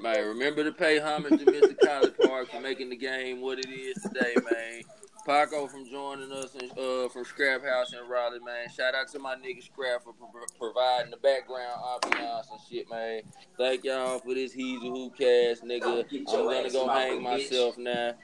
Man, 0.02 0.28
remember 0.28 0.64
to 0.64 0.72
pay 0.72 0.98
homage 0.98 1.38
to 1.38 1.44
Mr. 1.44 1.76
College 1.84 2.14
Park 2.24 2.50
for 2.50 2.60
making 2.60 2.90
the 2.90 2.96
game 2.96 3.40
what 3.40 3.59
it 3.59 3.68
is 3.68 4.02
today, 4.02 4.34
man. 4.50 4.82
Paco 5.24 5.69
from 5.69 5.85
joining 5.89 6.32
us 6.32 6.55
in, 6.55 6.70
uh, 6.77 7.09
from 7.09 7.24
Scrap 7.24 7.65
House 7.65 7.93
in 7.93 8.09
Raleigh, 8.09 8.40
man. 8.40 8.69
Shout 8.74 8.94
out 8.94 9.09
to 9.09 9.19
my 9.19 9.35
nigga 9.36 9.62
Scrap 9.62 10.03
for 10.03 10.12
pro- 10.12 10.28
providing 10.59 11.11
the 11.11 11.16
background 11.19 11.81
ambiance 12.03 12.51
and 12.51 12.61
shit, 12.69 12.90
man. 12.90 13.23
Thank 13.57 13.85
y'all 13.85 14.19
for 14.19 14.35
this 14.35 14.53
He's 14.53 14.82
a 14.82 14.86
Hoop 14.86 15.16
cast, 15.16 15.65
nigga. 15.65 16.05
I'm 16.28 16.44
gonna 16.47 16.70
go 16.70 16.89
hang 16.89 17.20
bitch. 17.20 17.23
myself 17.23 17.78
now. 17.78 18.15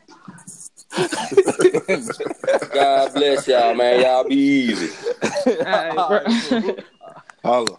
God 2.73 3.15
bless 3.15 3.47
y'all, 3.47 3.75
man. 3.75 4.01
Y'all 4.01 4.25
be 4.25 4.35
easy. 4.35 4.91
All 5.47 6.11
right. 6.11 6.85
Holla. 7.45 7.77